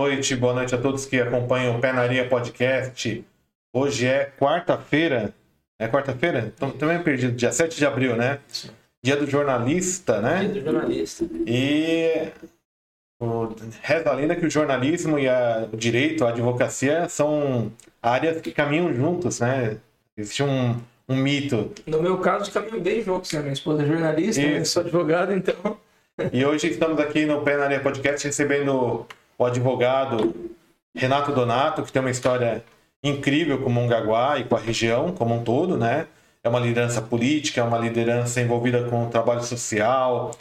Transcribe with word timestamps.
Noite, 0.00 0.34
boa 0.34 0.54
noite 0.54 0.74
a 0.74 0.78
todos 0.78 1.04
que 1.04 1.20
acompanham 1.20 1.76
o 1.76 1.78
Pé 1.78 1.92
na 1.92 2.00
Areia 2.00 2.26
Podcast. 2.26 3.22
Hoje 3.70 4.06
é 4.06 4.32
quarta-feira. 4.40 5.34
É 5.78 5.86
quarta-feira? 5.88 6.54
Também 6.78 7.02
perdido, 7.02 7.36
dia 7.36 7.52
7 7.52 7.76
de 7.76 7.84
abril, 7.84 8.16
né? 8.16 8.38
Dia 9.04 9.14
do 9.14 9.28
jornalista, 9.28 10.22
né? 10.22 10.38
Dia 10.46 10.62
do 10.62 10.72
jornalista. 10.72 11.26
E 11.46 12.28
o, 13.20 13.54
reza 13.82 14.08
a 14.08 14.14
lenda 14.14 14.34
que 14.34 14.46
o 14.46 14.50
jornalismo 14.50 15.18
e 15.18 15.28
a, 15.28 15.68
o 15.70 15.76
direito, 15.76 16.24
a 16.24 16.30
advocacia 16.30 17.06
são 17.06 17.70
áreas 18.02 18.40
que 18.40 18.52
caminham 18.52 18.94
juntos, 18.94 19.38
né? 19.40 19.76
Existe 20.16 20.42
um, 20.42 20.80
um 21.06 21.14
mito. 21.14 21.72
No 21.86 22.00
meu 22.00 22.16
caso, 22.16 22.50
caminho 22.50 22.80
bem 22.80 23.02
juntos, 23.02 23.30
né? 23.34 23.40
Minha 23.40 23.52
esposa 23.52 23.82
é 23.82 23.86
jornalista, 23.86 24.40
eu 24.40 24.62
Isso. 24.62 24.72
sou 24.72 24.82
advogado, 24.82 25.34
então. 25.34 25.76
E 26.32 26.42
hoje 26.42 26.68
estamos 26.68 26.98
aqui 26.98 27.26
no 27.26 27.42
Pé 27.42 27.58
na 27.58 27.64
Areia 27.64 27.82
Podcast 27.82 28.26
recebendo 28.26 29.06
o 29.40 29.46
advogado 29.46 30.34
Renato 30.94 31.32
Donato, 31.32 31.82
que 31.82 31.90
tem 31.90 32.00
uma 32.00 32.10
história 32.10 32.62
incrível 33.02 33.58
com 33.58 33.70
Mongaguá 33.70 34.38
e 34.38 34.44
com 34.44 34.54
a 34.54 34.58
região 34.60 35.12
como 35.12 35.34
um 35.34 35.42
todo, 35.42 35.78
né? 35.78 36.06
É 36.44 36.48
uma 36.48 36.60
liderança 36.60 37.00
política, 37.00 37.62
é 37.62 37.64
uma 37.64 37.78
liderança 37.78 38.40
envolvida 38.40 38.84
com 38.84 39.06
o 39.06 39.08
trabalho 39.08 39.42
social, 39.42 40.32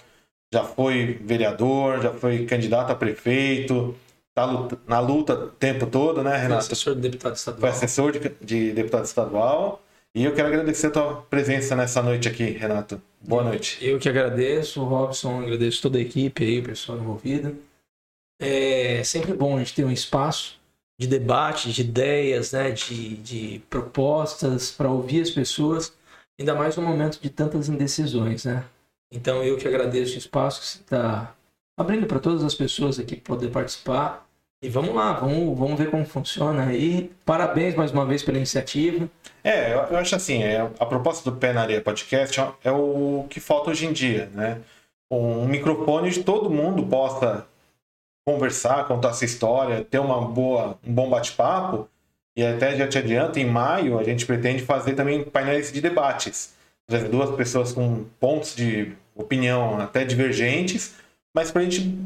já 0.53 0.63
foi 0.63 1.17
vereador, 1.21 2.01
já 2.01 2.11
foi 2.11 2.45
candidato 2.45 2.91
a 2.91 2.95
prefeito, 2.95 3.95
tá 4.35 4.45
na 4.85 4.99
luta 4.99 5.33
o 5.33 5.47
tempo 5.47 5.85
todo, 5.85 6.21
né, 6.21 6.35
Renato? 6.35 6.59
assessor 6.65 6.95
do 6.95 7.01
deputado 7.01 7.37
Foi 7.37 7.39
estadual. 7.39 7.71
assessor 7.71 8.11
de, 8.11 8.31
de 8.41 8.71
deputado 8.73 9.05
estadual. 9.05 9.81
E 10.13 10.25
eu 10.25 10.33
quero 10.33 10.49
agradecer 10.49 10.87
a 10.87 10.91
tua 10.91 11.15
presença 11.29 11.73
nessa 11.75 12.01
noite 12.01 12.27
aqui, 12.27 12.43
Renato. 12.43 13.01
Boa 13.21 13.43
noite. 13.43 13.77
Eu 13.81 13.97
que 13.97 14.09
agradeço, 14.09 14.83
Robson, 14.83 15.41
agradeço 15.41 15.81
toda 15.81 15.99
a 15.99 16.01
equipe 16.01 16.43
aí, 16.43 16.59
o 16.59 16.63
pessoal 16.63 16.97
envolvido. 16.97 17.68
É 18.39 19.03
sempre 19.03 19.33
bom 19.33 19.55
a 19.55 19.59
gente 19.59 19.75
ter 19.75 19.83
um 19.85 19.91
espaço 19.91 20.57
de 20.99 21.07
debate, 21.07 21.71
de 21.71 21.81
ideias, 21.81 22.51
né, 22.51 22.71
de, 22.71 23.15
de 23.17 23.61
propostas 23.69 24.71
para 24.71 24.89
ouvir 24.89 25.21
as 25.21 25.29
pessoas, 25.29 25.93
ainda 26.39 26.53
mais 26.55 26.75
no 26.75 26.83
momento 26.83 27.21
de 27.21 27.29
tantas 27.29 27.69
indecisões, 27.69 28.45
né? 28.45 28.65
Então 29.11 29.43
eu 29.43 29.57
que 29.57 29.67
agradeço 29.67 30.15
o 30.15 30.17
espaço 30.17 30.59
que 30.61 30.67
você 30.67 30.79
está 30.79 31.33
abrindo 31.77 32.05
para 32.05 32.19
todas 32.19 32.43
as 32.43 32.53
pessoas 32.53 32.99
aqui 32.99 33.15
poder 33.15 33.49
participar. 33.49 34.27
E 34.61 34.67
vamos 34.67 34.93
lá, 34.93 35.13
vamos, 35.13 35.57
vamos 35.57 35.79
ver 35.79 35.89
como 35.89 36.05
funciona 36.05 36.65
aí. 36.65 37.09
Parabéns 37.25 37.75
mais 37.75 37.91
uma 37.91 38.05
vez 38.05 38.21
pela 38.21 38.37
iniciativa. 38.37 39.09
É, 39.41 39.73
eu 39.73 39.95
acho 39.97 40.15
assim, 40.17 40.43
é, 40.43 40.59
a 40.77 40.85
proposta 40.85 41.29
do 41.31 41.37
Pé 41.37 41.53
na 41.53 41.61
Areia 41.61 41.81
Podcast 41.81 42.37
é- 42.41 42.53
é 42.65 42.71
o 42.71 43.25
que 43.29 43.39
falta 43.39 43.71
hoje 43.71 43.85
em 43.85 43.93
dia, 43.93 44.29
né? 44.33 44.59
Um 45.09 45.45
microfone 45.47 46.09
de 46.09 46.23
todo 46.25 46.49
mundo 46.49 46.85
possa 46.85 47.47
conversar, 48.33 48.87
contar 48.87 49.13
sua 49.13 49.25
história, 49.25 49.83
ter 49.83 49.99
uma 49.99 50.21
boa, 50.21 50.77
um 50.85 50.93
bom 50.93 51.09
bate-papo. 51.09 51.87
E 52.35 52.45
até 52.45 52.75
já 52.77 52.87
te 52.87 52.97
adianto, 52.97 53.39
em 53.39 53.45
maio 53.45 53.97
a 53.97 54.03
gente 54.03 54.25
pretende 54.25 54.63
fazer 54.63 54.93
também 54.93 55.23
painéis 55.23 55.71
de 55.71 55.81
debates. 55.81 56.53
Trazer 56.87 57.09
duas 57.09 57.35
pessoas 57.35 57.71
com 57.71 58.05
pontos 58.19 58.55
de 58.55 58.93
opinião 59.15 59.79
até 59.79 60.05
divergentes, 60.05 60.95
mas 61.33 61.51
para 61.51 61.61
a 61.61 61.65
gente 61.65 61.97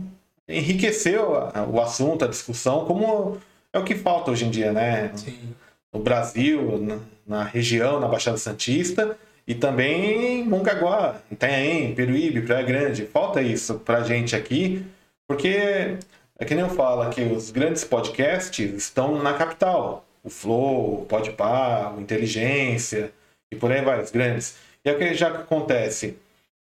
enriquecer 0.47 1.19
o, 1.19 1.73
o 1.73 1.81
assunto, 1.81 2.25
a 2.25 2.27
discussão, 2.27 2.85
como 2.85 3.37
é 3.71 3.79
o 3.79 3.83
que 3.83 3.95
falta 3.95 4.31
hoje 4.31 4.45
em 4.45 4.49
dia, 4.49 4.71
né? 4.71 5.11
Sim. 5.15 5.53
no 5.93 5.99
Brasil, 5.99 6.79
na, 6.79 6.99
na 7.25 7.43
região, 7.43 7.99
na 7.99 8.07
Baixada 8.07 8.37
Santista 8.37 9.17
e 9.45 9.53
também 9.53 10.39
em 10.39 10.43
Mongaguá, 10.45 11.17
Itanhaém, 11.29 11.93
Peruíbe, 11.93 12.41
Praia 12.41 12.63
Grande. 12.63 13.05
Falta 13.05 13.41
isso 13.41 13.75
pra 13.75 14.01
gente 14.01 14.35
aqui, 14.35 14.85
porque 15.33 15.97
é 16.37 16.45
que 16.45 16.53
nem 16.53 16.63
eu 16.63 16.69
falo 16.69 17.09
que 17.09 17.21
os 17.23 17.49
grandes 17.49 17.83
podcasts 17.83 18.71
estão 18.71 19.19
na 19.21 19.33
capital. 19.33 20.05
O 20.23 20.29
Flow, 20.29 21.01
o 21.01 21.05
Podpah, 21.05 21.91
o 21.97 21.99
Inteligência 21.99 23.11
e 23.51 23.55
por 23.55 23.71
aí 23.71 23.81
vai, 23.81 23.99
os 23.99 24.11
grandes. 24.11 24.57
E 24.85 24.89
é 24.89 24.93
o 24.93 24.97
que 24.97 25.15
já 25.15 25.29
acontece. 25.29 26.17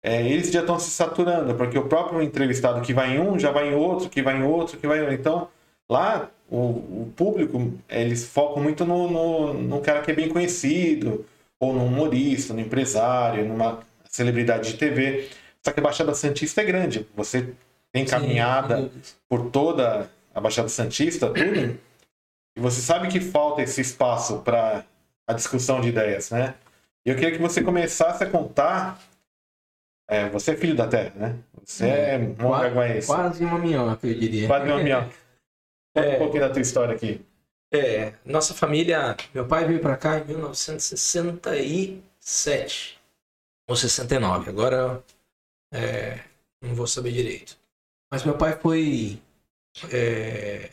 É, 0.01 0.21
eles 0.21 0.51
já 0.51 0.61
estão 0.61 0.79
se 0.79 0.89
saturando, 0.89 1.53
porque 1.55 1.77
o 1.77 1.89
próprio 1.89 2.21
entrevistado 2.21 2.81
que 2.81 2.93
vai 2.93 3.17
em 3.17 3.19
um, 3.19 3.37
já 3.37 3.51
vai 3.51 3.69
em 3.69 3.75
outro, 3.75 4.09
que 4.09 4.21
vai 4.21 4.37
em 4.37 4.43
outro, 4.43 4.77
que 4.77 4.87
vai 4.87 4.99
em 4.99 5.01
outro. 5.01 5.15
Então, 5.15 5.49
lá 5.89 6.29
o, 6.49 6.57
o 6.57 7.13
público, 7.15 7.73
eles 7.89 8.23
focam 8.23 8.63
muito 8.63 8.85
no, 8.85 9.09
no, 9.11 9.53
no 9.53 9.81
cara 9.81 10.01
que 10.01 10.11
é 10.11 10.15
bem 10.15 10.29
conhecido, 10.29 11.25
ou 11.59 11.73
no 11.73 11.85
humorista, 11.85 12.53
no 12.53 12.61
empresário, 12.61 13.45
numa 13.45 13.79
celebridade 14.09 14.71
de 14.71 14.77
TV. 14.77 15.27
Só 15.61 15.71
que 15.73 15.79
a 15.79 15.83
Baixada 15.83 16.13
Santista 16.13 16.61
é 16.61 16.65
grande. 16.65 17.07
Você 17.15 17.53
tem 17.95 18.05
caminhada 18.05 18.77
Sim, 18.77 18.91
por 19.29 19.49
toda 19.49 20.11
a 20.33 20.41
Baixada 20.41 20.67
Santista, 20.67 21.27
tudo. 21.27 21.79
E 22.57 22.59
você 22.59 22.81
sabe 22.81 23.07
que 23.07 23.21
falta 23.21 23.61
esse 23.61 23.79
espaço 23.79 24.39
para 24.41 24.83
a 25.25 25.31
discussão 25.31 25.79
de 25.79 25.87
ideias, 25.87 26.29
né? 26.29 26.55
E 27.05 27.09
eu 27.09 27.15
queria 27.15 27.31
que 27.31 27.37
você 27.41 27.63
começasse 27.63 28.21
a 28.21 28.29
contar. 28.29 28.99
É, 30.09 30.27
você 30.29 30.51
é 30.51 30.57
filho 30.57 30.75
da 30.75 30.87
terra, 30.87 31.13
né? 31.15 31.35
Você 31.63 31.87
é 31.87 32.17
mongaguaense. 32.17 33.07
Quase 33.07 33.45
uma 33.45 33.57
minhoca, 33.57 34.05
eu 34.05 34.13
diria. 34.19 34.45
Quase 34.45 34.65
uma 34.69 34.83
minhoca. 34.83 35.09
Conta 35.95 36.05
É. 36.07 36.15
um 36.15 36.19
pouquinho 36.19 36.43
da 36.43 36.49
tua 36.49 36.61
história 36.61 36.93
aqui. 36.93 37.25
É, 37.73 38.11
nossa 38.25 38.53
família, 38.53 39.15
meu 39.33 39.47
pai 39.47 39.63
veio 39.65 39.79
pra 39.79 39.95
cá 39.95 40.19
em 40.19 40.25
1967 40.25 42.99
ou 43.69 43.75
69. 43.75 44.49
Agora 44.49 45.01
é, 45.73 46.19
não 46.61 46.75
vou 46.75 46.87
saber 46.87 47.13
direito. 47.13 47.57
Mas 48.11 48.23
meu 48.23 48.37
pai 48.37 48.57
foi 48.57 49.21
é, 49.91 50.69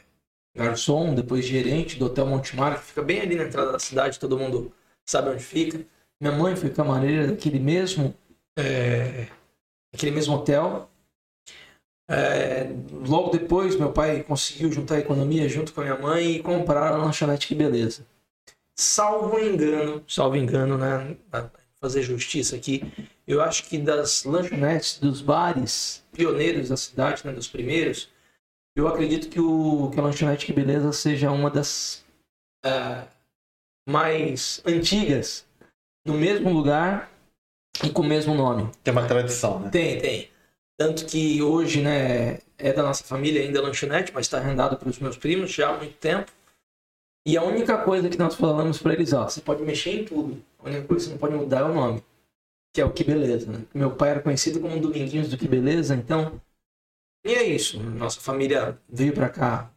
garçom, 0.54 1.14
depois 1.14 1.44
gerente 1.44 1.98
do 1.98 2.06
Hotel 2.06 2.26
Montemar, 2.26 2.78
que 2.78 2.86
fica 2.86 3.02
bem 3.02 3.20
ali 3.20 3.36
na 3.36 3.44
entrada 3.44 3.72
da 3.72 3.78
cidade, 3.78 4.18
todo 4.18 4.38
mundo 4.38 4.72
sabe 5.04 5.30
onde 5.30 5.42
fica. 5.42 5.84
Minha 6.20 6.36
mãe 6.36 6.54
foi 6.54 6.70
camareira 6.70 7.26
daquele 7.26 7.58
mesmo, 7.58 8.14
é, 8.56 9.26
daquele 9.92 10.12
mesmo 10.12 10.34
hotel. 10.36 10.88
É, 12.08 12.68
logo 13.06 13.30
depois, 13.30 13.74
meu 13.76 13.92
pai 13.92 14.22
conseguiu 14.22 14.70
juntar 14.70 14.96
a 14.96 15.00
economia 15.00 15.48
junto 15.48 15.72
com 15.72 15.80
a 15.80 15.84
minha 15.84 15.98
mãe 15.98 16.32
e 16.32 16.42
comprar 16.42 16.92
a 16.92 16.96
lanchonete 16.96 17.48
Que 17.48 17.54
Beleza. 17.54 18.06
Salvo 18.74 19.38
engano, 19.38 20.04
salvo 20.08 20.36
engano, 20.36 20.78
né? 20.78 21.16
Fazer 21.82 22.02
justiça 22.02 22.54
aqui. 22.54 22.80
Eu 23.26 23.42
acho 23.42 23.64
que 23.64 23.76
das 23.76 24.24
lanchonetes, 24.24 24.98
dos 24.98 25.20
bares 25.20 26.02
pioneiros 26.12 26.68
da 26.68 26.76
cidade, 26.76 27.26
né? 27.26 27.32
Dos 27.32 27.48
primeiros, 27.48 28.08
eu 28.76 28.86
acredito 28.86 29.28
que, 29.28 29.40
o, 29.40 29.90
que 29.92 29.98
a 29.98 30.02
lanchonete 30.02 30.46
Que 30.46 30.52
Beleza 30.52 30.92
seja 30.92 31.32
uma 31.32 31.50
das 31.50 32.04
ah, 32.64 33.04
mais 33.88 34.62
antigas, 34.64 35.44
no 36.06 36.14
mesmo 36.14 36.52
lugar 36.52 37.10
e 37.84 37.90
com 37.90 38.02
o 38.02 38.06
mesmo 38.06 38.34
nome. 38.34 38.70
Tem 38.84 38.92
uma 38.92 39.06
tradição, 39.06 39.58
né? 39.58 39.70
Tem, 39.70 39.98
tem. 39.98 40.30
Tanto 40.78 41.04
que 41.04 41.42
hoje, 41.42 41.82
né, 41.82 42.38
é 42.58 42.72
da 42.72 42.82
nossa 42.82 43.04
família 43.04 43.42
ainda 43.42 43.58
a 43.58 43.62
lanchonete, 43.62 44.12
mas 44.14 44.26
está 44.26 44.38
arrendado 44.38 44.76
para 44.76 44.88
os 44.88 44.98
meus 44.98 45.16
primos 45.16 45.50
já 45.50 45.70
há 45.70 45.76
muito 45.76 45.96
tempo. 45.96 46.30
E 47.26 47.36
a 47.36 47.42
única 47.42 47.78
coisa 47.78 48.08
que 48.08 48.18
nós 48.18 48.34
falamos 48.34 48.78
para 48.78 48.94
eles, 48.94 49.12
ó, 49.12 49.28
você 49.28 49.40
pode 49.40 49.62
mexer 49.62 50.00
em 50.00 50.04
tudo. 50.04 50.42
A 50.62 50.68
única 50.68 50.86
coisa 50.86 51.04
que 51.04 51.04
você 51.04 51.10
não 51.10 51.18
pode 51.18 51.34
mudar 51.34 51.60
é 51.60 51.64
o 51.64 51.74
nome. 51.74 52.02
Que 52.72 52.80
é 52.80 52.84
o 52.84 52.92
Que 52.92 53.04
Beleza, 53.04 53.50
né? 53.50 53.64
Meu 53.74 53.90
pai 53.90 54.10
era 54.10 54.20
conhecido 54.20 54.60
como 54.60 54.80
Dominguinhos 54.80 55.28
do 55.28 55.36
Que 55.36 55.48
Beleza, 55.48 55.94
então... 55.94 56.40
E 57.24 57.34
é 57.34 57.42
isso. 57.44 57.80
Nossa 57.80 58.20
família 58.20 58.78
veio 58.88 59.12
para 59.12 59.28
cá 59.28 59.70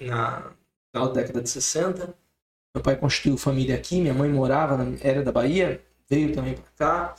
na, 0.00 0.52
na 0.94 1.08
década 1.08 1.40
de 1.40 1.48
60. 1.48 2.14
Meu 2.74 2.82
pai 2.82 2.96
constituiu 2.96 3.36
família 3.36 3.74
aqui, 3.74 4.00
minha 4.00 4.14
mãe 4.14 4.30
morava, 4.30 4.76
na, 4.76 4.96
era 5.00 5.22
da 5.22 5.32
Bahia, 5.32 5.80
veio 6.08 6.32
também 6.32 6.54
para 6.54 6.70
cá. 6.76 7.14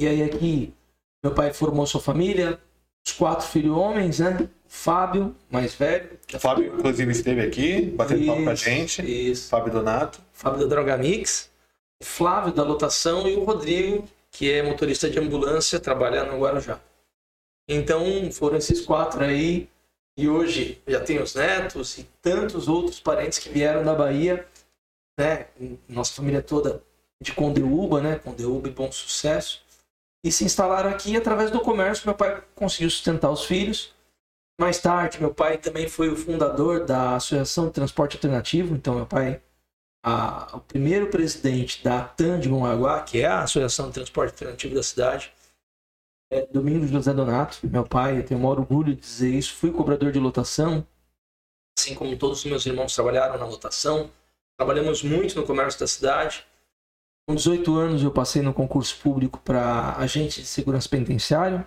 E 0.00 0.08
aí 0.08 0.22
aqui 0.22 0.74
meu 1.22 1.32
pai 1.32 1.52
formou 1.52 1.86
sua 1.86 2.00
família, 2.00 2.58
os 3.06 3.12
quatro 3.12 3.46
filhos 3.46 3.76
homens, 3.76 4.18
né? 4.18 4.48
Fábio, 4.66 5.36
mais 5.48 5.74
velho. 5.74 6.18
O 6.34 6.38
Fábio, 6.40 6.74
inclusive, 6.74 7.12
esteve 7.12 7.42
aqui, 7.42 7.82
batendo 7.82 8.26
papo 8.26 8.42
com 8.42 8.50
a 8.50 8.54
Isso, 8.54 8.64
gente. 8.64 9.30
Isso. 9.30 9.48
Fábio 9.48 9.72
Donato. 9.72 10.20
Fábio 10.32 10.60
da 10.60 10.66
Droga 10.66 10.96
Mix, 10.96 11.48
Flávio 12.02 12.52
da 12.52 12.62
lotação 12.62 13.26
e 13.28 13.36
o 13.36 13.44
Rodrigo, 13.44 14.08
que 14.30 14.50
é 14.50 14.62
motorista 14.62 15.08
de 15.08 15.18
ambulância, 15.18 15.80
trabalha 15.80 16.24
no 16.24 16.38
Guarujá. 16.38 16.80
Então 17.68 18.30
foram 18.32 18.56
esses 18.56 18.80
quatro 18.80 19.24
aí. 19.24 19.68
E 20.16 20.28
hoje 20.28 20.82
já 20.86 21.00
tem 21.00 21.22
os 21.22 21.34
netos 21.34 21.96
e 21.96 22.04
tantos 22.20 22.68
outros 22.68 23.00
parentes 23.00 23.38
que 23.38 23.48
vieram 23.48 23.82
da 23.82 23.94
Bahia, 23.94 24.46
né? 25.18 25.46
Nossa 25.88 26.12
família 26.12 26.42
toda 26.42 26.82
de 27.22 27.32
Condeúba, 27.32 28.02
né? 28.02 28.18
Condeúba 28.18 28.68
e 28.68 28.72
Bom 28.72 28.92
Sucesso. 28.92 29.62
E 30.24 30.30
se 30.30 30.44
instalaram 30.44 30.90
aqui 30.90 31.16
através 31.16 31.50
do 31.50 31.60
comércio. 31.60 32.06
Meu 32.06 32.14
pai 32.14 32.42
conseguiu 32.54 32.90
sustentar 32.90 33.30
os 33.30 33.44
filhos. 33.44 33.94
Mais 34.60 34.78
tarde, 34.78 35.18
meu 35.18 35.32
pai 35.32 35.56
também 35.56 35.88
foi 35.88 36.10
o 36.10 36.16
fundador 36.16 36.84
da 36.84 37.16
Associação 37.16 37.66
de 37.66 37.72
Transporte 37.72 38.16
Alternativo. 38.16 38.74
Então, 38.74 38.94
meu 38.94 39.06
pai, 39.06 39.40
a- 40.02 40.56
o 40.56 40.60
primeiro 40.60 41.08
presidente 41.08 41.82
da 41.82 42.00
ATAN 42.00 42.40
de 42.40 42.48
Mongaguá, 42.48 43.02
que 43.02 43.20
é 43.20 43.26
a 43.26 43.42
Associação 43.42 43.88
de 43.88 43.94
Transporte 43.94 44.32
Alternativo 44.32 44.74
da 44.74 44.82
cidade, 44.82 45.32
é 46.30 46.46
Domingos 46.46 46.90
José 46.90 47.12
Donato. 47.12 47.58
Meu 47.64 47.84
pai, 47.84 48.18
eu 48.18 48.24
tenho 48.24 48.40
o 48.40 48.42
maior 48.42 48.58
orgulho 48.58 48.94
de 48.94 49.00
dizer 49.00 49.30
isso. 49.30 49.54
Fui 49.54 49.70
cobrador 49.70 50.10
de 50.10 50.18
lotação 50.18 50.86
assim 51.78 51.94
como 51.94 52.16
todos 52.16 52.40
os 52.40 52.44
meus 52.44 52.66
irmãos 52.66 52.94
trabalharam 52.94 53.38
na 53.38 53.46
lotação. 53.46 54.10
Trabalhamos 54.58 55.02
muito 55.02 55.34
no 55.34 55.46
comércio 55.46 55.80
da 55.80 55.86
cidade. 55.86 56.46
Com 57.26 57.34
18 57.34 57.76
anos 57.76 58.02
eu 58.02 58.10
passei 58.10 58.42
no 58.42 58.52
concurso 58.52 58.96
público 59.00 59.40
para 59.40 59.96
agente 59.96 60.42
de 60.42 60.46
segurança 60.46 60.88
penitenciário. 60.88 61.66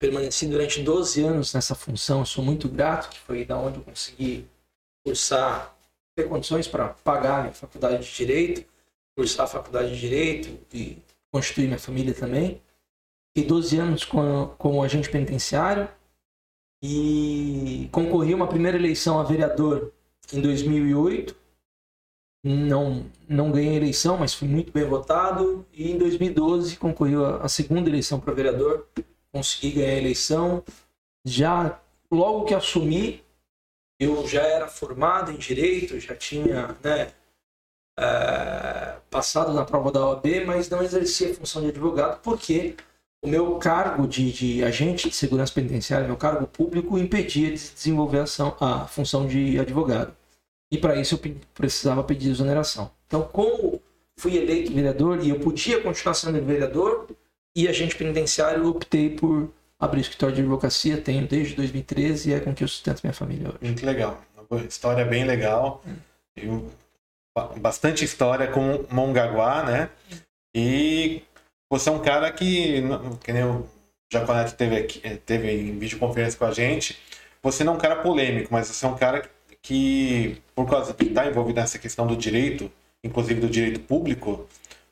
Permaneci 0.00 0.46
durante 0.46 0.82
12 0.82 1.22
anos 1.22 1.54
nessa 1.54 1.74
função, 1.74 2.24
sou 2.24 2.42
muito 2.42 2.68
grato, 2.68 3.08
que 3.08 3.18
foi 3.18 3.44
da 3.44 3.56
onde 3.56 3.78
eu 3.78 3.84
consegui 3.84 4.48
cursar, 5.04 5.75
ter 6.16 6.28
condições 6.28 6.66
para 6.66 6.88
pagar 6.88 7.46
a 7.46 7.52
faculdade 7.52 8.04
de 8.04 8.16
Direito, 8.16 8.66
cursar 9.16 9.44
a 9.44 9.48
faculdade 9.48 9.90
de 9.90 10.00
Direito 10.00 10.58
e 10.72 10.98
constituir 11.30 11.66
minha 11.66 11.78
família 11.78 12.14
também. 12.14 12.60
Fiquei 13.28 13.48
12 13.48 13.78
anos 13.78 14.04
como, 14.04 14.82
agente 14.82 15.10
penitenciário 15.10 15.88
e 16.82 17.88
concorri 17.92 18.32
a 18.32 18.36
uma 18.36 18.48
primeira 18.48 18.76
eleição 18.76 19.20
a 19.20 19.22
vereador 19.22 19.92
em 20.32 20.40
2008 20.40 21.36
não, 22.46 23.06
não 23.28 23.50
ganhei 23.50 23.70
a 23.70 23.76
eleição, 23.76 24.16
mas 24.16 24.32
fui 24.32 24.46
muito 24.46 24.72
bem 24.72 24.84
votado. 24.84 25.66
E 25.72 25.90
em 25.90 25.98
2012 25.98 26.76
concorri 26.76 27.14
a 27.42 27.48
segunda 27.48 27.90
eleição 27.90 28.20
para 28.20 28.32
vereador, 28.32 28.86
consegui 29.32 29.72
ganhar 29.72 29.94
a 29.94 29.98
eleição. 29.98 30.62
Já 31.24 31.80
logo 32.10 32.44
que 32.44 32.54
assumi, 32.54 33.24
eu 33.98 34.26
já 34.26 34.42
era 34.42 34.68
formado 34.68 35.30
em 35.30 35.36
direito, 35.36 35.98
já 35.98 36.14
tinha 36.14 36.76
né, 36.82 37.12
é, 37.98 38.96
passado 39.10 39.52
na 39.52 39.64
prova 39.64 39.90
da 39.90 40.06
OAB, 40.06 40.44
mas 40.46 40.68
não 40.68 40.82
exercia 40.82 41.30
a 41.30 41.34
função 41.34 41.62
de 41.62 41.68
advogado 41.68 42.20
porque 42.22 42.76
o 43.24 43.28
meu 43.28 43.56
cargo 43.56 44.06
de, 44.06 44.30
de 44.30 44.64
agente 44.64 45.08
de 45.08 45.16
segurança 45.16 45.52
penitenciária, 45.52 46.06
meu 46.06 46.16
cargo 46.16 46.46
público, 46.46 46.98
impedia 46.98 47.48
de 47.48 47.70
desenvolver 47.72 48.20
a, 48.20 48.22
ação, 48.24 48.56
a 48.60 48.86
função 48.86 49.26
de 49.26 49.58
advogado. 49.58 50.14
E 50.70 50.78
para 50.78 51.00
isso 51.00 51.14
eu 51.14 51.36
precisava 51.54 52.04
pedir 52.04 52.30
exoneração. 52.30 52.90
Então, 53.06 53.22
como 53.22 53.80
fui 54.18 54.36
eleito 54.36 54.72
vereador 54.72 55.24
e 55.24 55.30
eu 55.30 55.40
podia 55.40 55.80
continuar 55.80 56.14
sendo 56.14 56.40
vereador 56.44 57.08
e 57.54 57.66
agente 57.66 57.96
penitenciário, 57.96 58.68
optei 58.68 59.10
por 59.10 59.50
abrir 59.78 60.00
escritório 60.00 60.34
de 60.34 60.42
advocacia. 60.42 61.00
Tenho 61.00 61.26
desde 61.26 61.54
2013 61.54 62.30
e 62.30 62.34
é 62.34 62.40
com 62.40 62.54
que 62.54 62.64
eu 62.64 62.68
sustento 62.68 63.02
minha 63.02 63.14
família 63.14 63.48
hoje. 63.48 63.58
Muito 63.62 63.84
legal. 63.84 64.20
Uma 64.50 64.60
história 64.62 65.04
bem 65.04 65.24
legal. 65.24 65.82
Eu, 66.36 66.70
bastante 67.58 68.04
história 68.04 68.46
com 68.46 68.84
Mongaguá, 68.90 69.64
né? 69.64 69.90
E 70.54 71.22
você 71.70 71.88
é 71.88 71.92
um 71.92 72.00
cara 72.00 72.30
que, 72.32 72.82
que 73.22 73.32
nem 73.32 73.44
o 73.44 73.66
Jaconeto 74.12 74.54
teve, 74.54 74.76
aqui, 74.76 75.00
teve 75.26 75.50
em 75.50 75.78
videoconferência 75.78 76.38
com 76.38 76.44
a 76.44 76.52
gente, 76.52 76.98
você 77.42 77.64
não 77.64 77.74
é 77.74 77.76
um 77.76 77.80
cara 77.80 77.96
polêmico, 77.96 78.48
mas 78.52 78.68
você 78.68 78.86
é 78.86 78.88
um 78.88 78.96
cara 78.96 79.28
que, 79.60 80.40
por 80.54 80.68
causa 80.68 80.92
de 80.92 81.06
estar 81.06 81.26
envolvido 81.26 81.60
nessa 81.60 81.78
questão 81.78 82.06
do 82.06 82.16
direito, 82.16 82.70
inclusive 83.02 83.40
do 83.40 83.48
direito 83.48 83.80
público, 83.80 84.46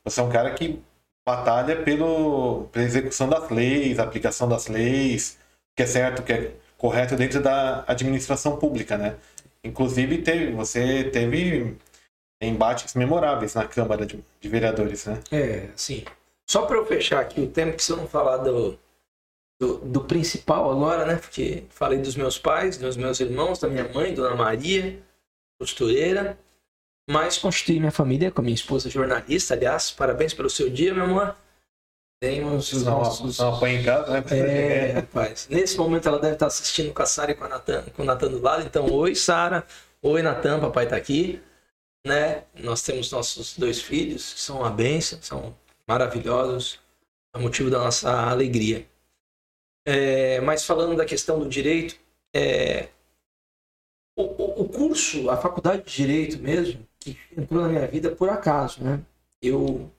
você 0.04 0.20
é 0.20 0.22
um 0.22 0.30
cara 0.30 0.50
que 0.52 0.80
batalha 1.26 1.82
pelo, 1.82 2.64
pela 2.72 2.84
execução 2.84 3.28
das 3.28 3.48
leis, 3.50 3.98
aplicação 3.98 4.48
das 4.48 4.68
leis, 4.68 5.38
que 5.76 5.82
é 5.82 5.86
certo, 5.86 6.22
que 6.22 6.32
é 6.32 6.52
correto 6.76 7.16
dentro 7.16 7.42
da 7.42 7.84
administração 7.86 8.58
pública, 8.58 8.98
né? 8.98 9.16
Inclusive, 9.62 10.18
teve, 10.18 10.52
você 10.52 11.04
teve 11.04 11.76
embates 12.40 12.94
memoráveis 12.94 13.54
na 13.54 13.66
Câmara 13.66 14.04
de, 14.04 14.22
de 14.40 14.48
Vereadores, 14.48 15.06
né? 15.06 15.20
É, 15.32 15.68
sim. 15.74 16.04
Só 16.46 16.66
para 16.66 16.76
eu 16.76 16.84
fechar 16.84 17.20
aqui 17.20 17.40
o 17.40 17.50
tempo, 17.50 17.76
que 17.76 17.82
se 17.82 17.90
eu 17.90 17.96
não 17.96 18.06
falar 18.06 18.38
do, 18.38 18.78
do, 19.58 19.78
do, 19.78 20.04
principal 20.04 20.70
agora, 20.70 21.06
né? 21.06 21.16
Porque 21.16 21.64
falei 21.70 21.98
dos 21.98 22.16
meus 22.16 22.38
pais, 22.38 22.76
dos 22.76 22.96
meus 22.96 23.18
irmãos, 23.20 23.58
da 23.58 23.68
minha 23.68 23.88
mãe, 23.88 24.12
Dona 24.12 24.36
Maria, 24.36 25.02
costureira. 25.58 26.38
Mas 27.08 27.36
constituí 27.36 27.78
minha 27.78 27.92
família 27.92 28.30
com 28.30 28.40
a 28.40 28.44
minha 28.44 28.54
esposa 28.54 28.88
jornalista. 28.88 29.54
Aliás, 29.54 29.90
parabéns 29.90 30.32
pelo 30.32 30.48
seu 30.48 30.70
dia, 30.70 30.94
meu 30.94 31.04
amor. 31.04 31.36
Temos 32.22 32.72
os 32.72 32.84
nossos. 32.84 33.38
Não 33.38 33.54
apanha 33.54 33.80
em 33.80 33.84
casa, 33.84 34.10
né? 34.10 34.24
É, 34.30 34.92
rapaz. 34.92 35.46
Nesse 35.50 35.76
momento 35.76 36.08
ela 36.08 36.18
deve 36.18 36.34
estar 36.34 36.46
assistindo 36.46 36.92
com 36.94 37.02
a 37.02 37.06
Sara 37.06 37.32
e 37.32 37.34
com, 37.34 37.44
a 37.44 37.48
Natan, 37.48 37.84
com 37.94 38.02
o 38.02 38.06
Natan 38.06 38.28
do 38.28 38.40
lado. 38.40 38.64
Então, 38.64 38.90
oi, 38.90 39.14
Sara. 39.14 39.66
Oi, 40.00 40.22
Natan, 40.22 40.60
papai 40.60 40.88
tá 40.88 40.96
aqui. 40.96 41.42
Né? 42.06 42.44
Nós 42.54 42.82
temos 42.82 43.10
nossos 43.10 43.56
dois 43.58 43.80
filhos, 43.80 44.34
que 44.34 44.40
são 44.40 44.58
uma 44.60 44.70
bênção, 44.70 45.20
são 45.20 45.54
maravilhosos. 45.86 46.80
É 47.34 47.38
motivo 47.38 47.68
da 47.68 47.78
nossa 47.78 48.10
alegria. 48.30 48.86
É, 49.86 50.40
mas 50.40 50.64
falando 50.64 50.96
da 50.96 51.04
questão 51.04 51.38
do 51.38 51.48
direito, 51.48 51.96
é, 52.34 52.88
o, 54.16 54.62
o, 54.62 54.68
curso, 54.68 55.28
a 55.28 55.36
faculdade 55.36 55.82
de 55.82 55.94
direito 55.94 56.38
mesmo, 56.38 56.86
que 57.04 57.18
entrou 57.36 57.62
na 57.62 57.68
minha 57.68 57.86
vida 57.86 58.10
por 58.10 58.30
acaso, 58.30 58.82
né? 58.82 59.00
Eu, 59.42 59.90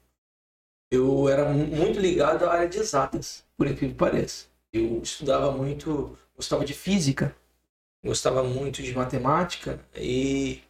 eu 0.89 1.29
era 1.29 1.47
muito 1.51 1.99
ligado 1.99 2.45
à 2.45 2.53
área 2.53 2.67
de 2.67 2.79
exatas, 2.79 3.45
por 3.55 3.67
incrível 3.67 3.89
que 3.89 3.95
pareça. 3.95 4.47
Eu 4.73 5.01
estudava 5.03 5.51
muito, 5.51 6.17
gostava 6.35 6.65
de 6.65 6.73
física, 6.73 7.35
gostava 8.03 8.43
muito 8.43 8.81
de 8.81 8.93
matemática 8.93 9.79
e 9.95 10.61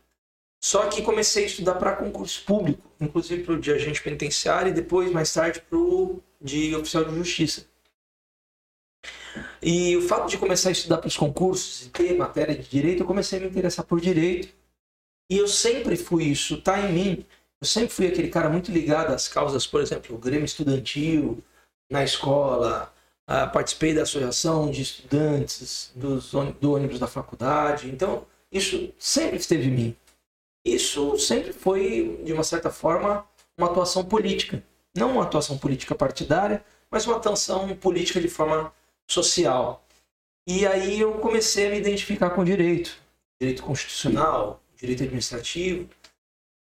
só 0.62 0.88
que 0.90 1.02
comecei 1.02 1.44
a 1.44 1.48
estudar 1.48 1.76
para 1.76 1.96
concurso 1.96 2.44
público, 2.44 2.84
inclusive 3.00 3.44
para 3.44 3.54
o 3.54 3.60
de 3.60 3.72
agente 3.72 4.02
penitenciário 4.02 4.72
e 4.72 4.74
depois 4.74 5.12
mais 5.12 5.32
tarde 5.32 5.62
para 5.62 5.78
o 5.78 6.22
de 6.42 6.76
oficial 6.76 7.06
de 7.06 7.16
justiça. 7.16 7.66
E 9.62 9.96
o 9.98 10.02
fato 10.02 10.30
de 10.30 10.38
começar 10.38 10.70
a 10.70 10.72
estudar 10.72 10.98
para 10.98 11.08
os 11.08 11.18
concursos 11.18 11.86
e 11.86 11.90
ter 11.90 12.16
matéria 12.16 12.56
de 12.56 12.68
direito, 12.68 13.04
eu 13.04 13.08
comecei 13.08 13.40
a 13.40 13.42
me 13.42 13.48
interessar 13.48 13.86
por 13.86 14.00
direito. 14.00 14.54
E 15.30 15.38
eu 15.38 15.48
sempre 15.48 15.96
fui 15.96 16.26
isso, 16.26 16.62
tá 16.62 16.80
em 16.80 16.94
mim. 16.94 17.26
Eu 17.62 17.68
sempre 17.68 17.90
fui 17.90 18.08
aquele 18.08 18.30
cara 18.30 18.50
muito 18.50 18.72
ligado 18.72 19.12
às 19.14 19.28
causas, 19.28 19.66
por 19.66 19.82
exemplo, 19.82 20.16
o 20.16 20.20
Grêmio 20.20 20.46
Estudantil, 20.46 21.44
na 21.90 22.04
escola, 22.04 22.94
ah, 23.28 23.48
participei 23.48 23.94
da 23.94 24.04
associação 24.04 24.70
de 24.70 24.82
estudantes 24.82 25.92
dos, 25.96 26.32
do 26.60 26.74
ônibus 26.74 27.00
da 27.00 27.08
faculdade. 27.08 27.90
Então, 27.90 28.26
isso 28.52 28.94
sempre 29.00 29.38
esteve 29.38 29.68
em 29.68 29.72
mim. 29.72 29.98
Isso 30.64 31.18
sempre 31.20 31.54
foi, 31.54 32.22
de 32.24 32.34
uma 32.34 32.44
certa 32.44 32.70
forma, 32.70 33.26
uma 33.58 33.68
atuação 33.68 34.04
política. 34.04 34.64
Não 34.96 35.14
uma 35.14 35.24
atuação 35.24 35.58
política 35.58 35.94
partidária, 35.96 36.64
mas 36.90 37.06
uma 37.06 37.18
atuação 37.18 37.76
política 37.76 38.22
de 38.22 38.30
forma 38.30 38.74
social. 39.08 39.84
E 40.48 40.66
aí 40.66 41.00
eu 41.00 41.14
comecei 41.14 41.68
a 41.68 41.70
me 41.72 41.78
identificar 41.78 42.30
com 42.30 42.44
direito, 42.44 42.96
direito 43.40 43.64
constitucional, 43.64 44.62
direito 44.86 45.04
administrativo. 45.04 45.90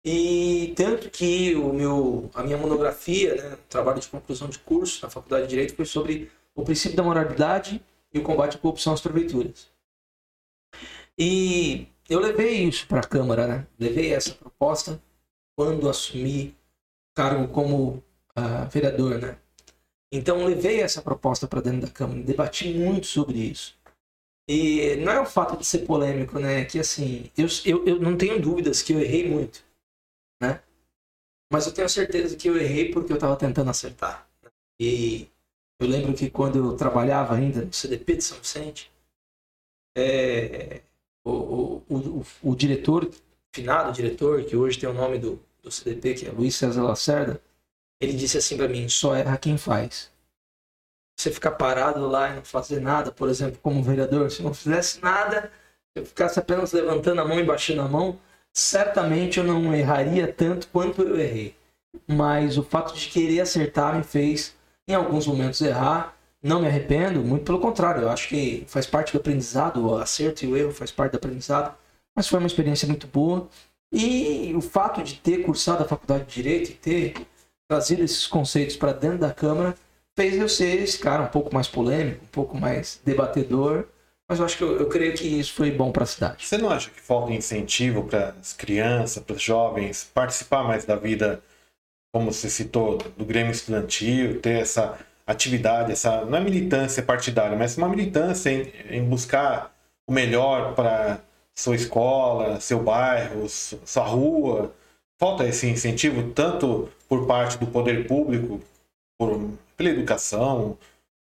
E 0.03 0.73
tanto 0.75 1.09
que 1.09 1.55
o 1.55 1.71
meu, 1.71 2.29
a 2.33 2.41
minha 2.43 2.57
monografia, 2.57 3.35
né, 3.35 3.57
trabalho 3.69 3.99
de 3.99 4.07
conclusão 4.07 4.49
de 4.49 4.57
curso 4.59 5.03
na 5.03 5.09
Faculdade 5.11 5.43
de 5.43 5.49
Direito 5.49 5.75
foi 5.75 5.85
sobre 5.85 6.31
o 6.55 6.63
princípio 6.63 6.97
da 6.97 7.03
moralidade 7.03 7.83
e 8.11 8.19
o 8.19 8.23
combate 8.23 8.57
à 8.57 8.59
corrupção 8.59 8.93
às 8.93 9.01
prefeituras. 9.01 9.69
E 11.17 11.87
eu 12.09 12.19
levei 12.19 12.63
isso 12.63 12.87
para 12.87 13.01
a 13.01 13.07
Câmara, 13.07 13.47
né? 13.47 13.67
Levei 13.79 14.13
essa 14.13 14.33
proposta 14.33 15.01
quando 15.55 15.87
assumi 15.87 16.55
cargo 17.13 17.47
como 17.49 18.03
uh, 18.35 18.69
vereador, 18.71 19.19
né? 19.19 19.37
Então 20.11 20.43
levei 20.43 20.81
essa 20.81 21.01
proposta 21.01 21.47
para 21.47 21.61
dentro 21.61 21.81
da 21.81 21.87
Câmara, 21.87 22.21
debati 22.21 22.73
muito 22.73 23.07
sobre 23.07 23.37
isso. 23.37 23.77
E 24.53 24.97
não 24.97 25.13
é 25.13 25.21
o 25.21 25.25
fato 25.25 25.55
de 25.55 25.65
ser 25.65 25.85
polêmico, 25.85 26.37
né? 26.37 26.65
Que 26.65 26.77
assim, 26.77 27.31
eu, 27.37 27.47
eu, 27.63 27.85
eu 27.87 27.99
não 28.01 28.17
tenho 28.17 28.37
dúvidas 28.37 28.81
que 28.81 28.91
eu 28.91 28.99
errei 28.99 29.29
muito, 29.29 29.63
né? 30.41 30.61
Mas 31.49 31.65
eu 31.67 31.73
tenho 31.73 31.87
certeza 31.87 32.35
que 32.35 32.49
eu 32.49 32.57
errei 32.57 32.91
porque 32.91 33.13
eu 33.13 33.15
estava 33.15 33.37
tentando 33.37 33.69
acertar. 33.69 34.27
E 34.77 35.29
eu 35.79 35.87
lembro 35.87 36.13
que 36.13 36.29
quando 36.29 36.57
eu 36.57 36.75
trabalhava 36.75 37.33
ainda 37.33 37.63
no 37.63 37.71
CDP 37.71 38.17
de 38.17 38.23
São 38.25 38.39
Vicente, 38.39 38.91
é, 39.97 40.81
o, 41.23 41.31
o, 41.31 41.83
o, 41.89 42.25
o, 42.43 42.53
diretor, 42.53 43.09
finado 43.53 43.93
diretor, 43.93 44.43
que 44.43 44.57
hoje 44.57 44.77
tem 44.77 44.89
o 44.89 44.93
nome 44.93 45.17
do, 45.17 45.41
do 45.63 45.71
CDP, 45.71 46.13
que 46.13 46.27
é 46.27 46.31
Luiz 46.31 46.55
César 46.55 46.83
Lacerda, 46.83 47.41
ele 48.01 48.13
disse 48.13 48.37
assim 48.37 48.57
para 48.57 48.67
mim: 48.67 48.89
só 48.89 49.15
erra 49.15 49.37
quem 49.37 49.57
faz. 49.57 50.10
Você 51.17 51.31
ficar 51.31 51.51
parado 51.51 52.07
lá 52.07 52.29
e 52.29 52.35
não 52.35 52.43
fazer 52.43 52.79
nada, 52.79 53.11
por 53.11 53.29
exemplo, 53.29 53.59
como 53.61 53.83
vereador, 53.83 54.31
se 54.31 54.41
não 54.41 54.53
fizesse 54.53 55.01
nada, 55.01 55.51
eu 55.95 56.05
ficasse 56.05 56.39
apenas 56.39 56.71
levantando 56.71 57.21
a 57.21 57.25
mão 57.25 57.39
e 57.39 57.43
baixando 57.43 57.81
a 57.81 57.87
mão, 57.87 58.17
certamente 58.53 59.37
eu 59.37 59.43
não 59.43 59.73
erraria 59.73 60.31
tanto 60.31 60.67
quanto 60.67 61.01
eu 61.01 61.19
errei. 61.19 61.55
Mas 62.07 62.57
o 62.57 62.63
fato 62.63 62.93
de 62.95 63.07
querer 63.07 63.41
acertar 63.41 63.95
me 63.95 64.03
fez, 64.03 64.55
em 64.87 64.93
alguns 64.93 65.27
momentos, 65.27 65.61
errar. 65.61 66.15
Não 66.43 66.59
me 66.59 66.67
arrependo, 66.67 67.21
muito 67.23 67.45
pelo 67.45 67.59
contrário, 67.59 68.01
eu 68.01 68.09
acho 68.09 68.27
que 68.27 68.63
faz 68.67 68.87
parte 68.87 69.11
do 69.13 69.19
aprendizado, 69.19 69.85
o 69.85 69.97
acerto 69.97 70.43
e 70.43 70.47
o 70.47 70.57
erro 70.57 70.71
faz 70.71 70.91
parte 70.91 71.11
do 71.11 71.17
aprendizado. 71.17 71.75
Mas 72.15 72.27
foi 72.27 72.39
uma 72.39 72.47
experiência 72.47 72.87
muito 72.87 73.05
boa. 73.05 73.47
E 73.91 74.53
o 74.55 74.61
fato 74.61 75.03
de 75.03 75.15
ter 75.15 75.43
cursado 75.43 75.83
a 75.83 75.87
faculdade 75.87 76.25
de 76.25 76.33
Direito 76.33 76.71
e 76.71 76.73
ter 76.73 77.27
trazido 77.69 78.03
esses 78.03 78.25
conceitos 78.25 78.75
para 78.75 78.93
dentro 78.93 79.19
da 79.19 79.33
Câmara 79.33 79.75
fez 80.17 80.37
eu 80.37 80.49
ser 80.49 80.81
esse 80.81 80.97
cara 80.99 81.23
um 81.23 81.27
pouco 81.27 81.53
mais 81.53 81.67
polêmico, 81.67 82.23
um 82.23 82.27
pouco 82.27 82.57
mais 82.57 82.99
debatedor, 83.03 83.85
Mas 84.29 84.39
eu 84.39 84.45
acho 84.45 84.57
que 84.57 84.63
eu, 84.63 84.77
eu 84.79 84.87
creio 84.87 85.13
que 85.13 85.27
isso 85.27 85.53
foi 85.53 85.71
bom 85.71 85.91
para 85.91 86.03
a 86.03 86.07
cidade. 86.07 86.45
Você 86.45 86.57
não 86.57 86.69
acha 86.69 86.89
que 86.89 87.01
falta 87.01 87.33
incentivo 87.33 88.03
para 88.05 88.29
as 88.39 88.53
crianças, 88.53 89.21
para 89.23 89.35
os 89.35 89.41
jovens 89.41 90.09
participar 90.13 90.63
mais 90.63 90.85
da 90.85 90.95
vida, 90.95 91.41
como 92.13 92.31
você 92.31 92.49
citou, 92.49 92.97
do 93.17 93.25
Grêmio 93.25 93.51
Estudantil, 93.51 94.39
ter 94.39 94.61
essa 94.61 94.97
atividade, 95.27 95.91
essa 95.91 96.25
não 96.25 96.37
é 96.37 96.41
militância 96.41 97.03
partidária, 97.03 97.57
mas 97.57 97.77
uma 97.77 97.89
militância 97.89 98.49
em, 98.49 98.71
em 98.89 99.03
buscar 99.03 99.73
o 100.07 100.13
melhor 100.13 100.75
para 100.75 101.21
sua 101.55 101.75
escola, 101.75 102.59
seu 102.59 102.81
bairro, 102.81 103.47
sua 103.49 104.05
rua. 104.05 104.73
Falta 105.19 105.47
esse 105.47 105.67
incentivo 105.67 106.31
tanto 106.31 106.89
por 107.07 107.27
parte 107.27 107.57
do 107.57 107.67
poder 107.67 108.07
público, 108.07 108.59
por, 109.19 109.51
pela 109.81 109.89
educação, 109.89 110.77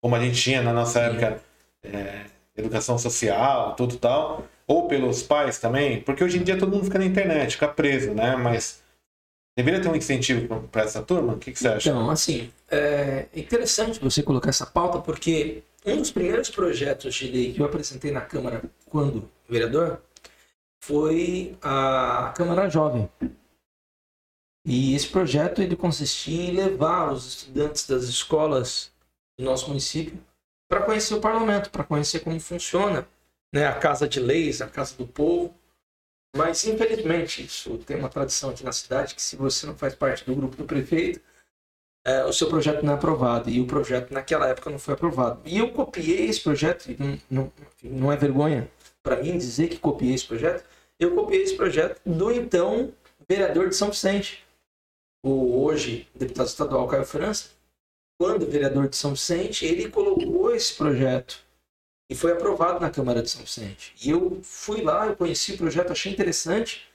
como 0.01 0.15
a 0.15 0.21
gente 0.21 0.41
tinha 0.41 0.63
na 0.63 0.73
nossa 0.73 1.01
época, 1.01 1.41
é, 1.83 2.27
educação 2.55 2.99
social, 2.99 3.75
tudo 3.75 3.97
tal, 3.97 4.47
ou 4.67 4.87
pelos 4.89 5.23
pais 5.23 5.59
também, 5.59 6.03
porque 6.03 6.23
hoje 6.23 6.39
em 6.39 6.43
dia 6.43 6.59
todo 6.59 6.71
mundo 6.71 6.85
fica 6.85 6.99
na 6.99 7.07
internet, 7.07 7.53
fica 7.53 7.69
preso, 7.69 8.13
né? 8.13 8.37
Mas 8.37 8.83
Deveria 9.55 9.83
ter 9.83 9.89
um 9.89 9.97
incentivo 9.97 10.67
para 10.73 10.83
essa 10.83 11.03
turma? 11.03 11.35
O 11.35 11.39
que, 11.39 11.53
que, 11.53 11.59
você 11.59 11.69
acha? 11.69 11.91
Então, 11.91 12.09
assim, 12.11 12.51
é 12.71 13.27
interessante 13.35 14.01
você 14.01 14.23
colocar 14.23 14.49
essa 14.49 14.65
pauta, 14.65 14.99
porque 14.99 15.63
um 15.85 15.99
dos 15.99 16.11
primeiros 16.11 16.49
projetos 16.49 17.15
de 17.15 17.31
lei 17.31 17.53
que 17.53 17.61
eu 17.61 17.67
apresentei 17.67 18.11
na 18.11 18.23
Câmara 18.23 18.63
quando 18.87 19.29
vereador 19.47 20.01
foi 20.81 21.55
a 21.61 22.33
Câmara 22.35 22.71
Jovem. 22.71 23.09
E 24.65 24.95
esse 24.95 25.09
projeto 25.09 25.61
ele 25.61 25.75
consistia 25.75 26.51
em 26.51 26.55
levar 26.55 27.13
os 27.13 27.27
estudantes 27.27 27.87
das 27.87 28.05
escolas 28.05 28.93
do 29.39 29.45
nosso 29.45 29.69
município 29.69 30.19
para 30.69 30.83
conhecer 30.83 31.15
o 31.15 31.21
parlamento, 31.21 31.71
para 31.71 31.85
conhecer 31.85 32.21
como 32.21 32.39
funciona 32.41 33.07
né, 33.53 33.67
a 33.67 33.79
Casa 33.79 34.09
de 34.09 34.21
Leis, 34.21 34.63
a 34.63 34.69
Casa 34.69 34.97
do 34.97 35.07
Povo, 35.07 35.55
mas, 36.35 36.65
infelizmente, 36.67 37.45
isso 37.45 37.77
tem 37.79 37.99
uma 37.99 38.09
tradição 38.09 38.51
aqui 38.51 38.65
na 38.65 38.73
cidade 38.73 39.15
que 39.15 39.21
se 39.21 39.37
você 39.37 39.67
não 39.67 39.77
faz 39.77 39.95
parte 39.95 40.25
do 40.25 40.35
grupo 40.35 40.57
do 40.57 40.65
prefeito, 40.65 41.21
é, 42.05 42.25
o 42.25 42.33
seu 42.33 42.49
projeto 42.49 42.83
não 42.83 42.95
é 42.95 42.97
aprovado. 42.97 43.51
E 43.51 43.61
o 43.61 43.67
projeto 43.67 44.13
naquela 44.13 44.49
época 44.49 44.71
não 44.71 44.79
foi 44.79 44.95
aprovado. 44.95 45.43
E 45.45 45.59
eu 45.59 45.71
copiei 45.73 46.27
esse 46.27 46.41
projeto, 46.41 46.89
não, 46.99 47.21
não, 47.31 47.53
não 47.83 48.13
é 48.13 48.17
vergonha 48.17 48.71
para 49.03 49.23
mim 49.23 49.37
dizer 49.37 49.69
que 49.69 49.79
copiei 49.79 50.15
esse 50.15 50.27
projeto, 50.27 50.65
eu 50.99 51.15
copiei 51.15 51.43
esse 51.43 51.57
projeto 51.57 52.01
do 52.07 52.31
então 52.33 52.93
vereador 53.29 53.69
de 53.69 53.75
São 53.75 53.91
Vicente, 53.91 54.45
o 55.23 55.65
hoje 55.65 56.09
deputado 56.15 56.47
estadual 56.47 56.89
Caio 56.89 57.05
França. 57.05 57.51
Quando 58.19 58.47
vereador 58.47 58.89
de 58.89 58.97
São 58.97 59.13
Vicente, 59.13 59.65
ele 59.65 59.89
colocou 59.89 60.55
esse 60.55 60.75
projeto 60.75 61.41
e 62.11 62.15
foi 62.15 62.33
aprovado 62.33 62.79
na 62.81 62.91
Câmara 62.91 63.23
de 63.23 63.31
São 63.31 63.41
Vicente. 63.41 63.95
E 64.05 64.11
eu 64.11 64.41
fui 64.43 64.83
lá, 64.83 65.07
eu 65.07 65.17
conheci 65.17 65.53
o 65.53 65.59
projeto, 65.59 65.93
achei 65.93 66.13
interessante. 66.13 66.87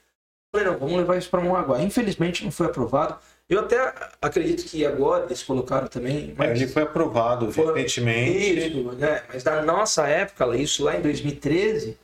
Falei, 0.54 0.68
não, 0.68 0.78
vamos 0.78 0.96
levar 0.96 1.18
isso 1.18 1.30
para 1.30 1.42
Mongaguá. 1.42 1.82
Infelizmente 1.82 2.44
não 2.44 2.52
foi 2.52 2.68
aprovado. 2.68 3.20
Eu 3.50 3.62
até 3.62 3.94
acredito 4.22 4.66
que 4.66 4.86
agora 4.86 5.26
eles 5.26 5.42
colocaram 5.42 5.88
também. 5.88 6.34
Mas... 6.38 6.50
É, 6.50 6.52
ele 6.52 6.68
foi 6.68 6.84
aprovado 6.84 7.52
foi... 7.52 7.66
recentemente. 7.74 8.68
Isso, 8.68 8.92
né? 8.94 9.24
Mas 9.28 9.44
na 9.44 9.62
nossa 9.62 10.08
época, 10.08 10.56
isso 10.56 10.84
lá 10.84 10.98
em 10.98 11.02
2013, 11.02 11.98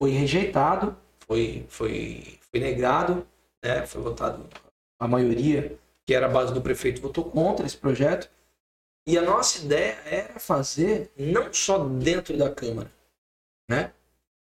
foi 0.00 0.10
rejeitado, 0.10 0.96
foi, 1.26 1.64
foi, 1.68 2.38
foi 2.50 2.60
negado, 2.60 3.26
né? 3.62 3.86
foi 3.86 4.02
votado 4.02 4.46
a 4.98 5.06
maioria, 5.08 5.78
que 6.04 6.14
era 6.14 6.26
a 6.26 6.28
base 6.28 6.52
do 6.52 6.62
prefeito, 6.62 7.00
votou 7.00 7.24
contra 7.24 7.66
esse 7.66 7.76
projeto. 7.76 8.30
E 9.06 9.16
a 9.16 9.22
nossa 9.22 9.58
ideia 9.64 9.98
era 10.04 10.40
fazer 10.40 11.10
não 11.16 11.52
só 11.52 11.78
dentro 11.78 12.36
da 12.36 12.50
Câmara, 12.50 12.90
né? 13.68 13.92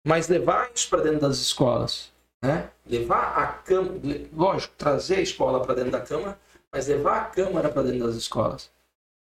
mas 0.06 0.28
levar 0.28 0.72
isso 0.74 0.90
para 0.90 1.04
dentro 1.04 1.20
das 1.20 1.38
escolas. 1.38 2.12
Né? 2.42 2.70
Levar 2.86 3.38
a 3.38 3.48
Câmara, 3.48 4.00
lógico, 4.34 4.74
trazer 4.78 5.18
a 5.18 5.22
escola 5.22 5.62
para 5.62 5.76
dentro 5.76 5.92
da 5.92 6.02
Câmara, 6.02 6.40
mas 6.72 6.88
levar 6.88 7.22
a 7.22 7.26
Câmara 7.26 7.70
para 7.70 7.84
dentro 7.84 8.08
das 8.08 8.16
escolas. 8.16 8.72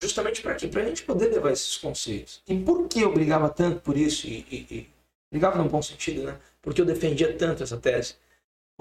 Justamente 0.02 0.42
para 0.42 0.56
quê? 0.56 0.68
Para 0.68 0.82
a 0.82 0.86
gente 0.86 1.04
poder 1.04 1.28
levar 1.28 1.52
esses 1.52 1.78
conceitos. 1.78 2.42
E 2.48 2.58
por 2.58 2.88
que 2.88 3.02
eu 3.02 3.14
brigava 3.14 3.50
tanto 3.50 3.82
por 3.82 3.96
isso? 3.96 4.28
E, 4.28 4.46
e, 4.50 4.56
e 4.76 4.90
brigava 5.32 5.58
num 5.58 5.68
bom 5.68 5.82
sentido, 5.82 6.24
né? 6.24 6.40
Porque 6.62 6.82
eu 6.82 6.86
defendia 6.86 7.36
tanto 7.38 7.62
essa 7.62 7.78
tese. 7.78 8.16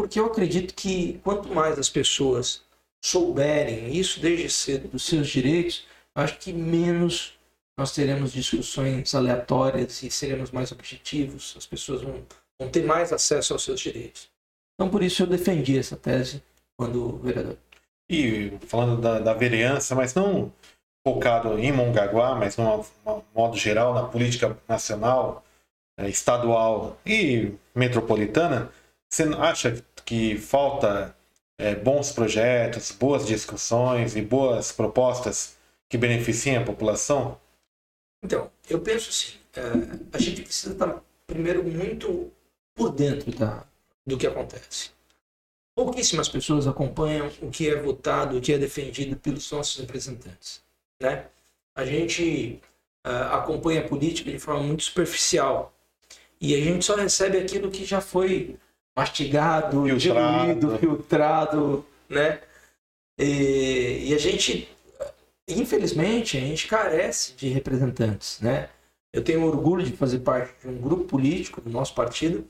Porque 0.00 0.18
eu 0.18 0.24
acredito 0.24 0.72
que 0.72 1.20
quanto 1.22 1.50
mais 1.50 1.78
as 1.78 1.90
pessoas 1.90 2.62
souberem 3.04 3.94
isso 3.94 4.18
desde 4.18 4.48
cedo 4.48 4.88
dos 4.88 5.04
seus 5.04 5.28
direitos, 5.28 5.86
acho 6.14 6.38
que 6.38 6.54
menos 6.54 7.38
nós 7.78 7.92
teremos 7.92 8.32
discussões 8.32 9.14
aleatórias 9.14 10.02
e 10.02 10.10
seremos 10.10 10.52
mais 10.52 10.72
objetivos, 10.72 11.54
as 11.54 11.66
pessoas 11.66 12.00
vão, 12.00 12.24
vão 12.58 12.70
ter 12.70 12.82
mais 12.82 13.12
acesso 13.12 13.52
aos 13.52 13.62
seus 13.62 13.78
direitos. 13.78 14.30
Então, 14.74 14.88
por 14.90 15.02
isso 15.02 15.22
eu 15.22 15.26
defendi 15.26 15.78
essa 15.78 15.98
tese 15.98 16.42
quando 16.78 17.18
vereador. 17.18 17.58
E 18.10 18.56
falando 18.68 19.02
da, 19.02 19.18
da 19.18 19.34
vereança, 19.34 19.94
mas 19.94 20.14
não 20.14 20.50
focado 21.06 21.58
em 21.58 21.72
Mongaguá, 21.72 22.34
mas 22.34 22.56
de 22.56 22.62
modo 23.34 23.54
geral 23.54 23.92
na 23.92 24.04
política 24.04 24.56
nacional, 24.66 25.44
é, 25.98 26.08
estadual 26.08 26.98
e 27.04 27.52
metropolitana, 27.74 28.72
você 29.10 29.24
acha 29.38 29.84
que 30.10 30.36
falta 30.36 31.16
é, 31.56 31.72
bons 31.72 32.10
projetos, 32.10 32.90
boas 32.90 33.24
discussões 33.24 34.16
e 34.16 34.20
boas 34.20 34.72
propostas 34.72 35.56
que 35.88 35.96
beneficiem 35.96 36.56
a 36.56 36.64
população? 36.64 37.38
Então, 38.20 38.50
eu 38.68 38.80
penso 38.80 39.08
assim, 39.08 39.38
é, 39.54 39.60
a 40.12 40.18
gente 40.20 40.42
precisa 40.42 40.72
estar 40.72 41.00
primeiro 41.28 41.62
muito 41.62 42.28
por 42.74 42.90
dentro 42.90 43.30
da, 43.30 43.64
do 44.04 44.18
que 44.18 44.26
acontece. 44.26 44.90
Pouquíssimas 45.76 46.28
pessoas 46.28 46.66
acompanham 46.66 47.30
o 47.40 47.48
que 47.48 47.70
é 47.70 47.76
votado, 47.76 48.36
o 48.36 48.40
que 48.40 48.52
é 48.52 48.58
defendido 48.58 49.14
pelos 49.14 49.48
nossos 49.52 49.78
representantes. 49.78 50.60
Né? 51.00 51.26
A 51.72 51.84
gente 51.84 52.60
uh, 53.06 53.32
acompanha 53.34 53.82
a 53.82 53.88
política 53.88 54.28
de 54.28 54.40
forma 54.40 54.64
muito 54.64 54.82
superficial 54.82 55.72
e 56.40 56.52
a 56.52 56.60
gente 56.60 56.84
só 56.84 56.96
recebe 56.96 57.38
aquilo 57.38 57.70
que 57.70 57.84
já 57.84 58.00
foi 58.00 58.58
mastigado, 59.00 59.84
filtrado. 59.84 59.98
diluído, 59.98 60.78
filtrado, 60.78 61.86
né? 62.08 62.40
E, 63.18 64.08
e 64.08 64.14
a 64.14 64.18
gente 64.18 64.68
infelizmente, 65.48 66.36
a 66.36 66.40
gente 66.40 66.66
carece 66.66 67.34
de 67.34 67.48
representantes, 67.48 68.40
né? 68.40 68.68
Eu 69.12 69.22
tenho 69.22 69.44
orgulho 69.44 69.84
de 69.84 69.92
fazer 69.92 70.20
parte 70.20 70.52
de 70.62 70.68
um 70.68 70.80
grupo 70.80 71.04
político 71.04 71.60
do 71.60 71.70
nosso 71.70 71.94
partido 71.94 72.46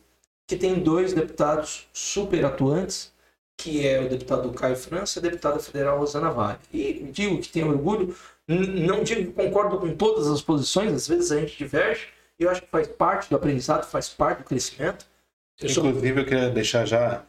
que 0.47 0.57
tem 0.57 0.81
dois 0.81 1.13
deputados 1.13 1.89
super 1.93 2.45
atuantes, 2.45 3.13
que 3.57 3.87
é 3.87 4.01
o 4.01 4.09
deputado 4.09 4.53
Caio 4.53 4.77
França 4.77 5.19
e 5.19 5.21
a 5.21 5.31
deputada 5.31 5.59
federal 5.61 5.99
Rosana 5.99 6.31
Vale. 6.31 6.59
E 6.73 7.05
digo 7.13 7.41
que 7.41 7.49
tenho 7.49 7.69
orgulho, 7.69 8.15
não 8.47 9.03
digo 9.03 9.27
que 9.27 9.33
concordo 9.33 9.79
com 9.79 9.95
todas 9.95 10.27
as 10.27 10.43
posições, 10.43 10.93
às 10.93 11.09
vezes 11.09 11.31
a 11.31 11.41
gente 11.41 11.57
diverge, 11.57 12.09
e 12.39 12.43
eu 12.43 12.51
acho 12.51 12.63
que 12.63 12.69
faz 12.69 12.89
parte 12.89 13.31
do 13.31 13.37
aprendizado, 13.37 13.89
faz 13.89 14.09
parte 14.09 14.39
do 14.39 14.45
crescimento. 14.45 15.07
Inclusive, 15.63 16.21
eu 16.21 16.25
queria 16.25 16.51
deixar 16.51 16.87
já 16.87 17.23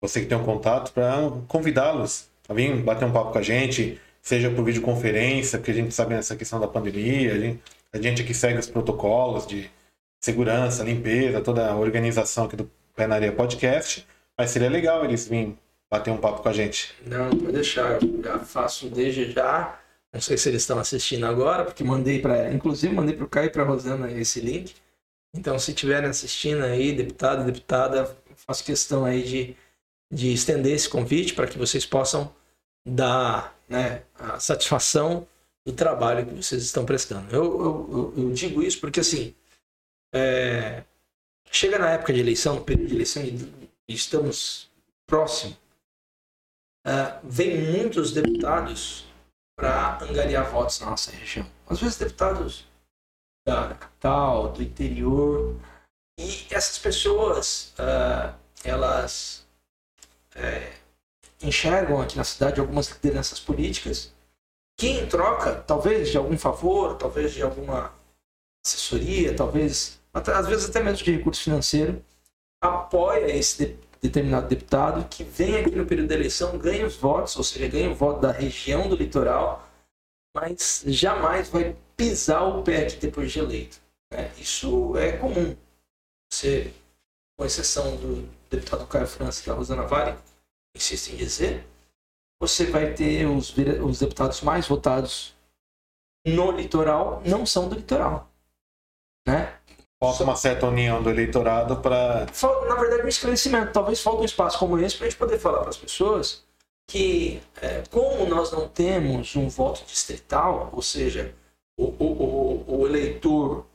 você 0.00 0.20
que 0.20 0.26
tem 0.26 0.36
um 0.36 0.44
contato 0.44 0.92
para 0.92 1.30
convidá-los 1.48 2.28
a 2.48 2.54
vir 2.54 2.76
bater 2.76 3.04
um 3.04 3.12
papo 3.12 3.32
com 3.32 3.38
a 3.38 3.42
gente, 3.42 4.00
seja 4.22 4.50
por 4.50 4.64
videoconferência, 4.64 5.58
porque 5.58 5.70
a 5.70 5.74
gente 5.74 5.94
sabe 5.94 6.14
essa 6.14 6.36
questão 6.36 6.60
da 6.60 6.68
pandemia, 6.68 7.32
a 7.32 7.38
gente, 7.38 7.62
a 7.92 7.98
gente 8.00 8.22
aqui 8.22 8.34
segue 8.34 8.58
os 8.58 8.68
protocolos 8.68 9.46
de 9.46 9.70
segurança, 10.20 10.82
limpeza, 10.84 11.40
toda 11.40 11.68
a 11.68 11.76
organização 11.76 12.44
aqui 12.44 12.56
do 12.56 12.70
Penaria 12.94 13.32
Podcast, 13.32 14.06
mas 14.36 14.50
seria 14.50 14.70
legal 14.70 15.04
eles 15.04 15.28
virem 15.28 15.58
bater 15.90 16.10
um 16.10 16.16
papo 16.16 16.42
com 16.42 16.48
a 16.48 16.52
gente. 16.52 16.94
Não, 17.06 17.30
pode 17.30 17.52
deixar, 17.52 18.02
eu 18.02 18.22
já 18.22 18.38
faço 18.38 18.88
desde 18.88 19.30
já. 19.30 19.78
Não 20.12 20.20
sei 20.20 20.36
se 20.38 20.48
eles 20.48 20.62
estão 20.62 20.78
assistindo 20.78 21.26
agora, 21.26 21.64
porque 21.64 21.84
mandei 21.84 22.20
para, 22.20 22.52
inclusive 22.52 22.94
mandei 22.94 23.14
para 23.14 23.24
o 23.24 23.28
Caio 23.28 23.46
e 23.46 23.50
para 23.50 23.62
a 23.62 23.66
Rosana 23.66 24.10
esse 24.10 24.40
link. 24.40 24.74
Então, 25.36 25.58
se 25.58 25.72
estiverem 25.72 26.08
assistindo 26.08 26.64
aí, 26.64 26.92
deputado 26.92 27.42
e 27.42 27.52
deputada, 27.52 28.16
faço 28.36 28.64
questão 28.64 29.04
aí 29.04 29.22
de, 29.22 29.56
de 30.10 30.32
estender 30.32 30.74
esse 30.74 30.88
convite 30.88 31.34
para 31.34 31.46
que 31.46 31.58
vocês 31.58 31.84
possam 31.84 32.34
dar 32.86 33.56
né, 33.68 34.02
a 34.14 34.38
satisfação 34.40 35.26
do 35.64 35.72
trabalho 35.72 36.24
que 36.26 36.34
vocês 36.34 36.62
estão 36.62 36.86
prestando. 36.86 37.34
Eu, 37.34 37.44
eu, 37.44 38.14
eu 38.16 38.32
digo 38.32 38.62
isso 38.62 38.80
porque, 38.80 39.00
assim, 39.00 39.34
é, 40.14 40.84
chega 41.50 41.78
na 41.78 41.90
época 41.90 42.12
de 42.12 42.20
eleição, 42.20 42.56
no 42.56 42.64
período 42.64 42.88
de 42.88 42.94
eleição, 42.94 43.22
e 43.22 43.94
estamos 43.94 44.70
próximo, 45.06 45.56
é, 46.86 47.18
vem 47.24 47.72
muitos 47.72 48.12
deputados 48.12 49.04
para 49.56 49.98
angariar 50.02 50.48
votos 50.50 50.78
na 50.80 50.90
nossa 50.90 51.10
região. 51.10 51.46
Às 51.68 51.80
vezes, 51.80 51.98
deputados 51.98 52.64
da 53.46 53.74
capital, 53.74 54.48
do 54.48 54.62
interior, 54.62 55.56
e 56.18 56.46
essas 56.50 56.78
pessoas, 56.78 57.72
uh, 57.78 58.34
elas 58.64 59.46
é, 60.34 60.72
enxergam 61.40 62.00
aqui 62.00 62.16
na 62.16 62.24
cidade 62.24 62.58
algumas 62.58 62.88
lideranças 62.88 63.38
políticas 63.38 64.12
que, 64.76 64.88
em 64.88 65.06
troca, 65.06 65.54
talvez 65.54 66.10
de 66.10 66.18
algum 66.18 66.36
favor, 66.36 66.96
talvez 66.96 67.32
de 67.32 67.42
alguma 67.42 67.92
assessoria, 68.66 69.34
talvez 69.34 70.00
até, 70.12 70.32
às 70.32 70.46
vezes 70.46 70.68
até 70.68 70.82
mesmo 70.82 71.04
de 71.04 71.12
recurso 71.12 71.42
financeiro, 71.42 72.04
apoia 72.60 73.34
esse 73.36 73.64
de, 73.64 73.78
determinado 74.02 74.48
deputado 74.48 75.08
que 75.08 75.22
vem 75.22 75.56
aqui 75.56 75.74
no 75.74 75.86
período 75.86 76.08
da 76.08 76.14
eleição, 76.14 76.58
ganha 76.58 76.86
os 76.86 76.96
votos, 76.96 77.36
ou 77.36 77.44
seja, 77.44 77.68
ganha 77.68 77.90
o 77.90 77.94
voto 77.94 78.20
da 78.20 78.32
região 78.32 78.88
do 78.88 78.96
litoral, 78.96 79.65
mas 80.36 80.84
jamais 80.86 81.48
vai 81.48 81.74
pisar 81.96 82.42
o 82.46 82.62
pé 82.62 82.82
aqui 82.82 82.96
depois 82.96 83.32
de 83.32 83.38
eleito. 83.38 83.80
Né? 84.12 84.30
Isso 84.36 84.94
é 84.98 85.12
comum. 85.12 85.56
Você, 86.30 86.74
com 87.38 87.46
exceção 87.46 87.96
do 87.96 88.28
deputado 88.50 88.86
Caio 88.86 89.06
França 89.06 89.42
e 89.42 89.46
da 89.46 89.54
Rosana 89.54 89.86
Vale, 89.86 90.14
insisto 90.76 91.10
em 91.10 91.16
dizer, 91.16 91.66
você 92.38 92.66
vai 92.66 92.92
ter 92.92 93.24
os, 93.24 93.54
os 93.82 93.98
deputados 93.98 94.42
mais 94.42 94.68
votados 94.68 95.34
no 96.26 96.50
litoral, 96.50 97.22
não 97.24 97.46
são 97.46 97.66
do 97.66 97.76
litoral. 97.76 98.28
Né? 99.26 99.58
Falta 99.98 100.22
uma 100.22 100.36
certa 100.36 100.66
união 100.66 101.02
do 101.02 101.08
eleitorado 101.08 101.80
para. 101.80 102.26
Na 102.68 102.74
verdade, 102.74 103.04
um 103.04 103.08
esclarecimento. 103.08 103.72
Talvez 103.72 104.02
falte 104.02 104.20
um 104.20 104.26
espaço 104.26 104.58
como 104.58 104.78
esse 104.78 104.98
para 104.98 105.06
a 105.06 105.08
gente 105.08 105.18
poder 105.18 105.38
falar 105.38 105.60
para 105.60 105.70
as 105.70 105.78
pessoas 105.78 106.45
que, 106.86 107.40
é, 107.60 107.82
como 107.90 108.26
nós 108.26 108.52
não 108.52 108.68
temos 108.68 109.34
um 109.36 109.48
voto 109.48 109.84
distrital, 109.84 110.70
ou 110.72 110.82
seja, 110.82 111.34
o, 111.78 111.84
o, 111.84 112.64
o, 112.68 112.80
o 112.80 112.86
eleitor 112.86 113.66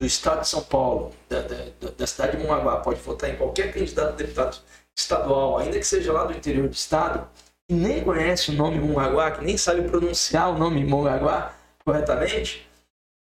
do 0.00 0.06
estado 0.06 0.40
de 0.40 0.48
São 0.48 0.62
Paulo, 0.62 1.12
da, 1.28 1.42
da, 1.42 1.90
da, 1.96 2.06
cidade 2.06 2.36
de 2.36 2.42
Mongaguá, 2.42 2.78
pode 2.78 3.00
votar 3.00 3.30
em 3.30 3.36
qualquer 3.36 3.72
candidato 3.72 4.10
a 4.10 4.16
deputado 4.16 4.58
estadual, 4.96 5.58
ainda 5.58 5.78
que 5.78 5.86
seja 5.86 6.12
lá 6.12 6.24
do 6.24 6.32
interior 6.32 6.68
do 6.68 6.74
estado, 6.74 7.28
e 7.68 7.74
nem 7.74 8.02
conhece 8.02 8.50
o 8.50 8.54
nome 8.54 8.78
Mongaguá, 8.78 9.30
que 9.32 9.44
nem 9.44 9.56
sabe 9.56 9.82
pronunciar 9.88 10.50
o 10.50 10.58
nome 10.58 10.84
Mongaguá 10.84 11.54
corretamente, 11.84 12.70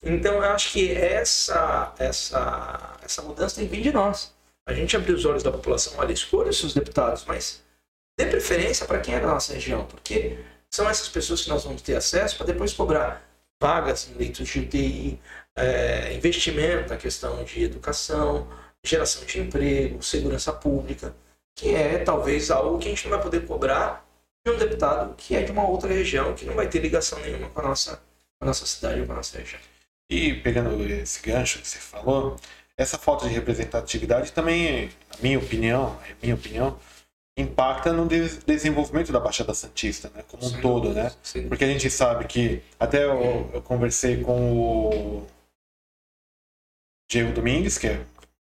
então 0.03 0.33
eu 0.35 0.43
acho 0.43 0.73
que 0.73 0.91
essa, 0.91 1.93
essa, 1.97 2.97
essa 3.01 3.21
mudança 3.21 3.55
tem 3.55 3.67
que 3.67 3.75
vir 3.75 3.83
de 3.83 3.91
nós. 3.93 4.33
A 4.67 4.73
gente 4.73 4.95
abrir 4.97 5.13
os 5.13 5.23
olhos 5.23 5.43
da 5.43 5.51
população, 5.51 5.93
olha, 5.97 6.11
escolha 6.11 6.49
os 6.49 6.59
seus 6.59 6.73
deputados, 6.73 7.23
mas 7.25 7.63
dê 8.17 8.25
preferência 8.25 8.85
para 8.85 8.99
quem 8.99 9.15
é 9.15 9.19
da 9.19 9.27
nossa 9.27 9.53
região, 9.53 9.85
porque 9.85 10.37
são 10.73 10.89
essas 10.89 11.07
pessoas 11.09 11.43
que 11.43 11.49
nós 11.49 11.63
vamos 11.63 11.81
ter 11.81 11.95
acesso 11.95 12.37
para 12.37 12.47
depois 12.47 12.73
cobrar 12.73 13.27
vagas 13.61 14.09
em 14.09 14.17
leitos 14.17 14.47
de 14.47 14.59
UTI, 14.59 15.19
é, 15.55 16.13
investimento 16.13 16.89
na 16.89 16.97
questão 16.97 17.43
de 17.43 17.63
educação, 17.63 18.47
geração 18.83 19.23
de 19.25 19.39
emprego, 19.39 20.03
segurança 20.03 20.51
pública, 20.51 21.15
que 21.55 21.73
é 21.73 21.99
talvez 21.99 22.51
algo 22.51 22.79
que 22.79 22.87
a 22.87 22.89
gente 22.89 23.03
não 23.05 23.11
vai 23.11 23.21
poder 23.21 23.45
cobrar 23.45 24.05
de 24.45 24.51
um 24.51 24.57
deputado 24.57 25.15
que 25.15 25.35
é 25.35 25.43
de 25.43 25.51
uma 25.51 25.67
outra 25.67 25.93
região, 25.93 26.33
que 26.33 26.45
não 26.45 26.55
vai 26.55 26.67
ter 26.67 26.79
ligação 26.79 27.19
nenhuma 27.19 27.49
com 27.49 27.59
a 27.61 27.63
nossa, 27.63 27.95
com 27.95 28.41
a 28.41 28.45
nossa 28.47 28.65
cidade 28.65 28.99
ou 28.99 29.05
com 29.05 29.13
a 29.13 29.17
nossa 29.17 29.37
região. 29.37 29.61
E 30.09 30.33
pegando 30.33 30.83
esse 30.91 31.21
gancho 31.21 31.59
que 31.59 31.67
você 31.67 31.79
falou, 31.79 32.35
essa 32.75 32.97
falta 32.97 33.27
de 33.27 33.33
representatividade 33.33 34.31
também, 34.31 34.91
na 35.09 35.17
minha 35.21 35.39
opinião, 35.39 35.97
é 36.09 36.15
minha 36.21 36.35
opinião, 36.35 36.77
impacta 37.37 37.91
no 37.91 38.07
desenvolvimento 38.07 39.11
da 39.11 39.19
Baixada 39.19 39.53
Santista, 39.53 40.11
né, 40.13 40.23
como 40.27 40.45
um 40.45 40.49
sim, 40.49 40.61
todo, 40.61 40.93
né? 40.93 41.11
Sim. 41.23 41.47
Porque 41.47 41.63
a 41.63 41.67
gente 41.67 41.89
sabe 41.89 42.25
que 42.25 42.61
até 42.79 43.03
eu, 43.03 43.49
eu, 43.53 43.61
conversei 43.61 44.21
com 44.21 45.19
o 45.19 45.27
Diego 47.09 47.33
Domingues, 47.33 47.77
que 47.77 47.87
é 47.87 48.05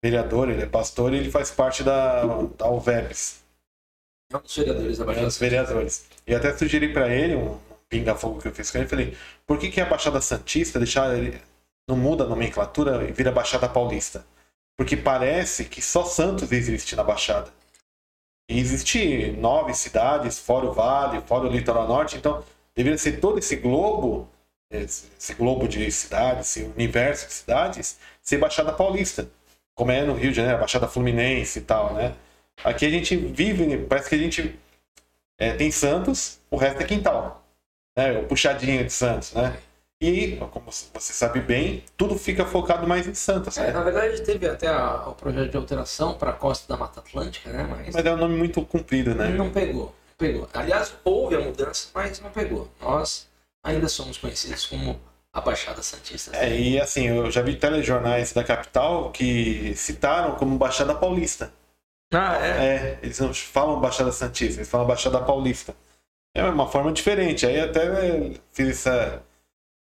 vereador, 0.03 0.49
ele 0.49 0.63
é 0.63 0.65
pastor, 0.65 1.13
e 1.13 1.17
ele 1.17 1.29
faz 1.29 1.51
parte 1.51 1.83
da 1.83 2.23
da 2.57 2.69
UVEPS. 2.69 3.43
Um 4.33 4.39
dos 4.39 4.55
vereadores 4.55 4.97
da 4.97 5.05
Baixada. 5.05 5.25
É 5.25 5.27
dos 5.27 5.37
vereadores. 5.37 6.05
E 6.25 6.33
até 6.33 6.57
sugeri 6.57 6.91
para 6.91 7.13
ele 7.13 7.35
um 7.35 7.59
pinga-fogo 7.87 8.41
que 8.41 8.47
eu 8.47 8.53
fiz 8.53 8.71
com 8.71 8.77
ele, 8.77 8.87
falei, 8.87 9.17
por 9.45 9.59
que, 9.59 9.69
que 9.69 9.81
a 9.81 9.85
Baixada 9.85 10.21
Santista 10.21 10.79
deixar 10.79 11.15
ele 11.15 11.39
não 11.87 11.97
muda 11.97 12.23
a 12.23 12.27
nomenclatura 12.27 13.03
e 13.07 13.11
vira 13.11 13.31
Baixada 13.31 13.67
Paulista. 13.67 14.25
Porque 14.77 14.95
parece 14.95 15.65
que 15.65 15.81
só 15.81 16.03
Santos 16.05 16.51
existe 16.51 16.95
na 16.95 17.03
Baixada. 17.03 17.51
Existe 18.57 19.31
nove 19.37 19.73
cidades, 19.73 20.37
fora 20.37 20.65
o 20.65 20.73
Vale, 20.73 21.21
fora 21.21 21.47
o 21.47 21.51
Litoral 21.51 21.87
Norte, 21.87 22.17
então 22.17 22.43
deveria 22.75 22.97
ser 22.97 23.19
todo 23.19 23.39
esse 23.39 23.55
globo, 23.55 24.27
esse, 24.69 25.05
esse 25.17 25.33
globo 25.33 25.67
de 25.67 25.89
cidades, 25.91 26.49
esse 26.49 26.63
universo 26.63 27.27
de 27.27 27.33
cidades, 27.33 27.97
ser 28.21 28.37
Baixada 28.37 28.73
Paulista. 28.73 29.29
Como 29.73 29.91
é 29.91 30.03
no 30.03 30.13
Rio 30.13 30.31
de 30.31 30.37
Janeiro, 30.37 30.59
Baixada 30.59 30.87
Fluminense 30.87 31.59
e 31.59 31.61
tal, 31.61 31.93
né? 31.93 32.13
Aqui 32.63 32.85
a 32.85 32.89
gente 32.89 33.15
vive, 33.15 33.77
parece 33.85 34.09
que 34.09 34.15
a 34.15 34.17
gente 34.17 34.59
é, 35.39 35.53
tem 35.53 35.71
Santos, 35.71 36.39
o 36.51 36.57
resto 36.57 36.81
é 36.81 36.85
quintal. 36.85 37.43
Né? 37.97 38.19
O 38.19 38.27
puxadinho 38.27 38.83
de 38.83 38.91
Santos, 38.91 39.33
né? 39.33 39.57
E, 40.01 40.35
como 40.37 40.65
você 40.65 41.13
sabe 41.13 41.39
bem, 41.41 41.83
tudo 41.95 42.17
fica 42.17 42.43
focado 42.43 42.87
mais 42.87 43.05
em 43.05 43.13
Santos. 43.13 43.55
É, 43.59 43.71
na 43.71 43.83
verdade, 43.83 44.19
teve 44.23 44.47
até 44.47 44.67
a, 44.67 45.07
o 45.07 45.13
projeto 45.13 45.51
de 45.51 45.57
alteração 45.57 46.15
para 46.15 46.31
a 46.31 46.33
costa 46.33 46.67
da 46.67 46.75
Mata 46.75 47.01
Atlântica, 47.01 47.51
né? 47.51 47.67
Mas, 47.69 47.93
mas 47.93 48.05
é 48.05 48.11
um 48.11 48.17
nome 48.17 48.35
muito 48.35 48.65
comprido, 48.65 49.13
né? 49.13 49.29
Não 49.29 49.51
pegou, 49.51 49.93
pegou. 50.17 50.49
Aliás, 50.55 50.95
houve 51.03 51.35
a 51.35 51.39
mudança, 51.39 51.89
mas 51.93 52.19
não 52.19 52.31
pegou. 52.31 52.67
Nós 52.81 53.29
ainda 53.63 53.87
somos 53.87 54.17
conhecidos 54.17 54.65
como 54.65 54.99
a 55.31 55.39
Baixada 55.39 55.83
Santista. 55.83 56.35
É, 56.35 56.59
e 56.59 56.81
assim, 56.81 57.07
eu 57.07 57.29
já 57.29 57.43
vi 57.43 57.55
telejornais 57.55 58.33
da 58.33 58.43
capital 58.43 59.11
que 59.11 59.75
citaram 59.75 60.35
como 60.35 60.57
Baixada 60.57 60.95
Paulista. 60.95 61.53
Ah, 62.11 62.37
é? 62.43 62.49
É, 62.49 62.99
eles 63.03 63.19
não 63.19 63.31
falam 63.33 63.79
Baixada 63.79 64.11
Santista, 64.11 64.61
eles 64.61 64.69
falam 64.69 64.87
Baixada 64.87 65.21
Paulista. 65.21 65.75
É 66.35 66.43
uma 66.43 66.67
forma 66.67 66.91
diferente. 66.91 67.45
Aí 67.45 67.59
até 67.59 67.81
fiz 68.51 68.67
essa 68.67 69.21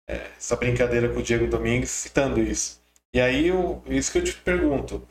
essa 0.07 0.57
brincadeira 0.57 1.09
com 1.09 1.21
o 1.21 1.23
Diego 1.23 1.47
Domingues 1.47 1.91
citando 1.91 2.41
isso. 2.41 2.81
E 3.15 3.21
aí, 3.21 3.49
eu, 3.49 3.83
isso 3.87 4.11
que 4.11 4.19
eu 4.19 4.25
te 4.25 4.35
pergunto: 4.35 5.07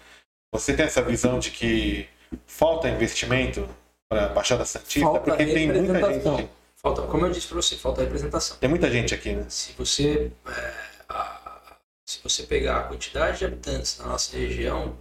você 0.54 0.74
tem 0.74 0.86
essa 0.86 1.02
visão 1.02 1.40
de 1.40 1.52
que 1.52 2.08
falta 2.46 2.90
investimento 2.90 3.68
para 4.10 4.26
a 4.26 4.30
Baixada 4.30 4.66
Santista? 4.66 5.02
Falta 5.02 5.20
Porque 5.22 5.46
tem 5.46 5.68
muita 5.68 6.14
gente. 6.14 6.50
Falta, 6.76 7.04
como 7.04 7.28
eu 7.28 7.32
disse 7.32 7.48
para 7.48 7.58
você, 7.58 7.76
falta 7.76 8.02
representação. 8.02 8.58
Tem 8.58 8.70
muita 8.70 8.90
gente 8.90 9.14
aqui, 9.14 9.34
né? 9.34 9.46
Se 9.50 9.72
você, 9.74 10.32
é, 10.48 10.74
a, 11.08 11.78
se 12.08 12.20
você 12.24 12.44
pegar 12.44 12.80
a 12.80 12.84
quantidade 12.84 13.38
de 13.38 13.46
habitantes 13.46 14.00
na 14.00 14.08
nossa 14.08 14.36
região, 14.36 14.98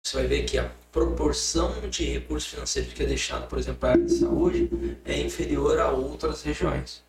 você 0.00 0.16
vai 0.16 0.26
ver 0.28 0.44
que 0.44 0.56
a 0.56 0.70
proporção 0.92 1.72
de 1.90 2.04
recursos 2.04 2.50
financeiros 2.50 2.92
que 2.92 3.02
é 3.02 3.06
deixado, 3.06 3.48
por 3.48 3.58
exemplo, 3.58 3.80
para 3.80 3.88
a 3.88 3.92
área 3.92 4.04
de 4.04 4.14
saúde, 4.14 4.70
é 5.04 5.18
inferior 5.18 5.80
a 5.80 5.90
outras 5.90 6.42
regiões. 6.42 7.02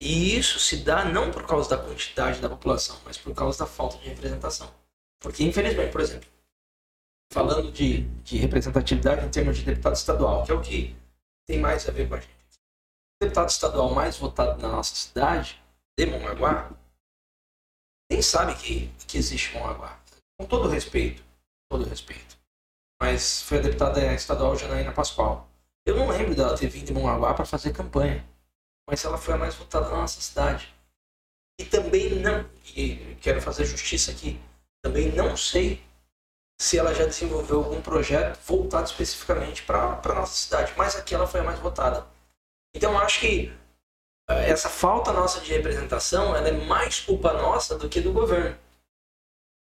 E 0.00 0.36
isso 0.38 0.60
se 0.60 0.78
dá 0.78 1.04
não 1.04 1.30
por 1.30 1.46
causa 1.46 1.70
da 1.70 1.82
quantidade 1.82 2.40
da 2.40 2.48
população, 2.48 3.00
mas 3.04 3.18
por 3.18 3.34
causa 3.34 3.58
da 3.58 3.66
falta 3.66 3.98
de 3.98 4.08
representação. 4.08 4.72
Porque, 5.20 5.42
infelizmente, 5.42 5.90
por 5.90 6.00
exemplo, 6.00 6.28
falando 7.32 7.72
de, 7.72 8.02
de 8.22 8.36
representatividade 8.38 9.26
em 9.26 9.30
termos 9.30 9.58
de 9.58 9.64
deputado 9.64 9.96
estadual, 9.96 10.44
que 10.44 10.52
é 10.52 10.54
o 10.54 10.60
que 10.60 10.96
tem 11.46 11.58
mais 11.58 11.88
a 11.88 11.92
ver 11.92 12.08
com 12.08 12.14
a 12.14 12.20
gente. 12.20 12.32
O 13.20 13.24
deputado 13.24 13.48
estadual 13.48 13.92
mais 13.92 14.16
votado 14.16 14.62
na 14.62 14.68
nossa 14.68 14.94
cidade, 14.94 15.60
de 15.98 16.06
Mongaguá, 16.06 16.70
nem 18.08 18.22
sabe 18.22 18.54
que, 18.54 18.88
que 19.08 19.18
existe 19.18 19.52
Mongaguá. 19.52 20.00
Com 20.38 20.46
todo 20.46 20.68
respeito, 20.68 21.24
todo 21.68 21.84
respeito. 21.84 22.38
Mas 23.00 23.42
foi 23.42 23.58
a 23.58 23.62
deputada 23.62 24.14
estadual 24.14 24.56
Janaína 24.56 24.92
Pascoal. 24.92 25.48
Eu 25.84 25.96
não 25.96 26.08
lembro 26.08 26.36
dela 26.36 26.56
ter 26.56 26.68
vindo 26.68 26.86
de 26.86 26.92
Mongaguá 26.92 27.34
para 27.34 27.44
fazer 27.44 27.72
campanha 27.72 28.24
mas 28.88 29.04
ela 29.04 29.18
foi 29.18 29.34
a 29.34 29.36
mais 29.36 29.54
votada 29.54 29.90
na 29.90 29.98
nossa 29.98 30.18
cidade. 30.18 30.74
E 31.60 31.64
também 31.64 32.08
não, 32.08 32.48
e 32.74 33.16
quero 33.20 33.42
fazer 33.42 33.66
justiça 33.66 34.10
aqui, 34.10 34.40
também 34.82 35.12
não 35.12 35.36
sei 35.36 35.82
se 36.58 36.78
ela 36.78 36.94
já 36.94 37.04
desenvolveu 37.04 37.58
algum 37.58 37.82
projeto 37.82 38.38
voltado 38.46 38.86
especificamente 38.86 39.62
para 39.62 40.00
a 40.02 40.14
nossa 40.14 40.34
cidade, 40.34 40.72
mas 40.76 40.96
aqui 40.96 41.14
ela 41.14 41.26
foi 41.26 41.40
a 41.40 41.44
mais 41.44 41.58
votada. 41.58 42.06
Então 42.74 42.98
acho 42.98 43.20
que 43.20 43.52
eh, 44.30 44.50
essa 44.50 44.68
falta 44.68 45.12
nossa 45.12 45.40
de 45.40 45.52
representação 45.52 46.34
ela 46.34 46.48
é 46.48 46.52
mais 46.52 47.00
culpa 47.00 47.32
nossa 47.34 47.76
do 47.76 47.88
que 47.88 48.00
do 48.00 48.12
governo. 48.12 48.56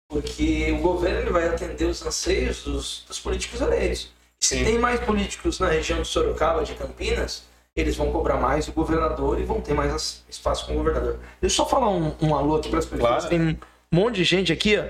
Porque 0.09 0.71
o 0.73 0.81
governo 0.81 1.21
ele 1.21 1.31
vai 1.31 1.49
atender 1.49 1.87
os 1.87 2.05
anseios 2.05 2.63
dos, 2.63 3.05
dos 3.07 3.19
políticos 3.19 3.61
eleitos. 3.61 4.13
Se 4.41 4.63
tem 4.63 4.79
mais 4.79 5.01
políticos 5.01 5.59
na 5.59 5.69
região 5.69 6.03
de 6.03 6.09
Sorocaba, 6.09 6.65
de 6.65 6.75
Campinas, 6.75 7.45
eles 7.77 7.97
vão 7.97 8.13
cobrar 8.13 8.37
mais 8.37 8.69
o 8.69 8.73
governador 8.73 9.41
e 9.41 9.45
vão 9.45 9.61
ter 9.61 9.75
mais 9.75 10.25
espaço 10.29 10.67
com 10.67 10.75
o 10.75 10.77
governador. 10.77 11.19
Deixa 11.41 11.61
eu 11.61 11.65
só 11.65 11.67
falar 11.67 11.91
um, 11.91 12.15
um 12.23 12.35
alô 12.35 12.57
aqui 12.57 12.69
para 12.69 12.79
as 12.79 12.87
pessoas. 12.87 13.09
Claro. 13.09 13.29
Tem 13.29 13.41
um 13.41 13.57
monte 13.91 14.17
de 14.17 14.25
gente 14.25 14.53
aqui, 14.53 14.79
ó. 14.79 14.85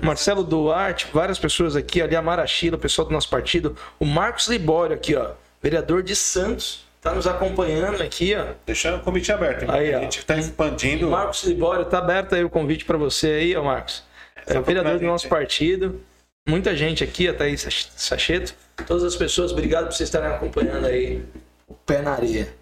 Marcelo 0.00 0.44
Duarte, 0.44 1.08
várias 1.12 1.40
pessoas 1.40 1.74
aqui, 1.74 2.00
ali 2.00 2.14
a 2.14 2.22
Marachila, 2.22 2.76
o 2.76 2.78
pessoal 2.78 3.08
do 3.08 3.12
nosso 3.12 3.28
partido, 3.28 3.76
o 3.98 4.04
Marcos 4.04 4.46
Libório 4.46 4.94
aqui, 4.94 5.16
ó, 5.16 5.32
vereador 5.60 6.04
de 6.04 6.14
Santos, 6.14 6.84
tá 7.00 7.12
nos 7.12 7.26
acompanhando 7.26 8.00
aqui, 8.00 8.32
ó. 8.36 8.54
Deixando 8.64 8.98
o 8.98 9.00
convite 9.00 9.32
aberto, 9.32 9.68
aí, 9.68 9.92
a 9.92 10.00
gente 10.02 10.20
está 10.20 10.36
expandindo. 10.36 11.10
Marcos 11.10 11.42
Libório, 11.42 11.84
tá 11.84 11.98
aberto 11.98 12.36
aí 12.36 12.44
o 12.44 12.50
convite 12.50 12.84
para 12.84 12.96
você 12.96 13.26
aí, 13.26 13.56
ó, 13.56 13.64
Marcos. 13.64 14.04
É, 14.46 14.54
é 14.54 14.60
vereador 14.60 15.00
do 15.00 15.04
nosso 15.04 15.28
partido. 15.28 16.00
Muita 16.48 16.76
gente 16.76 17.02
aqui, 17.02 17.26
até 17.26 17.46
aí, 17.46 17.58
Sacheto. 17.58 18.54
Todas 18.86 19.02
as 19.02 19.16
pessoas, 19.16 19.50
obrigado 19.50 19.86
por 19.86 19.94
vocês 19.94 20.08
estarem 20.08 20.30
acompanhando 20.30 20.86
aí 20.86 21.24
o 21.68 21.74
pé 21.74 22.02
na 22.02 22.12
areia. 22.12 22.56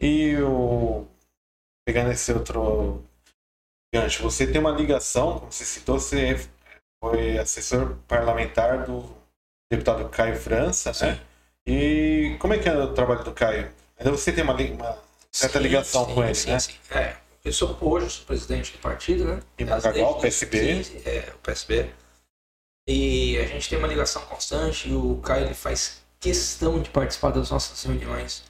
E 0.00 0.36
o. 0.38 1.06
Pegando 1.86 2.10
esse 2.10 2.32
outro 2.32 3.04
gancho, 3.94 4.22
você 4.22 4.46
tem 4.46 4.60
uma 4.60 4.72
ligação, 4.72 5.38
como 5.38 5.52
você 5.52 5.64
citou, 5.64 6.00
você 6.00 6.36
foi 7.00 7.38
assessor 7.38 7.96
parlamentar 8.08 8.84
do 8.84 9.04
deputado 9.70 10.08
Caio 10.08 10.36
França, 10.36 10.92
Sim. 10.92 11.06
né? 11.06 11.20
E 11.66 12.36
como 12.40 12.54
é 12.54 12.58
que 12.58 12.68
é 12.68 12.76
o 12.76 12.92
trabalho 12.94 13.24
do 13.24 13.32
Caio? 13.32 13.72
Ainda 13.98 14.10
você 14.10 14.32
tem 14.32 14.42
uma, 14.42 14.54
uma 14.54 14.98
certa 15.32 15.58
Sim, 15.58 15.64
ligação 15.64 16.06
sim, 16.06 16.14
com 16.14 16.24
ele, 16.24 16.44
né? 16.46 16.58
sim. 16.58 16.74
É, 16.90 17.16
eu 17.44 17.52
sou, 17.52 17.76
hoje 17.80 18.10
sou 18.10 18.26
presidente 18.26 18.72
do 18.72 18.78
partido, 18.78 19.24
né? 19.24 19.40
E 19.58 19.64
Mongaguá, 19.64 20.10
o 20.10 20.20
PSB. 20.20 20.58
2015, 20.60 21.08
É, 21.08 21.32
o 21.34 21.38
PSB. 21.38 21.90
E 22.88 23.38
a 23.38 23.46
gente 23.46 23.68
tem 23.68 23.78
uma 23.78 23.88
ligação 23.88 24.24
constante 24.26 24.88
e 24.88 24.94
o 24.94 25.20
Caio 25.20 25.46
ele 25.46 25.54
faz 25.54 26.02
questão 26.26 26.82
de 26.82 26.90
participar 26.90 27.30
das 27.30 27.50
nossas 27.52 27.84
reuniões. 27.84 28.42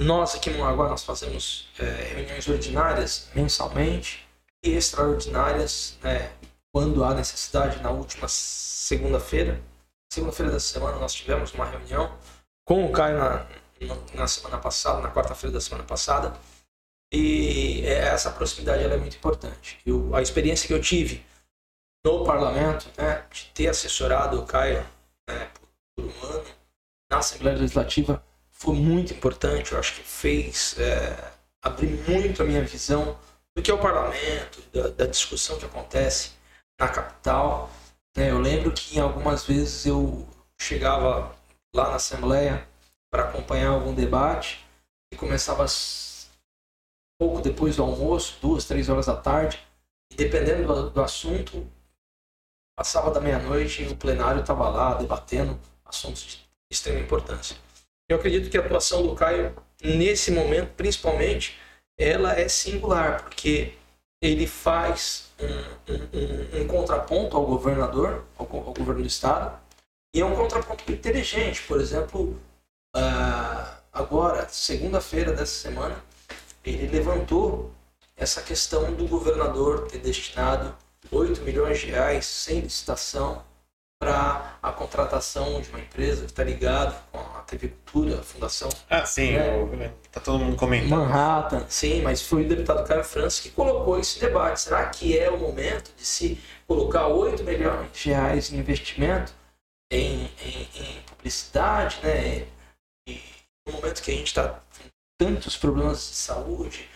Nós 0.00 0.36
aqui 0.36 0.48
no 0.48 0.58
Mongaguá 0.58 0.88
nós 0.88 1.02
fazemos 1.02 1.68
é, 1.76 1.84
reuniões 2.14 2.48
ordinárias 2.48 3.28
mensalmente 3.34 4.24
e 4.64 4.70
extraordinárias 4.76 5.98
né, 6.04 6.30
quando 6.72 7.02
há 7.02 7.12
necessidade. 7.14 7.82
Na 7.82 7.90
última 7.90 8.28
segunda-feira, 8.28 9.60
segunda-feira 10.08 10.52
dessa 10.52 10.72
semana, 10.72 10.98
nós 10.98 11.12
tivemos 11.12 11.52
uma 11.52 11.64
reunião 11.64 12.16
com 12.64 12.86
o 12.86 12.92
Caio 12.92 13.18
na, 13.18 13.46
na 14.14 14.28
semana 14.28 14.58
passada, 14.58 15.00
na 15.00 15.10
quarta-feira 15.10 15.52
da 15.52 15.60
semana 15.60 15.82
passada. 15.82 16.38
E 17.12 17.82
essa 17.86 18.30
proximidade 18.30 18.84
é 18.84 18.96
muito 18.96 19.16
importante. 19.16 19.80
Eu, 19.84 20.14
a 20.14 20.22
experiência 20.22 20.68
que 20.68 20.74
eu 20.74 20.80
tive 20.80 21.26
no 22.06 22.24
parlamento, 22.24 22.86
né, 22.96 23.26
de 23.32 23.46
ter 23.46 23.66
assessorado 23.66 24.40
o 24.40 24.46
Caio 24.46 24.86
né, 25.28 25.50
por 25.96 26.04
um 26.04 26.26
ano 26.26 26.57
na 27.10 27.18
Assembleia 27.18 27.56
Legislativa, 27.56 28.22
foi 28.50 28.74
muito 28.74 29.12
importante. 29.12 29.72
Eu 29.72 29.78
acho 29.78 29.94
que 29.94 30.02
fez 30.02 30.76
é, 30.78 31.32
abrir 31.62 31.88
muito 32.08 32.42
a 32.42 32.44
minha 32.44 32.62
visão 32.64 33.18
do 33.56 33.62
que 33.62 33.70
é 33.70 33.74
o 33.74 33.78
parlamento, 33.78 34.62
da, 34.72 34.88
da 34.88 35.06
discussão 35.06 35.58
que 35.58 35.64
acontece 35.64 36.32
na 36.78 36.88
capital. 36.88 37.70
né. 38.16 38.30
eu 38.30 38.38
lembro 38.38 38.72
que 38.72 38.98
algumas 39.00 39.44
vezes 39.44 39.86
eu 39.86 40.28
chegava 40.60 41.34
lá 41.74 41.90
na 41.90 41.96
Assembleia 41.96 42.66
para 43.10 43.24
acompanhar 43.24 43.70
algum 43.70 43.94
debate 43.94 44.64
e 45.12 45.16
começava 45.16 45.66
pouco 47.18 47.40
depois 47.40 47.76
do 47.76 47.82
almoço, 47.82 48.38
duas, 48.40 48.64
três 48.64 48.88
horas 48.88 49.06
da 49.06 49.16
tarde, 49.16 49.58
e 50.10 50.14
dependendo 50.14 50.66
do, 50.66 50.90
do 50.90 51.02
assunto, 51.02 51.66
passava 52.76 53.10
da 53.10 53.20
meia-noite 53.20 53.82
e 53.82 53.88
o 53.88 53.96
plenário 53.96 54.40
estava 54.40 54.68
lá 54.68 54.94
debatendo 54.94 55.58
assuntos 55.84 56.22
de 56.22 56.47
extrema 56.70 57.00
importância. 57.00 57.56
Eu 58.08 58.16
acredito 58.16 58.50
que 58.50 58.56
a 58.56 58.60
atuação 58.60 59.02
do 59.06 59.14
Caio, 59.14 59.54
nesse 59.82 60.30
momento, 60.30 60.72
principalmente, 60.74 61.58
ela 61.98 62.38
é 62.38 62.48
singular, 62.48 63.22
porque 63.22 63.74
ele 64.22 64.46
faz 64.46 65.28
um, 65.38 65.92
um- 65.92 66.58
um- 66.58 66.62
um 66.62 66.66
contraponto 66.66 67.36
ao 67.36 67.44
governador, 67.46 68.24
ao, 68.36 68.46
ao 68.46 68.74
governo 68.74 69.02
do 69.02 69.06
estado, 69.06 69.58
e 70.14 70.20
é 70.20 70.24
um 70.24 70.34
contraponto 70.34 70.90
inteligente. 70.90 71.62
Por 71.62 71.80
exemplo, 71.80 72.40
ah, 72.94 73.78
agora, 73.92 74.48
segunda-feira 74.48 75.32
dessa 75.32 75.68
semana, 75.68 76.02
ele 76.64 76.86
levantou 76.88 77.70
essa 78.16 78.42
questão 78.42 78.92
do 78.94 79.06
governador 79.06 79.86
ter 79.88 79.98
destinado 79.98 80.74
8 81.10 81.40
milhões 81.42 81.78
de 81.80 81.86
reais 81.86 82.26
sem 82.26 82.60
licitação 82.60 83.44
para 84.08 84.58
a 84.62 84.70
contratação 84.72 85.60
de 85.60 85.68
uma 85.70 85.80
empresa 85.80 86.20
que 86.22 86.26
está 86.30 86.44
ligada 86.44 86.94
com 87.10 87.18
a 87.18 87.40
TV 87.42 87.68
Cultura, 87.68 88.20
a 88.20 88.22
Fundação 88.22 88.68
Ah, 88.88 89.04
sim, 89.04 89.34
É. 89.34 89.56
o- 89.56 89.92
tá 90.10 90.20
todo 90.20 90.38
mundo 90.38 90.56
comentando. 90.56 90.90
Manhattan, 90.90 91.66
sim, 91.68 92.00
mas 92.02 92.22
foi 92.22 92.44
o 92.44 92.48
deputado 92.48 92.86
Caio 92.86 93.02
França 93.02 93.42
que 93.42 93.50
colocou 93.50 93.98
esse 93.98 94.20
debate. 94.20 94.60
Será 94.60 94.86
que 94.86 95.18
é 95.18 95.28
o 95.30 95.38
momento 95.38 95.92
de 95.96 96.04
se 96.04 96.40
colocar 96.66 97.08
8 97.08 97.42
milhões 97.42 97.90
de 97.92 98.10
reais 98.10 98.52
em 98.52 98.58
investimento 98.58 99.32
em, 99.90 100.24
em- 100.44 100.68
em 100.76 101.02
publicidade, 101.06 101.98
né? 102.02 102.46
E 103.08 103.20
no 103.66 103.72
momento 103.74 104.00
que 104.02 104.10
a 104.12 104.14
gente 104.14 104.28
está 104.28 104.48
com 104.50 104.88
tantos 105.18 105.56
problemas 105.56 105.98
de 105.98 106.14
saúde, 106.16 106.88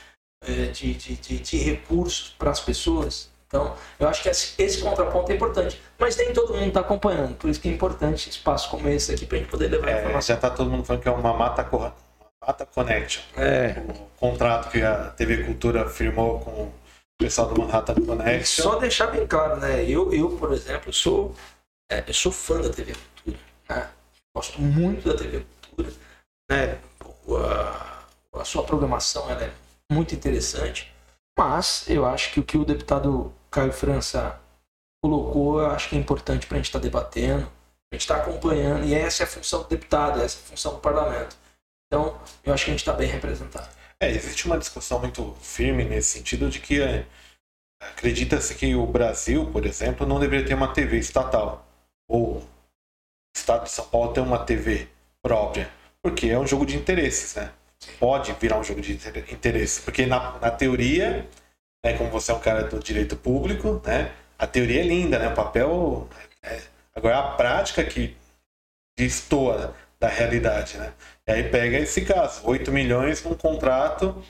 eh, 0.44 0.66
de, 0.66 0.94
de, 0.94 1.16
de, 1.16 1.38
de 1.40 1.56
recursos 1.58 2.28
para 2.38 2.50
as 2.50 2.60
pessoas. 2.60 3.31
Então, 3.52 3.76
eu 4.00 4.08
acho 4.08 4.22
que 4.22 4.30
esse, 4.30 4.54
esse 4.60 4.80
contraponto 4.80 5.30
é 5.30 5.34
importante. 5.34 5.78
Mas 5.98 6.16
nem 6.16 6.32
todo 6.32 6.54
mundo 6.54 6.68
está 6.68 6.80
acompanhando, 6.80 7.34
por 7.36 7.50
isso 7.50 7.60
que 7.60 7.68
é 7.68 7.72
importante 7.72 8.30
espaço 8.30 8.70
como 8.70 8.88
esse 8.88 9.12
aqui 9.12 9.26
para 9.26 9.36
a 9.36 9.40
gente 9.40 9.50
poder 9.50 9.68
levar 9.68 9.90
É, 9.90 9.98
informação. 10.00 10.34
já 10.34 10.40
tá 10.40 10.48
todo 10.48 10.70
mundo 10.70 10.84
falando 10.84 11.02
que 11.02 11.08
é 11.08 11.12
uma 11.12 11.34
Mata, 11.34 11.68
uma 11.70 11.94
Mata 12.46 12.64
Connection. 12.64 13.22
É. 13.36 13.76
O 13.90 14.08
contrato 14.18 14.70
que 14.70 14.80
a 14.82 15.10
TV 15.10 15.44
Cultura 15.44 15.86
firmou 15.86 16.40
com 16.40 16.50
o 16.62 16.72
pessoal 17.18 17.48
do 17.48 17.60
Manhattan 17.60 17.94
Connection. 17.96 18.62
Só 18.64 18.76
deixar 18.78 19.08
bem 19.08 19.26
claro, 19.26 19.56
né? 19.60 19.84
Eu, 19.84 20.10
eu 20.14 20.30
por 20.30 20.50
exemplo, 20.54 20.90
sou, 20.90 21.34
é, 21.90 22.02
eu 22.06 22.14
sou 22.14 22.32
fã 22.32 22.58
da 22.58 22.70
TV 22.70 22.94
Cultura. 22.94 23.38
Né? 23.68 23.88
Gosto 24.34 24.62
muito 24.62 25.06
da 25.06 25.14
TV 25.14 25.44
Cultura. 25.66 25.92
Né? 26.50 26.78
A, 27.38 28.40
a 28.40 28.44
sua 28.46 28.62
programação 28.64 29.30
é 29.30 29.50
muito 29.92 30.14
interessante. 30.14 30.90
Mas 31.38 31.84
eu 31.88 32.06
acho 32.06 32.32
que 32.32 32.40
o 32.40 32.42
que 32.42 32.56
o 32.56 32.64
deputado 32.64 33.32
Caio 33.52 33.72
França 33.72 34.40
colocou, 35.04 35.60
eu 35.60 35.66
acho 35.70 35.88
que 35.90 35.96
é 35.96 35.98
importante 35.98 36.46
para 36.46 36.56
a 36.56 36.58
gente 36.58 36.66
estar 36.66 36.78
debatendo, 36.78 37.42
a 37.92 37.94
gente 37.94 38.00
estar 38.02 38.16
acompanhando. 38.16 38.84
E 38.84 38.94
essa 38.94 39.22
é 39.22 39.24
a 39.24 39.28
função 39.28 39.62
do 39.62 39.68
deputado, 39.68 40.20
essa 40.20 40.38
é 40.38 40.42
a 40.42 40.48
função 40.48 40.74
do 40.74 40.80
parlamento. 40.80 41.36
Então, 41.86 42.18
eu 42.42 42.54
acho 42.54 42.64
que 42.64 42.70
a 42.70 42.74
gente 42.74 42.80
está 42.80 42.92
bem 42.94 43.08
representado. 43.08 43.68
É, 44.00 44.10
existe 44.10 44.46
uma 44.46 44.58
discussão 44.58 44.98
muito 44.98 45.34
firme 45.40 45.84
nesse 45.84 46.18
sentido 46.18 46.48
de 46.48 46.58
que 46.60 46.80
é, 46.80 47.06
acredita-se 47.80 48.54
que 48.54 48.74
o 48.74 48.86
Brasil, 48.86 49.50
por 49.52 49.66
exemplo, 49.66 50.06
não 50.06 50.18
deveria 50.18 50.46
ter 50.46 50.54
uma 50.54 50.72
TV 50.72 50.98
estatal. 50.98 51.66
Ou 52.08 52.38
o 52.38 52.48
Estado 53.36 53.64
de 53.64 53.70
São 53.70 53.86
Paulo 53.86 54.12
ter 54.12 54.20
uma 54.20 54.44
TV 54.44 54.88
própria. 55.22 55.70
Porque 56.02 56.28
é 56.28 56.38
um 56.38 56.46
jogo 56.46 56.64
de 56.64 56.76
interesses, 56.76 57.34
né? 57.34 57.52
Pode 57.98 58.32
virar 58.34 58.58
um 58.58 58.64
jogo 58.64 58.80
de 58.80 58.92
inter- 58.94 59.32
interesse. 59.32 59.82
Porque 59.82 60.06
na, 60.06 60.38
na 60.38 60.50
teoria, 60.50 61.28
né, 61.84 61.94
como 61.96 62.10
você 62.10 62.30
é 62.30 62.34
um 62.34 62.40
cara 62.40 62.64
do 62.64 62.78
direito 62.78 63.16
público, 63.16 63.80
né? 63.84 64.12
A 64.38 64.46
teoria 64.46 64.80
é 64.80 64.84
linda, 64.84 65.18
né? 65.18 65.28
O 65.28 65.34
papel. 65.34 66.08
é- 66.42 66.60
agora 66.94 67.18
a 67.18 67.30
prática 67.36 67.82
que 67.84 68.16
destoa 68.98 69.74
da 70.00 70.08
realidade, 70.08 70.76
né? 70.78 70.92
E 71.26 71.32
aí 71.32 71.48
pega 71.48 71.78
esse 71.78 72.02
caso, 72.02 72.40
8 72.44 72.72
milhões 72.72 73.22
num 73.24 73.34
contrato 73.34 74.22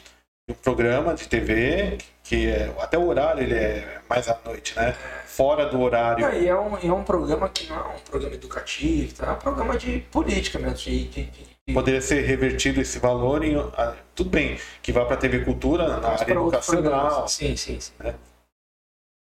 de 0.46 0.54
um 0.54 0.54
programa 0.54 1.14
de 1.14 1.26
TV, 1.28 1.98
que 2.22 2.48
é, 2.50 2.72
até 2.78 2.98
o 2.98 3.06
horário 3.06 3.42
ele 3.42 3.54
é 3.54 4.00
mais 4.08 4.28
à 4.28 4.38
noite, 4.44 4.76
né? 4.76 4.92
Fora 5.26 5.66
do 5.66 5.80
horário. 5.80 6.24
É, 6.26 6.42
e 6.42 6.48
é 6.48 6.54
um, 6.58 6.76
é 6.76 6.92
um 6.92 7.02
programa 7.02 7.48
que 7.48 7.66
não 7.68 7.76
é 7.76 7.94
um 7.94 7.98
programa 8.00 8.34
educativo, 8.34 9.14
tá? 9.14 9.26
é 9.28 9.30
um 9.30 9.36
programa 9.36 9.78
de 9.78 10.00
política 10.10 10.58
mesmo. 10.58 10.76
De, 10.76 11.04
de- 11.08 11.24
de- 11.24 11.51
Poderia 11.72 12.00
ser 12.02 12.22
revertido 12.22 12.80
esse 12.80 12.98
valor 12.98 13.44
em. 13.44 13.56
ah, 13.56 13.96
Tudo 14.14 14.30
bem, 14.30 14.58
que 14.82 14.90
vá 14.92 15.04
para 15.04 15.14
a 15.14 15.18
TV 15.18 15.44
Cultura, 15.44 16.00
na 16.00 16.08
área 16.08 16.32
educacional. 16.32 17.28
Sim, 17.28 17.56
sim, 17.56 17.78
sim. 17.80 17.92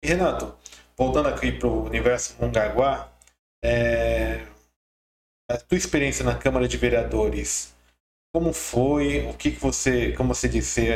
E 0.03 0.09
Renato, 0.09 0.55
voltando 0.97 1.29
aqui 1.29 1.53
para 1.53 1.69
o 1.69 1.85
universo 1.87 2.37
Mongaguá, 2.41 3.09
é, 3.65 4.45
a 5.49 5.57
tua 5.57 5.79
experiência 5.79 6.25
na 6.25 6.35
Câmara 6.37 6.67
de 6.67 6.77
Vereadores, 6.77 7.75
como 8.35 8.53
foi? 8.53 9.27
O 9.29 9.35
que, 9.35 9.53
que 9.53 9.61
você, 9.61 10.13
como 10.13 10.35
você 10.35 10.49
disse, 10.49 10.89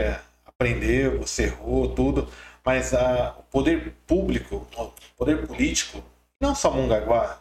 aprendeu, 0.44 1.20
você 1.20 1.44
errou, 1.44 1.94
tudo, 1.94 2.28
mas 2.64 2.92
a, 2.92 3.36
o 3.38 3.42
poder 3.44 3.94
público, 4.06 4.66
o 4.76 4.92
poder 5.16 5.46
político, 5.46 6.02
não 6.40 6.54
só 6.54 6.70
Mongaguá, 6.70 7.40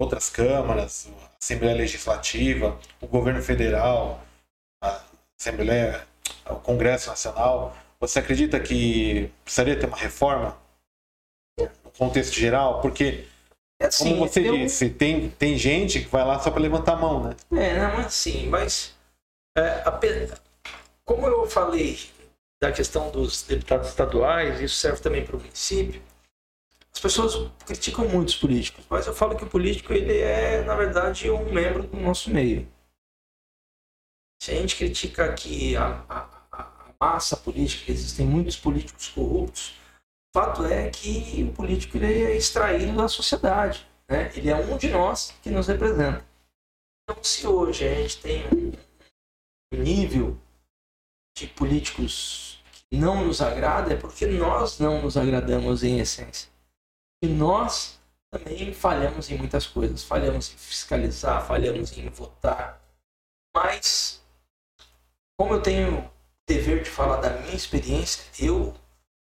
outras 0.00 0.30
câmaras, 0.30 1.08
a 1.22 1.36
Assembleia 1.40 1.76
Legislativa, 1.76 2.78
o 3.00 3.06
governo 3.06 3.42
federal, 3.42 4.20
a 4.82 5.00
Assembleia, 5.38 6.06
o 6.48 6.56
Congresso 6.56 7.10
Nacional, 7.10 7.76
você 8.00 8.18
acredita 8.18 8.58
que 8.58 9.30
precisaria 9.44 9.78
ter 9.78 9.86
uma 9.86 9.96
reforma 9.96 10.56
no 11.58 11.90
contexto 11.98 12.32
geral? 12.34 12.80
Porque, 12.80 13.26
É 13.80 13.86
assim, 13.86 14.10
como 14.16 14.26
você 14.28 14.48
eu- 14.48 14.56
disse, 14.56 14.88
tem, 14.88 15.28
tem 15.30 15.58
gente 15.58 16.00
que 16.00 16.08
vai 16.08 16.24
lá 16.24 16.38
só 16.40 16.50
para 16.50 16.62
levantar 16.62 16.94
a 16.94 16.96
mão, 16.96 17.22
né? 17.24 17.36
É, 17.52 17.78
não, 17.78 17.96
mas 17.96 18.06
assim, 18.06 18.48
mas 18.48 18.94
é, 19.56 19.82
ape- 19.84 20.30
como 21.04 21.26
eu 21.26 21.46
falei 21.48 21.98
da 22.62 22.72
questão 22.72 23.10
dos 23.10 23.42
deputados 23.42 23.88
estaduais, 23.88 24.60
isso 24.60 24.76
serve 24.76 25.00
também 25.02 25.24
para 25.24 25.36
o 25.36 25.40
município, 25.40 26.00
as 27.00 27.02
pessoas 27.02 27.50
criticam 27.64 28.06
muito 28.06 28.28
os 28.28 28.36
políticos, 28.36 28.84
mas 28.90 29.06
eu 29.06 29.14
falo 29.14 29.34
que 29.34 29.42
o 29.42 29.48
político 29.48 29.90
ele 29.90 30.18
é, 30.18 30.62
na 30.64 30.76
verdade, 30.76 31.30
um 31.30 31.50
membro 31.50 31.84
do 31.84 31.96
nosso 31.96 32.30
meio. 32.30 32.70
Se 34.42 34.50
a 34.50 34.54
gente 34.56 34.76
critica 34.76 35.32
que 35.32 35.74
a, 35.76 36.04
a- 36.06 36.46
a- 36.52 36.94
massa 37.00 37.38
política, 37.38 37.90
existem 37.90 38.26
muitos 38.26 38.54
políticos 38.58 39.08
corruptos, 39.08 39.70
o 40.28 40.38
fato 40.38 40.66
é 40.66 40.90
que 40.90 41.42
o 41.42 41.54
político 41.54 41.96
ele 41.96 42.22
é 42.22 42.36
extraído 42.36 42.94
da 42.94 43.08
sociedade. 43.08 43.88
Né? 44.06 44.30
Ele 44.36 44.50
é 44.50 44.56
um 44.56 44.76
de 44.76 44.90
nós 44.90 45.34
que 45.42 45.48
nos 45.48 45.68
representa. 45.68 46.22
Então, 47.08 47.24
se 47.24 47.46
hoje 47.46 47.88
a 47.88 47.94
gente 47.94 48.18
tem 48.20 48.44
um 49.72 49.78
nível 49.82 50.38
de 51.34 51.46
políticos 51.46 52.62
que 52.90 52.98
não 52.98 53.24
nos 53.24 53.40
agrada, 53.40 53.90
é 53.90 53.96
porque 53.96 54.26
nós 54.26 54.78
não 54.78 55.00
nos 55.00 55.16
agradamos 55.16 55.82
em 55.82 55.98
essência. 55.98 56.50
Que 57.22 57.28
nós 57.28 58.00
também 58.30 58.72
falhamos 58.72 59.30
em 59.30 59.36
muitas 59.36 59.66
coisas. 59.66 60.02
Falhamos 60.02 60.52
em 60.52 60.56
fiscalizar, 60.56 61.46
falhamos 61.46 61.96
em 61.96 62.08
votar. 62.08 62.80
Mas, 63.54 64.24
como 65.38 65.54
eu 65.54 65.62
tenho 65.62 65.98
o 65.98 66.10
dever 66.46 66.82
de 66.82 66.90
falar 66.90 67.16
da 67.16 67.30
minha 67.30 67.54
experiência, 67.54 68.24
eu, 68.38 68.74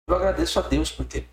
eu 0.08 0.16
agradeço 0.16 0.60
a 0.60 0.62
Deus 0.62 0.92
por 0.92 1.06
ter 1.06 1.28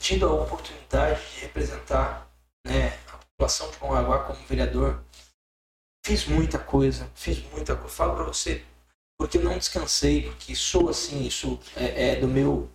tido 0.00 0.26
a 0.26 0.32
oportunidade 0.32 1.20
de 1.30 1.40
representar 1.40 2.28
né, 2.66 2.98
a 3.12 3.18
população 3.18 3.70
de 3.70 3.78
Congaguá 3.78 4.24
como 4.24 4.46
vereador. 4.46 5.02
Fiz 6.04 6.26
muita 6.26 6.58
coisa, 6.58 7.10
fiz 7.14 7.38
muita 7.50 7.74
coisa. 7.76 7.94
Falo 7.94 8.14
para 8.14 8.24
você, 8.24 8.62
porque 9.18 9.38
não 9.38 9.56
descansei, 9.56 10.22
porque 10.22 10.54
sou 10.54 10.90
assim, 10.90 11.24
isso 11.24 11.58
é, 11.76 12.10
é 12.10 12.16
do 12.16 12.26
meu 12.28 12.68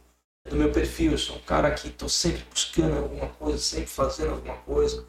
do 0.48 0.56
meu 0.56 0.72
perfil. 0.72 1.14
Eu 1.14 1.18
sou 1.18 1.38
um 1.38 1.42
cara 1.42 1.72
que 1.72 1.88
estou 1.88 2.10
sempre 2.10 2.44
buscando 2.50 2.98
alguma 2.98 3.28
coisa, 3.30 3.58
sempre 3.58 3.88
fazendo 3.88 4.32
alguma 4.32 4.58
coisa. 4.58 5.06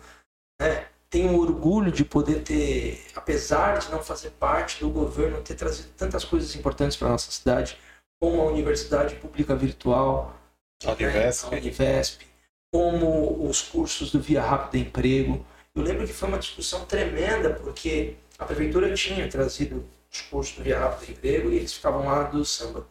Né? 0.60 0.86
Tenho 1.08 1.36
orgulho 1.40 1.90
de 1.90 2.04
poder 2.04 2.42
ter, 2.42 3.04
apesar 3.14 3.78
de 3.78 3.90
não 3.90 4.02
fazer 4.02 4.30
parte 4.30 4.80
do 4.80 4.90
governo, 4.90 5.42
ter 5.42 5.54
trazido 5.54 5.88
tantas 5.96 6.24
coisas 6.24 6.54
importantes 6.54 6.96
para 6.96 7.08
nossa 7.08 7.30
cidade, 7.30 7.76
como 8.20 8.40
a 8.42 8.44
Universidade 8.44 9.16
Pública 9.16 9.56
Virtual, 9.56 10.36
a 10.84 10.92
Univesp. 10.92 11.50
Né? 11.50 11.56
a 11.56 11.60
Univesp 11.60 12.30
como 12.72 13.48
os 13.48 13.62
cursos 13.62 14.12
do 14.12 14.20
Via 14.20 14.40
Rápido 14.40 14.80
Emprego. 14.80 15.44
Eu 15.74 15.82
lembro 15.82 16.06
que 16.06 16.12
foi 16.12 16.28
uma 16.28 16.38
discussão 16.38 16.84
tremenda, 16.84 17.50
porque 17.54 18.14
a 18.38 18.44
prefeitura 18.44 18.92
tinha 18.94 19.28
trazido 19.28 19.84
os 20.10 20.20
cursos 20.22 20.56
do 20.56 20.62
Via 20.62 20.78
Rápido 20.78 21.10
Emprego 21.10 21.50
e 21.50 21.56
eles 21.56 21.74
ficavam 21.74 22.04
lá 22.06 22.24
do 22.24 22.44
samba. 22.44 22.86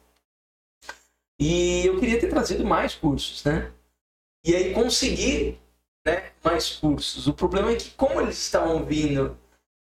E 1.40 1.86
eu 1.86 2.00
queria 2.00 2.20
ter 2.20 2.28
trazido 2.28 2.66
mais 2.66 2.94
cursos, 2.94 3.44
né? 3.46 3.72
E 4.46 4.56
aí 4.56 4.74
consegui 4.74 5.58
né, 6.06 6.32
mais 6.44 6.72
cursos. 6.72 7.28
O 7.28 7.34
problema 7.34 7.72
é 7.72 7.76
que 7.76 7.92
como 7.92 8.20
eles 8.20 8.38
estavam 8.38 8.86
vindo 8.86 9.38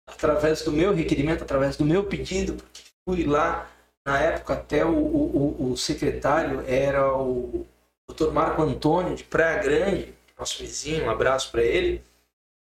através 0.06 0.62
do 0.62 0.72
meu 0.72 0.94
requerimento, 0.94 1.42
através 1.42 1.76
do 1.76 1.84
meu 1.84 2.04
pedido, 2.04 2.54
porque 2.54 2.82
fui 3.06 3.24
lá, 3.24 3.70
na 4.06 4.18
época 4.18 4.54
até 4.54 4.84
o, 4.84 4.94
o, 4.94 5.72
o 5.72 5.76
secretário 5.76 6.62
era 6.66 7.14
o 7.14 7.66
Dr. 8.10 8.30
Marco 8.30 8.62
Antônio, 8.62 9.14
de 9.14 9.24
Praia 9.24 9.62
Grande, 9.62 10.14
nosso 10.38 10.58
vizinho, 10.62 11.04
um 11.04 11.10
abraço 11.10 11.50
para 11.50 11.62
ele. 11.62 12.02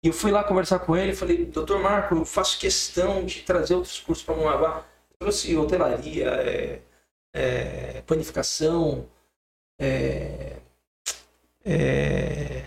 E 0.04 0.08
eu 0.08 0.14
fui 0.14 0.32
lá 0.32 0.44
conversar 0.44 0.80
com 0.80 0.98
ele 0.98 1.12
e 1.12 1.16
falei, 1.16 1.46
doutor 1.46 1.80
Marco, 1.80 2.16
eu 2.16 2.26
faço 2.26 2.60
questão 2.60 3.24
de 3.24 3.42
trazer 3.42 3.76
outros 3.76 4.00
cursos 4.00 4.26
para 4.26 4.36
Mongaguá. 4.36 4.86
Trouxe 5.20 5.56
hotelaria, 5.56 6.28
é, 6.28 6.82
é, 7.34 8.02
panificação, 8.02 9.08
é, 9.80 10.58
é, 11.64 12.64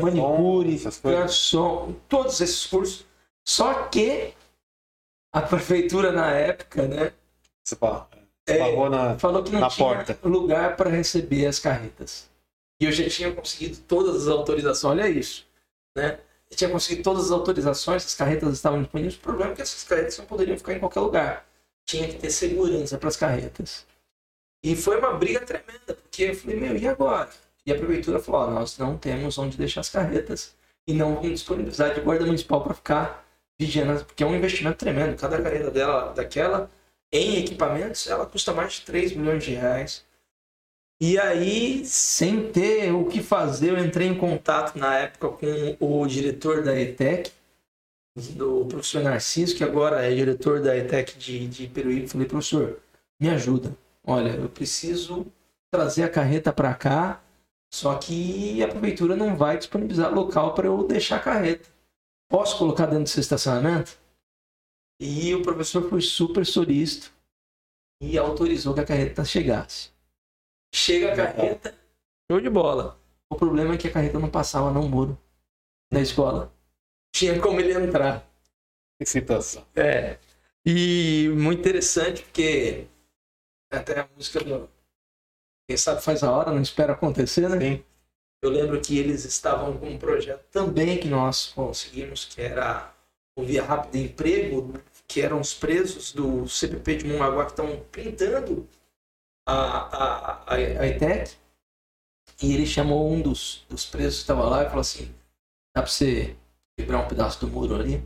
manicure, 0.00 0.80
garçom, 1.04 1.94
todos 2.08 2.40
esses 2.40 2.66
cursos. 2.66 3.06
Só 3.46 3.84
que 3.88 4.34
a 5.32 5.42
prefeitura 5.42 6.12
na 6.12 6.32
época, 6.32 6.86
né? 6.86 7.12
É, 8.46 8.58
na, 8.88 9.18
falou 9.18 9.42
que 9.42 9.50
não 9.50 9.68
tinha 9.68 9.86
porta. 9.86 10.18
lugar 10.26 10.76
para 10.76 10.88
receber 10.88 11.46
as 11.46 11.58
carretas. 11.58 12.28
E 12.80 12.86
eu 12.86 12.92
já 12.92 13.08
tinha 13.08 13.32
conseguido 13.32 13.78
todas 13.86 14.22
as 14.22 14.28
autorizações, 14.28 14.98
olha 14.98 15.08
isso, 15.08 15.46
né? 15.96 16.18
Eu 16.50 16.56
tinha 16.56 16.70
conseguido 16.70 17.02
todas 17.02 17.26
as 17.26 17.30
autorizações, 17.30 18.06
as 18.06 18.14
carretas 18.14 18.54
estavam 18.54 18.80
disponíveis. 18.80 19.16
O 19.16 19.20
problema 19.20 19.52
é 19.52 19.56
que 19.56 19.62
essas 19.62 19.84
carretas 19.84 20.16
não 20.16 20.24
poderiam 20.24 20.56
ficar 20.56 20.72
em 20.72 20.78
qualquer 20.78 21.00
lugar. 21.00 21.46
Tinha 21.84 22.08
que 22.08 22.14
ter 22.14 22.30
segurança 22.30 22.96
para 22.96 23.08
as 23.08 23.16
carretas. 23.16 23.84
E 24.62 24.74
foi 24.74 24.98
uma 24.98 25.14
briga 25.14 25.40
tremenda, 25.40 25.94
porque 25.94 26.24
eu 26.24 26.34
falei, 26.34 26.58
meu, 26.58 26.76
e 26.76 26.86
agora? 26.86 27.30
E 27.64 27.72
a 27.72 27.76
prefeitura 27.76 28.18
falou, 28.18 28.50
nós 28.50 28.76
não 28.78 28.96
temos 28.96 29.38
onde 29.38 29.56
deixar 29.56 29.80
as 29.80 29.88
carretas 29.88 30.56
e 30.86 30.92
não 30.92 31.14
vamos 31.14 31.30
disponibilizar 31.30 31.94
de 31.94 32.00
guarda 32.00 32.26
municipal 32.26 32.62
para 32.62 32.74
ficar 32.74 33.24
vigiando, 33.58 34.04
porque 34.04 34.22
é 34.22 34.26
um 34.26 34.34
investimento 34.34 34.78
tremendo. 34.78 35.16
Cada 35.16 35.40
carreta 35.40 35.70
dela, 35.70 36.12
daquela, 36.12 36.70
em 37.12 37.38
equipamentos, 37.38 38.06
ela 38.06 38.26
custa 38.26 38.52
mais 38.52 38.74
de 38.74 38.82
3 38.82 39.12
milhões 39.12 39.44
de 39.44 39.52
reais. 39.52 40.04
E 41.00 41.18
aí, 41.18 41.84
sem 41.84 42.50
ter 42.50 42.92
o 42.92 43.04
que 43.04 43.22
fazer, 43.22 43.70
eu 43.70 43.78
entrei 43.78 44.08
em 44.08 44.18
contato 44.18 44.76
na 44.76 44.96
época 44.98 45.28
com 45.28 45.76
o 45.78 46.06
diretor 46.06 46.64
da 46.64 46.78
ETEC, 46.78 47.30
do 48.16 48.64
professor 48.66 49.02
Narciso, 49.02 49.54
que 49.56 49.62
agora 49.62 50.04
é 50.04 50.12
diretor 50.12 50.60
da 50.60 50.76
ETEC 50.76 51.16
de, 51.16 51.46
de 51.46 51.66
Peruíbe. 51.68 52.08
Falei, 52.08 52.26
professor, 52.26 52.80
me 53.20 53.28
ajuda 53.28 53.76
olha, 54.08 54.30
eu 54.30 54.48
preciso 54.48 55.26
trazer 55.70 56.02
a 56.02 56.08
carreta 56.08 56.50
para 56.50 56.74
cá, 56.74 57.22
só 57.70 57.94
que 57.96 58.62
a 58.62 58.68
prefeitura 58.68 59.14
não 59.14 59.36
vai 59.36 59.58
disponibilizar 59.58 60.12
local 60.12 60.54
para 60.54 60.66
eu 60.66 60.86
deixar 60.86 61.16
a 61.16 61.20
carreta. 61.20 61.68
Posso 62.30 62.56
colocar 62.56 62.86
dentro 62.86 63.04
do 63.04 63.08
seu 63.08 63.20
estacionamento? 63.20 63.98
E 64.98 65.34
o 65.34 65.42
professor 65.42 65.88
foi 65.88 66.00
super 66.00 66.44
solícito 66.44 67.12
e 68.00 68.16
autorizou 68.16 68.72
que 68.72 68.80
a 68.80 68.86
carreta 68.86 69.24
chegasse. 69.24 69.90
Chega 70.74 71.12
a 71.12 71.16
carreta, 71.16 71.74
show 72.30 72.40
de 72.40 72.48
bola. 72.48 72.98
O 73.30 73.36
problema 73.36 73.74
é 73.74 73.76
que 73.76 73.88
a 73.88 73.92
carreta 73.92 74.18
não 74.18 74.30
passava 74.30 74.70
no 74.70 74.88
muro 74.88 75.18
da 75.92 76.00
escola. 76.00 76.52
Tinha 77.14 77.38
como 77.40 77.60
ele 77.60 77.72
entrar. 77.74 78.26
Que 78.98 79.06
situação. 79.06 79.64
É. 79.76 80.18
E 80.64 81.30
muito 81.34 81.60
interessante 81.60 82.22
porque 82.22 82.86
até 83.70 84.00
a 84.00 84.08
música 84.16 84.40
do. 84.40 84.68
Quem 85.68 85.76
sabe 85.76 86.02
faz 86.02 86.22
a 86.22 86.30
hora, 86.32 86.50
não 86.50 86.62
espera 86.62 86.94
acontecer, 86.94 87.48
né? 87.48 87.58
Sim. 87.60 87.84
Eu 88.42 88.50
lembro 88.50 88.80
que 88.80 88.96
eles 88.98 89.24
estavam 89.24 89.76
com 89.76 89.88
um 89.88 89.98
projeto 89.98 90.44
também 90.50 90.98
que 90.98 91.08
nós 91.08 91.48
conseguimos, 91.48 92.24
que 92.24 92.40
era 92.40 92.94
o 93.36 93.44
Via 93.44 93.64
Rápida 93.64 93.98
Emprego, 93.98 94.80
que 95.06 95.20
eram 95.20 95.40
os 95.40 95.52
presos 95.52 96.12
do 96.12 96.48
CPP 96.48 96.96
de 96.96 97.06
Mongaguá 97.06 97.44
que 97.44 97.50
estão 97.50 97.80
pintando 97.90 98.68
a, 99.46 99.54
a, 99.54 100.32
a, 100.46 100.54
a 100.54 100.86
ETEC. 100.86 101.36
E 102.40 102.54
ele 102.54 102.66
chamou 102.66 103.10
um 103.10 103.20
dos, 103.20 103.66
dos 103.68 103.84
presos 103.84 104.16
que 104.16 104.20
estava 104.22 104.48
lá 104.48 104.62
e 104.62 104.66
falou 104.66 104.80
assim: 104.80 105.12
dá 105.74 105.82
para 105.82 105.86
você 105.86 106.36
quebrar 106.76 107.00
um 107.00 107.08
pedaço 107.08 107.40
do 107.40 107.48
muro 107.48 107.74
ali? 107.74 108.02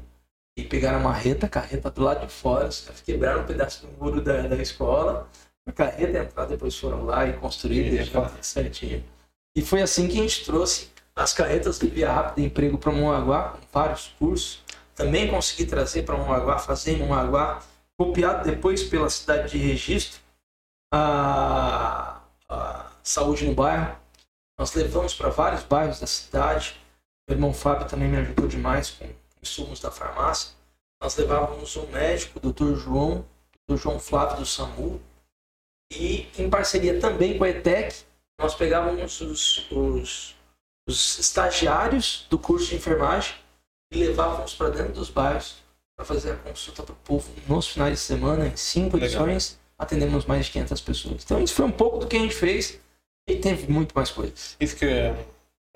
E 0.56 0.64
pegaram 0.64 1.00
uma 1.00 1.12
reta, 1.12 1.46
a 1.46 1.48
carreta 1.48 1.90
do 1.90 2.02
lado 2.02 2.26
de 2.26 2.32
fora, 2.32 2.68
quebraram 3.04 3.42
um 3.42 3.46
pedaço 3.46 3.86
do 3.86 3.92
muro 3.98 4.22
da, 4.22 4.48
da 4.48 4.56
escola 4.56 5.30
a 5.66 5.72
carreta 5.72 6.18
entrar, 6.18 6.46
depois 6.46 6.76
foram 6.76 7.04
lá 7.04 7.26
e 7.26 7.34
construíram 7.34 7.88
e 7.88 7.96
deixaram 7.96 8.30
certinho. 8.42 9.04
E 9.54 9.62
foi 9.62 9.82
assim 9.82 10.08
que 10.08 10.18
a 10.18 10.22
gente 10.22 10.44
trouxe 10.44 10.90
as 11.14 11.32
carretas 11.32 11.78
do 11.78 11.88
Via 11.88 12.10
Rápida 12.10 12.46
Emprego 12.46 12.78
para 12.78 12.90
Mongaguá, 12.90 13.50
com 13.50 13.60
vários 13.72 14.08
cursos. 14.18 14.62
Também 14.94 15.28
consegui 15.28 15.66
trazer 15.66 16.02
para 16.02 16.16
Mongaguá, 16.16 16.58
fazer 16.58 16.92
em 16.92 16.98
Mongaguá, 16.98 17.62
copiado 17.96 18.48
depois 18.48 18.82
pela 18.82 19.08
cidade 19.08 19.52
de 19.52 19.58
registro, 19.58 20.20
a, 20.92 22.20
a 22.48 22.86
saúde 23.02 23.46
no 23.46 23.54
bairro. 23.54 23.96
Nós 24.58 24.74
levamos 24.74 25.14
para 25.14 25.28
vários 25.28 25.62
bairros 25.62 26.00
da 26.00 26.06
cidade. 26.06 26.76
Meu 27.28 27.36
irmão 27.36 27.54
Fábio 27.54 27.86
também 27.86 28.08
me 28.08 28.16
ajudou 28.18 28.48
demais 28.48 28.90
com 28.90 29.08
insumos 29.42 29.80
da 29.80 29.90
farmácia. 29.90 30.50
Nós 31.00 31.16
levávamos 31.16 31.76
um 31.76 31.86
médico, 31.88 32.38
o 32.42 32.52
Dr. 32.52 32.76
João, 32.76 33.24
o 33.68 33.74
Dr. 33.74 33.80
João 33.80 33.98
Flávio 33.98 34.38
do 34.38 34.46
SAMU, 34.46 35.00
e 35.96 36.28
em 36.38 36.48
parceria 36.48 36.98
também 36.98 37.36
com 37.36 37.44
a 37.44 37.48
ETEC, 37.48 37.96
nós 38.40 38.54
pegávamos 38.54 39.20
os, 39.20 39.70
os, 39.70 40.34
os 40.86 41.18
estagiários 41.18 42.26
do 42.28 42.38
curso 42.38 42.68
de 42.68 42.76
enfermagem 42.76 43.34
e 43.92 43.98
levávamos 43.98 44.54
para 44.54 44.70
dentro 44.70 44.92
dos 44.92 45.10
bairros 45.10 45.56
para 45.96 46.04
fazer 46.04 46.32
a 46.32 46.36
consulta 46.36 46.82
para 46.82 46.92
o 46.92 46.96
povo 47.04 47.30
nos 47.46 47.68
finais 47.68 47.98
de 47.98 48.04
semana, 48.04 48.46
em 48.46 48.56
cinco 48.56 48.96
edições, 48.96 49.58
atendemos 49.78 50.24
mais 50.24 50.46
de 50.46 50.52
500 50.52 50.80
pessoas. 50.80 51.22
Então, 51.24 51.42
isso 51.42 51.54
foi 51.54 51.64
um 51.64 51.70
pouco 51.70 51.98
do 51.98 52.06
que 52.06 52.16
a 52.16 52.20
gente 52.20 52.34
fez 52.34 52.80
e 53.28 53.36
teve 53.36 53.70
muito 53.70 53.94
mais 53.94 54.10
coisas. 54.10 54.56
Isso 54.58 54.76
que 54.76 54.84
eu 54.84 54.90
ia 54.90 55.16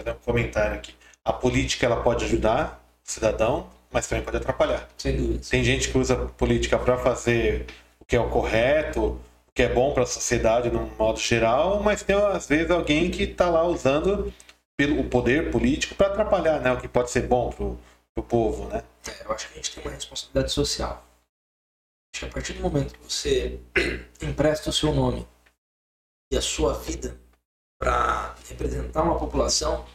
um 0.09 0.25
comentário 0.25 0.77
aqui. 0.77 0.95
A 1.25 1.33
política 1.33 1.87
ela 1.87 2.03
pode 2.03 2.25
ajudar 2.25 2.83
o 3.07 3.11
cidadão, 3.11 3.69
mas 3.91 4.07
também 4.07 4.25
pode 4.25 4.37
atrapalhar. 4.37 4.89
Sem 4.97 5.17
dúvida. 5.17 5.41
Tem 5.49 5.65
gente 5.65 5.91
que 5.91 5.99
usa 5.99 6.15
a 6.15 6.27
política 6.27 6.79
para 6.79 6.99
fazer 6.99 7.67
o 7.99 8.05
que 8.05 8.17
é 8.17 8.21
o 8.21 8.29
correto, 8.29 9.21
que 9.57 9.63
é 9.63 9.73
bom 9.73 9.95
para 9.95 10.03
a 10.03 10.07
sociedade 10.07 10.71
no 10.71 10.87
modo 10.99 11.19
geral, 11.19 11.83
mas 11.83 12.03
tem 12.03 12.15
às 12.15 12.47
vezes 12.47 12.71
alguém 12.71 13.11
que 13.11 13.23
está 13.23 13.49
lá 13.49 13.65
usando 13.65 14.31
pelo, 14.77 15.01
o 15.01 15.09
poder 15.09 15.51
político 15.51 15.95
para 15.95 16.09
atrapalhar 16.09 16.61
né, 16.61 16.71
o 16.71 16.79
que 16.79 16.87
pode 16.87 17.11
ser 17.11 17.23
bom 17.23 17.49
para 17.49 17.65
o 17.65 18.23
povo. 18.23 18.69
Né? 18.69 18.85
É, 19.09 19.25
eu 19.25 19.33
acho 19.33 19.49
que 19.49 19.55
a 19.55 19.57
gente 19.57 19.75
tem 19.75 19.83
uma 19.83 19.95
responsabilidade 19.95 20.53
social. 20.53 21.03
Acho 22.15 22.21
que 22.21 22.27
a 22.27 22.29
partir 22.29 22.53
do 22.53 22.61
momento 22.61 22.99
que 22.99 23.03
você 23.03 23.59
empresta 24.21 24.69
o 24.69 24.73
seu 24.75 24.95
nome 24.95 25.27
e 26.31 26.37
a 26.37 26.43
sua 26.43 26.75
vida 26.75 27.19
para 27.81 28.35
representar 28.51 29.05
uma 29.05 29.19
população, 29.19 29.87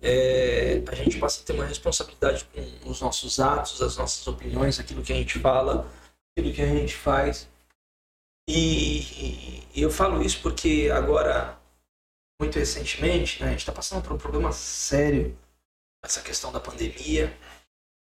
é, 0.00 0.80
a 0.86 0.94
gente 0.94 1.18
passa 1.18 1.42
a 1.42 1.44
ter 1.44 1.52
uma 1.54 1.66
responsabilidade 1.66 2.44
com 2.44 2.88
os 2.88 3.00
nossos 3.00 3.40
atos, 3.40 3.82
as 3.82 3.96
nossas 3.96 4.24
opiniões, 4.28 4.78
aquilo 4.78 5.02
que 5.02 5.12
a 5.12 5.16
gente 5.16 5.40
fala, 5.40 5.90
aquilo 6.36 6.54
que 6.54 6.62
a 6.62 6.66
gente 6.66 6.94
faz. 6.94 7.49
E, 8.48 9.64
e, 9.74 9.82
eu 9.82 9.90
falo 9.90 10.22
isso 10.22 10.40
porque 10.42 10.90
agora, 10.92 11.58
muito 12.40 12.58
recentemente, 12.58 13.40
né, 13.40 13.48
a 13.48 13.50
gente 13.50 13.60
está 13.60 13.72
passando 13.72 14.02
por 14.02 14.12
um 14.12 14.18
problema 14.18 14.52
sério, 14.52 15.36
essa 16.02 16.20
questão 16.20 16.50
da 16.50 16.58
pandemia, 16.58 17.36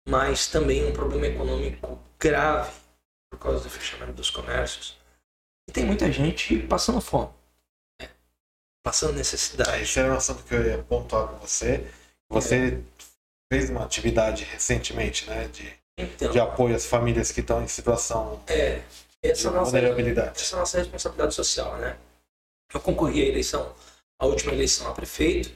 mas 0.08 0.48
também 0.48 0.86
um 0.86 0.94
problema 0.94 1.28
econômico 1.28 2.00
grave 2.20 2.74
por 3.30 3.40
causa 3.40 3.64
do 3.64 3.70
fechamento 3.70 4.14
dos 4.14 4.30
comércios. 4.30 4.98
E 5.68 5.72
tem 5.72 5.86
muita 5.86 6.12
gente 6.12 6.58
passando 6.64 7.02
fome, 7.02 7.34
né? 8.00 8.10
passando 8.84 9.14
necessidade. 9.14 9.84
Esse 9.84 10.00
era 10.00 10.14
um 10.14 10.18
assunto 10.18 10.44
que 10.44 10.54
eu 10.54 10.66
ia 10.66 10.84
pontuar 10.84 11.28
com 11.28 11.38
você. 11.38 11.90
Você 12.30 12.56
é. 12.56 12.82
fez 13.52 13.70
uma 13.70 13.84
atividade 13.84 14.44
recentemente, 14.44 15.28
né? 15.28 15.48
De, 15.48 15.74
então, 15.98 16.32
de 16.32 16.40
apoio 16.40 16.76
às 16.76 16.86
famílias 16.86 17.32
que 17.32 17.40
estão 17.40 17.64
em 17.64 17.68
situação 17.68 18.44
é, 18.48 18.82
essa 19.32 19.50
de 19.50 19.56
nossa. 19.56 19.78
Essa 20.36 20.56
é 20.56 20.60
nossa 20.60 20.78
responsabilidade 20.78 21.34
social, 21.34 21.78
né? 21.78 21.98
Eu 22.74 22.80
concorri 22.80 23.22
à 23.22 23.26
eleição, 23.26 23.74
a 24.20 24.26
última 24.26 24.54
eleição 24.54 24.88
a 24.90 24.94
prefeito. 24.94 25.52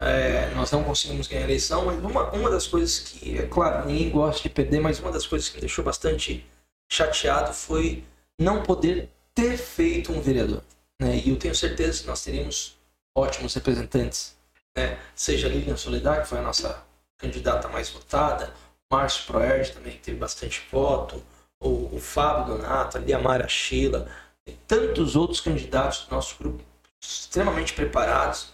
É, 0.00 0.50
nós 0.54 0.70
não 0.70 0.84
conseguimos 0.84 1.26
ganhar 1.26 1.42
a 1.42 1.44
eleição, 1.44 1.86
mas 1.86 1.98
uma, 2.04 2.30
uma 2.30 2.50
das 2.50 2.66
coisas 2.66 2.98
que, 2.98 3.38
é 3.38 3.46
claro, 3.46 3.86
ninguém 3.86 4.10
gosta 4.10 4.42
de 4.42 4.50
perder, 4.50 4.80
mas 4.80 5.00
uma 5.00 5.10
das 5.10 5.26
coisas 5.26 5.48
que 5.48 5.54
me 5.54 5.60
deixou 5.60 5.82
bastante 5.82 6.46
chateado 6.90 7.54
foi 7.54 8.04
não 8.38 8.62
poder 8.62 9.08
ter 9.34 9.56
feito 9.56 10.12
um 10.12 10.20
vereador. 10.20 10.62
Né? 11.00 11.16
E 11.16 11.30
eu 11.30 11.38
tenho 11.38 11.54
certeza 11.54 12.02
que 12.02 12.06
nós 12.06 12.22
teríamos 12.22 12.76
ótimos 13.14 13.54
representantes, 13.54 14.36
né? 14.76 14.98
seja 15.14 15.46
a 15.46 15.50
Lilian 15.50 15.76
Soledad, 15.76 16.22
que 16.22 16.28
foi 16.28 16.38
a 16.38 16.42
nossa 16.42 16.84
candidata 17.16 17.68
mais 17.68 17.88
votada, 17.88 18.52
Márcio 18.90 19.26
Proerd 19.26 19.72
também, 19.72 19.94
que 19.94 20.00
teve 20.00 20.18
bastante 20.18 20.62
voto, 20.70 21.22
o, 21.60 21.96
o 21.96 22.00
Fábio 22.00 22.56
Donato, 22.56 22.98
a 22.98 23.00
Liamara 23.00 23.48
Sheila, 23.48 24.10
e 24.46 24.52
tantos 24.52 25.16
outros 25.16 25.40
candidatos 25.40 26.04
do 26.04 26.14
nosso 26.14 26.36
grupo 26.38 26.62
extremamente 27.00 27.72
preparados, 27.72 28.52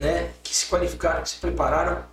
né? 0.00 0.32
que 0.42 0.54
se 0.54 0.66
qualificaram, 0.66 1.22
que 1.22 1.30
se 1.30 1.38
prepararam 1.38 2.04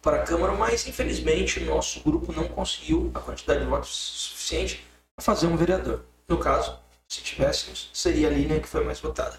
para 0.00 0.22
a 0.22 0.22
Câmara, 0.22 0.52
mas 0.54 0.86
infelizmente 0.86 1.60
o 1.60 1.66
nosso 1.66 2.00
grupo 2.00 2.32
não 2.32 2.48
conseguiu 2.48 3.10
a 3.14 3.20
quantidade 3.20 3.60
de 3.60 3.66
votos 3.66 3.90
suficiente 3.90 4.86
para 5.14 5.24
fazer 5.24 5.46
um 5.46 5.56
vereador. 5.56 6.02
No 6.26 6.38
caso, 6.38 6.78
se 7.08 7.22
tivéssemos, 7.22 7.90
seria 7.92 8.28
a 8.28 8.30
linha 8.30 8.60
que 8.60 8.68
foi 8.68 8.84
mais 8.84 9.00
votada. 9.00 9.38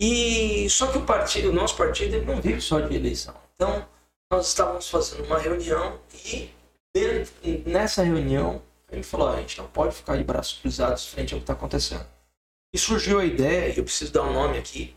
E 0.00 0.68
só 0.68 0.88
que 0.88 0.98
o 0.98 1.04
partido, 1.04 1.50
o 1.50 1.52
nosso 1.52 1.76
partido, 1.76 2.16
ele 2.16 2.26
não 2.26 2.40
vive 2.40 2.60
só 2.60 2.80
de 2.80 2.94
eleição. 2.94 3.34
Então, 3.54 3.86
nós 4.30 4.48
estávamos 4.48 4.88
fazendo 4.88 5.24
uma 5.24 5.38
reunião 5.38 5.98
e 6.24 6.50
nessa 7.66 8.02
reunião 8.02 8.62
ele 8.94 9.02
falou: 9.02 9.28
a 9.28 9.40
gente 9.40 9.58
não 9.58 9.66
pode 9.66 9.94
ficar 9.94 10.16
de 10.16 10.24
braços 10.24 10.58
cruzados 10.60 11.06
frente 11.06 11.34
ao 11.34 11.40
que 11.40 11.44
está 11.44 11.52
acontecendo. 11.52 12.06
E 12.72 12.78
surgiu 12.78 13.20
a 13.20 13.24
ideia, 13.24 13.72
eu 13.76 13.84
preciso 13.84 14.12
dar 14.12 14.22
um 14.22 14.32
nome 14.32 14.58
aqui, 14.58 14.96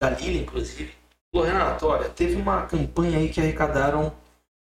da 0.00 0.10
Lila, 0.10 0.40
inclusive. 0.42 0.94
Falou, 1.32 1.46
Renato, 1.46 1.86
olha, 1.86 2.08
teve 2.08 2.36
uma 2.36 2.66
campanha 2.66 3.18
aí 3.18 3.28
que 3.28 3.40
arrecadaram 3.40 4.16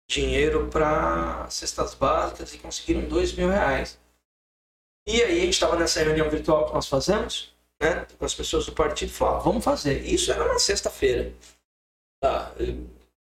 dinheiro 0.09 0.67
para 0.67 1.47
cestas 1.49 1.93
básicas 1.93 2.53
e 2.53 2.57
conseguiram 2.57 3.07
dois 3.07 3.33
mil 3.33 3.49
reais. 3.49 3.99
E 5.07 5.21
aí 5.21 5.37
a 5.39 5.45
gente 5.45 5.53
estava 5.53 5.77
nessa 5.77 6.03
reunião 6.03 6.29
virtual 6.29 6.67
que 6.67 6.73
nós 6.73 6.87
fazemos, 6.87 7.53
né, 7.81 8.05
com 8.17 8.25
as 8.25 8.33
pessoas 8.33 8.65
do 8.65 8.73
partido, 8.73 9.11
falou, 9.11 9.41
vamos 9.41 9.63
fazer. 9.63 10.01
Isso 10.05 10.31
era 10.31 10.47
na 10.47 10.59
sexta-feira. 10.59 11.33
Tá, 12.21 12.53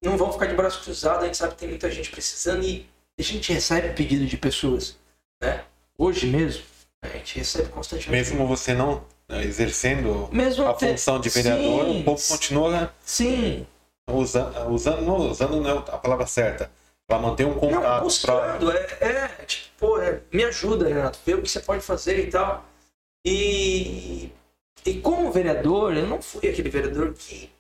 não 0.03 0.16
vamos 0.16 0.34
ficar 0.34 0.47
de 0.47 0.55
braço 0.55 0.82
cruzado, 0.82 1.22
a 1.22 1.26
gente 1.26 1.36
sabe 1.36 1.55
que 1.55 1.61
tem 1.61 1.68
muita 1.68 1.90
gente 1.90 2.11
precisando 2.11 2.64
e 2.64 2.86
a 3.18 3.22
gente 3.22 3.53
recebe 3.53 3.95
pedido 3.95 4.26
de 4.26 4.36
pessoas, 4.36 4.99
né? 5.43 5.64
Hoje 5.99 6.26
mesmo, 6.26 6.62
a 7.03 7.09
gente 7.09 7.38
recebe 7.38 7.68
constantemente. 7.68 8.11
Mesmo 8.11 8.47
você 8.47 8.72
não 8.72 9.05
né, 9.28 9.45
exercendo 9.45 10.28
mesmo 10.32 10.66
a 10.66 10.78
função 10.78 11.20
de 11.20 11.28
vereador, 11.28 11.84
sim, 11.84 12.01
o 12.01 12.05
povo 12.05 12.28
continua 12.28 12.95
sim. 13.05 13.66
usando, 14.09 14.70
usando, 14.70 15.03
não, 15.03 15.30
usando 15.30 15.61
não 15.61 15.70
é 15.70 15.78
a 15.78 15.99
palavra 15.99 16.26
certa, 16.26 16.70
para 17.07 17.18
manter 17.18 17.45
um 17.45 17.55
contato. 17.55 17.82
Não, 17.82 18.01
buscando, 18.03 18.70
pra... 18.70 18.80
é, 19.01 19.28
é, 19.40 19.45
tipo, 19.45 19.68
pô, 19.78 20.01
é, 20.01 20.20
me 20.32 20.45
ajuda, 20.45 20.88
Renato, 20.88 21.18
vê 21.26 21.34
o 21.34 21.43
que 21.43 21.49
você 21.49 21.61
pode 21.61 21.82
fazer 21.82 22.28
e 22.28 22.30
tal. 22.30 22.64
E, 23.24 24.30
e 24.84 24.95
como 24.95 25.30
vereador, 25.30 25.97
eu 25.97 26.07
não 26.07 26.22
fui 26.22 26.49
aquele 26.49 26.68
vereador 26.68 27.12
que 27.12 27.51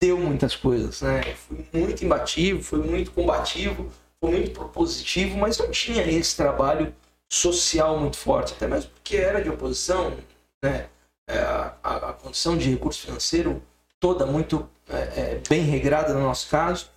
deu 0.00 0.18
muitas 0.18 0.54
coisas, 0.54 1.00
né? 1.02 1.22
Eu 1.26 1.36
fui 1.36 1.66
muito 1.72 2.04
imbativo, 2.04 2.62
fui 2.62 2.80
muito 2.80 3.10
combativo, 3.12 3.90
fui 4.20 4.30
muito 4.32 4.50
propositivo, 4.50 5.36
mas 5.36 5.58
não 5.58 5.70
tinha 5.70 6.02
esse 6.02 6.36
trabalho 6.36 6.92
social 7.30 7.98
muito 7.98 8.16
forte, 8.16 8.52
até 8.54 8.66
mesmo 8.66 8.90
porque 8.90 9.16
era 9.16 9.42
de 9.42 9.50
oposição, 9.50 10.16
né? 10.62 10.88
É, 11.28 11.38
a, 11.38 11.76
a, 11.82 12.12
condição 12.12 12.56
de 12.56 12.70
recurso 12.70 13.00
financeiro 13.00 13.60
toda 13.98 14.24
muito 14.24 14.68
é, 14.88 14.96
é, 14.96 15.42
bem 15.48 15.62
regrada 15.62 16.14
no 16.14 16.20
nosso 16.20 16.48
caso. 16.48 16.88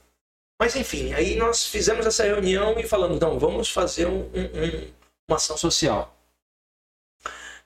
Mas 0.61 0.75
enfim, 0.75 1.13
aí 1.13 1.35
nós 1.35 1.65
fizemos 1.65 2.05
essa 2.05 2.23
reunião 2.23 2.79
e 2.79 2.87
falamos, 2.87 3.15
então, 3.15 3.39
vamos 3.39 3.71
fazer 3.71 4.05
um, 4.05 4.25
um, 4.25 4.93
uma 5.27 5.37
ação 5.37 5.57
social. 5.57 6.15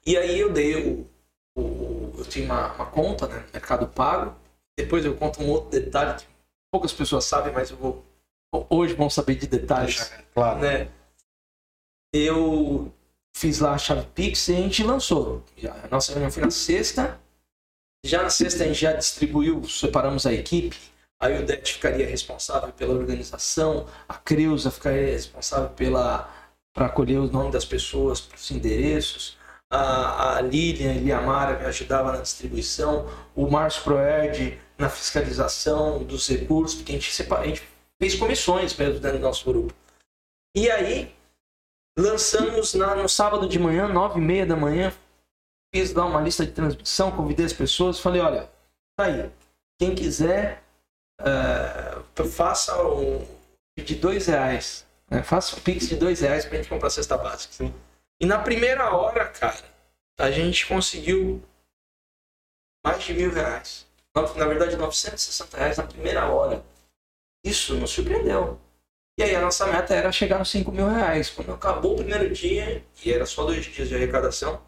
E 0.06 0.16
aí 0.18 0.40
eu 0.40 0.52
dei 0.54 0.76
o, 0.76 1.10
o 1.58 2.14
eu 2.18 2.26
tinha 2.26 2.46
uma, 2.46 2.74
uma, 2.74 2.86
conta, 2.86 3.28
né, 3.28 3.46
Mercado 3.52 3.88
Pago. 3.88 4.36
Depois 4.78 5.04
eu 5.04 5.16
conto 5.16 5.42
um 5.42 5.50
outro 5.50 5.70
detalhe 5.70 6.18
que 6.18 6.26
poucas 6.72 6.94
pessoas 6.94 7.26
sabem, 7.26 7.52
mas 7.52 7.72
eu 7.72 7.78
vou 7.78 8.06
hoje 8.70 8.94
vão 8.94 9.10
saber 9.10 9.36
de 9.36 9.48
detalhes, 9.48 10.12
claro. 10.34 10.60
né? 10.60 10.88
Eu 12.14 12.94
fiz 13.36 13.60
lá 13.60 13.74
a 13.74 13.78
chave 13.78 14.06
Pix 14.14 14.48
e 14.48 14.54
a 14.54 14.58
gente 14.58 14.84
lançou. 14.84 15.44
A 15.84 15.88
nossa 15.88 16.12
reunião 16.12 16.32
foi 16.32 16.44
na 16.44 16.52
sexta. 16.52 17.20
Já 18.06 18.22
na 18.22 18.30
sexta 18.30 18.64
a 18.64 18.68
gente 18.68 18.80
já 18.80 18.94
distribuiu, 18.94 19.64
separamos 19.64 20.26
a 20.28 20.34
equipe. 20.34 20.78
Aí 21.20 21.42
o 21.42 21.46
DET 21.46 21.74
ficaria 21.74 22.06
responsável 22.06 22.72
pela 22.74 22.94
organização, 22.94 23.88
a 24.10 24.16
Creuza 24.16 24.70
ficaria 24.70 25.14
responsável 25.14 25.70
pela 25.70 26.30
para 26.74 26.88
acolher 26.88 27.20
o 27.20 27.32
nome 27.32 27.52
das 27.52 27.64
pessoas, 27.64 28.20
para 28.20 28.36
os 28.36 28.52
endereços. 28.52 29.38
A, 29.72 30.38
a 30.38 30.42
Lilian 30.42 30.96
e 30.96 31.12
a 31.12 31.22
Mara 31.22 31.58
me 31.58 31.66
ajudava 31.66 32.12
na 32.12 32.22
distribuição, 32.22 33.08
o 33.36 33.50
Márcio 33.50 33.84
Proerd 33.84 34.60
na 34.78 34.90
fiscalização 34.90 36.04
dos 36.04 36.28
recursos, 36.28 36.76
porque 36.76 36.92
a 36.92 36.96
gente, 36.96 37.12
separa, 37.12 37.44
a 37.44 37.48
gente 37.48 37.64
fez 38.02 38.16
comissões 38.16 38.76
mesmo 38.76 39.00
dentro 39.00 39.18
do 39.18 39.24
nosso 39.24 39.46
grupo. 39.46 39.74
E 40.56 40.70
aí, 40.70 41.16
lançamos 41.98 42.74
na, 42.74 42.96
no 42.96 43.08
sábado 43.08 43.48
de 43.48 43.60
manhã, 43.60 43.88
nove 43.88 44.20
e 44.20 44.24
meia 44.24 44.46
da 44.46 44.56
manhã, 44.56 44.94
fiz 45.74 45.94
lá 45.94 46.06
uma 46.06 46.22
lista 46.22 46.46
de 46.46 46.52
transmissão, 46.52 47.12
convidei 47.12 47.46
as 47.46 47.54
pessoas, 47.54 48.00
falei, 48.00 48.22
olha, 48.22 48.50
tá 48.96 49.06
aí, 49.06 49.32
quem 49.80 49.96
quiser, 49.96 50.64
uh, 51.22 52.24
faça 52.26 52.82
um 52.84 53.26
de 53.78 53.96
dois 53.96 54.28
reais, 54.28 54.86
né? 55.10 55.24
faça 55.24 55.56
um 55.56 55.60
pix 55.60 55.88
de 55.88 55.96
dois 55.96 56.22
reais 56.22 56.46
pra 56.46 56.58
gente 56.58 56.70
comprar 56.70 56.88
a 56.88 56.92
cesta 56.92 57.18
básica. 57.18 57.54
Sim. 57.54 57.74
E 58.22 58.26
na 58.26 58.40
primeira 58.40 58.96
hora, 58.96 59.26
cara, 59.28 59.64
a 60.20 60.32
gente 60.32 60.68
conseguiu 60.68 61.44
mais 62.86 63.04
de 63.04 63.14
mil 63.14 63.32
reais. 63.32 63.88
Na 64.16 64.46
verdade, 64.46 64.76
960 64.76 65.58
reais 65.58 65.78
na 65.78 65.88
primeira 65.88 66.28
hora. 66.28 66.64
Isso 67.44 67.76
nos 67.76 67.90
surpreendeu. 67.90 68.60
E 69.18 69.24
aí 69.24 69.36
a 69.36 69.42
nossa 69.42 69.68
meta 69.68 69.94
era 69.94 70.12
chegar 70.12 70.40
nos 70.40 70.50
5 70.50 70.72
mil 70.72 70.90
reais. 70.90 71.30
Quando 71.30 71.54
acabou 71.54 71.94
o 71.94 71.98
primeiro 71.98 72.34
dia, 72.34 72.84
e 73.04 73.14
era 73.14 73.26
só 73.26 73.46
dois 73.46 73.64
dias 73.66 73.88
de 73.88 73.96
arrecadação, 73.96 74.62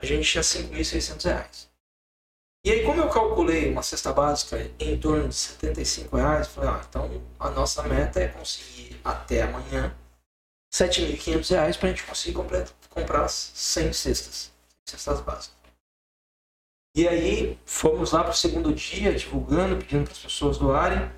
a 0.00 0.06
gente 0.06 0.30
tinha 0.30 0.42
5.600 0.42 1.24
reais. 1.24 1.70
E 2.64 2.70
aí, 2.70 2.84
como 2.84 3.00
eu 3.00 3.08
calculei 3.08 3.70
uma 3.70 3.82
cesta 3.82 4.12
básica 4.12 4.70
em 4.78 4.98
torno 4.98 5.28
de 5.28 5.34
75 5.34 6.16
reais, 6.16 6.48
falei, 6.48 6.70
ah, 6.70 6.84
então 6.88 7.22
a 7.38 7.50
nossa 7.50 7.82
meta 7.82 8.20
é 8.20 8.28
conseguir 8.28 9.00
até 9.02 9.42
amanhã 9.42 9.94
7.500 10.72 11.50
reais 11.50 11.76
para 11.76 11.88
a 11.88 11.92
gente 11.92 12.04
conseguir 12.04 12.34
comprar, 12.34 12.68
comprar 12.90 13.28
100 13.28 13.92
cestas, 13.92 14.52
cestas 14.86 15.20
básicas. 15.20 15.56
E 16.94 17.06
aí, 17.06 17.58
fomos 17.64 18.12
lá 18.12 18.22
para 18.22 18.32
o 18.32 18.36
segundo 18.36 18.74
dia, 18.74 19.14
divulgando, 19.14 19.76
pedindo 19.76 20.04
para 20.04 20.12
as 20.12 20.18
pessoas 20.18 20.58
doarem 20.58 21.10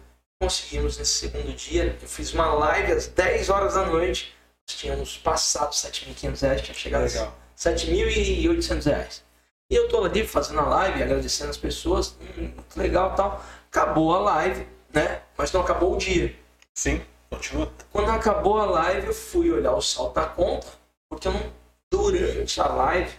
conseguimos 0.43 0.99
nesse 0.99 1.13
segundo 1.13 1.55
dia. 1.55 1.97
Eu 2.03 2.09
fiz 2.09 2.35
uma 2.35 2.53
live 2.55 2.91
às 2.93 3.07
10 3.07 3.49
horas 3.49 3.75
da 3.75 3.87
noite. 3.87 4.35
Nós 4.69 4.77
tínhamos 4.77 5.17
passado 5.17 5.71
7.500 5.71 6.41
reais, 6.41 6.63
tinha 6.63 6.75
chegado 6.75 7.05
Legal. 7.05 7.29
a 7.29 7.33
7.800 7.59 8.85
reais. 8.85 9.25
E 9.71 9.77
eu 9.77 9.89
tô 9.89 10.05
ali 10.05 10.27
fazendo 10.27 10.59
a 10.59 10.67
live, 10.67 11.01
agradecendo 11.01 11.51
as 11.51 11.57
pessoas, 11.57 12.19
hum, 12.37 12.51
muito 12.57 12.77
legal 12.77 13.15
tal. 13.15 13.41
Acabou 13.71 14.13
a 14.15 14.19
live, 14.19 14.67
né? 14.93 15.23
Mas 15.39 15.53
não 15.53 15.61
acabou 15.61 15.95
o 15.95 15.97
dia. 15.97 16.37
Sim, 16.75 17.01
continua. 17.31 17.73
Quando 17.93 18.11
acabou 18.11 18.59
a 18.59 18.67
live, 18.67 19.07
eu 19.07 19.15
fui 19.15 19.53
olhar 19.53 19.75
o 19.75 19.81
saldo 19.81 20.15
da 20.15 20.27
conta, 20.27 20.67
porque 21.09 21.29
eu 21.29 21.33
não, 21.33 21.53
durante 21.89 22.61
a 22.61 22.67
live 22.67 23.15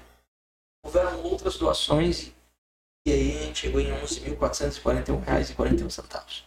houveram 0.86 1.24
outras 1.24 1.55
doações 1.57 2.34
e 3.05 3.11
aí 3.11 3.38
a 3.38 3.41
gente 3.43 3.59
chegou 3.59 3.80
em 3.80 3.91
R$ 3.91 4.01
11.441,41 4.01 6.43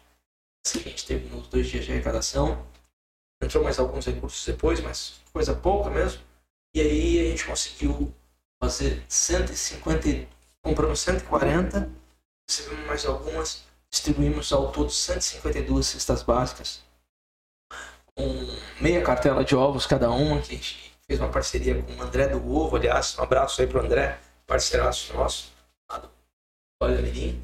que 0.73 0.79
a 0.79 0.91
gente 0.91 1.07
teve 1.07 1.29
nos 1.35 1.47
dois 1.49 1.69
dias 1.69 1.85
de 1.85 1.93
arrecadação. 1.93 2.67
Entrou 3.43 3.63
mais 3.63 3.79
alguns 3.79 4.07
recursos 4.07 4.45
depois, 4.45 4.81
mas 4.81 5.21
coisa 5.33 5.55
pouca 5.55 5.91
mesmo. 5.91 6.21
E 6.75 6.81
aí 6.81 7.27
a 7.27 7.31
gente 7.31 7.45
conseguiu 7.45 8.15
fazer 8.61 9.05
150, 9.09 10.27
compramos 10.63 11.01
140 11.01 11.91
recebemos 12.49 12.87
mais 12.87 13.05
algumas, 13.05 13.65
distribuímos 13.91 14.53
ao 14.53 14.71
todo 14.71 14.91
152 14.91 15.87
cestas 15.87 16.23
básicas, 16.23 16.83
com 18.15 18.25
meia 18.81 19.03
cartela 19.03 19.45
de 19.45 19.55
ovos 19.55 19.87
cada 19.87 20.11
uma, 20.11 20.41
que 20.41 20.53
a 20.53 20.57
gente 20.57 20.95
fez 21.07 21.21
uma 21.21 21.29
parceria 21.29 21.83
com 21.83 21.93
o 21.93 22.03
André 22.03 22.29
do 22.29 22.55
Ovo, 22.55 22.77
aliás, 22.77 23.19
um 23.19 23.23
abraço 23.23 23.61
aí 23.61 23.67
pro 23.67 23.81
André, 23.81 24.19
parceiraço 24.47 25.13
nosso, 25.15 25.53
lá 25.91 25.99
do 25.99 26.09
Olha 26.81 27.03
Mirim, 27.03 27.43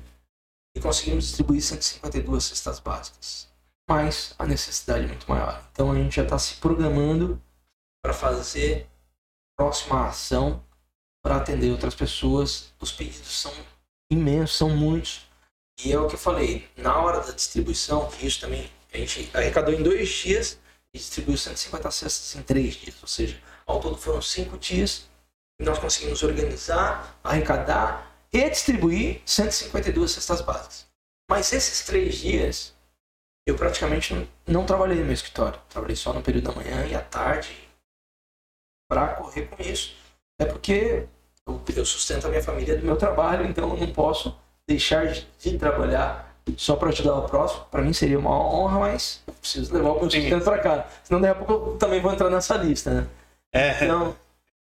e 0.75 0.81
conseguimos 0.81 1.25
distribuir 1.27 1.63
152 1.63 2.45
cestas 2.45 2.81
básicas. 2.81 3.49
Mas 3.89 4.35
a 4.39 4.47
necessidade 4.47 5.05
é 5.05 5.09
muito 5.09 5.29
maior. 5.29 5.63
Então 5.73 5.91
a 5.91 5.95
gente 5.95 6.17
já 6.17 6.23
está 6.23 6.39
se 6.39 6.55
programando 6.57 7.41
para 8.03 8.15
fazer 8.15 8.89
próxima 9.57 10.09
ação 10.09 10.65
para 11.23 11.37
atender 11.37 11.71
outras 11.71 11.95
pessoas. 11.95 12.73
Os 12.81 12.93
pedidos 12.93 13.41
são 13.41 13.53
imensos, 14.11 14.57
são 14.57 14.71
muitos. 14.71 15.27
E 15.85 15.93
é 15.93 15.99
o 15.99 16.07
que 16.07 16.15
eu 16.15 16.19
falei, 16.19 16.69
na 16.77 16.97
hora 16.99 17.21
da 17.21 17.33
distribuição, 17.33 18.09
que 18.11 18.27
isso 18.27 18.41
também 18.41 18.71
a 18.93 18.99
gente 18.99 19.31
arrecadou 19.35 19.75
em 19.75 19.83
dois 19.83 20.09
dias 20.09 20.59
e 20.93 20.99
distribuiu 20.99 21.39
150 21.39 21.91
cestas 21.91 22.37
em 22.37 22.43
três 22.43 22.75
dias. 22.75 22.97
Ou 23.01 23.09
seja, 23.09 23.41
ao 23.67 23.81
todo 23.81 23.97
foram 23.97 24.21
cinco 24.21 24.59
dias 24.59 25.11
nós 25.63 25.79
conseguimos 25.79 26.23
organizar, 26.23 27.19
arrecadar 27.23 28.12
e 28.33 28.49
distribuir 28.49 29.21
152 29.27 30.11
cestas 30.11 30.41
básicas. 30.41 30.87
Mas 31.29 31.53
esses 31.53 31.85
três 31.85 32.17
dias 32.17 32.75
eu 33.47 33.57
praticamente 33.57 34.15
não, 34.15 34.29
não 34.47 34.67
trabalhei 34.67 34.99
no 34.99 35.05
meu 35.05 35.15
escritório. 35.15 35.59
Trabalhei 35.69 35.97
só 35.97 36.13
no 36.13 36.23
período 36.23 36.53
da 36.53 36.53
manhã 36.53 36.87
e 36.87 36.95
à 36.95 37.01
tarde 37.01 37.69
para 38.89 39.09
correr 39.15 39.47
com 39.47 39.63
isso. 39.63 39.95
É 40.39 40.45
porque 40.45 41.07
eu, 41.47 41.61
eu 41.75 41.85
sustento 41.85 42.27
a 42.27 42.31
minha 42.31 42.43
família 42.43 42.77
do 42.77 42.85
meu 42.85 42.97
trabalho, 42.97 43.47
então 43.47 43.71
eu 43.71 43.77
não 43.77 43.93
posso 43.93 44.37
deixar 44.67 45.07
de, 45.07 45.27
de 45.41 45.59
trabalhar 45.59 46.37
só 46.57 46.77
para 46.77 46.91
ajudar 46.91 47.15
o 47.15 47.29
próximo. 47.29 47.65
Para 47.71 47.83
mim 47.83 47.93
seria 47.93 48.19
uma 48.19 48.31
honra, 48.31 48.81
mas 48.81 49.23
eu 49.27 49.35
preciso 49.35 49.75
levar 49.75 49.91
o 49.91 50.01
meu 50.01 50.11
sustento 50.11 50.45
para 50.45 50.59
cá. 50.59 50.87
Senão 51.03 51.21
daqui 51.21 51.41
a 51.41 51.45
pouco 51.45 51.71
eu 51.71 51.77
também 51.79 52.01
vou 52.01 52.13
entrar 52.13 52.31
nessa 52.31 52.57
lista, 52.57 52.91
né? 52.91 53.07
É, 53.53 53.85
então, 53.85 54.17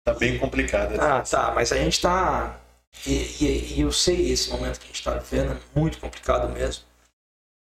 tá 0.05 0.15
bem 0.15 0.39
complicado. 0.39 0.99
Ah, 1.01 1.23
tá, 1.23 1.53
mas 1.55 1.73
a 1.73 1.77
gente 1.77 2.01
tá. 2.01 2.57
E, 3.07 3.45
e, 3.45 3.75
e 3.75 3.81
eu 3.81 3.93
sei 3.93 4.31
esse 4.31 4.51
momento 4.51 4.79
que 4.79 4.85
a 4.85 4.89
gente 4.89 4.97
está 4.97 5.15
vivendo 5.15 5.53
é 5.53 5.79
muito 5.79 5.99
complicado 5.99 6.53
mesmo. 6.53 6.85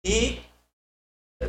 E 0.05 0.41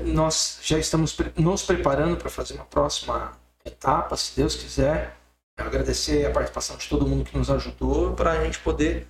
nós 0.05 0.59
já 0.62 0.79
estamos 0.79 1.16
nos 1.37 1.62
preparando 1.62 2.16
para 2.16 2.31
fazer 2.31 2.55
uma 2.55 2.64
próxima 2.64 3.39
etapa, 3.64 4.16
se 4.16 4.35
Deus 4.37 4.55
quiser. 4.57 5.16
Agradecer 5.59 6.27
a 6.27 6.31
participação 6.31 6.77
de 6.77 6.89
todo 6.89 7.07
mundo 7.07 7.24
que 7.24 7.37
nos 7.37 7.51
ajudou 7.51 8.14
para 8.14 8.33
a 8.33 8.45
gente 8.45 8.59
poder 8.59 9.07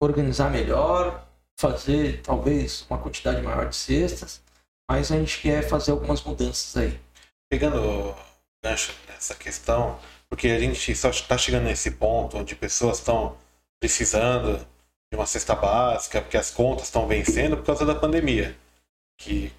organizar 0.00 0.50
melhor, 0.50 1.26
fazer 1.58 2.22
talvez 2.22 2.86
uma 2.88 2.98
quantidade 2.98 3.42
maior 3.42 3.68
de 3.68 3.76
cestas, 3.76 4.40
mas 4.88 5.12
a 5.12 5.16
gente 5.16 5.40
quer 5.40 5.68
fazer 5.68 5.90
algumas 5.90 6.22
mudanças 6.22 6.74
aí. 6.76 6.98
Pegando 7.50 8.14
gancho 8.62 8.94
nessa 9.08 9.34
questão, 9.34 9.98
porque 10.28 10.48
a 10.48 10.58
gente 10.58 10.94
só 10.94 11.10
está 11.10 11.36
chegando 11.36 11.64
nesse 11.64 11.90
ponto 11.90 12.38
onde 12.38 12.54
pessoas 12.54 12.98
estão 12.98 13.36
precisando 13.80 14.58
de 15.10 15.16
uma 15.16 15.26
cesta 15.26 15.54
básica, 15.54 16.20
porque 16.20 16.36
as 16.36 16.50
contas 16.50 16.84
estão 16.84 17.06
vencendo 17.06 17.56
por 17.56 17.66
causa 17.66 17.86
da 17.86 17.94
pandemia. 17.94 18.56
Que 19.18 19.52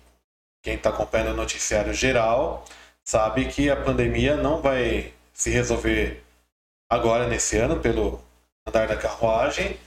quem 0.61 0.75
está 0.75 0.89
acompanhando 0.89 1.33
o 1.33 1.37
noticiário 1.37 1.93
geral 1.93 2.65
sabe 3.03 3.45
que 3.45 3.69
a 3.69 3.75
pandemia 3.75 4.37
não 4.37 4.61
vai 4.61 5.13
se 5.33 5.49
resolver 5.49 6.23
agora 6.89 7.27
nesse 7.27 7.57
ano 7.57 7.79
pelo 7.79 8.21
andar 8.67 8.87
da 8.87 8.95
carruagem 8.95 9.77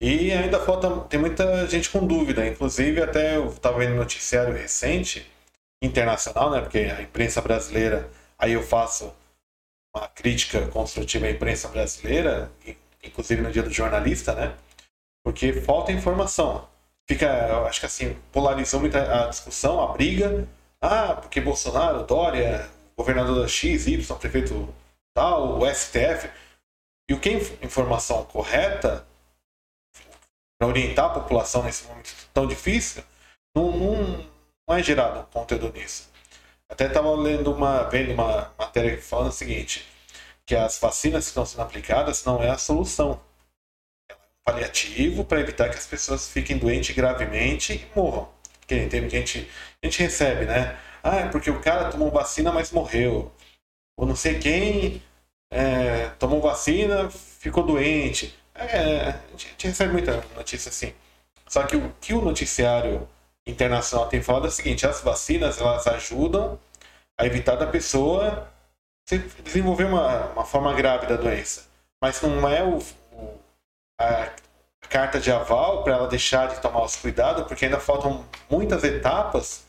e 0.00 0.32
ainda 0.32 0.58
falta 0.60 0.88
tem 1.08 1.20
muita 1.20 1.66
gente 1.66 1.90
com 1.90 2.06
dúvida 2.06 2.46
inclusive 2.46 3.02
até 3.02 3.36
eu 3.36 3.48
estava 3.50 3.78
vendo 3.78 3.96
noticiário 3.96 4.54
recente 4.54 5.30
internacional 5.82 6.50
né 6.50 6.60
porque 6.60 6.78
a 6.78 7.02
imprensa 7.02 7.40
brasileira 7.40 8.08
aí 8.38 8.52
eu 8.52 8.62
faço 8.62 9.12
uma 9.94 10.08
crítica 10.08 10.66
construtiva 10.68 11.26
à 11.26 11.30
imprensa 11.30 11.68
brasileira 11.68 12.50
inclusive 13.02 13.42
no 13.42 13.50
dia 13.50 13.62
do 13.62 13.70
jornalista 13.70 14.34
né 14.34 14.54
porque 15.24 15.52
falta 15.52 15.92
informação 15.92 16.68
fica 17.08 17.58
acho 17.66 17.80
que 17.80 17.86
assim 17.86 18.16
polarizou 18.32 18.80
muito 18.80 18.96
a 18.96 19.26
discussão 19.28 19.80
a 19.82 19.92
briga 19.92 20.46
ah, 20.82 21.14
porque 21.14 21.40
Bolsonaro, 21.42 22.04
Dória, 22.04 22.70
governador 22.96 23.42
da 23.42 23.48
X, 23.48 23.86
Y, 23.86 24.16
prefeito 24.18 24.74
tal, 25.14 25.58
o 25.58 25.74
STF. 25.74 26.30
E 27.08 27.12
o 27.12 27.20
que 27.20 27.28
é 27.28 27.64
informação 27.66 28.24
correta 28.24 29.06
para 30.58 30.68
orientar 30.68 31.06
a 31.06 31.14
população 31.20 31.62
nesse 31.64 31.86
momento 31.86 32.14
tão 32.32 32.46
difícil, 32.46 33.02
não, 33.54 33.72
não, 33.72 34.26
não 34.66 34.76
é 34.76 34.82
gerado 34.82 35.26
conteúdo 35.32 35.72
nisso. 35.72 36.08
Até 36.68 36.86
estava 36.86 37.10
lendo 37.14 37.52
uma, 37.52 37.82
vendo 37.82 38.12
uma 38.12 38.52
matéria 38.56 39.00
falando 39.02 39.28
o 39.28 39.32
seguinte, 39.32 39.86
que 40.46 40.54
as 40.54 40.78
vacinas 40.78 41.24
que 41.24 41.30
estão 41.30 41.46
sendo 41.46 41.62
aplicadas 41.62 42.24
não 42.24 42.42
é 42.42 42.50
a 42.50 42.58
solução. 42.58 43.20
É 44.10 44.14
um 44.14 44.16
paliativo 44.44 45.24
para 45.24 45.40
evitar 45.40 45.68
que 45.68 45.76
as 45.76 45.86
pessoas 45.86 46.28
fiquem 46.28 46.58
doentes 46.58 46.94
gravemente 46.94 47.74
e 47.74 47.98
morram. 47.98 48.28
Porque 48.60 48.86
tem 48.86 49.08
gente 49.08 49.48
a 49.82 49.86
gente 49.86 50.02
recebe, 50.02 50.44
né? 50.44 50.78
Ah, 51.02 51.16
é 51.20 51.28
porque 51.28 51.50
o 51.50 51.60
cara 51.60 51.90
tomou 51.90 52.10
vacina, 52.10 52.52
mas 52.52 52.70
morreu. 52.70 53.32
Ou 53.96 54.06
não 54.06 54.16
sei 54.16 54.38
quem 54.38 55.02
é, 55.50 56.08
tomou 56.18 56.40
vacina, 56.40 57.10
ficou 57.10 57.64
doente. 57.64 58.34
É, 58.54 59.10
a 59.10 59.36
gente 59.36 59.66
recebe 59.66 59.92
muita 59.92 60.22
notícia 60.36 60.68
assim. 60.68 60.92
Só 61.48 61.62
que 61.64 61.76
o 61.76 61.92
que 62.00 62.12
o 62.14 62.20
noticiário 62.20 63.08
internacional 63.46 64.08
tem 64.08 64.22
falado 64.22 64.46
é 64.46 64.48
o 64.48 64.52
seguinte: 64.52 64.86
as 64.86 65.00
vacinas 65.00 65.60
elas 65.60 65.86
ajudam 65.86 66.58
a 67.18 67.26
evitar 67.26 67.56
da 67.56 67.66
pessoa 67.66 68.49
desenvolver 69.18 69.84
uma, 69.84 70.26
uma 70.32 70.44
forma 70.44 70.72
grave 70.74 71.06
da 71.06 71.16
doença. 71.16 71.68
Mas 72.02 72.20
não 72.22 72.48
é 72.48 72.62
o, 72.62 72.78
o 73.12 73.38
a 74.00 74.32
carta 74.88 75.20
de 75.20 75.30
aval 75.30 75.84
para 75.84 75.94
ela 75.94 76.08
deixar 76.08 76.48
de 76.48 76.60
tomar 76.60 76.82
os 76.82 76.96
cuidados, 76.96 77.46
porque 77.46 77.66
ainda 77.66 77.78
faltam 77.78 78.26
muitas 78.48 78.82
etapas 78.82 79.64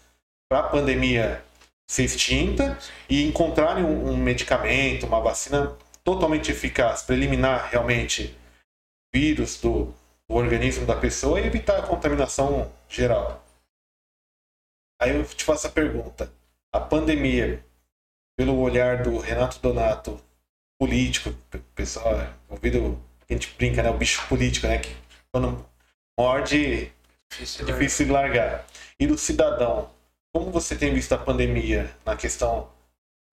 para 0.50 0.60
a 0.60 0.70
pandemia 0.70 1.44
ser 1.90 2.06
extinta 2.06 2.78
e 3.10 3.28
encontrarem 3.28 3.84
um, 3.84 4.12
um, 4.12 4.18
medicamento, 4.18 5.06
uma 5.06 5.20
vacina 5.20 5.76
totalmente 6.04 6.50
eficaz 6.50 7.04
para 7.04 7.16
eliminar 7.16 7.70
realmente 7.70 8.38
vírus 9.14 9.60
do, 9.60 9.94
do 10.30 10.36
organismo 10.36 10.86
da 10.86 10.96
pessoa 10.96 11.40
e 11.40 11.46
evitar 11.46 11.80
a 11.80 11.88
contaminação 11.88 12.72
geral. 12.88 13.44
Aí 15.02 15.16
eu 15.16 15.26
te 15.26 15.44
faço 15.44 15.68
a 15.68 15.72
pergunta: 15.72 16.32
a 16.74 16.80
pandemia, 16.80 17.64
pelo 18.38 18.58
olhar 18.60 19.04
do 19.04 19.18
Renato 19.18 19.60
Donato, 19.60 20.20
político, 20.80 21.34
pessoal, 21.76 22.28
ouvido, 22.50 23.02
a 23.30 23.34
gente 23.34 23.54
brinca, 23.56 23.84
né? 23.84 23.90
O 23.90 23.98
bicho 23.98 24.28
político, 24.28 24.68
né? 24.68 24.80
Que 24.80 24.96
quando 25.32 25.64
morde, 26.20 26.92
difícil, 27.32 27.68
é 27.68 27.72
difícil 27.72 28.06
de 28.08 28.12
largar. 28.12 28.66
E 29.00 29.06
do 29.06 29.18
cidadão, 29.18 29.90
como 30.34 30.52
você 30.52 30.76
tem 30.76 30.94
visto 30.94 31.14
a 31.14 31.18
pandemia 31.18 31.94
na 32.06 32.16
questão 32.16 32.70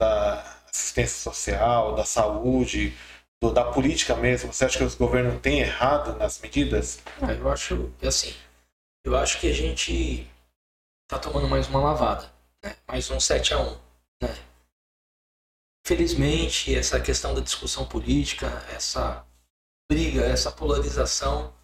da 0.01 0.40
assistência 0.72 1.18
social, 1.18 1.94
da 1.94 2.05
saúde, 2.05 2.96
do, 3.42 3.53
da 3.53 3.64
política 3.64 4.14
mesmo? 4.14 4.53
Você 4.53 4.64
acha 4.64 4.78
que 4.78 4.84
os 4.84 4.94
governos 4.94 5.40
têm 5.40 5.61
errado 5.61 6.16
nas 6.18 6.40
medidas? 6.40 7.01
É, 7.22 7.32
eu 7.32 7.51
acho, 7.51 7.90
assim, 8.03 8.34
eu 9.05 9.16
acho 9.16 9.40
que 9.40 9.51
a 9.51 9.55
gente 9.55 10.26
está 11.11 11.18
tomando 11.18 11.49
mais 11.49 11.66
uma 11.68 11.80
lavada, 11.80 12.30
né? 12.62 12.76
mais 12.86 13.11
um 13.11 13.18
7 13.18 13.55
a 13.55 13.61
1 13.61 13.78
né? 14.22 14.36
Felizmente, 15.89 16.76
essa 16.76 17.01
questão 17.01 17.32
da 17.32 17.41
discussão 17.41 17.89
política, 17.89 18.47
essa 18.68 19.26
briga, 19.91 20.20
essa 20.22 20.53
polarização, 20.53 21.55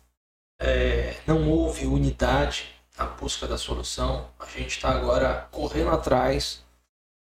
é, 0.58 1.22
não 1.26 1.46
houve 1.50 1.84
unidade 1.84 2.74
a 2.96 3.04
busca 3.04 3.46
da 3.46 3.58
solução, 3.58 4.32
a 4.38 4.46
gente 4.46 4.68
está 4.68 4.96
agora 4.96 5.46
correndo 5.52 5.90
atrás 5.90 6.64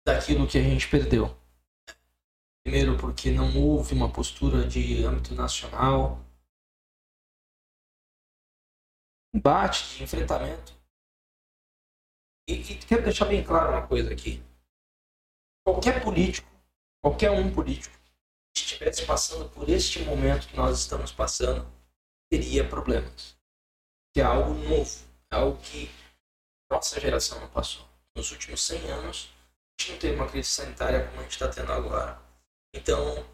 daquilo 0.06 0.46
que 0.46 0.58
a 0.58 0.62
gente 0.62 0.86
perdeu. 0.86 1.34
Primeiro, 2.62 2.98
porque 2.98 3.30
não 3.30 3.58
houve 3.58 3.94
uma 3.94 4.12
postura 4.12 4.68
de 4.68 5.02
âmbito 5.02 5.34
nacional, 5.34 6.22
embate, 9.34 9.96
de 9.96 10.04
enfrentamento. 10.04 10.74
E, 12.46 12.52
e 12.52 12.78
quero 12.80 13.02
deixar 13.02 13.24
bem 13.24 13.42
claro 13.42 13.70
uma 13.70 13.86
coisa 13.86 14.12
aqui. 14.12 14.44
Qualquer 15.64 16.04
político, 16.04 16.51
qualquer 17.02 17.30
um 17.30 17.52
político, 17.52 17.96
que 18.54 18.62
estivesse 18.62 19.04
passando 19.04 19.48
por 19.50 19.68
este 19.68 20.00
momento 20.00 20.48
que 20.48 20.56
nós 20.56 20.78
estamos 20.78 21.12
passando, 21.12 21.66
teria 22.30 22.66
problemas. 22.66 23.36
Que 24.14 24.20
é 24.20 24.24
algo 24.24 24.54
novo 24.54 25.12
é 25.32 25.36
algo 25.36 25.56
que 25.62 25.90
nossa 26.70 27.00
geração 27.00 27.40
não 27.40 27.48
passou. 27.48 27.88
Nos 28.14 28.30
últimos 28.30 28.62
100 28.62 28.90
anos, 28.90 29.30
a 29.78 29.82
gente 29.82 29.92
não 29.92 29.98
teve 29.98 30.14
uma 30.14 30.28
crise 30.28 30.48
sanitária 30.50 31.06
como 31.06 31.20
a 31.20 31.22
gente 31.22 31.32
está 31.32 31.48
tendo 31.48 31.72
agora. 31.72 32.20
Então, 32.74 33.24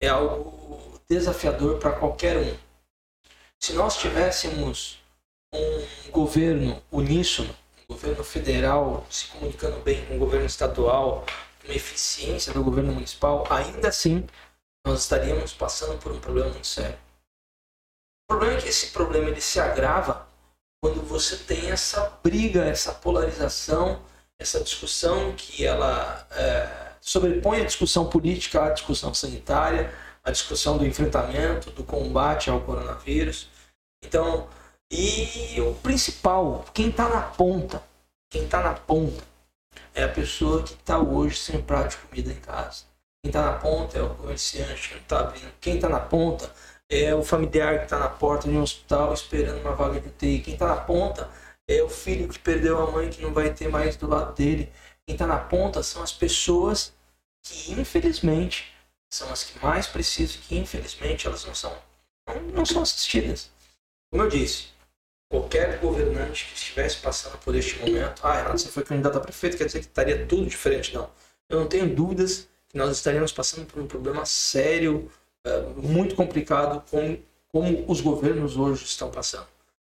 é 0.00 0.08
algo 0.08 0.98
desafiador 1.06 1.78
para 1.78 1.92
qualquer 1.92 2.38
um. 2.38 2.56
Se 3.60 3.74
nós 3.74 3.98
tivéssemos 3.98 4.98
um 5.52 6.10
governo 6.10 6.82
uníssono, 6.90 7.54
um 7.82 7.94
governo 7.94 8.24
federal 8.24 9.06
se 9.10 9.26
comunicando 9.28 9.78
bem 9.80 10.04
com 10.06 10.16
o 10.16 10.18
governo 10.18 10.46
estadual, 10.46 11.26
eficiência 11.68 12.52
do 12.52 12.62
governo 12.62 12.92
municipal, 12.92 13.46
ainda 13.50 13.88
assim 13.88 14.26
nós 14.86 15.00
estaríamos 15.00 15.52
passando 15.52 15.98
por 15.98 16.12
um 16.12 16.20
problema 16.20 16.50
muito 16.50 16.66
sério. 16.66 16.98
O 18.24 18.34
problema 18.34 18.58
é 18.58 18.60
que 18.60 18.68
esse 18.68 18.88
problema 18.88 19.28
ele 19.28 19.40
se 19.40 19.58
agrava 19.58 20.26
quando 20.82 21.02
você 21.02 21.36
tem 21.36 21.70
essa 21.70 22.18
briga, 22.22 22.64
essa 22.64 22.92
polarização, 22.92 24.02
essa 24.38 24.60
discussão 24.60 25.34
que 25.34 25.64
ela 25.64 26.26
é, 26.30 26.92
sobrepõe 27.00 27.62
a 27.62 27.64
discussão 27.64 28.08
política 28.08 28.64
à 28.64 28.70
discussão 28.70 29.14
sanitária, 29.14 29.94
a 30.22 30.30
discussão 30.30 30.76
do 30.76 30.86
enfrentamento, 30.86 31.70
do 31.70 31.84
combate 31.84 32.50
ao 32.50 32.60
coronavírus. 32.60 33.48
Então, 34.02 34.48
e 34.90 35.60
o 35.60 35.74
principal, 35.76 36.64
quem 36.74 36.88
está 36.88 37.08
na 37.08 37.22
ponta, 37.22 37.82
quem 38.30 38.44
está 38.44 38.62
na 38.62 38.74
ponta 38.74 39.22
é 39.94 40.04
a 40.04 40.08
pessoa 40.08 40.62
que 40.62 40.74
está 40.74 40.98
hoje 40.98 41.36
sem 41.36 41.60
prato 41.60 41.90
de 41.90 41.96
comida 42.08 42.32
em 42.32 42.40
casa. 42.40 42.84
Quem 43.22 43.30
está 43.30 43.42
na 43.42 43.58
ponta 43.58 43.98
é 43.98 44.02
o 44.02 44.14
comerciante 44.14 44.88
que 44.90 44.96
está 44.96 45.20
abrindo. 45.20 45.52
Quem 45.60 45.76
está 45.76 45.88
na 45.88 46.00
ponta 46.00 46.52
é 46.90 47.14
o 47.14 47.22
familiar 47.22 47.78
que 47.78 47.84
está 47.84 47.98
na 47.98 48.08
porta 48.08 48.48
de 48.48 48.56
um 48.56 48.62
hospital 48.62 49.14
esperando 49.14 49.60
uma 49.60 49.74
vaga 49.74 50.00
de 50.00 50.08
UTI. 50.08 50.40
Quem 50.40 50.54
está 50.54 50.66
na 50.66 50.76
ponta 50.76 51.30
é 51.66 51.82
o 51.82 51.88
filho 51.88 52.28
que 52.28 52.38
perdeu 52.38 52.80
a 52.80 52.90
mãe 52.90 53.08
que 53.08 53.22
não 53.22 53.32
vai 53.32 53.52
ter 53.52 53.68
mais 53.68 53.96
do 53.96 54.06
lado 54.06 54.34
dele. 54.34 54.70
Quem 55.06 55.14
está 55.14 55.26
na 55.26 55.38
ponta 55.38 55.82
são 55.82 56.02
as 56.02 56.12
pessoas 56.12 56.92
que, 57.42 57.72
infelizmente, 57.72 58.72
são 59.10 59.30
as 59.32 59.44
que 59.44 59.58
mais 59.64 59.86
precisam 59.86 60.40
que, 60.42 60.58
infelizmente, 60.58 61.26
elas 61.26 61.44
não 61.44 61.54
são, 61.54 61.76
não, 62.26 62.42
não 62.42 62.66
são 62.66 62.82
assistidas. 62.82 63.50
Como 64.10 64.22
eu 64.22 64.28
disse, 64.28 64.73
qualquer 65.34 65.78
governante 65.78 66.46
que 66.46 66.56
estivesse 66.56 66.98
passando 66.98 67.36
por 67.38 67.56
este 67.56 67.80
momento, 67.80 68.24
ah, 68.24 68.36
Renato, 68.36 68.58
você 68.58 68.68
foi 68.68 68.84
candidato 68.84 69.18
a 69.18 69.20
prefeito, 69.20 69.56
quer 69.56 69.66
dizer 69.66 69.80
que 69.80 69.86
estaria 69.86 70.24
tudo 70.26 70.46
diferente. 70.46 70.94
Não. 70.94 71.10
Eu 71.48 71.58
não 71.58 71.66
tenho 71.66 71.92
dúvidas 71.92 72.48
que 72.68 72.78
nós 72.78 72.96
estaríamos 72.96 73.32
passando 73.32 73.66
por 73.66 73.82
um 73.82 73.86
problema 73.86 74.24
sério, 74.24 75.10
é, 75.44 75.60
muito 75.76 76.14
complicado, 76.14 76.84
como, 76.88 77.18
como 77.48 77.84
os 77.88 78.00
governos 78.00 78.56
hoje 78.56 78.84
estão 78.84 79.10
passando. 79.10 79.48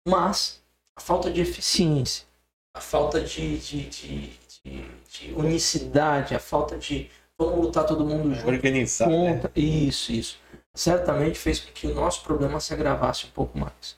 Mas 0.06 0.60
a 0.96 1.00
falta 1.00 1.30
de 1.30 1.40
eficiência, 1.40 2.26
a 2.74 2.80
falta 2.80 3.20
de, 3.20 3.58
de, 3.58 3.88
de, 3.88 4.30
de, 4.64 4.84
de 5.08 5.32
unicidade, 5.34 6.34
a 6.34 6.40
falta 6.40 6.76
de 6.76 7.08
vamos 7.38 7.66
lutar 7.66 7.86
todo 7.86 8.04
mundo 8.04 8.34
junto. 8.34 8.48
Organizar. 8.48 9.08
Contra, 9.08 9.48
né? 9.54 9.62
Isso, 9.62 10.10
isso. 10.10 10.38
Certamente 10.74 11.38
fez 11.38 11.60
com 11.60 11.72
que 11.72 11.86
o 11.86 11.94
nosso 11.94 12.24
problema 12.24 12.58
se 12.58 12.74
agravasse 12.74 13.26
um 13.26 13.30
pouco 13.30 13.56
mais. 13.56 13.96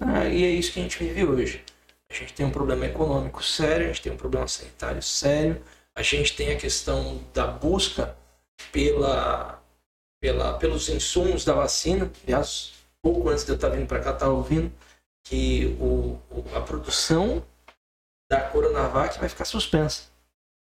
Ah, 0.00 0.24
e 0.26 0.44
é 0.44 0.50
isso 0.50 0.72
que 0.72 0.80
a 0.80 0.82
gente 0.82 0.98
vive 0.98 1.24
hoje. 1.24 1.64
A 2.10 2.14
gente 2.14 2.32
tem 2.32 2.46
um 2.46 2.50
problema 2.50 2.86
econômico 2.86 3.42
sério, 3.42 3.86
a 3.86 3.88
gente 3.88 4.02
tem 4.02 4.12
um 4.12 4.16
problema 4.16 4.46
sanitário 4.46 5.02
sério, 5.02 5.62
a 5.94 6.02
gente 6.02 6.36
tem 6.36 6.52
a 6.52 6.56
questão 6.56 7.20
da 7.34 7.46
busca 7.46 8.16
pela, 8.70 9.62
pela, 10.20 10.58
pelos 10.58 10.88
insumos 10.88 11.44
da 11.44 11.54
vacina. 11.54 12.10
Aliás, 12.24 12.74
pouco 13.02 13.28
antes 13.28 13.44
de 13.44 13.50
eu 13.50 13.56
estar 13.56 13.68
vindo 13.70 13.86
para 13.86 14.00
cá, 14.00 14.12
estava 14.12 14.32
ouvindo 14.32 14.72
que 15.24 15.76
o, 15.80 16.18
a 16.54 16.60
produção 16.60 17.44
da 18.30 18.40
Coronavac 18.40 19.18
vai 19.18 19.28
ficar 19.28 19.44
suspensa. 19.44 20.04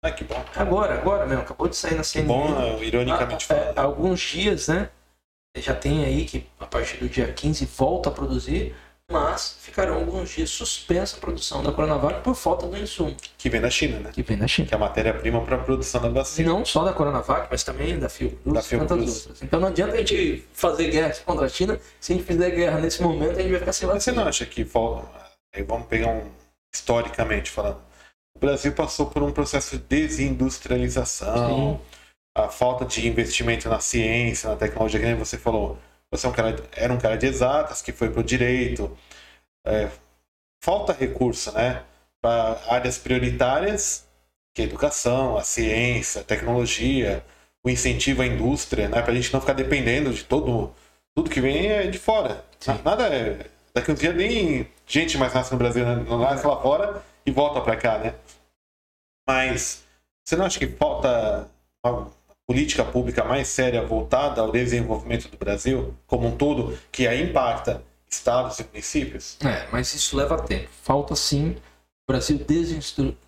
Ah, 0.03 0.11
que 0.11 0.23
bom. 0.23 0.43
Agora, 0.55 0.93
agora 0.93 1.25
mesmo, 1.25 1.41
acabou 1.41 1.67
de 1.67 1.75
sair 1.75 1.95
na 1.95 2.03
CNN. 2.03 2.27
bom, 2.27 2.83
ironicamente 2.83 3.45
há, 3.45 3.55
falando. 3.55 3.79
Alguns 3.79 4.21
dias, 4.21 4.67
né? 4.67 4.89
Já 5.61 5.75
tem 5.75 6.05
aí 6.05 6.25
que 6.25 6.45
a 6.59 6.65
partir 6.65 6.97
do 6.97 7.09
dia 7.09 7.31
15 7.31 7.65
volta 7.65 8.09
a 8.09 8.11
produzir 8.11 8.75
mas 9.09 9.55
ficarão 9.61 9.95
alguns 9.95 10.31
dias 10.31 10.49
suspensa 10.49 11.15
a 11.15 11.19
produção 11.21 11.63
da 11.63 11.71
Coronavac 11.71 12.21
por 12.21 12.35
falta 12.35 12.67
do 12.67 12.77
insumo. 12.77 13.15
Que 13.37 13.49
vem 13.49 13.61
da 13.61 13.69
China, 13.69 13.99
né? 13.99 14.11
Que 14.11 14.21
vem 14.21 14.37
da 14.37 14.45
China. 14.45 14.67
Que 14.67 14.73
é 14.73 14.77
a 14.77 14.79
matéria-prima 14.79 15.39
para 15.45 15.55
a 15.55 15.59
produção 15.59 16.01
da 16.01 16.09
vacina. 16.09 16.49
Não 16.49 16.65
só 16.65 16.83
da 16.83 16.91
Coronavac, 16.91 17.47
mas 17.49 17.63
também 17.63 17.97
da 17.97 18.09
Fiocruz 18.09 18.69
e 18.69 18.77
tantas 18.77 19.25
outras. 19.25 19.41
Então 19.41 19.61
não 19.61 19.69
adianta 19.69 19.93
a 19.93 19.97
gente 19.99 20.45
fazer 20.51 20.89
guerra 20.89 21.15
contra 21.25 21.45
a 21.45 21.49
China. 21.49 21.79
Se 22.01 22.11
a 22.11 22.15
gente 22.17 22.27
fizer 22.27 22.49
guerra 22.49 22.81
nesse 22.81 23.01
momento, 23.01 23.39
a 23.39 23.41
gente 23.41 23.51
vai 23.51 23.59
ficar 23.59 23.71
sem 23.71 23.87
vacina. 23.87 24.01
Você 24.01 24.11
não 24.11 24.27
acha 24.27 24.45
que... 24.45 24.65
Vamos 24.65 25.87
pegar 25.87 26.09
um... 26.09 26.29
Historicamente 26.75 27.49
falando. 27.49 27.79
O 28.35 28.39
Brasil 28.39 28.73
passou 28.73 29.05
por 29.05 29.23
um 29.23 29.31
processo 29.31 29.77
de 29.77 29.83
desindustrialização. 29.83 31.79
Sim. 31.79 31.96
A 32.37 32.49
falta 32.49 32.85
de 32.85 33.07
investimento 33.07 33.67
na 33.69 33.79
ciência, 33.79 34.49
na 34.49 34.55
tecnologia, 34.55 34.99
que 34.99 35.05
nem 35.05 35.15
você 35.15 35.37
falou 35.37 35.77
você 36.11 36.25
é 36.25 36.29
um 36.29 36.33
cara, 36.33 36.55
era 36.71 36.93
um 36.93 36.97
cara 36.97 37.17
de 37.17 37.25
exatas 37.25 37.81
que 37.81 37.91
foi 37.91 38.09
para 38.09 38.21
o 38.21 38.23
direito. 38.23 38.97
É, 39.65 39.89
falta 40.63 40.93
recurso, 40.93 41.51
né? 41.51 41.83
Para 42.21 42.61
áreas 42.67 42.97
prioritárias, 42.97 44.07
que 44.55 44.61
é 44.61 44.65
a 44.65 44.67
educação, 44.67 45.37
a 45.37 45.43
ciência, 45.43 46.21
a 46.21 46.23
tecnologia, 46.23 47.25
o 47.63 47.69
incentivo 47.69 48.21
à 48.21 48.25
indústria, 48.25 48.87
né? 48.89 49.01
Para 49.01 49.11
a 49.11 49.15
gente 49.15 49.33
não 49.33 49.41
ficar 49.41 49.53
dependendo 49.53 50.13
de 50.13 50.23
todo 50.23 50.73
tudo 51.15 51.29
que 51.29 51.41
vem 51.41 51.67
é 51.67 51.87
de 51.87 51.99
fora. 51.99 52.45
Sim. 52.59 52.79
Nada 52.85 53.07
é 53.07 53.49
daqui 53.73 53.91
a 53.91 53.93
uns 53.93 53.99
dias 53.99 54.15
nem 54.15 54.67
gente 54.85 55.17
mais 55.17 55.33
nasce 55.33 55.51
no 55.51 55.57
Brasil, 55.57 55.85
né? 55.85 55.95
não 56.07 56.19
nasce 56.19 56.45
lá 56.45 56.61
fora 56.61 57.03
e 57.25 57.31
volta 57.31 57.61
para 57.61 57.75
cá, 57.75 57.97
né? 57.97 58.15
Mas 59.27 59.83
você 60.23 60.35
não 60.35 60.45
acha 60.45 60.59
que 60.59 60.67
falta 60.67 61.49
política 62.47 62.85
pública 62.85 63.25
mais 63.25 63.49
séria 63.49 63.85
voltada 63.85 64.39
ao 64.39 64.51
desenvolvimento 64.51 65.27
do 65.27 65.37
Brasil 65.37 65.93
como 66.07 66.29
um 66.29 66.37
todo, 66.37 66.79
que 66.91 67.05
aí 67.05 67.29
impacta 67.29 67.83
estados 68.09 68.57
e 68.59 68.63
municípios? 68.63 69.37
É, 69.43 69.67
mas 69.69 69.93
isso 69.93 70.15
leva 70.15 70.41
tempo. 70.41 70.69
Falta 70.81 71.13
sim. 71.13 71.57
O 72.07 72.11
Brasil 72.11 72.39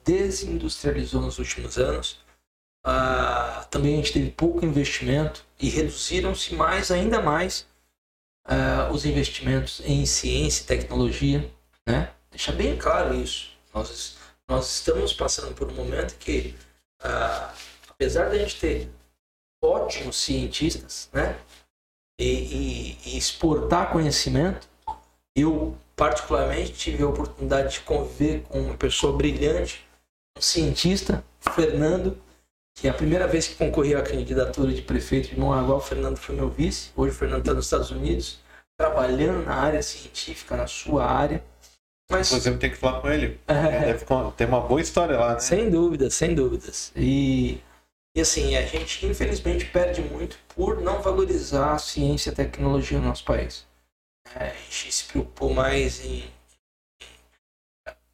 desindustrializou 0.05 1.22
nos 1.22 1.38
últimos 1.38 1.78
anos. 1.78 2.24
Ah, 2.86 3.67
também 3.70 3.95
a 3.95 3.97
gente 3.97 4.13
teve 4.13 4.32
pouco 4.32 4.65
investimento 4.65 5.43
e 5.59 5.70
reduziram-se 5.70 6.55
mais, 6.55 6.89
ainda 6.89 7.22
mais, 7.22 7.67
ah, 8.45 8.89
os 8.89 9.05
investimentos 9.05 9.82
em 9.84 10.05
ciência 10.05 10.63
e 10.63 10.65
tecnologia. 10.65 11.51
Né? 11.86 12.09
Deixa 12.32 12.53
bem 12.53 12.78
claro 12.78 13.13
isso. 13.13 13.49
Nós, 13.74 14.15
nós 14.47 14.72
estamos 14.78 15.11
passando 15.11 15.53
por 15.53 15.70
um 15.70 15.76
momento 15.76 16.17
que, 16.17 16.55
ah, 17.03 17.53
apesar 17.89 18.30
de 18.30 18.38
a 18.38 18.39
gente 18.39 18.57
ter 18.61 18.89
ótimos 19.64 20.18
cientistas, 20.18 21.10
né? 21.14 21.38
E, 22.20 22.26
e, 22.26 22.97
e, 23.05 23.18
exportar 23.18 23.91
conhecimento. 23.91 24.68
Eu, 25.36 25.78
particularmente, 25.95 26.74
tive 26.74 27.03
a 27.03 27.07
oportunidade 27.07 27.74
de 27.74 27.80
conviver 27.82 28.41
com 28.49 28.60
uma 28.60 28.76
pessoa 28.76 29.16
brilhante, 29.16 29.86
um 30.38 30.41
cientista, 30.41 31.24
Fernando, 31.39 32.18
que 32.76 32.88
é 32.88 32.91
a 32.91 32.93
primeira 32.93 33.28
vez 33.28 33.47
que 33.47 33.55
concorri 33.55 33.95
à 33.95 34.01
candidatura 34.01 34.74
de 34.74 34.82
prefeito 34.82 35.30
de 35.30 35.39
Mongaguá, 35.39 35.76
o 35.76 35.82
Fernando 35.82 36.18
foi 36.18 36.36
meu 36.36 36.49
vice. 36.49 36.91
Hoje 36.95 37.12
o 37.12 37.16
Fernando 37.16 37.41
está 37.41 37.53
nos 37.53 37.66
Estados 37.66 37.91
Unidos, 37.91 38.39
trabalhando 38.78 39.45
na 39.45 39.55
área 39.55 39.82
científica, 39.82 40.55
na 40.55 40.68
sua 40.68 41.05
área. 41.05 41.43
Mas... 42.10 42.28
Inclusive 42.28 42.57
tem 42.57 42.70
que 42.72 42.78
falar 42.78 43.01
com 43.01 43.10
ele. 43.10 43.39
É... 43.47 43.93
Deve 43.93 44.05
ter 44.36 44.45
uma 44.45 44.62
boa 44.62 44.82
história 44.82 45.18
lá, 45.18 45.34
né? 45.34 45.39
Sem 45.39 45.70
dúvidas, 45.70 46.14
sem 46.14 46.34
dúvidas. 46.34 46.91
E 46.95 47.62
e 48.16 48.22
assim, 48.22 48.55
a 48.55 48.66
gente 48.66 49.05
infelizmente 49.05 49.66
perde 49.66 50.01
muito 50.01 50.38
por 50.49 50.82
não 50.82 51.01
valorizar 51.01 51.74
a 51.74 51.80
ciência 51.80 52.30
e 52.30 52.34
a 52.34 52.36
tecnologia 52.36 52.99
no 52.99 53.07
nosso 53.07 53.24
país. 53.24 53.66
É, 54.36 54.47
a 54.47 54.53
gente 54.53 54.91
se 54.91 55.05
preocupou 55.05 55.53
mais 55.53 56.03
em, 56.03 56.30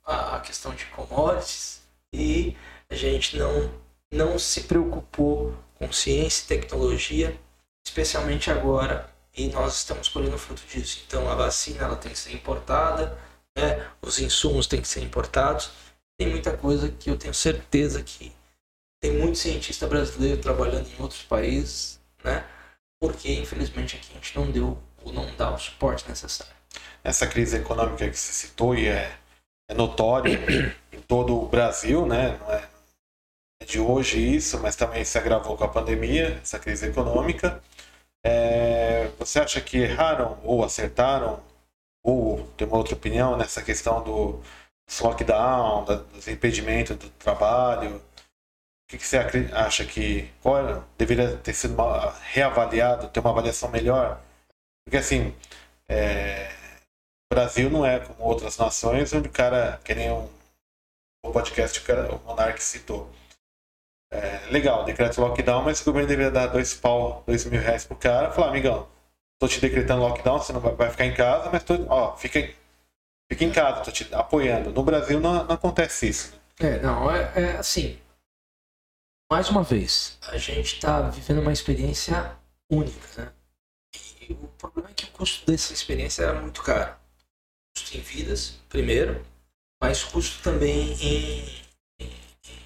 a 0.04 0.39
questão 0.39 0.74
de 0.76 0.86
commodities 0.86 1.82
e 2.14 2.56
a 2.89 2.96
gente 2.96 3.38
não, 3.38 3.72
não 4.12 4.38
se 4.38 4.62
preocupou 4.62 5.56
com 5.76 5.91
ciência 5.91 6.43
e 6.43 6.60
tecnologia, 6.60 7.39
especialmente 7.86 8.52
agora, 8.52 9.10
e 9.34 9.48
nós 9.50 9.78
estamos 9.78 10.08
colhendo 10.08 10.38
fruto 10.38 10.64
disso. 10.68 11.04
Então 11.08 11.30
a 11.30 11.36
vacina 11.36 11.84
ela 11.84 11.96
tem 11.96 12.12
que 12.12 12.20
ser 12.20 12.34
importada, 12.34 13.18
né? 13.58 13.89
os 14.02 14.20
insumos 14.20 14.68
têm 14.68 14.82
que 14.82 14.88
ser 14.88 15.02
importados. 15.04 15.72
Tem 16.18 16.30
muita 16.30 16.56
coisa 16.56 16.89
que 16.89 17.10
eu 17.10 17.18
tenho 17.18 17.34
certeza 17.34 18.02
que 18.02 18.32
tem 19.06 19.14
muito 19.14 19.38
cientista 19.38 19.86
brasileiro 19.86 20.41
trabalhando 20.41 20.88
em 20.88 21.01
outros 21.01 21.22
países, 21.22 21.99
né? 22.24 22.43
Porque 22.99 23.32
infelizmente 23.32 23.95
aqui 23.95 24.08
a 24.12 24.16
gente 24.16 24.36
não 24.36 24.49
deu 24.49 24.80
ou 25.03 25.14
não 25.14 25.28
dá 25.36 25.51
o 25.53 25.60
suporte 25.60 26.10
necessário. 26.10 26.51
Essa 27.03 27.28
crise 27.28 27.58
econômica 27.58 28.10
que 28.10 28.18
você 28.18 28.34
citou 28.34 28.74
e 28.74 28.88
é, 28.88 29.16
é 29.70 29.76
notório 29.76 30.39
em 30.91 30.99
todo 31.01 31.39
o 31.39 31.47
Brasil, 31.47 32.08
né? 32.08 32.39
Não 32.39 32.51
é 32.51 32.68
de 33.64 33.80
hoje 33.80 34.20
isso, 34.36 34.60
mas 34.60 34.76
também 34.76 35.06
se 35.06 35.18
agravou 35.20 35.56
com 35.56 35.64
a 35.64 35.70
pandemia, 35.70 36.39
essa 36.41 36.58
crise 36.58 36.88
econômica. 36.88 37.62
É, 38.26 39.12
você 39.20 39.39
acha 39.39 39.62
que 39.62 39.78
erraram 39.78 40.39
ou 40.43 40.64
acertaram 40.64 41.43
ou 42.03 42.47
tem 42.58 42.68
uma 42.68 42.78
outra 42.78 42.95
opinião 42.95 43.38
nessa 43.38 43.62
questão 43.62 44.03
do 44.03 44.41
lockdown, 44.99 45.86
dos 45.86 46.28
impedimentos 46.28 46.97
do 46.97 47.10
trabalho? 47.12 48.01
O 48.86 48.92
que, 48.92 48.98
que 48.98 49.08
você 49.08 49.18
acha 49.54 49.86
que 49.86 50.32
qual 50.42 50.84
deveria 50.98 51.38
ter 51.38 51.54
sido 51.54 51.76
reavaliado, 52.22 53.10
ter 53.10 53.20
uma 53.20 53.32
avaliação 53.32 53.70
melhor? 53.70 54.22
Porque 54.86 54.98
assim, 54.98 55.34
é, 55.90 56.52
O 57.32 57.36
Brasil 57.36 57.70
não 57.70 57.86
é 57.86 58.00
como 58.00 58.24
outras 58.24 58.58
nações, 58.58 59.12
onde 59.14 59.28
o 59.28 59.32
cara, 59.32 59.80
que 59.84 59.96
nem 59.96 60.12
um, 60.12 60.30
o 61.26 61.32
podcast 61.32 61.82
que 61.82 61.92
o 61.92 62.20
Monark 62.26 62.62
citou. 62.64 63.12
É, 64.14 64.46
legal, 64.52 64.86
decreto 64.86 65.20
lockdown, 65.20 65.64
mas 65.64 65.82
o 65.82 65.86
governo 65.86 66.08
deveria 66.08 66.32
dar 66.32 66.48
dois 66.48 66.74
pau, 66.74 67.24
dois 67.26 67.44
mil 67.46 67.60
reais 67.62 67.84
pro 67.86 67.96
cara. 67.98 68.32
Falar, 68.32 68.50
amigão, 68.50 68.88
tô 69.40 69.48
te 69.48 69.60
decretando 69.60 70.02
lockdown, 70.04 70.40
você 70.40 70.54
não 70.54 70.62
vai, 70.62 70.74
vai 70.76 70.90
ficar 70.92 71.06
em 71.06 71.14
casa, 71.14 71.50
mas 71.52 71.64
tô, 71.64 71.74
ó, 71.90 72.16
fica, 72.16 72.40
fica 73.32 73.44
em 73.44 73.52
casa, 73.52 73.82
tô 73.82 73.92
te 73.92 74.14
apoiando. 74.14 74.72
No 74.72 74.84
Brasil 74.84 75.20
não, 75.20 75.44
não 75.44 75.56
acontece 75.56 76.08
isso. 76.10 76.40
É, 76.60 76.80
não, 76.80 77.12
é, 77.12 77.32
é 77.36 77.58
assim. 77.58 78.00
Mais 79.36 79.50
uma 79.50 79.64
vez, 79.64 80.18
a 80.22 80.38
gente 80.38 80.76
está 80.76 81.10
vivendo 81.10 81.42
uma 81.42 81.52
experiência 81.52 82.40
única, 82.72 83.22
né? 83.22 83.34
E 84.22 84.32
o 84.32 84.48
problema 84.58 84.90
é 84.90 84.94
que 84.94 85.04
o 85.04 85.12
custo 85.12 85.46
dessa 85.46 85.74
experiência 85.74 86.24
era 86.24 86.40
muito 86.40 86.64
caro. 86.64 86.96
Custo 87.76 87.98
em 87.98 88.00
vidas, 88.00 88.52
primeiro, 88.70 89.26
mas 89.84 90.06
custo 90.06 90.42
também 90.42 90.94
em, 91.02 91.66
em, 92.00 92.14
em 92.48 92.62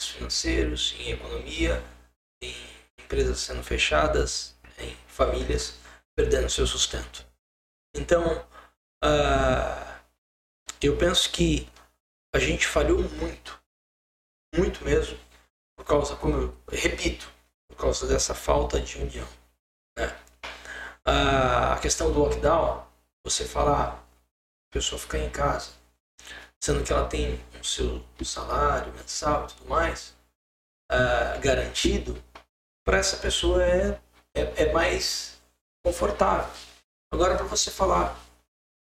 financeiros, 0.00 0.94
em 1.00 1.10
economia, 1.10 1.82
em 2.40 2.54
empresas 3.02 3.40
sendo 3.40 3.64
fechadas, 3.64 4.56
em 4.78 4.94
famílias 5.08 5.74
perdendo 6.14 6.48
seu 6.48 6.68
sustento. 6.68 7.26
Então, 7.96 8.46
uh, 9.04 10.00
eu 10.80 10.96
penso 10.96 11.32
que 11.32 11.68
a 12.32 12.38
gente 12.38 12.64
falhou 12.64 13.02
muito, 13.02 13.60
muito 14.54 14.84
mesmo, 14.84 15.18
por 15.80 15.84
causa, 15.84 16.14
como 16.16 16.36
eu 16.36 16.56
repito, 16.70 17.26
por 17.66 17.76
causa 17.76 18.06
dessa 18.06 18.34
falta 18.34 18.78
de 18.78 18.98
união. 18.98 19.26
Né? 19.98 20.14
A 21.06 21.78
questão 21.80 22.12
do 22.12 22.18
lockdown, 22.18 22.84
você 23.24 23.46
falar, 23.46 23.94
a 23.94 24.70
pessoa 24.70 25.00
ficar 25.00 25.18
em 25.18 25.30
casa, 25.30 25.70
sendo 26.62 26.84
que 26.84 26.92
ela 26.92 27.08
tem 27.08 27.40
o 27.58 27.64
seu 27.64 28.04
salário 28.22 28.92
mensal 28.92 29.44
e 29.44 29.54
tudo 29.54 29.70
mais 29.70 30.14
uh, 30.92 31.40
garantido, 31.40 32.22
para 32.84 32.98
essa 32.98 33.16
pessoa 33.16 33.64
é, 33.64 33.98
é, 34.34 34.64
é 34.64 34.72
mais 34.72 35.40
confortável. 35.82 36.52
Agora, 37.10 37.36
para 37.36 37.46
você 37.46 37.70
falar, 37.70 38.14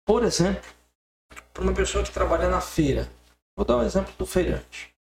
por 0.07 0.24
exemplo, 0.24 0.68
para 1.53 1.62
uma 1.62 1.74
pessoa 1.74 2.03
que 2.03 2.11
trabalha 2.11 2.49
na 2.49 2.62
feira, 2.62 3.12
vou 3.55 3.66
dar 3.66 3.76
um 3.76 3.82
exemplo 3.82 4.14
do 4.16 4.24
feirante. 4.24 4.95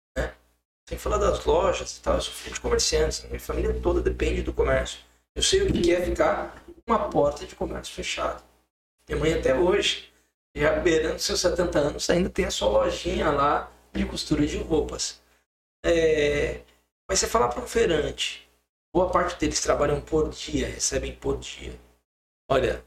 Né? 0.86 0.89
Sem 0.89 0.97
falar 0.97 1.17
das 1.17 1.43
lojas 1.45 1.97
e 1.97 2.01
tal, 2.01 2.15
eu 2.15 2.21
sou 2.21 2.33
filho 2.33 2.55
de 2.55 2.61
comerciantes, 2.61 3.23
minha 3.23 3.39
família 3.39 3.73
toda 3.81 4.01
depende 4.01 4.41
do 4.41 4.53
comércio. 4.53 4.99
Eu 5.36 5.43
sei 5.43 5.63
o 5.63 5.71
que 5.71 5.93
é 5.93 6.01
ficar 6.05 6.63
uma 6.88 7.09
porta 7.09 7.45
de 7.45 7.55
comércio 7.55 7.93
fechada. 7.93 8.41
Minha 9.07 9.19
mãe 9.19 9.33
até 9.33 9.55
hoje, 9.55 10.11
já 10.55 10.73
beirando 10.79 11.19
seus 11.19 11.41
70 11.41 11.79
anos, 11.79 12.09
ainda 12.09 12.29
tem 12.29 12.45
a 12.45 12.51
sua 12.51 12.69
lojinha 12.69 13.29
lá 13.31 13.71
de 13.93 14.05
costura 14.05 14.45
de 14.45 14.57
roupas. 14.57 15.21
É... 15.83 16.61
Mas 17.07 17.19
você 17.19 17.27
falar 17.27 17.49
para 17.49 17.63
um 17.63 17.67
feirante, 17.67 18.49
boa 18.93 19.09
parte 19.09 19.39
deles 19.39 19.61
trabalham 19.61 20.01
por 20.01 20.29
dia, 20.29 20.67
recebem 20.67 21.13
por 21.13 21.38
dia 21.38 21.77
olha, 22.47 22.83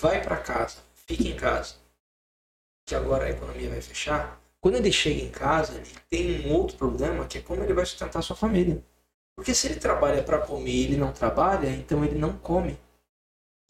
vai 0.00 0.22
para 0.22 0.36
casa, 0.38 0.78
fique 0.94 1.28
em 1.28 1.36
casa, 1.36 1.76
que 2.86 2.94
agora 2.94 3.26
a 3.26 3.30
economia 3.30 3.70
vai 3.70 3.80
fechar. 3.80 4.37
Quando 4.60 4.76
ele 4.76 4.90
chega 4.90 5.22
em 5.22 5.30
casa, 5.30 5.76
ele 5.76 5.94
tem 6.10 6.46
um 6.46 6.54
outro 6.54 6.76
problema, 6.76 7.26
que 7.26 7.38
é 7.38 7.40
como 7.40 7.62
ele 7.62 7.74
vai 7.74 7.86
sustentar 7.86 8.22
sua 8.22 8.34
família. 8.34 8.82
Porque 9.36 9.54
se 9.54 9.68
ele 9.68 9.78
trabalha 9.78 10.22
para 10.22 10.40
comer 10.40 10.70
e 10.70 10.84
ele 10.84 10.96
não 10.96 11.12
trabalha, 11.12 11.68
então 11.68 12.04
ele 12.04 12.18
não 12.18 12.36
come. 12.38 12.78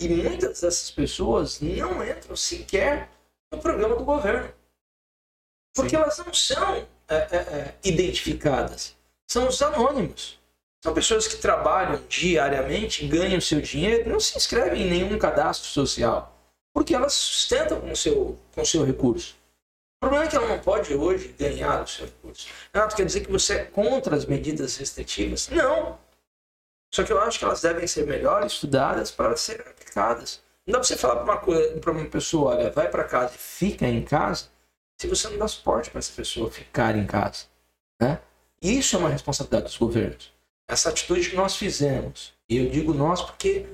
E 0.00 0.08
muitas 0.08 0.60
dessas 0.60 0.90
pessoas 0.90 1.60
não 1.60 2.02
entram 2.02 2.34
sequer 2.34 3.10
no 3.52 3.60
programa 3.60 3.96
do 3.96 4.04
governo. 4.04 4.50
Porque 5.74 5.90
Sim. 5.90 5.96
elas 5.96 6.18
não 6.18 6.32
são 6.32 6.86
é, 7.08 7.14
é, 7.16 7.36
é, 7.36 7.74
identificadas. 7.84 8.96
São 9.30 9.48
os 9.48 9.60
anônimos. 9.60 10.38
São 10.82 10.94
pessoas 10.94 11.26
que 11.26 11.36
trabalham 11.36 12.00
diariamente, 12.08 13.06
ganham 13.06 13.40
seu 13.40 13.60
dinheiro, 13.60 14.08
não 14.08 14.20
se 14.20 14.36
inscrevem 14.36 14.82
em 14.82 14.90
nenhum 14.90 15.18
cadastro 15.18 15.68
social, 15.68 16.38
porque 16.72 16.94
elas 16.94 17.12
sustentam 17.12 17.80
com 17.80 17.94
seu, 17.96 18.38
com 18.54 18.64
seu 18.64 18.84
recurso. 18.84 19.37
O 19.98 20.06
problema 20.06 20.24
é 20.24 20.28
que 20.28 20.36
ela 20.36 20.48
não 20.48 20.58
pode 20.60 20.94
hoje 20.94 21.34
ganhar 21.38 21.82
o 21.82 21.86
seu 21.86 22.06
recurso. 22.06 22.48
Renato, 22.72 22.94
quer 22.94 23.04
dizer 23.04 23.24
que 23.24 23.32
você 23.32 23.54
é 23.54 23.64
contra 23.64 24.14
as 24.14 24.24
medidas 24.24 24.76
restritivas? 24.76 25.48
Não. 25.48 25.98
Só 26.94 27.02
que 27.02 27.12
eu 27.12 27.20
acho 27.20 27.38
que 27.38 27.44
elas 27.44 27.60
devem 27.60 27.86
ser 27.86 28.06
melhor 28.06 28.46
estudadas 28.46 29.10
para 29.10 29.36
serem 29.36 29.66
aplicadas. 29.66 30.40
Não 30.66 30.72
dá 30.72 30.78
para 30.78 30.88
você 30.88 30.96
falar 30.96 31.16
para 31.24 31.34
uma, 31.34 32.00
uma 32.00 32.10
pessoa, 32.10 32.54
olha, 32.54 32.70
vai 32.70 32.88
para 32.88 33.04
casa 33.04 33.34
e 33.34 33.38
fica 33.38 33.86
em 33.86 34.04
casa, 34.04 34.46
se 34.96 35.06
você 35.06 35.28
não 35.28 35.38
dá 35.38 35.48
suporte 35.48 35.90
para 35.90 35.98
essa 35.98 36.12
pessoa 36.12 36.50
ficar 36.50 36.96
em 36.96 37.06
casa. 37.06 37.46
Né? 38.00 38.20
Isso 38.62 38.96
é 38.96 38.98
uma 38.98 39.08
responsabilidade 39.08 39.64
dos 39.64 39.76
governos 39.76 40.32
essa 40.68 40.90
atitude 40.90 41.30
que 41.30 41.36
nós 41.36 41.56
fizemos, 41.56 42.34
e 42.46 42.58
eu 42.58 42.68
digo 42.68 42.92
nós 42.92 43.22
porque, 43.22 43.66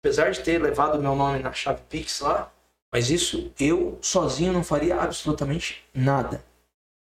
apesar 0.00 0.30
de 0.30 0.40
ter 0.40 0.62
levado 0.62 1.02
meu 1.02 1.16
nome 1.16 1.40
na 1.40 1.52
chave 1.52 1.82
Pix 1.88 2.20
lá, 2.20 2.52
mas 2.96 3.10
isso 3.10 3.52
eu 3.60 3.98
sozinho 4.00 4.54
não 4.54 4.64
faria 4.64 4.98
absolutamente 4.98 5.84
nada. 5.92 6.42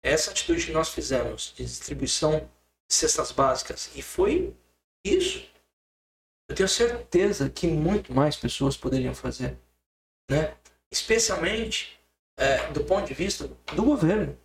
Essa 0.02 0.32
atitude 0.32 0.66
que 0.66 0.72
nós 0.72 0.88
fizemos 0.88 1.54
de 1.56 1.64
distribuição 1.64 2.40
de 2.40 2.94
cestas 2.96 3.30
básicas, 3.30 3.92
e 3.94 4.02
foi 4.02 4.52
isso. 5.06 5.48
Eu 6.48 6.56
tenho 6.56 6.68
certeza 6.68 7.48
que 7.48 7.68
muito 7.68 8.12
mais 8.12 8.34
pessoas 8.34 8.76
poderiam 8.76 9.14
fazer, 9.14 9.56
né? 10.28 10.56
Especialmente 10.90 11.96
é, 12.36 12.66
do 12.72 12.82
ponto 12.82 13.06
de 13.06 13.14
vista 13.14 13.46
do 13.72 13.84
governo. 13.84 14.36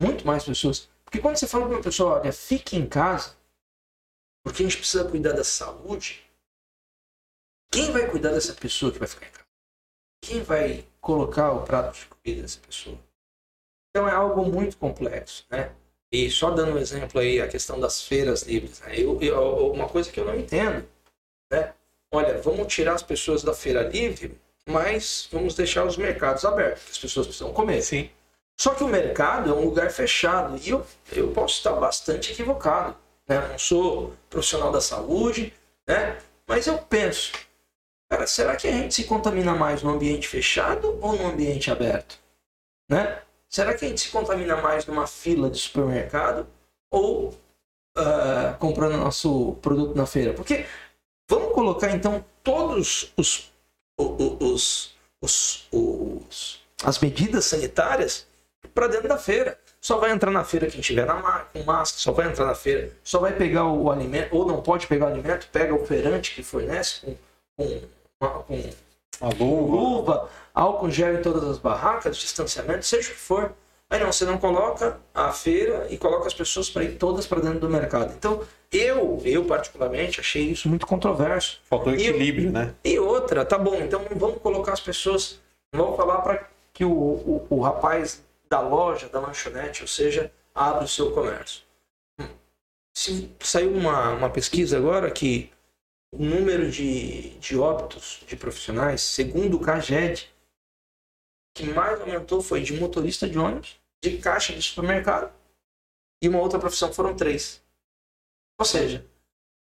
Muito 0.00 0.26
mais 0.26 0.42
pessoas. 0.42 0.88
Porque 1.04 1.20
quando 1.20 1.36
você 1.36 1.46
fala 1.46 1.66
para 1.66 1.76
uma 1.76 1.82
pessoa, 1.84 2.18
olha, 2.18 2.32
fique 2.32 2.74
em 2.74 2.88
casa, 2.88 3.36
porque 4.42 4.64
a 4.64 4.66
gente 4.66 4.78
precisa 4.78 5.08
cuidar 5.08 5.30
da 5.30 5.44
saúde. 5.44 6.28
Quem 7.70 7.92
vai 7.92 8.10
cuidar 8.10 8.32
dessa 8.32 8.52
pessoa 8.52 8.90
que 8.90 8.98
vai 8.98 9.06
ficar 9.06 9.28
em 9.28 9.30
casa? 9.30 9.41
Quem 10.22 10.42
vai 10.42 10.84
colocar 11.00 11.52
o 11.52 11.62
prato 11.62 11.98
de 11.98 12.06
comida 12.06 12.42
dessa 12.42 12.58
pessoa? 12.60 12.98
Então 13.90 14.08
é 14.08 14.12
algo 14.12 14.44
muito 14.46 14.78
complexo, 14.78 15.44
né? 15.50 15.72
E 16.10 16.30
só 16.30 16.50
dando 16.50 16.76
um 16.76 16.78
exemplo 16.78 17.20
aí, 17.20 17.40
a 17.40 17.48
questão 17.48 17.78
das 17.78 18.02
feiras 18.02 18.42
livres. 18.42 18.80
Né? 18.80 19.00
Eu, 19.00 19.20
eu, 19.20 19.72
uma 19.72 19.88
coisa 19.88 20.10
que 20.10 20.18
eu 20.18 20.24
não 20.24 20.34
entendo, 20.34 20.86
né? 21.50 21.74
Olha, 22.10 22.40
vamos 22.40 22.72
tirar 22.72 22.94
as 22.94 23.02
pessoas 23.02 23.42
da 23.42 23.52
feira 23.52 23.82
livre, 23.82 24.38
mas 24.66 25.28
vamos 25.30 25.54
deixar 25.54 25.84
os 25.84 25.96
mercados 25.96 26.44
abertos, 26.44 26.84
as 26.90 26.98
pessoas 26.98 27.26
precisam 27.26 27.52
comer. 27.52 27.82
Sim. 27.82 28.10
Só 28.58 28.74
que 28.74 28.84
o 28.84 28.88
mercado 28.88 29.50
é 29.50 29.52
um 29.52 29.64
lugar 29.64 29.90
fechado 29.90 30.56
e 30.58 30.70
eu, 30.70 30.86
eu 31.12 31.32
posso 31.32 31.56
estar 31.56 31.72
bastante 31.72 32.32
equivocado 32.32 32.96
né? 33.28 33.48
não 33.48 33.58
sou 33.58 34.14
profissional 34.28 34.70
da 34.70 34.80
saúde, 34.80 35.52
né? 35.86 36.18
mas 36.46 36.66
eu 36.66 36.78
penso, 36.78 37.32
cara, 38.12 38.26
será 38.26 38.56
que 38.56 38.68
a 38.68 38.70
gente 38.70 38.94
se 38.94 39.04
contamina 39.04 39.54
mais 39.54 39.82
no 39.82 39.90
ambiente 39.90 40.28
fechado 40.28 40.98
ou 41.00 41.16
no 41.16 41.26
ambiente 41.26 41.70
aberto? 41.70 42.18
Né? 42.88 43.22
Será 43.48 43.72
que 43.72 43.86
a 43.86 43.88
gente 43.88 44.02
se 44.02 44.10
contamina 44.10 44.56
mais 44.56 44.84
numa 44.84 45.06
fila 45.06 45.48
de 45.48 45.58
supermercado 45.58 46.46
ou 46.90 47.30
uh, 47.96 48.56
comprando 48.58 48.98
nosso 48.98 49.54
produto 49.62 49.96
na 49.96 50.04
feira? 50.04 50.34
Porque 50.34 50.66
vamos 51.28 51.54
colocar 51.54 51.90
então 51.90 52.22
todos 52.42 53.14
os, 53.16 53.50
os, 53.98 54.94
os, 55.22 55.68
os 55.72 56.60
as 56.84 56.98
medidas 56.98 57.46
sanitárias 57.46 58.26
para 58.74 58.88
dentro 58.88 59.08
da 59.08 59.16
feira. 59.16 59.58
Só 59.80 59.96
vai 59.96 60.10
entrar 60.10 60.30
na 60.30 60.44
feira 60.44 60.66
quem 60.66 60.80
tiver 60.80 61.06
na 61.06 61.46
com 61.52 61.62
máscara, 61.64 62.00
só 62.00 62.12
vai 62.12 62.28
entrar 62.28 62.44
na 62.44 62.54
feira, 62.54 62.92
só 63.02 63.18
vai 63.18 63.34
pegar 63.34 63.66
o 63.66 63.90
alimento, 63.90 64.36
ou 64.36 64.46
não 64.46 64.62
pode 64.62 64.86
pegar 64.86 65.06
o 65.06 65.08
alimento, 65.08 65.48
pega 65.50 65.74
o 65.74 65.84
feirante 65.84 66.34
que 66.34 66.42
fornece 66.42 67.00
com, 67.00 67.16
com, 67.56 67.80
com 68.28 68.62
a 69.20 69.28
luva. 69.28 69.76
luva, 69.76 70.28
álcool 70.54 70.90
gel 70.90 71.18
em 71.18 71.22
todas 71.22 71.44
as 71.44 71.58
barracas, 71.58 72.16
distanciamento, 72.16 72.84
seja 72.84 73.08
o 73.08 73.12
que 73.12 73.18
for. 73.18 73.52
Aí 73.90 74.00
não, 74.00 74.10
você 74.10 74.24
não 74.24 74.38
coloca 74.38 74.98
a 75.14 75.30
feira 75.32 75.86
e 75.90 75.98
coloca 75.98 76.26
as 76.26 76.32
pessoas 76.32 76.70
para 76.70 76.82
ir 76.82 76.96
todas 76.96 77.26
para 77.26 77.40
dentro 77.40 77.60
do 77.60 77.68
mercado. 77.68 78.14
Então, 78.16 78.42
eu, 78.72 79.20
eu 79.22 79.44
particularmente, 79.44 80.18
achei 80.18 80.44
isso 80.44 80.66
muito 80.66 80.86
controverso. 80.86 81.60
Faltou 81.68 81.92
equilíbrio, 81.92 82.48
e, 82.48 82.52
né? 82.52 82.74
E 82.82 82.98
outra, 82.98 83.44
tá 83.44 83.58
bom, 83.58 83.74
então 83.74 84.02
não 84.10 84.18
vamos 84.18 84.40
colocar 84.40 84.72
as 84.72 84.80
pessoas, 84.80 85.38
não 85.72 85.84
vamos 85.84 85.96
falar 85.98 86.22
para 86.22 86.48
que 86.72 86.86
o, 86.86 86.90
o, 86.90 87.46
o 87.50 87.60
rapaz 87.60 88.24
da 88.48 88.60
loja, 88.60 89.10
da 89.10 89.20
lanchonete, 89.20 89.82
ou 89.82 89.88
seja, 89.88 90.32
abre 90.54 90.84
o 90.84 90.88
seu 90.88 91.10
comércio. 91.10 91.60
Se 92.94 93.30
saiu 93.40 93.74
uma, 93.74 94.10
uma 94.12 94.30
pesquisa 94.30 94.78
agora 94.78 95.10
que 95.10 95.51
o 96.12 96.22
número 96.22 96.70
de, 96.70 97.30
de 97.38 97.56
óbitos 97.56 98.22
de 98.26 98.36
profissionais, 98.36 99.00
segundo 99.00 99.56
o 99.56 99.60
CAGED, 99.60 100.30
que 101.54 101.64
mais 101.64 102.00
aumentou 102.00 102.42
foi 102.42 102.62
de 102.62 102.74
motorista 102.74 103.28
de 103.28 103.38
ônibus, 103.38 103.80
de 104.02 104.18
caixa 104.18 104.52
de 104.52 104.62
supermercado 104.62 105.32
e 106.22 106.28
uma 106.28 106.40
outra 106.40 106.58
profissão 106.58 106.92
foram 106.92 107.16
três. 107.16 107.62
Ou 108.58 108.64
seja, 108.64 109.06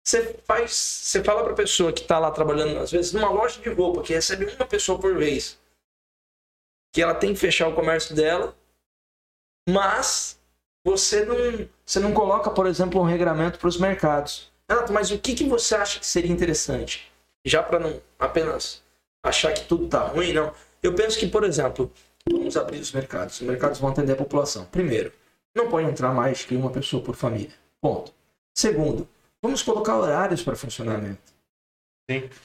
você 0.06 0.34
faz, 0.46 0.72
você 0.72 1.24
fala 1.24 1.44
para 1.44 1.54
a 1.54 1.56
pessoa 1.56 1.92
que 1.92 2.02
está 2.02 2.18
lá 2.18 2.32
trabalhando 2.32 2.80
às 2.80 2.92
vezes 2.92 3.12
numa 3.12 3.30
loja 3.30 3.62
de 3.62 3.70
roupa 3.70 4.02
que 4.02 4.14
recebe 4.14 4.46
uma 4.46 4.66
pessoa 4.66 5.00
por 5.00 5.16
vez, 5.18 5.60
que 6.94 7.02
ela 7.02 7.14
tem 7.14 7.34
que 7.34 7.40
fechar 7.40 7.68
o 7.68 7.76
comércio 7.76 8.16
dela, 8.16 8.58
mas 9.68 10.40
você 10.86 11.26
não, 11.26 11.70
você 11.86 12.00
não 12.00 12.14
coloca, 12.14 12.50
por 12.50 12.66
exemplo, 12.66 13.02
um 13.02 13.06
regramento 13.06 13.60
para 13.60 13.68
os 13.68 13.78
mercados. 13.78 14.52
Renato, 14.70 14.92
mas 14.92 15.12
o 15.12 15.18
que, 15.18 15.34
que 15.34 15.46
você 15.46 15.76
acha 15.76 16.00
que 16.00 16.06
seria 16.06 16.32
interessante? 16.32 17.12
Já 17.46 17.64
para 17.64 17.80
não 17.80 18.02
apenas 18.20 18.84
achar 19.24 19.54
que 19.54 19.66
tudo 19.66 19.86
está 19.86 20.08
ruim, 20.08 20.34
não. 20.34 20.54
Eu 20.84 20.94
penso 20.94 21.18
que, 21.18 21.28
por 21.28 21.44
exemplo, 21.44 21.92
vamos 22.30 22.58
abrir 22.58 22.80
os 22.80 22.92
mercados. 22.92 23.40
Os 23.40 23.48
mercados 23.48 23.80
vão 23.80 23.90
atender 23.90 24.14
a 24.14 24.18
população. 24.18 24.66
Primeiro, 24.66 25.12
não 25.56 25.70
pode 25.70 25.90
entrar 25.90 26.14
mais 26.14 26.44
que 26.44 26.56
uma 26.56 26.70
pessoa 26.70 27.02
por 27.02 27.16
família. 27.16 27.54
Ponto. 27.82 28.14
Segundo, 28.54 29.08
vamos 29.42 29.64
colocar 29.64 29.98
horários 29.98 30.44
para 30.44 30.56
funcionamento. 30.56 31.37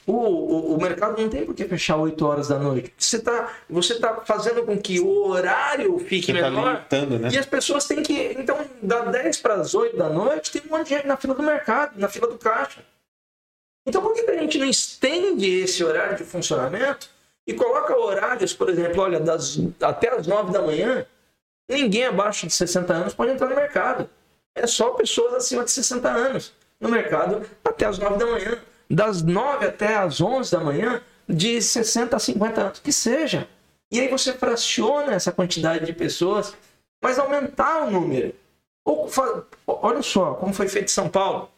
O, 0.05 0.11
o, 0.11 0.73
o, 0.75 0.81
mercado 0.81 1.21
não 1.21 1.29
tem 1.29 1.45
por 1.45 1.55
que 1.55 1.63
fechar 1.63 1.95
8 1.95 2.25
horas 2.25 2.49
da 2.49 2.59
noite. 2.59 2.93
Você 2.97 3.15
está 3.15 3.53
você 3.69 3.97
tá 3.97 4.21
fazendo 4.25 4.65
com 4.65 4.77
que 4.77 4.99
o 4.99 5.25
horário 5.25 5.97
fique 5.99 6.33
Você 6.33 6.41
tá 6.41 6.49
menor. 6.49 6.73
limitando, 6.73 7.17
né? 7.17 7.29
E 7.31 7.37
as 7.37 7.45
pessoas 7.45 7.87
têm 7.87 8.03
que. 8.03 8.35
Então, 8.37 8.57
da 8.81 9.05
10 9.05 9.37
para 9.37 9.53
as 9.53 9.73
8 9.73 9.95
da 9.95 10.09
noite, 10.09 10.51
tem 10.51 10.61
um 10.65 10.77
monte 10.77 10.89
de 10.89 10.95
gente 10.95 11.07
na 11.07 11.15
fila 11.15 11.33
do 11.33 11.43
mercado, 11.43 11.97
na 11.97 12.09
fila 12.09 12.27
do 12.27 12.37
caixa. 12.37 12.83
Então, 13.85 14.01
por 14.01 14.13
que 14.13 14.23
que 14.23 14.31
a 14.31 14.37
gente 14.37 14.57
não 14.57 14.65
estende 14.65 15.49
esse 15.49 15.81
horário 15.81 16.17
de 16.17 16.25
funcionamento 16.25 17.09
e 17.47 17.53
coloca 17.53 17.97
horários, 17.97 18.53
por 18.53 18.69
exemplo, 18.69 19.01
olha, 19.01 19.19
das, 19.21 19.57
até 19.81 20.13
as 20.13 20.27
9 20.27 20.51
da 20.51 20.61
manhã, 20.61 21.05
ninguém 21.69 22.05
abaixo 22.05 22.45
de 22.45 22.53
60 22.53 22.93
anos 22.93 23.13
pode 23.13 23.31
entrar 23.31 23.47
no 23.47 23.55
mercado. 23.55 24.09
É 24.53 24.67
só 24.67 24.89
pessoas 24.89 25.33
acima 25.35 25.63
de 25.63 25.71
60 25.71 26.09
anos 26.09 26.53
no 26.81 26.89
mercado 26.89 27.41
até 27.63 27.85
as 27.85 27.97
9 27.97 28.17
da 28.17 28.25
manhã. 28.25 28.61
Das 28.93 29.23
9 29.23 29.65
até 29.65 29.95
as 29.95 30.21
11 30.21 30.51
da 30.51 30.59
manhã, 30.59 31.01
de 31.27 31.61
60 31.61 32.15
a 32.15 32.19
50 32.19 32.61
anos, 32.61 32.79
que 32.79 32.91
seja. 32.91 33.47
E 33.91 33.99
aí 33.99 34.07
você 34.07 34.33
fraciona 34.33 35.13
essa 35.13 35.31
quantidade 35.31 35.85
de 35.85 35.93
pessoas, 35.93 36.55
mas 37.01 37.17
aumentar 37.17 37.87
o 37.87 37.91
número. 37.91 38.35
Ou 38.85 39.09
Olha 39.65 40.01
só 40.01 40.35
como 40.35 40.53
foi 40.53 40.67
feito 40.67 40.85
em 40.85 40.93
São 40.93 41.09
Paulo. 41.09 41.49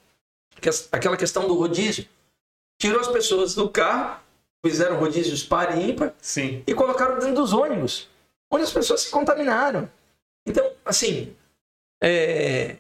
Que 0.62 0.70
Aquela 0.92 1.18
questão 1.18 1.48
do 1.48 1.56
rodízio. 1.56 2.08
Tirou 2.80 3.02
as 3.02 3.08
pessoas 3.08 3.54
do 3.54 3.70
carro, 3.70 4.20
fizeram 4.66 5.00
rodízios 5.00 5.44
par 5.44 5.78
e 5.78 5.92
ímpar, 5.92 6.14
Sim. 6.22 6.64
e 6.66 6.74
colocaram 6.74 7.20
dentro 7.20 7.36
dos 7.36 7.54
ônibus, 7.54 8.10
onde 8.52 8.64
as 8.64 8.72
pessoas 8.72 9.02
se 9.02 9.12
contaminaram. 9.12 9.90
Então, 10.46 10.72
assim, 10.84 11.36
é, 12.04 12.78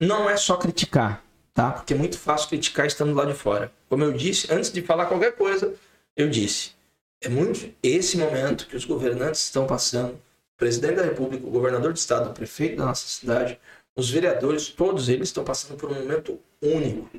não 0.00 0.30
é 0.30 0.36
só 0.36 0.56
criticar, 0.56 1.22
tá? 1.58 1.72
Porque 1.72 1.92
é 1.92 1.96
muito 1.96 2.18
fácil 2.18 2.48
criticar 2.48 2.86
estando 2.86 3.12
lá 3.14 3.24
de 3.24 3.34
fora. 3.34 3.72
Como 3.88 4.04
eu 4.04 4.12
disse, 4.12 4.52
antes 4.52 4.70
de 4.70 4.80
falar 4.80 5.06
qualquer 5.06 5.32
coisa, 5.36 5.74
eu 6.16 6.28
disse, 6.28 6.72
é 7.20 7.28
muito 7.28 7.74
esse 7.82 8.16
momento 8.16 8.66
que 8.68 8.76
os 8.76 8.84
governantes 8.84 9.42
estão 9.42 9.66
passando, 9.66 10.12
o 10.14 10.56
presidente 10.56 10.96
da 10.96 11.02
República, 11.02 11.46
o 11.46 11.50
governador 11.50 11.92
de 11.92 11.98
estado, 11.98 12.30
o 12.30 12.34
prefeito 12.34 12.76
da 12.76 12.84
nossa 12.84 13.06
cidade, 13.06 13.58
os 13.96 14.08
vereadores, 14.08 14.68
todos 14.68 15.08
eles 15.08 15.28
estão 15.28 15.42
passando 15.42 15.76
por 15.76 15.90
um 15.90 15.94
momento 15.94 16.40
único. 16.62 17.10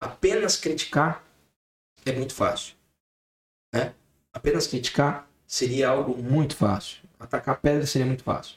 Apenas 0.00 0.56
criticar 0.56 1.24
é 2.04 2.12
muito 2.12 2.34
fácil 2.34 2.74
né? 3.72 3.94
Apenas 4.32 4.66
criticar 4.66 5.28
seria 5.46 5.88
algo 5.88 6.16
muito 6.16 6.56
fácil. 6.56 7.02
Atacar 7.18 7.60
pedra 7.60 7.86
seria 7.86 8.06
muito 8.06 8.24
fácil. 8.24 8.56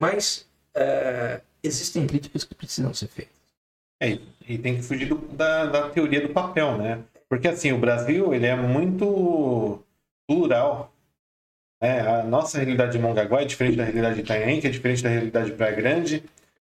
Mas 0.00 0.48
é, 0.74 1.40
existem 1.62 2.06
críticas 2.06 2.44
que 2.44 2.54
precisam 2.54 2.92
ser 2.92 3.08
feitas. 3.08 3.41
É, 4.02 4.18
e 4.48 4.58
tem 4.58 4.76
que 4.76 4.82
fugir 4.82 5.06
do- 5.08 5.16
da, 5.36 5.66
da 5.66 5.88
teoria 5.90 6.20
do 6.20 6.32
papel, 6.32 6.76
né? 6.76 6.98
Porque 7.28 7.46
assim, 7.48 7.72
o 7.72 7.78
Brasil 7.78 8.34
ele 8.34 8.46
é 8.46 8.56
muito 8.56 9.80
plural. 10.26 10.92
né? 11.80 12.00
A 12.00 12.24
nossa 12.24 12.58
realidade 12.58 12.92
de 12.92 12.98
Mongaguá 12.98 13.42
é 13.42 13.44
diferente 13.44 13.76
da 13.76 13.84
realidade 13.84 14.16
de 14.16 14.20
Itanhaém, 14.22 14.60
que 14.60 14.66
é 14.66 14.70
diferente 14.70 15.02
da 15.02 15.08
realidade 15.08 15.50
de 15.50 15.56
Praia 15.56 15.74
Grande, 15.74 16.20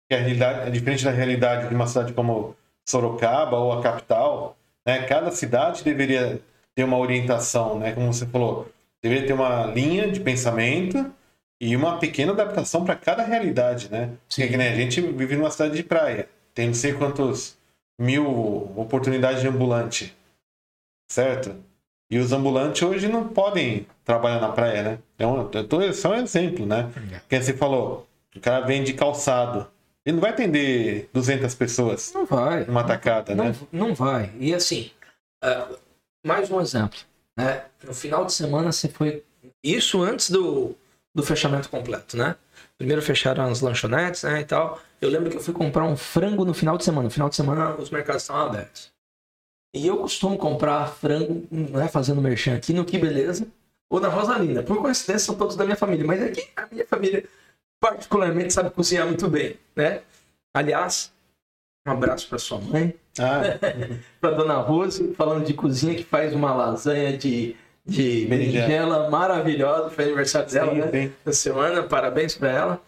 que 0.10 0.16
é, 0.16 0.20
é 0.68 0.70
diferente 0.70 1.04
da 1.06 1.12
realidade 1.12 1.70
de 1.70 1.76
uma 1.76 1.88
cidade 1.88 2.14
como 2.14 2.56
Sorocaba 2.88 3.58
ou 3.58 3.72
a 3.74 3.82
capital. 3.82 4.58
Né? 4.86 5.04
Cada 5.04 5.32
cidade 5.32 5.84
deveria 5.84 6.40
ter 6.76 6.84
uma 6.84 6.98
orientação, 6.98 7.80
né? 7.80 7.94
Como 7.94 8.14
você 8.14 8.26
falou, 8.26 8.70
deveria 9.02 9.28
ter 9.28 9.34
uma 9.34 9.66
linha 9.68 10.10
de 10.12 10.20
pensamento 10.20 11.12
e 11.60 11.76
uma 11.76 11.98
pequena 12.00 12.32
adaptação 12.34 12.86
para 12.86 12.96
cada 12.96 13.24
realidade, 13.24 13.90
né? 13.92 14.12
Porque 14.28 14.48
que 14.48 14.58
nem 14.58 14.68
a 14.70 14.76
gente 14.76 15.02
vive 15.02 15.36
numa 15.36 15.50
cidade 15.52 15.76
de 15.76 15.84
praia, 15.84 16.28
tem 16.58 16.66
não 16.70 16.74
sei 16.74 16.92
quantos 16.94 17.56
mil 18.00 18.26
oportunidades 18.76 19.42
de 19.42 19.48
ambulante, 19.48 20.18
certo? 21.08 21.56
E 22.10 22.18
os 22.18 22.32
ambulantes 22.32 22.82
hoje 22.82 23.08
não 23.08 23.28
podem 23.28 23.86
trabalhar 24.04 24.42
na 24.42 24.52
praia, 24.52 24.82
né? 24.82 25.00
É 25.20 25.28
um, 25.28 25.52
eu 25.52 25.68
tô, 25.68 25.94
só 25.94 26.14
um 26.14 26.16
exemplo, 26.16 26.66
né? 26.66 26.92
Quem 27.30 27.40
você 27.40 27.54
falou, 27.54 28.08
o 28.36 28.40
cara 28.40 28.66
vende 28.66 28.94
calçado, 28.94 29.68
ele 30.04 30.16
não 30.16 30.22
vai 30.22 30.32
atender 30.32 31.08
200 31.14 31.54
pessoas 31.54 32.12
Não 32.12 32.26
vai. 32.26 32.66
numa 32.66 32.84
tacada, 32.84 33.36
Não, 33.36 33.46
né? 33.46 33.56
não 33.72 33.94
vai. 33.94 34.34
E 34.40 34.52
assim, 34.52 34.90
ah, 35.44 35.70
mais 36.26 36.50
um 36.50 36.60
exemplo. 36.60 36.98
Né? 37.38 37.66
No 37.84 37.94
final 37.94 38.26
de 38.26 38.34
semana 38.34 38.72
você 38.72 38.90
foi. 38.90 39.24
Isso 39.64 40.02
antes 40.02 40.32
do, 40.32 40.76
do 41.14 41.22
fechamento 41.22 41.70
completo, 41.70 42.18
né? 42.18 42.36
Primeiro 42.78 43.02
fecharam 43.02 43.46
as 43.46 43.62
lanchonetes 43.62 44.24
né, 44.24 44.42
e 44.42 44.46
tal. 44.46 44.80
Eu 45.02 45.10
lembro 45.10 45.30
que 45.30 45.38
eu 45.38 45.42
fui 45.42 45.54
comprar 45.54 45.84
um 45.84 45.98
frango 45.98 46.46
no 46.46 46.54
final 46.54 46.78
de 46.78 46.84
semana. 46.84 47.06
No 47.06 47.10
final 47.10 47.30
de 47.30 47.36
semana 47.36 47.76
os 47.76 47.90
mercados 47.90 48.22
estão 48.22 48.36
abertos. 48.36 48.92
E 49.74 49.86
eu 49.86 49.98
costumo 49.98 50.38
comprar 50.38 50.88
frango, 50.88 51.48
né, 51.52 51.88
fazendo 51.88 52.22
merchan 52.22 52.56
aqui 52.56 52.74
no 52.74 52.86
Que 52.86 52.98
Beleza 52.98 53.48
ou 53.90 54.00
na 54.00 54.08
Rosalinda. 54.08 54.64
Por 54.64 54.78
coincidência, 54.82 55.26
são 55.26 55.36
todos 55.36 55.56
da 55.56 55.66
minha 55.66 55.76
família. 55.76 56.06
Mas 56.06 56.22
aqui 56.22 56.48
a 56.56 56.68
minha 56.72 56.86
família, 56.86 57.24
particularmente, 57.80 58.54
sabe 58.54 58.70
cozinhar 58.70 59.06
muito 59.08 59.28
bem, 59.28 59.58
né? 59.76 60.02
Aliás, 60.54 61.12
um 61.88 61.92
abraço 61.92 62.28
para 62.28 62.38
sua 62.38 62.60
mãe, 62.60 62.94
Ah, 63.20 63.42
para 64.20 64.32
dona 64.32 64.56
Rose, 64.58 65.14
falando 65.14 65.46
de 65.46 65.54
cozinha, 65.54 65.96
que 65.96 66.04
faz 66.04 66.34
uma 66.34 66.54
lasanha 66.54 67.18
de, 67.18 67.56
de 67.88 68.26
berinjela 68.26 69.10
maravilhosa. 69.10 69.90
Foi 69.90 70.04
aniversário 70.04 70.50
dela, 70.52 70.72
sim, 70.72 70.80
né? 70.80 70.92
sim. 70.92 71.16
Essa 71.26 71.40
semana, 71.40 71.84
parabéns 71.84 72.36
para 72.36 72.52
ela. 72.52 72.82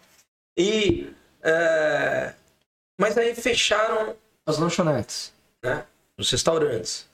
E. 0.56 1.12
é, 1.42 2.34
Mas 3.00 3.16
aí 3.16 3.34
fecharam 3.34 4.14
as 4.46 4.58
lanchonetes, 4.58 5.32
né? 5.62 5.84
Os 6.18 6.30
restaurantes, 6.30 7.08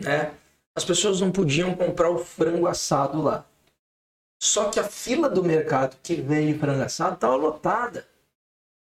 né? 0.00 0.32
As 0.76 0.84
pessoas 0.84 1.20
não 1.20 1.30
podiam 1.30 1.74
comprar 1.74 2.10
o 2.10 2.18
frango 2.18 2.66
assado 2.66 3.20
lá. 3.20 3.44
Só 4.40 4.70
que 4.70 4.78
a 4.78 4.84
fila 4.84 5.28
do 5.28 5.42
mercado 5.42 5.96
que 6.02 6.16
vende 6.16 6.58
frango 6.58 6.82
assado 6.82 7.14
estava 7.14 7.34
lotada. 7.34 8.06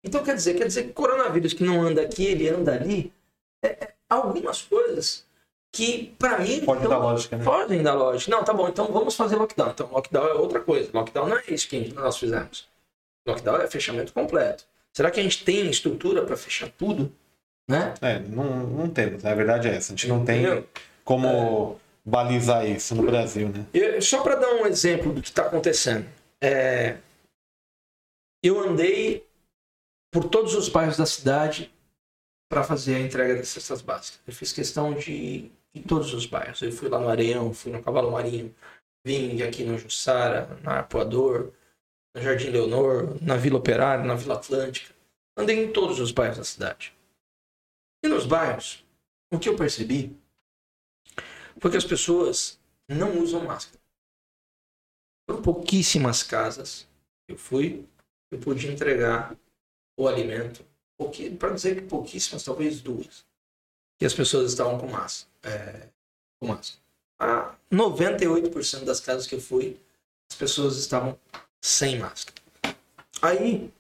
Então 0.04 0.24
quer 0.24 0.36
dizer, 0.36 0.56
quer 0.56 0.68
dizer 0.68 0.84
que 0.84 0.90
o 0.90 0.94
coronavírus 0.94 1.54
que 1.54 1.64
não 1.64 1.82
anda 1.82 2.02
aqui, 2.02 2.26
ele 2.26 2.50
anda 2.50 2.74
ali. 2.74 3.14
É, 3.64 3.68
é, 3.68 3.94
algumas 4.10 4.62
coisas 4.62 5.26
que, 5.74 6.14
para 6.20 6.38
mim, 6.40 6.62
Pode 6.64 6.82
então, 6.82 6.92
dar 6.92 6.98
lógica, 7.00 7.36
né? 7.36 7.44
Podem 7.44 7.82
dar 7.82 7.96
lógica. 7.96 8.30
Não, 8.32 8.44
tá 8.44 8.54
bom, 8.54 8.70
então 8.70 8.86
vamos 8.92 9.16
fazer 9.16 9.36
lockdown. 9.36 9.72
Então, 9.72 9.90
lockdown 9.92 10.28
é 10.28 10.34
outra 10.34 10.60
coisa. 10.62 10.90
Lockdown 10.94 11.28
não 11.28 11.38
é 11.38 11.44
isso 11.48 11.68
que 11.68 11.92
nós 11.94 12.16
fizemos. 12.18 12.70
Lockdown 13.28 13.58
é 13.62 13.68
fechamento 13.68 14.14
completo. 14.14 14.66
Será 14.96 15.10
que 15.10 15.20
a 15.20 15.24
gente 15.24 15.44
tem 15.44 15.68
estrutura 15.70 16.24
para 16.24 16.38
fechar 16.38 16.70
tudo? 16.70 17.12
Né? 17.68 17.94
É, 18.02 18.20
não, 18.20 18.68
não 18.68 18.90
temos, 18.90 19.26
a 19.26 19.34
verdade 19.34 19.68
é 19.68 19.76
essa. 19.76 19.94
A 19.94 19.96
gente 19.96 20.08
não 20.08 20.24
tem 20.24 20.44
Entendeu? 20.44 20.68
como 21.04 21.80
balizar 22.06 22.68
isso 22.70 22.94
no 22.94 23.04
Brasil, 23.04 23.50
né? 23.50 23.66
Eu- 23.74 24.02
só 24.02 24.22
para 24.22 24.36
dar 24.36 24.50
um 24.54 24.68
exemplo 24.68 25.12
do 25.12 25.22
que 25.22 25.30
está 25.30 25.44
acontecendo. 25.48 26.06
é, 26.42 26.98
eu 28.44 28.60
andei 28.60 29.26
por 30.12 30.26
todos 30.26 30.54
os 30.54 30.68
bairros 30.70 30.98
da 30.98 31.06
cidade 31.06 31.72
para 32.52 32.64
fazer 32.64 32.96
a 32.96 33.00
entrega 33.00 33.36
das 33.36 33.48
cestas 33.48 33.82
básicas. 33.82 34.20
Eu 34.28 34.34
fiz 34.34 34.52
questão 34.52 34.94
de 34.94 35.50
em 35.74 35.82
todos 35.82 36.14
os 36.14 36.26
bairros. 36.26 36.62
Eu 36.62 36.72
fui 36.72 36.90
lá 36.90 37.00
no 37.00 37.10
Areião, 37.10 37.54
fui 37.54 37.72
no 37.72 37.82
Cavalo 37.82 38.12
Marinho, 38.12 38.54
vim 39.06 39.42
aqui 39.42 39.64
no 39.64 39.78
Jussara, 39.78 40.58
na 40.62 40.80
Arpoador, 40.80 41.52
no 42.16 42.22
Jardim 42.22 42.50
Leonor, 42.50 43.18
na 43.22 43.38
Vila 43.38 43.58
Operária, 43.58 44.06
na 44.06 44.16
Vila 44.16 44.36
Atlântica. 44.36 44.94
Andei 45.38 45.64
em 45.64 45.72
todos 45.72 46.00
os 46.00 46.12
bairros 46.12 46.38
da 46.38 46.44
cidade. 46.44 46.96
E 48.04 48.08
nos 48.08 48.26
bairros, 48.26 48.86
o 49.34 49.40
que 49.40 49.50
eu 49.50 49.56
percebi 49.56 50.16
foi 51.60 51.72
que 51.72 51.78
as 51.78 51.86
pessoas 51.86 52.60
não 52.88 53.20
usam 53.20 53.44
máscara. 53.44 53.82
Foram 55.28 55.42
pouquíssimas 55.42 56.22
casas 56.22 56.88
eu 57.28 57.38
fui, 57.38 57.88
eu 58.32 58.40
pude 58.40 58.68
entregar 58.68 59.38
o 59.98 60.08
alimento, 60.08 60.66
para 61.40 61.54
dizer 61.54 61.76
que 61.76 61.88
pouquíssimas, 61.88 62.44
talvez 62.44 62.82
duas, 62.82 63.26
que 63.98 64.06
as 64.06 64.14
pessoas 64.14 64.52
estavam 64.52 64.80
com 64.80 64.88
máscara. 64.88 65.33
É, 65.44 65.88
máscara. 66.42 66.82
A 67.20 67.56
98% 67.72 68.84
das 68.84 69.00
casas 69.00 69.28
que 69.28 69.36
eu 69.36 69.42
fui, 69.42 69.80
as 70.32 70.38
pessoas 70.38 70.78
estavam 70.78 71.18
sem 71.62 72.00
máscara. 72.00 72.42
Aí, 73.22 73.72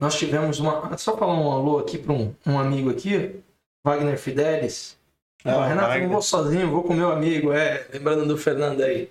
nós 0.00 0.16
tivemos 0.16 0.58
uma. 0.60 0.96
Só 0.96 1.16
falar 1.16 1.34
um 1.34 1.50
alô 1.50 1.78
aqui 1.78 1.98
para 1.98 2.12
um, 2.12 2.34
um 2.46 2.58
amigo 2.58 2.90
aqui, 2.90 3.42
Wagner 3.84 4.18
Fidelis. 4.18 4.96
Ah, 5.44 5.66
Renato, 5.66 5.88
Wagner. 5.88 6.02
não 6.04 6.12
vou 6.12 6.22
sozinho, 6.22 6.70
vou 6.70 6.82
com 6.82 6.94
meu 6.94 7.12
amigo, 7.12 7.52
é, 7.52 7.86
lembrando 7.92 8.26
do 8.26 8.36
Fernando 8.36 8.82
aí. 8.82 9.10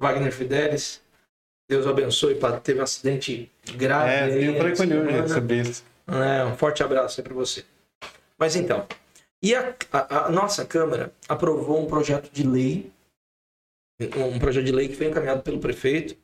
Wagner 0.00 0.32
Fidelis. 0.32 1.02
Deus 1.68 1.86
abençoe, 1.86 2.36
padre. 2.36 2.60
Teve 2.60 2.80
um 2.80 2.84
acidente 2.84 3.50
grave. 3.76 4.10
É, 4.10 4.22
aí 4.24 4.44
eu 4.44 4.56
falei 4.56 4.76
com 4.76 4.82
ele 4.84 5.28
sobre 5.28 5.60
isso. 5.62 5.84
É, 6.06 6.44
um 6.44 6.56
forte 6.56 6.82
abraço 6.82 7.20
aí 7.20 7.24
para 7.24 7.34
você. 7.34 7.64
Mas 8.38 8.54
então, 8.54 8.86
e 9.42 9.54
a, 9.54 9.74
a- 9.92 10.26
a 10.26 10.30
nossa 10.30 10.64
Câmara 10.64 11.12
aprovou 11.28 11.80
um 11.82 11.86
projeto 11.86 12.30
de 12.32 12.42
lei, 12.46 12.92
um 14.00 14.38
projeto 14.38 14.64
de 14.64 14.72
lei 14.72 14.88
que 14.88 14.96
foi 14.96 15.06
encaminhado 15.08 15.42
pelo 15.42 15.60
prefeito, 15.60 16.16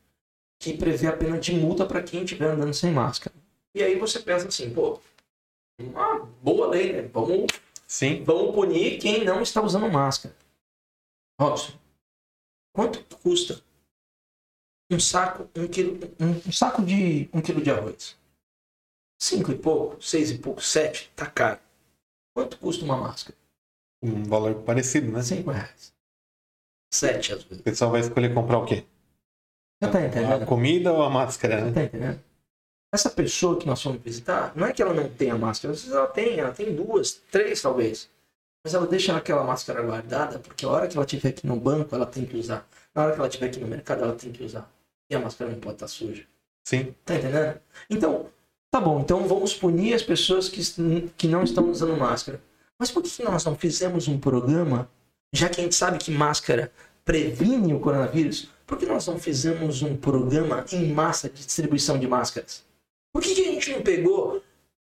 que 0.61 0.77
prevê 0.77 1.07
a 1.09 1.17
pena 1.17 1.39
de 1.39 1.53
multa 1.53 1.87
para 1.87 2.03
quem 2.03 2.23
estiver 2.25 2.51
andando 2.51 2.75
sem 2.75 2.93
máscara. 2.93 3.35
E 3.75 3.83
aí 3.83 3.99
você 3.99 4.21
pensa 4.21 4.47
assim, 4.49 4.73
pô, 4.73 5.01
uma 5.81 6.21
boa 6.43 6.69
lei, 6.69 6.93
né? 6.93 7.03
Vamos, 7.13 7.47
Sim. 7.87 8.23
vamos 8.23 8.55
punir 8.55 8.99
quem 9.01 9.25
não 9.25 9.43
está 9.43 9.63
usando 9.63 9.91
máscara. 9.91 10.35
Robson, 11.41 11.73
quanto 12.75 13.03
custa 13.19 13.61
um 14.91 15.01
saco, 15.01 15.49
um 15.57 15.67
quilo, 15.67 15.99
um, 16.21 16.49
um 16.49 16.53
saco 16.53 16.83
de 16.85 17.29
um 17.33 17.41
quilo 17.41 17.63
de 17.63 17.71
arroz? 17.71 18.17
Cinco 19.21 19.51
e 19.51 19.59
pouco, 19.59 20.01
seis 20.03 20.31
e 20.31 20.39
pouco, 20.39 20.61
sete, 20.61 21.11
tá 21.17 21.27
caro. 21.27 21.61
Quanto 22.35 22.59
custa 22.59 22.85
uma 22.85 22.97
máscara? 22.97 23.37
Um 24.03 24.25
valor 24.25 24.55
parecido, 24.63 25.11
né? 25.13 25.23
Cinco 25.23 25.51
reais. 25.51 25.93
Sete, 26.93 27.33
às 27.33 27.43
vezes. 27.45 27.61
O 27.61 27.63
pessoal 27.63 27.91
vai 27.91 28.01
escolher 28.01 28.35
comprar 28.35 28.59
o 28.59 28.67
quê? 28.67 28.85
Você 29.83 29.91
tá 29.91 29.99
A 29.99 30.07
entendendo? 30.07 30.47
comida 30.47 30.93
ou 30.93 31.03
a 31.03 31.11
máscara, 31.11 31.59
Você 31.61 31.65
né? 31.67 31.73
tá 31.73 31.83
entendendo? 31.85 32.21
Essa 32.95 33.09
pessoa 33.11 33.59
que 33.59 33.67
nós 33.67 33.83
fomos 33.83 34.03
visitar, 34.03 34.53
não 34.55 34.67
é 34.67 34.73
que 34.73 34.83
ela 34.83 34.93
não 34.93 35.09
tenha 35.09 35.37
máscara, 35.37 35.73
às 35.73 35.81
vezes 35.81 35.97
ela 35.97 36.07
tem, 36.09 36.39
ela 36.39 36.53
tem 36.53 36.75
duas, 36.75 37.13
três 37.31 37.61
talvez. 37.63 38.11
Mas 38.65 38.75
ela 38.75 38.87
deixa 38.87 39.17
aquela 39.17 39.43
máscara 39.43 39.83
guardada, 39.83 40.39
porque 40.39 40.65
a 40.65 40.69
hora 40.69 40.87
que 40.87 40.97
ela 40.97 41.05
estiver 41.07 41.31
aqui 41.31 41.47
no 41.47 41.57
banco, 41.57 41.95
ela 41.97 42.07
tem 42.07 42.25
que 42.27 42.37
usar. 42.37 42.69
Na 42.95 43.03
hora 43.05 43.13
que 43.13 43.19
ela 43.19 43.29
estiver 43.29 43.47
aqui 43.47 43.59
no 43.61 43.67
mercado, 43.67 44.03
ela 44.05 44.15
tem 44.15 44.31
que 44.31 44.45
usar. 44.45 44.71
E 45.11 45.15
a 45.15 45.19
máscara 45.19 45.51
não 45.51 45.59
pode 45.59 45.77
estar 45.77 45.89
suja. 45.89 46.25
Sim. 46.65 46.95
Tá 47.05 47.17
entendendo? 47.17 47.59
Então, 47.91 48.31
tá 48.73 48.81
bom, 48.81 49.01
então 49.01 49.29
vamos 49.29 49.53
punir 49.53 49.93
as 49.93 50.03
pessoas 50.03 50.49
que, 50.49 50.63
que 51.17 51.29
não 51.29 51.45
estão 51.45 51.71
usando 51.71 51.95
máscara. 51.95 52.41
Mas 52.79 52.91
por 52.91 53.03
que 53.03 53.23
nós 53.23 53.45
não 53.45 53.55
fizemos 53.55 54.09
um 54.09 54.19
programa, 54.19 54.89
já 55.31 55.49
que 55.49 55.61
a 55.61 55.65
gente 55.65 55.75
sabe 55.75 55.99
que 55.99 56.11
máscara 56.11 56.73
previne 57.05 57.75
o 57.75 57.79
coronavírus, 57.79 58.49
por 58.67 58.79
que 58.79 58.87
nós 58.87 59.07
não 59.07 59.19
fizemos 59.19 59.83
um 59.83 59.95
programa 59.95 60.65
em 60.73 60.91
massa 60.91 61.29
de 61.29 61.45
distribuição 61.45 61.99
de 61.99 62.09
máscaras? 62.09 62.65
Por 63.13 63.23
que, 63.23 63.35
que 63.35 63.43
a 63.43 63.53
gente 63.53 63.73
não 63.73 63.83
pegou 63.83 64.43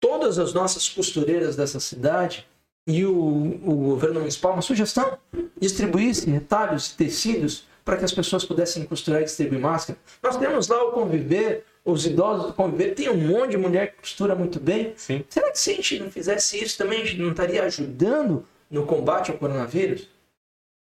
todas 0.00 0.38
as 0.38 0.54
nossas 0.54 0.88
costureiras 0.88 1.54
dessa 1.54 1.78
cidade 1.78 2.46
e 2.86 3.04
o, 3.04 3.14
o 3.14 3.74
governo 3.74 4.20
municipal, 4.20 4.54
uma 4.54 4.62
sugestão, 4.62 5.18
distribuísse 5.60 6.30
retalhos 6.30 6.92
tecidos 6.92 7.66
para 7.84 7.98
que 7.98 8.06
as 8.06 8.12
pessoas 8.12 8.42
pudessem 8.42 8.86
costurar 8.86 9.20
e 9.20 9.24
distribuir 9.24 9.60
máscara? 9.60 9.98
Nós 10.22 10.38
temos 10.38 10.66
lá 10.66 10.82
o 10.82 10.92
Conviver, 10.92 11.66
os 11.86 12.04
idosos 12.04 12.48
do 12.48 12.52
Conviver, 12.52 12.96
tem 12.96 13.08
um 13.08 13.16
monte 13.16 13.52
de 13.52 13.56
mulher 13.56 13.92
que 13.92 14.00
costura 14.00 14.34
muito 14.34 14.58
bem. 14.58 14.92
Sim. 14.96 15.24
Será 15.30 15.52
que 15.52 15.58
se 15.58 15.70
a 15.70 15.74
gente 15.74 16.00
não 16.00 16.10
fizesse 16.10 16.62
isso 16.62 16.76
também, 16.76 17.00
a 17.00 17.04
gente 17.04 17.22
não 17.22 17.30
estaria 17.30 17.62
ajudando 17.62 18.44
no 18.68 18.84
combate 18.84 19.30
ao 19.30 19.38
coronavírus? 19.38 20.08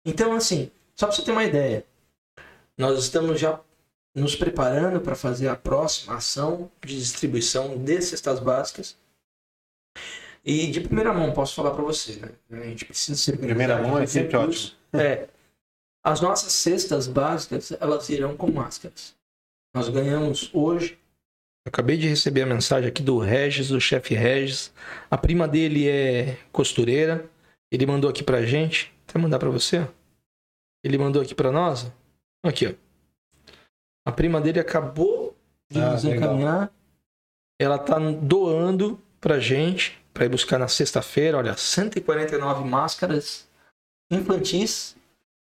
Então, 0.03 0.33
assim, 0.33 0.71
só 0.95 1.05
para 1.05 1.15
você 1.15 1.21
ter 1.21 1.31
uma 1.31 1.43
ideia, 1.43 1.85
nós 2.75 2.97
estamos 2.97 3.39
já 3.39 3.59
nos 4.15 4.35
preparando 4.35 4.99
para 4.99 5.15
fazer 5.15 5.47
a 5.47 5.55
próxima 5.55 6.15
ação 6.15 6.71
de 6.83 6.97
distribuição 6.97 7.77
de 7.77 8.01
cestas 8.01 8.39
básicas. 8.39 8.97
E 10.43 10.67
de 10.67 10.81
primeira 10.81 11.13
mão, 11.13 11.31
posso 11.33 11.53
falar 11.53 11.71
para 11.71 11.83
você, 11.83 12.15
né? 12.15 12.31
A 12.63 12.65
gente 12.65 12.85
precisa 12.85 13.17
ser 13.17 13.37
Primeira 13.37 13.79
mão 13.79 13.99
é 13.99 14.07
sempre 14.07 14.35
ótimo. 14.37 14.71
É. 14.93 15.27
As 16.03 16.19
nossas 16.21 16.51
cestas 16.51 17.07
básicas, 17.07 17.73
elas 17.79 18.09
irão 18.09 18.35
com 18.35 18.49
máscaras. 18.51 19.15
Nós 19.75 19.89
ganhamos 19.89 20.49
hoje. 20.53 20.97
Acabei 21.67 21.97
de 21.97 22.07
receber 22.07 22.43
a 22.43 22.45
mensagem 22.45 22.87
aqui 22.87 23.03
do 23.03 23.17
Regis, 23.19 23.67
do 23.67 23.81
chefe 23.81 24.13
Regis. 24.15 24.71
A 25.11 25.17
prima 25.17 25.47
dele 25.49 25.85
é 25.89 26.37
costureira. 26.49 27.29
Ele 27.69 27.85
mandou 27.85 28.09
aqui 28.09 28.23
pra 28.23 28.45
gente. 28.45 28.93
Até 29.05 29.19
mandar 29.19 29.37
pra 29.37 29.49
você. 29.49 29.85
Ele 30.81 30.97
mandou 30.97 31.21
aqui 31.21 31.35
pra 31.35 31.51
nós. 31.51 31.91
Aqui, 32.41 32.67
ó. 32.67 32.73
A 34.07 34.11
prima 34.13 34.39
dele 34.39 34.61
acabou 34.61 35.35
de 35.69 35.81
Ah, 35.81 35.91
nos 35.91 36.03
legal. 36.05 36.23
encaminhar. 36.29 36.71
Ela 37.59 37.77
tá 37.77 37.97
doando 37.99 38.97
pra 39.19 39.39
gente 39.39 39.99
para 40.13 40.23
ir 40.25 40.29
buscar 40.29 40.57
na 40.57 40.69
sexta-feira, 40.69 41.37
olha, 41.37 41.57
149 41.57 42.63
máscaras 42.63 43.45
infantis 44.09 44.95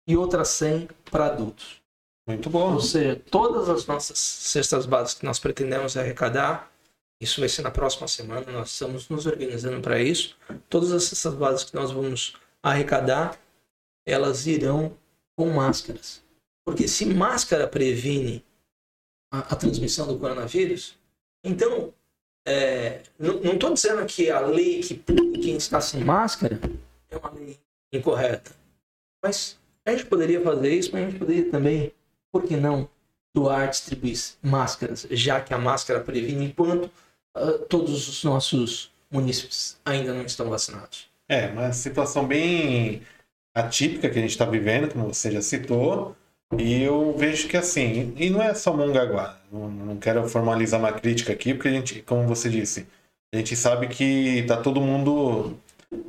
e 0.08 0.18
outras 0.18 0.48
100 0.48 0.88
para 1.12 1.26
adultos. 1.28 1.83
Muito 2.28 2.50
bom. 2.50 2.74
Ou 2.74 2.82
seja, 2.82 3.22
todas 3.30 3.70
as 3.70 3.86
nossas 3.86 4.18
cestas 4.18 4.86
básicas 4.86 5.20
que 5.20 5.26
nós 5.26 5.40
pretendemos 5.40 5.98
arrecadar, 5.98 6.72
isso 7.20 7.40
vai 7.40 7.50
ser 7.50 7.62
na 7.62 7.72
próxima 7.72 8.08
semana, 8.08 8.52
nós 8.52 8.72
estamos 8.72 9.10
nos 9.10 9.26
organizando 9.26 9.82
para 9.82 10.02
isso. 10.02 10.38
Todas 10.70 10.92
as 10.92 11.04
cestas 11.04 11.34
básicas 11.34 11.72
que 11.72 11.76
nós 11.76 11.92
vamos 11.92 12.34
arrecadar, 12.62 13.38
elas 14.06 14.48
irão 14.48 14.98
com 15.36 15.50
máscaras. 15.50 16.24
Porque 16.66 16.88
se 16.88 17.06
máscara 17.06 17.68
previne 17.68 18.44
a, 19.32 19.40
a 19.40 19.56
transmissão 19.56 20.08
do 20.08 20.18
coronavírus, 20.18 20.98
então 21.44 21.94
é, 22.46 23.02
não 23.18 23.54
estou 23.54 23.74
dizendo 23.74 24.06
que 24.06 24.30
a 24.30 24.40
lei 24.42 24.82
que 24.82 24.94
pune 24.94 25.40
quem 25.40 25.56
está 25.56 25.80
sem 25.80 26.04
máscara 26.04 26.60
é 27.10 27.18
uma 27.18 27.32
lei 27.32 27.60
incorreta. 27.92 28.52
Mas 29.24 29.58
a 29.86 29.92
gente 29.92 30.06
poderia 30.06 30.42
fazer 30.42 30.74
isso, 30.74 30.92
mas 30.92 31.04
a 31.04 31.10
gente 31.10 31.20
poderia 31.20 31.50
também, 31.50 31.94
por 32.34 32.44
que 32.44 32.58
não, 32.58 32.90
doar, 33.34 33.70
distribuir 33.70 34.18
máscaras, 34.42 35.08
já 35.12 35.40
que 35.40 35.54
a 35.54 35.58
máscara 35.58 36.00
previne 36.00 36.46
enquanto 36.46 36.90
ah, 37.36 37.60
todos 37.70 38.10
os 38.10 38.24
nossos 38.24 38.92
munícipes 39.10 39.78
ainda 39.86 40.14
não 40.14 40.24
estão 40.24 40.50
vacinados. 40.50 41.08
É, 41.30 41.48
uma 41.48 41.72
situação 41.72 42.26
bem 42.26 43.04
atípica 43.54 44.10
que 44.10 44.18
a 44.18 44.22
gente 44.22 44.32
está 44.32 44.46
vivendo, 44.46 44.92
como 44.92 45.14
você 45.14 45.32
já 45.32 45.42
citou. 45.42 46.16
E 46.58 46.84
eu 46.84 47.16
vejo 47.18 47.48
que 47.48 47.58
assim, 47.58 48.14
e 48.18 48.30
não 48.30 48.42
é 48.42 48.54
só 48.54 48.76
Mongaguá, 48.76 49.40
não, 49.52 49.98
quero 49.98 50.28
formalizar 50.28 50.80
uma 50.80 50.92
crítica 50.92 51.34
aqui, 51.34 51.54
porque 51.54 51.70
a 51.70 51.72
gente, 51.72 52.02
como 52.04 52.28
você 52.28 52.50
disse, 52.50 52.88
a 53.34 53.38
gente 53.38 53.56
sabe 53.56 53.88
que 53.88 54.44
tá 54.48 54.58
todo 54.58 54.82
mundo 54.82 55.58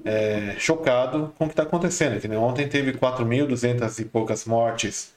é, 0.05 0.55
chocado 0.59 1.33
com 1.39 1.45
o 1.45 1.49
que 1.49 1.53
está 1.53 1.63
acontecendo. 1.63 2.21
Que 2.21 2.29
ontem 2.29 2.69
teve 2.69 2.93
4.200 2.93 4.01
e 4.01 4.05
poucas 4.05 4.45
mortes 4.45 5.15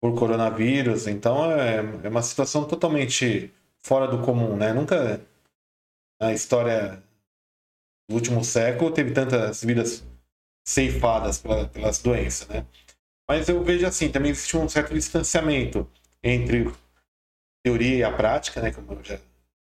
por 0.00 0.14
coronavírus, 0.14 1.06
então 1.06 1.50
é, 1.50 1.78
é 2.04 2.08
uma 2.08 2.22
situação 2.22 2.66
totalmente 2.66 3.52
fora 3.82 4.06
do 4.06 4.22
comum, 4.24 4.56
né? 4.56 4.72
Nunca 4.72 5.20
na 6.20 6.32
história 6.32 7.02
do 8.08 8.14
último 8.14 8.44
século 8.44 8.90
teve 8.92 9.12
tantas 9.12 9.62
vidas 9.62 10.04
ceifadas 10.66 11.38
pela- 11.38 11.68
pelas 11.68 12.00
doenças, 12.00 12.48
né? 12.48 12.66
Mas 13.28 13.48
eu 13.48 13.62
vejo 13.62 13.86
assim, 13.86 14.10
também 14.10 14.30
existe 14.30 14.56
um 14.56 14.68
certo 14.68 14.94
distanciamento 14.94 15.88
entre 16.22 16.72
teoria 17.64 17.96
e 17.96 18.04
a 18.04 18.12
prática, 18.12 18.60
né, 18.60 18.70
como 18.72 18.92
eu 18.92 19.04
já 19.04 19.20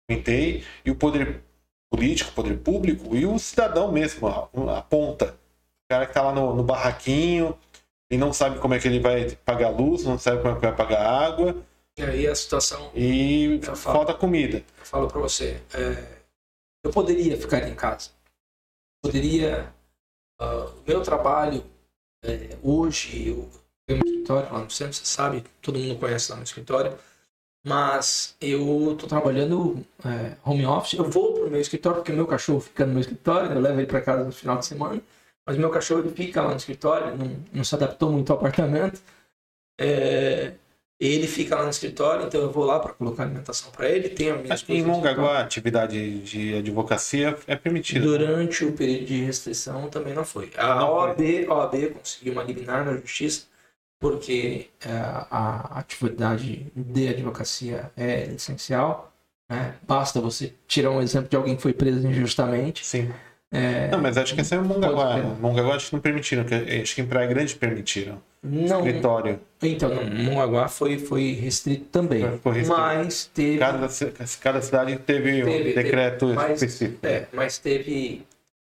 comentei, 0.10 0.64
e 0.86 0.92
o 0.92 0.96
poder 0.96 1.44
político, 1.92 2.32
poder 2.34 2.58
público 2.60 3.16
e 3.16 3.26
o 3.26 3.38
cidadão 3.38 3.92
mesmo, 3.92 4.28
a, 4.28 4.50
a 4.78 4.82
ponta. 4.82 5.34
O 5.34 5.90
cara 5.90 6.06
que 6.06 6.12
está 6.12 6.22
lá 6.22 6.34
no, 6.34 6.56
no 6.56 6.64
barraquinho 6.64 7.58
e 8.12 8.18
não 8.18 8.34
sabe 8.34 8.60
como 8.60 8.74
é 8.74 8.80
que 8.80 8.88
ele 8.88 9.00
vai 9.00 9.32
pagar 9.46 9.70
luz, 9.70 10.04
não 10.04 10.20
sabe 10.20 10.42
como 10.42 10.54
é 10.54 10.56
que 10.56 10.62
vai 10.68 10.76
pagar 10.76 11.02
água 11.02 11.56
E 11.98 12.04
aí 12.04 12.28
a 12.28 12.36
situação, 12.36 12.92
e 12.94 13.60
falo. 13.64 13.78
falta 13.78 14.14
comida. 14.14 14.58
eu 14.58 14.86
falo 14.86 15.08
para 15.08 15.22
você, 15.22 15.62
é, 15.74 16.04
eu 16.84 16.92
poderia 16.92 17.38
ficar 17.38 17.68
em 17.68 17.74
casa. 17.74 18.10
Poderia. 19.02 19.74
o 20.40 20.84
meu 20.86 21.02
trabalho 21.02 21.64
é, 22.24 22.56
hoje, 22.62 23.30
eu 23.30 23.50
tenho 23.88 24.00
um 24.00 24.06
escritório 24.06 24.54
lá 24.54 24.60
no 24.60 24.70
centro, 24.70 24.94
você 24.94 25.06
sabe, 25.06 25.44
todo 25.62 25.80
mundo 25.80 26.00
conhece 26.00 26.32
lá 26.32 26.38
no 26.38 26.44
escritório. 26.44 26.98
Mas 27.66 28.36
eu 28.42 28.96
tô 29.00 29.06
trabalhando 29.06 29.86
é, 30.04 30.36
home 30.44 30.66
office. 30.66 30.94
Eu 30.94 31.08
vou 31.10 31.34
pro 31.34 31.50
meu 31.50 31.62
escritório, 31.62 32.00
porque 32.00 32.12
meu 32.12 32.26
cachorro 32.26 32.60
fica 32.60 32.86
no 32.86 32.94
meu 32.94 33.02
escritório, 33.02 33.52
eu 33.52 33.62
levo 33.62 33.80
ele 33.80 33.88
para 33.88 34.02
casa 34.02 34.24
no 34.24 34.32
final 34.32 34.58
de 34.58 34.66
semana. 34.66 35.02
Mas 35.46 35.58
meu 35.58 35.70
cachorro 35.70 36.02
ele 36.02 36.12
fica 36.12 36.42
lá 36.42 36.52
no 36.52 36.58
escritório, 36.58 37.18
não, 37.18 37.36
não 37.52 37.64
se 37.64 37.74
adaptou 37.76 38.12
muito 38.12 38.32
ao 38.32 38.38
apartamento. 38.38 39.02
É, 39.80 40.54
ele 41.00 41.26
fica 41.26 41.56
lá 41.56 41.64
no 41.64 41.72
escritório, 41.72 42.28
então 42.28 42.40
eu 42.40 42.52
vou 42.52 42.64
lá 42.64 42.80
para 42.80 42.94
colocar 42.94 43.24
alimentação 43.24 43.72
para 43.72 43.90
ele. 43.90 44.10
Tem 44.10 44.30
a 44.30 44.36
minha 44.36 44.54
Aqui 44.54 44.74
em 44.74 44.78
esposa 44.78 44.88
no 44.88 44.98
Mongaguá, 44.98 45.40
a 45.40 45.42
atividade 45.42 46.20
de 46.20 46.56
advocacia 46.56 47.36
é 47.48 47.56
permitida. 47.56 48.06
Durante 48.06 48.64
o 48.64 48.74
período 48.74 49.06
de 49.06 49.24
restrição 49.24 49.90
também 49.90 50.14
não 50.14 50.24
foi. 50.24 50.52
A 50.56 50.76
Não 50.76 50.94
OAB, 50.94 51.20
a 51.50 51.54
OAB 51.56 51.94
conseguiu 51.94 52.34
uma 52.34 52.44
liminar 52.44 52.86
na 52.86 52.96
justiça 52.98 53.48
porque 54.00 54.70
é, 54.86 54.90
a 54.90 55.80
atividade 55.80 56.68
de 56.76 57.08
advocacia 57.08 57.92
é 57.98 58.34
essencial. 58.34 59.12
Né? 59.50 59.76
Basta 59.88 60.22
você 60.22 60.54
tirar 60.68 60.92
um 60.92 61.02
exemplo 61.02 61.30
de 61.30 61.36
alguém 61.36 61.56
que 61.56 61.62
foi 61.62 61.74
preso 61.74 62.08
injustamente. 62.08 62.86
Sim. 62.86 63.12
É, 63.54 63.90
Não, 63.90 64.00
mas 64.00 64.18
acho 64.18 64.34
que 64.34 64.40
essa 64.42 64.56
é 64.56 64.60
Mongaguá. 64.60 65.16
Pode 65.16 65.22
ser. 65.28 65.42
Mongaguá 65.42 65.76
acho 65.76 65.88
que 65.90 65.94
não 65.94 66.02
permitiram. 66.02 66.44
que- 66.46 66.56
Acho 66.82 66.96
que 66.96 67.02
em 67.02 67.06
Praia 67.06 67.28
Grande 67.28 67.54
permitiram. 67.56 68.22
não, 68.42 68.78
Escritório. 68.80 69.40
então, 69.62 69.94
não, 69.94 70.06
Mongaguá 70.24 70.68
foi, 70.70 70.98
foi 70.98 71.34
restrito 71.34 71.84
também. 71.92 72.22
Foi 72.40 72.54
restrito. 72.54 72.80
Mas 72.80 73.26
teve. 73.26 73.58
Cada, 73.58 73.90
cada 74.40 74.62
cidade 74.62 74.96
teve, 75.00 75.44
Teve, 75.44 75.72
um 75.72 75.76
decreto 75.76 76.28
teve, 76.28 76.34
mas- 76.36 76.62
específico. 76.62 77.06
É, 77.06 77.28
mas 77.34 77.58
teve. 77.58 78.26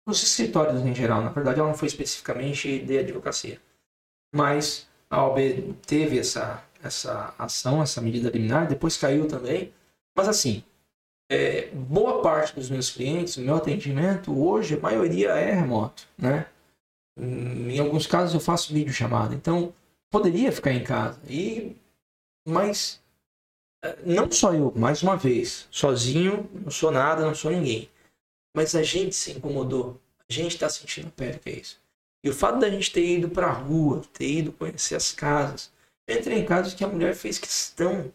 Os 0.07 0.23
escritórios 0.23 0.81
em 0.81 0.95
geral, 0.95 1.21
na 1.21 1.29
verdade, 1.29 1.59
ela 1.59 1.67
não 1.69 1.75
foi 1.77 1.87
especificamente 1.87 2.79
de 2.79 2.97
advocacia. 2.97 3.59
Mas 4.33 4.87
a 5.09 5.25
OAB 5.27 5.75
teve 5.85 6.17
essa, 6.17 6.63
essa 6.83 7.33
ação, 7.37 7.83
essa 7.83 8.01
medida 8.01 8.29
liminar, 8.31 8.67
depois 8.67 8.97
caiu 8.97 9.27
também. 9.27 9.71
Mas 10.17 10.27
assim, 10.27 10.63
é, 11.31 11.69
boa 11.71 12.21
parte 12.21 12.53
dos 12.55 12.69
meus 12.69 12.89
clientes, 12.89 13.37
o 13.37 13.41
meu 13.41 13.55
atendimento 13.55 14.37
hoje, 14.37 14.75
a 14.75 14.79
maioria 14.79 15.29
é 15.29 15.53
remoto, 15.53 16.05
né? 16.17 16.45
Em 17.17 17.79
alguns 17.79 18.05
casos 18.05 18.33
eu 18.33 18.41
faço 18.41 18.73
videochamada, 18.73 19.33
então 19.33 19.73
poderia 20.09 20.51
ficar 20.51 20.73
em 20.73 20.83
casa. 20.83 21.21
E 21.29 21.77
mas 22.45 23.01
eh, 23.81 23.97
não 24.05 24.29
só 24.29 24.53
eu, 24.53 24.73
mais 24.75 25.03
uma 25.03 25.15
vez, 25.15 25.67
sozinho, 25.71 26.49
não 26.53 26.69
sou 26.69 26.91
nada, 26.91 27.25
não 27.25 27.33
sou 27.33 27.51
ninguém. 27.51 27.89
Mas 28.53 28.75
a 28.75 28.83
gente 28.83 29.15
se 29.15 29.31
incomodou. 29.31 30.01
A 30.29 30.33
gente 30.33 30.55
está 30.55 30.69
sentindo 30.69 31.07
a 31.07 31.11
pele 31.11 31.39
que 31.39 31.49
é 31.49 31.59
isso. 31.59 31.79
E 32.25 32.29
o 32.29 32.33
fato 32.33 32.59
da 32.59 32.69
gente 32.69 32.91
ter 32.91 33.05
ido 33.05 33.29
para 33.29 33.47
a 33.47 33.53
rua, 33.53 34.01
ter 34.13 34.29
ido 34.29 34.51
conhecer 34.51 34.95
as 34.95 35.13
casas. 35.13 35.71
Eu 36.07 36.19
entrei 36.19 36.39
em 36.39 36.45
casas 36.45 36.73
que 36.73 36.83
a 36.83 36.87
mulher 36.87 37.15
fez 37.15 37.39
questão 37.39 38.13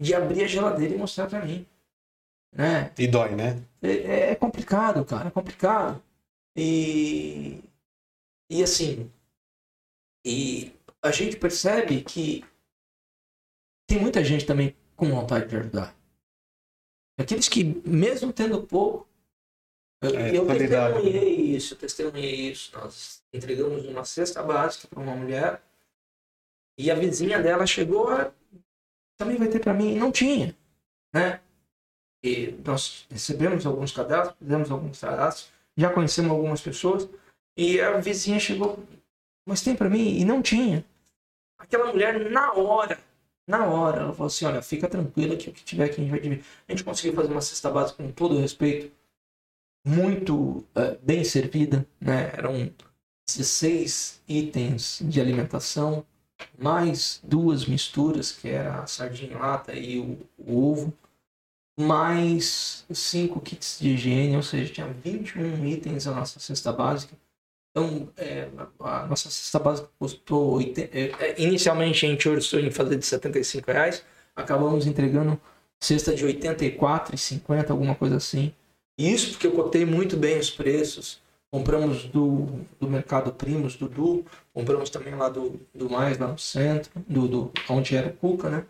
de 0.00 0.14
abrir 0.14 0.42
a 0.44 0.48
geladeira 0.48 0.94
e 0.94 0.98
mostrar 0.98 1.28
para 1.28 1.44
mim. 1.44 1.64
Né? 2.56 2.90
E 2.98 3.06
dói, 3.06 3.34
né? 3.34 3.62
É, 3.82 4.30
é 4.30 4.34
complicado, 4.34 5.04
cara, 5.04 5.28
é 5.28 5.30
complicado. 5.30 6.02
E, 6.56 7.62
e 8.50 8.62
assim, 8.62 9.10
e 10.24 10.72
a 11.02 11.10
gente 11.10 11.36
percebe 11.36 12.02
que 12.02 12.42
tem 13.86 14.00
muita 14.00 14.24
gente 14.24 14.46
também 14.46 14.74
com 14.96 15.10
vontade 15.10 15.48
de 15.48 15.56
ajudar. 15.56 15.94
Aqueles 17.18 17.48
que, 17.48 17.62
mesmo 17.86 18.32
tendo 18.32 18.62
pouco, 18.66 19.06
eu, 20.02 20.18
É, 20.18 20.36
eu 20.36 20.46
testemunhei 20.46 21.34
isso, 21.56 21.74
eu 21.74 21.78
testemunhei 21.78 22.50
isso. 22.50 22.72
Nós 22.76 23.22
entregamos 23.32 23.84
uma 23.86 24.04
cesta 24.04 24.42
básica 24.42 24.88
para 24.88 25.00
uma 25.00 25.16
mulher 25.16 25.62
e 26.78 26.90
a 26.90 26.94
vizinha 26.94 27.40
dela 27.42 27.66
chegou, 27.66 28.08
"Ah, 28.08 28.32
também 29.18 29.36
vai 29.36 29.48
ter 29.48 29.60
para 29.60 29.72
mim, 29.72 29.94
e 29.94 29.98
não 29.98 30.12
tinha, 30.12 30.56
né? 31.14 31.40
Nós 32.64 33.06
recebemos 33.10 33.64
alguns 33.66 33.92
cadastros, 33.92 34.36
fizemos 34.38 34.70
alguns 34.70 35.00
cadastros, 35.00 35.50
já 35.76 35.90
conhecemos 35.90 36.30
algumas 36.30 36.60
pessoas 36.60 37.08
e 37.56 37.80
a 37.80 37.98
vizinha 37.98 38.40
chegou, 38.40 38.78
mas 39.46 39.62
tem 39.62 39.76
para 39.76 39.88
mim 39.88 40.18
e 40.18 40.24
não 40.24 40.42
tinha. 40.42 40.84
Aquela 41.58 41.92
mulher 41.92 42.30
na 42.30 42.52
hora, 42.52 42.98
na 43.46 43.64
hora, 43.66 44.02
ela 44.02 44.12
falou 44.12 44.26
assim, 44.26 44.44
olha, 44.44 44.60
fica 44.60 44.88
tranquila 44.88 45.36
que 45.36 45.50
o 45.50 45.52
que 45.52 45.64
tiver 45.64 45.84
aqui 45.84 46.00
a 46.00 46.04
gente 46.04 46.10
vai 46.10 46.20
dividir. 46.20 46.44
A 46.68 46.72
gente 46.72 46.84
conseguiu 46.84 47.14
fazer 47.14 47.32
uma 47.32 47.40
cesta 47.40 47.70
básica 47.70 48.02
com 48.02 48.10
todo 48.10 48.38
respeito, 48.38 48.92
muito 49.86 50.64
eh, 50.74 50.98
bem 51.00 51.22
servida, 51.22 51.86
né? 52.00 52.32
Eram 52.34 52.70
16 53.26 54.20
itens 54.28 55.00
de 55.02 55.20
alimentação, 55.20 56.04
mais 56.58 57.20
duas 57.22 57.66
misturas, 57.66 58.32
que 58.32 58.48
era 58.48 58.80
a 58.80 58.86
sardinha 58.86 59.38
lata 59.38 59.72
e 59.74 59.98
o, 59.98 60.18
o 60.38 60.72
ovo, 60.72 60.92
mais 61.78 62.84
cinco 62.90 63.40
kits 63.40 63.78
de 63.80 63.90
higiene, 63.90 64.36
ou 64.36 64.42
seja, 64.42 64.72
tinha 64.72 64.86
21 64.86 65.66
itens 65.66 66.06
a 66.06 66.12
nossa 66.12 66.40
cesta 66.40 66.72
básica. 66.72 67.14
Então, 67.70 68.08
é, 68.16 68.48
a 68.80 69.02
a 69.02 69.06
nossa 69.06 69.28
cesta 69.28 69.58
básica 69.58 69.88
custou. 69.98 70.54
80, 70.54 70.98
é, 70.98 71.12
é, 71.20 71.42
inicialmente 71.42 72.06
a 72.06 72.08
gente 72.08 72.28
orçou 72.28 72.58
em 72.60 72.70
fazer 72.70 72.96
de 72.96 73.04
75 73.04 73.70
reais, 73.70 74.02
acabamos 74.34 74.86
entregando 74.86 75.38
cesta 75.78 76.14
de 76.14 76.24
84,50, 76.24 77.70
alguma 77.70 77.94
coisa 77.94 78.16
assim. 78.16 78.52
Isso 78.98 79.32
porque 79.32 79.46
eu 79.46 79.52
cotei 79.52 79.84
muito 79.84 80.16
bem 80.16 80.38
os 80.38 80.50
preços. 80.50 81.20
Compramos 81.50 82.04
do, 82.04 82.48
do 82.80 82.88
Mercado 82.88 83.32
Primos, 83.32 83.76
do 83.76 83.88
Du, 83.88 84.24
compramos 84.52 84.90
também 84.90 85.14
lá 85.14 85.28
do, 85.28 85.60
do 85.74 85.88
Mais, 85.88 86.18
lá 86.18 86.28
no 86.28 86.38
centro, 86.38 86.90
do, 87.06 87.28
do, 87.28 87.52
onde 87.68 87.96
era 87.96 88.08
o 88.08 88.12
Cuca, 88.12 88.50
né? 88.50 88.64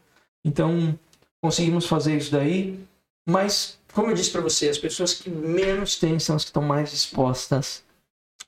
Então, 0.45 0.99
conseguimos 1.41 1.87
fazer 1.87 2.17
isso 2.17 2.33
daí. 2.33 2.79
Mas, 3.27 3.79
como 3.93 4.11
eu 4.11 4.15
disse 4.15 4.31
para 4.31 4.41
você, 4.41 4.69
as 4.69 4.79
pessoas 4.79 5.15
que 5.15 5.29
menos 5.29 5.97
têm 5.99 6.19
são 6.19 6.37
as 6.37 6.45
que 6.45 6.51
estão 6.51 6.63
mais 6.63 6.91
dispostas 6.91 7.83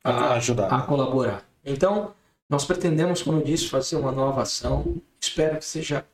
A, 0.05 0.35
ajudar. 0.35 0.73
a 0.73 0.83
colaborar. 0.83 1.45
Então, 1.65 2.15
nós 2.49 2.65
pretendemos, 2.65 3.23
como 3.23 3.41
eu 3.41 3.45
disse, 3.45 3.69
fazer 3.69 3.97
uma 3.97 4.13
nova 4.13 4.43
ação. 4.43 4.97
Espero 5.21 5.59
que 5.59 5.65
seja 5.65 6.07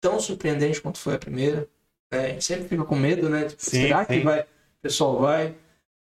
tão 0.00 0.18
surpreendente 0.18 0.80
quanto 0.80 0.98
foi 0.98 1.14
a 1.14 1.18
primeira. 1.18 1.68
né? 2.10 2.26
A 2.26 2.28
gente 2.30 2.44
sempre 2.44 2.68
fica 2.68 2.84
com 2.84 2.96
medo, 2.96 3.28
né? 3.28 3.44
Tipo, 3.44 3.62
Sim, 3.62 3.70
será 3.82 4.04
que 4.04 4.14
sim. 4.14 4.22
vai, 4.22 4.40
o 4.40 4.46
pessoal 4.82 5.18
vai? 5.20 5.54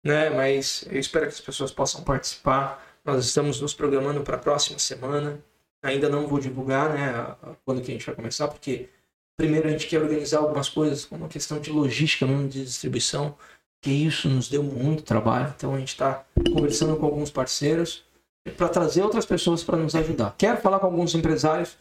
Né? 0.06 0.30
Mas 0.30 0.86
eu 0.90 1.00
espero 1.00 1.26
que 1.28 1.34
as 1.34 1.42
pessoas 1.42 1.72
possam 1.72 2.04
participar. 2.04 2.86
Nós 3.04 3.26
estamos 3.26 3.60
nos 3.60 3.74
programando 3.74 4.22
para 4.22 4.36
a 4.36 4.40
próxima 4.40 4.78
semana. 4.80 5.40
Ainda 5.84 6.08
não 6.10 6.28
vou 6.28 6.40
divulgar, 6.40 6.94
né? 6.94 7.10
a- 7.10 7.38
a- 7.42 7.56
Quando 7.66 7.82
que 7.82 7.90
a 7.92 7.94
gente 7.94 8.06
vai 8.06 8.16
começar, 8.16 8.48
porque 8.48 8.90
primeiro 9.40 9.70
a 9.70 9.72
gente 9.72 9.88
quer 9.88 10.02
organizar 10.02 10.40
algumas 10.40 10.68
coisas, 10.68 11.06
como 11.06 11.24
uma 11.24 11.30
questão 11.30 11.60
de 11.62 11.70
logística 11.72 12.28
mesmo, 12.28 12.50
de 12.50 12.62
distribuição, 12.66 13.36
que 13.82 13.90
isso 13.90 14.28
nos 14.28 14.50
deu 14.50 14.62
muito 14.62 15.02
trabalho. 15.02 15.54
Então 15.56 15.74
a 15.74 15.80
gente 15.80 15.88
está 15.94 16.26
conversando 16.54 16.98
com 16.98 17.06
alguns 17.06 17.32
parceiros 17.32 18.04
para 18.58 18.68
trazer 18.68 19.02
outras 19.02 19.26
pessoas 19.26 19.64
para 19.64 19.78
nos 19.78 19.96
ajudar. 19.96 20.36
Quero 20.38 20.60
falar 20.62 20.80
com 20.80 20.88
alguns 20.88 21.16
empresários, 21.16 21.78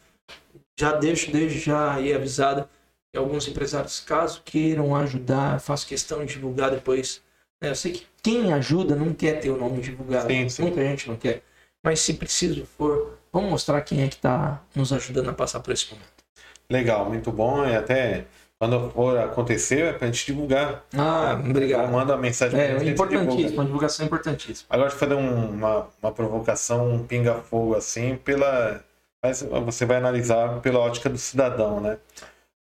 já 0.78 0.92
deixo 0.92 1.32
desde 1.32 1.58
já 1.58 1.94
aí 1.94 2.14
avisado 2.14 2.68
que 3.12 3.18
alguns 3.18 3.48
empresários, 3.48 3.98
caso 3.98 4.40
queiram 4.44 4.94
ajudar, 4.94 5.60
faço 5.60 5.84
questão 5.86 6.24
de 6.24 6.34
divulgar 6.34 6.70
depois. 6.70 7.20
né? 7.60 7.70
Eu 7.70 7.74
sei 7.74 7.90
que 7.92 8.06
quem 8.22 8.52
ajuda 8.52 8.94
não 8.94 9.12
quer 9.12 9.40
ter 9.40 9.50
o 9.50 9.56
nome 9.58 9.80
divulgado, 9.80 10.28
Sim, 10.28 10.48
sim. 10.48 10.62
muita 10.62 10.80
gente 10.82 11.08
não 11.08 11.16
quer. 11.16 11.42
Mas 11.82 11.98
se 11.98 12.14
preciso 12.14 12.64
for, 12.76 13.18
vamos 13.32 13.50
mostrar 13.50 13.80
quem 13.80 14.02
é 14.02 14.08
que 14.08 14.14
está 14.16 14.62
nos 14.76 14.92
ajudando 14.92 15.30
a 15.30 15.32
passar 15.32 15.58
por 15.58 15.72
esse 15.72 15.90
momento. 15.90 16.17
Legal, 16.70 17.08
muito 17.08 17.30
bom. 17.32 17.64
E 17.66 17.74
até 17.74 18.24
quando 18.58 18.90
for 18.90 19.18
acontecer, 19.18 19.84
é 19.86 19.92
pra 19.92 20.06
gente 20.08 20.26
divulgar. 20.26 20.84
Ah, 20.96 21.32
obrigado. 21.38 21.90
Manda 21.90 22.14
uma 22.14 22.20
mensagem 22.20 22.58
É, 22.60 22.72
a 22.72 22.84
importantíssimo, 22.84 23.36
divulga. 23.36 23.54
uma 23.54 23.64
divulgação 23.64 24.06
importantíssima. 24.06 24.66
Agora, 24.68 24.90
deixa 24.90 25.04
eu 25.04 25.08
fazer 25.08 25.20
um- 25.20 25.50
uma, 25.50 25.88
uma 26.02 26.12
provocação, 26.12 26.92
um 26.92 27.06
pinga-fogo 27.06 27.74
assim, 27.74 28.16
pela. 28.16 28.82
Mas 29.24 29.42
você 29.42 29.84
vai 29.84 29.96
analisar 29.96 30.60
pela 30.60 30.78
ótica 30.78 31.08
do 31.08 31.18
cidadão, 31.18 31.80
né? 31.80 31.98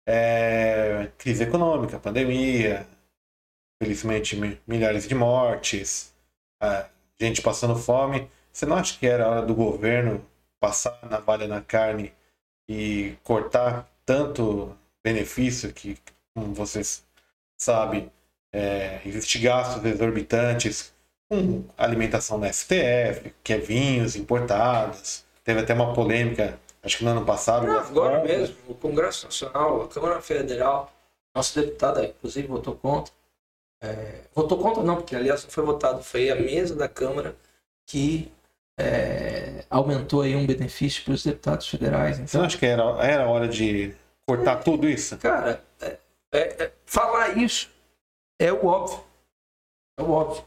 É, 0.07 1.09
crise 1.19 1.43
econômica, 1.43 1.99
pandemia, 1.99 2.87
felizmente 3.83 4.37
mi- 4.37 4.59
milhares 4.67 5.07
de 5.07 5.15
mortes, 5.15 6.15
a 6.63 6.87
gente 7.21 7.43
passando 7.43 7.77
fome. 7.77 8.31
Você 8.53 8.65
não 8.65 8.77
acha 8.77 8.99
que 8.99 9.07
era 9.07 9.29
hora 9.29 9.43
do 9.43 9.55
governo 9.55 10.25
passar 10.61 10.99
a 11.03 11.07
navalha 11.07 11.47
na 11.47 11.61
carne 11.61 12.13
e 12.69 13.17
cortar 13.25 13.89
tanto 14.05 14.77
benefício 15.03 15.73
que, 15.73 15.97
como 16.35 16.53
vocês 16.55 17.05
sabem, 17.57 18.11
é, 18.53 19.01
existe 19.05 19.39
gastos 19.39 19.85
exorbitantes 19.85 20.93
com 21.29 21.65
alimentação 21.77 22.39
na 22.39 22.53
STF, 22.53 23.33
que 23.43 23.53
é 23.53 23.59
vinhos 23.59 24.17
importados. 24.17 25.25
Teve 25.45 25.61
até 25.61 25.75
uma 25.75 25.93
polêmica, 25.93 26.59
acho 26.83 26.99
que 26.99 27.05
no 27.05 27.11
ano 27.11 27.25
passado. 27.25 27.67
Não, 27.67 27.75
da 27.75 27.81
agora 27.81 28.21
forma. 28.21 28.25
mesmo, 28.25 28.57
o 28.69 28.75
Congresso 28.75 29.27
Nacional, 29.27 29.83
a 29.83 29.89
Câmara 29.89 30.21
Federal, 30.21 30.93
nosso 31.35 31.61
deputado, 31.61 32.03
inclusive, 32.05 32.47
votou 32.49 32.75
contra. 32.75 33.13
É, 33.81 34.23
votou 34.35 34.59
contra 34.59 34.83
não, 34.83 34.97
porque 34.97 35.15
aliás 35.15 35.45
foi 35.45 35.65
votado, 35.65 36.03
foi 36.03 36.31
a 36.31 36.35
mesa 36.35 36.75
da 36.75 36.89
Câmara 36.89 37.37
que 37.87 38.31
é, 38.79 39.65
aumentou 39.69 40.23
aí 40.23 40.37
um 40.37 40.47
benefício 40.47 41.05
para 41.05 41.15
os 41.15 41.25
deputados 41.25 41.69
federais. 41.69 42.17
Você 42.17 42.23
Então, 42.23 42.41
não 42.41 42.47
acha 42.47 42.59
que 42.59 42.67
era, 42.67 42.83
era 43.05 43.27
hora 43.27 43.49
de 43.49 43.95
cortar 44.27 44.57
tudo 44.57 44.89
isso? 44.89 45.17
cara, 45.19 45.63
é- 45.81 45.99
é- 46.33 46.63
é- 46.65 46.73
falar 46.87 47.37
isso 47.37 47.69
é 48.41 48.53
o 48.53 48.65
óbvio. 48.67 49.01
É 49.99 50.03
o 50.03 50.11
óbvio. 50.11 50.45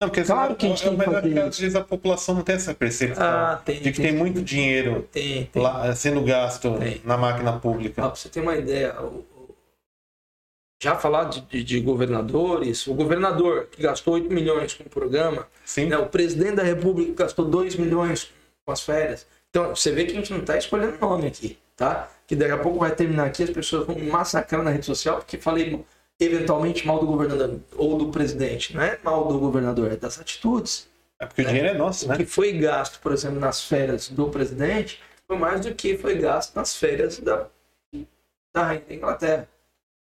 Não, 0.00 0.08
porque 0.08 0.24
Claro 0.24 0.56
que 0.56 0.66
a 0.66 0.68
gente 0.68 0.82
tem 0.82 0.96
mas 0.96 1.06
eu 1.06 1.12
acho 1.16 1.22
fazer 1.28 1.40
às 1.42 1.58
vezes 1.60 1.76
a 1.76 1.84
população 1.84 2.34
não 2.34 2.42
tem 2.42 2.56
essa 2.56 2.74
percepção 2.74 3.24
Ah, 3.24 3.62
tem. 3.64 3.80
de 3.80 3.92
que 3.92 4.02
tem 4.02 4.12
muito 4.12 4.42
dinheiro 4.42 5.08
Tem, 5.12 5.46
tem. 5.46 5.62
lá 5.62 5.94
sendo 5.94 6.22
gasto 6.24 6.76
Tem. 6.78 7.00
na 7.04 7.16
máquina 7.16 7.50
Ah, 7.54 7.58
pública. 7.60 8.02
pra 8.02 8.08
você 8.10 8.28
ter 8.28 8.40
uma 8.40 8.56
ideia, 8.56 9.00
o- 9.00 9.24
já 10.82 10.96
falar 10.96 11.24
de, 11.24 11.40
de- 11.42 11.62
de 11.62 11.80
governadores, 11.80 12.86
o 12.88 12.94
governador 12.94 13.66
que 13.70 13.80
gastou 13.80 14.14
8 14.14 14.32
milhões 14.32 14.74
com 14.74 14.82
o 14.82 14.90
programa, 14.90 15.46
né, 15.88 15.96
o 15.96 16.06
presidente 16.06 16.56
da 16.56 16.62
república 16.64 17.22
gastou 17.24 17.44
2 17.44 17.76
milhões 17.76 18.32
com 18.64 18.72
as 18.72 18.80
férias. 18.80 19.24
Então, 19.50 19.74
você 19.76 19.92
vê 19.92 20.04
que 20.04 20.12
a 20.12 20.14
gente 20.16 20.32
não 20.32 20.40
está 20.40 20.56
escolhendo 20.58 20.98
nome 21.00 21.28
aqui, 21.28 21.56
tá? 21.76 22.08
Que 22.26 22.34
daqui 22.34 22.50
a 22.52 22.58
pouco 22.58 22.80
vai 22.80 22.92
terminar 22.94 23.26
aqui, 23.26 23.44
as 23.44 23.50
pessoas 23.50 23.86
vão 23.86 23.94
me 23.94 24.10
massacrar 24.10 24.62
na 24.62 24.70
rede 24.70 24.84
social, 24.86 25.18
porque 25.18 25.38
falei 25.38 25.84
eventualmente 26.18 26.84
mal 26.86 26.98
do 26.98 27.06
governador 27.06 27.60
ou 27.76 27.96
do 27.98 28.08
presidente, 28.08 28.74
não 28.74 28.82
é 28.82 28.98
mal 29.04 29.28
do 29.28 29.38
governador, 29.38 29.92
é 29.92 29.96
das 29.96 30.18
atitudes. 30.18 30.88
É 31.20 31.26
porque 31.26 31.42
o 31.42 31.44
dinheiro 31.46 31.68
é 31.68 31.74
nosso, 31.74 32.08
né? 32.08 32.14
O 32.14 32.18
que 32.18 32.26
foi 32.26 32.52
gasto, 32.54 32.98
por 33.00 33.12
exemplo, 33.12 33.38
nas 33.38 33.62
férias 33.62 34.08
do 34.08 34.28
presidente 34.30 35.00
foi 35.28 35.36
mais 35.38 35.60
do 35.60 35.72
que 35.74 35.96
foi 35.96 36.16
gasto 36.16 36.56
nas 36.56 36.74
férias 36.74 37.18
da, 37.20 37.46
da 38.52 38.74
Inglaterra. 38.90 39.48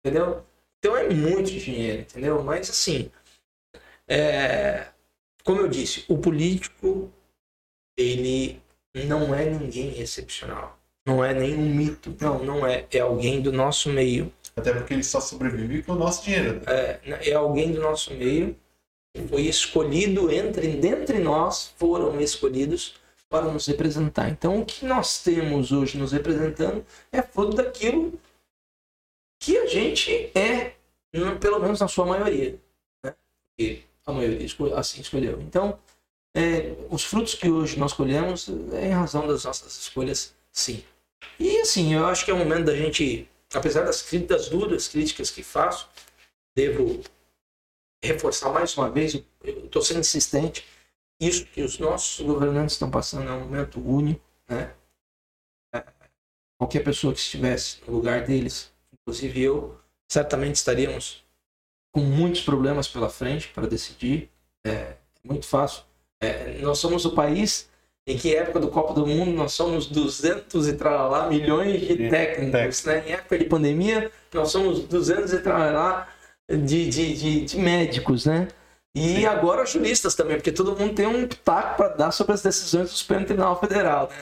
Entendeu? 0.06 0.44
Então 0.82 0.98
é 0.98 1.08
muito 1.10 1.52
dinheiro, 1.52 2.02
entendeu? 2.02 2.44
Mas 2.44 2.68
assim, 2.72 3.12
é, 4.08 4.88
como 5.44 5.62
eu 5.62 5.68
disse, 5.68 6.04
o 6.08 6.18
político 6.18 7.12
ele 7.96 8.60
não 9.06 9.36
é 9.36 9.46
ninguém 9.46 10.00
excepcional. 10.02 10.80
Não 11.06 11.24
é 11.24 11.36
nenhum 11.36 11.70
mito. 11.70 12.16
Não, 12.20 12.44
não 12.44 12.66
é. 12.66 12.88
É 12.92 13.00
alguém 13.00 13.42
do 13.42 13.52
nosso 13.52 13.90
meio. 13.90 14.34
Até 14.56 14.74
porque 14.74 14.94
ele 14.94 15.04
só 15.04 15.22
sobrevive 15.22 15.84
com 15.84 15.94
o 15.94 15.96
nosso 15.96 16.24
dinheiro. 16.26 16.56
Né? 16.56 16.64
É, 16.68 17.30
é 17.30 17.34
alguém 17.34 17.72
do 17.72 17.80
nosso 17.80 18.12
meio 18.14 18.56
foi 19.30 19.42
escolhido 19.42 20.32
entre 20.32 20.70
dentre 20.78 21.20
nós 21.20 21.74
foram 21.78 22.20
escolhidos 22.22 22.96
para 23.30 23.46
nos 23.46 23.66
representar. 23.66 24.30
Então, 24.30 24.60
o 24.60 24.66
que 24.66 24.86
nós 24.86 25.22
temos 25.22 25.72
hoje 25.72 25.98
nos 25.98 26.12
representando 26.12 26.86
é 27.12 27.22
fruto 27.22 27.58
daquilo 27.58 28.14
que 29.42 29.58
a 29.58 29.66
gente 29.66 30.32
é, 30.38 30.76
pelo 31.40 31.60
menos 31.60 31.80
na 31.80 31.88
sua 31.88 32.06
maioria. 32.06 32.60
Né? 33.04 33.16
A 34.06 34.12
maioria 34.14 34.48
assim 34.78 35.02
escolheu. 35.02 35.42
Então, 35.42 35.78
é, 36.34 36.74
os 36.90 37.04
frutos 37.04 37.34
que 37.34 37.50
hoje 37.50 37.78
nós 37.78 37.92
colhemos 37.92 38.48
é 38.72 38.88
em 38.88 38.92
razão 38.92 39.28
das 39.28 39.44
nossas 39.44 39.76
escolhas, 39.78 40.34
sim. 40.52 40.84
E 41.40 41.60
assim, 41.60 41.94
eu 41.94 42.06
acho 42.06 42.24
que 42.24 42.32
é 42.32 42.34
o 42.34 42.38
momento 42.38 42.66
da 42.66 42.76
gente, 42.76 43.28
apesar 43.54 43.84
das, 43.84 44.08
das 44.28 44.48
duras 44.48 44.88
críticas 44.88 45.32
que 45.32 45.44
faço, 45.44 45.90
devo 46.56 47.02
reforçar 48.04 48.52
mais 48.52 48.78
uma 48.78 48.90
vez, 48.90 49.16
eu 49.44 49.66
estou 49.66 49.82
sendo 49.82 50.00
insistente, 50.00 50.66
isso 51.20 51.46
que 51.48 51.62
os 51.62 51.80
nossos 51.80 52.24
governantes 52.26 52.74
estão 52.74 52.90
passando 52.90 53.30
é 53.30 53.34
um 53.34 53.42
momento 53.42 53.80
único, 53.80 54.22
né? 54.48 54.74
É, 55.74 55.84
qualquer 56.58 56.84
pessoa 56.84 57.14
que 57.14 57.20
estivesse 57.20 57.80
no 57.88 57.94
lugar 57.94 58.26
deles, 58.26 58.71
inclusive 59.12 59.42
eu, 59.42 59.78
certamente 60.10 60.56
estaríamos 60.56 61.24
com 61.92 62.00
muitos 62.00 62.42
problemas 62.42 62.88
pela 62.88 63.10
frente 63.10 63.50
para 63.50 63.68
decidir. 63.68 64.30
É 64.66 64.94
muito 65.24 65.46
fácil. 65.46 65.84
É, 66.22 66.60
nós 66.62 66.78
somos 66.78 67.04
o 67.04 67.12
país 67.12 67.70
em 68.08 68.18
que 68.18 68.34
época 68.34 68.60
do 68.60 68.70
Copa 68.70 68.94
do 68.94 69.06
Mundo 69.06 69.32
nós 69.32 69.52
somos 69.52 69.88
200 69.88 70.68
e 70.68 70.74
tralá 70.74 71.28
milhões 71.28 71.82
de 71.82 72.10
técnicos, 72.10 72.86
né? 72.86 73.04
Em 73.06 73.12
época 73.12 73.38
de 73.38 73.46
pandemia 73.46 74.10
nós 74.34 74.50
somos 74.50 74.86
200 74.86 75.34
e 75.34 75.40
tralá 75.40 76.08
de, 76.50 76.90
de, 76.90 77.14
de, 77.14 77.46
de 77.46 77.58
médicos, 77.58 78.26
né? 78.26 78.48
E 78.96 79.16
Sim. 79.16 79.26
agora 79.26 79.66
juristas 79.66 80.16
também, 80.16 80.38
porque 80.38 80.52
todo 80.52 80.78
mundo 80.78 80.94
tem 80.94 81.06
um 81.06 81.28
pitaco 81.28 81.78
para 81.78 81.90
dar 81.90 82.12
sobre 82.12 82.34
as 82.34 82.42
decisões 82.42 82.90
do 82.90 82.96
Supremo 82.96 83.26
Tribunal 83.26 83.60
Federal, 83.60 84.10
né? 84.10 84.18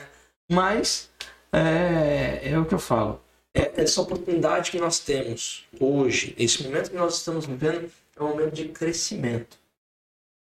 Mas 0.50 1.10
é, 1.52 2.50
é 2.50 2.58
o 2.58 2.64
que 2.64 2.74
eu 2.74 2.78
falo. 2.78 3.20
É, 3.54 3.82
essa 3.82 4.00
oportunidade 4.00 4.70
que 4.70 4.78
nós 4.78 5.00
temos 5.00 5.66
hoje, 5.78 6.34
esse 6.38 6.62
momento 6.62 6.90
que 6.90 6.96
nós 6.96 7.16
estamos 7.16 7.46
vivendo, 7.46 7.90
é 8.16 8.22
um 8.22 8.28
momento 8.28 8.54
de 8.54 8.68
crescimento. 8.68 9.58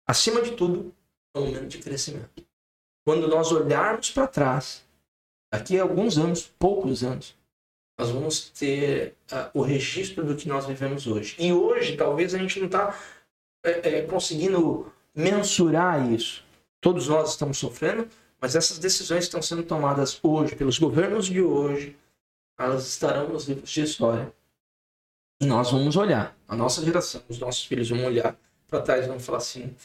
Acima 0.07 0.41
de 0.41 0.51
tudo, 0.51 0.93
é 1.33 1.39
um 1.39 1.47
momento 1.47 1.67
de 1.67 1.79
crescimento. 1.79 2.45
Quando 3.03 3.27
nós 3.27 3.51
olharmos 3.51 4.11
para 4.11 4.27
trás, 4.27 4.83
daqui 5.51 5.77
a 5.77 5.83
alguns 5.83 6.17
anos, 6.17 6.51
poucos 6.57 7.03
anos, 7.03 7.35
nós 7.97 8.09
vamos 8.09 8.49
ter 8.49 9.15
uh, 9.31 9.59
o 9.59 9.61
registro 9.61 10.23
do 10.23 10.35
que 10.35 10.47
nós 10.47 10.65
vivemos 10.65 11.07
hoje. 11.07 11.35
E 11.39 11.51
hoje, 11.51 11.95
talvez 11.95 12.33
a 12.33 12.37
gente 12.37 12.59
não 12.59 12.65
está 12.65 12.97
é, 13.63 13.89
é, 13.89 14.01
conseguindo 14.03 14.91
mensurar 15.13 16.11
isso. 16.11 16.43
Todos 16.81 17.07
nós 17.07 17.31
estamos 17.31 17.57
sofrendo, 17.57 18.07
mas 18.39 18.55
essas 18.55 18.77
decisões 18.77 19.23
estão 19.23 19.41
sendo 19.41 19.63
tomadas 19.63 20.19
hoje 20.21 20.55
pelos 20.55 20.77
governos 20.77 21.25
de 21.25 21.41
hoje, 21.41 21.95
elas 22.57 22.87
estarão 22.87 23.29
nos 23.29 23.47
livros 23.47 23.69
de 23.69 23.81
história. 23.81 24.33
E 25.41 25.45
nós 25.45 25.71
vamos 25.71 25.95
olhar, 25.95 26.35
a 26.47 26.55
nossa 26.55 26.83
geração, 26.83 27.21
os 27.27 27.39
nossos 27.39 27.65
filhos 27.65 27.89
vão 27.89 28.05
olhar 28.05 28.37
para 28.67 28.81
trás 28.81 29.05
e 29.05 29.07
vão 29.07 29.19
falar 29.19 29.39
assim: 29.39 29.75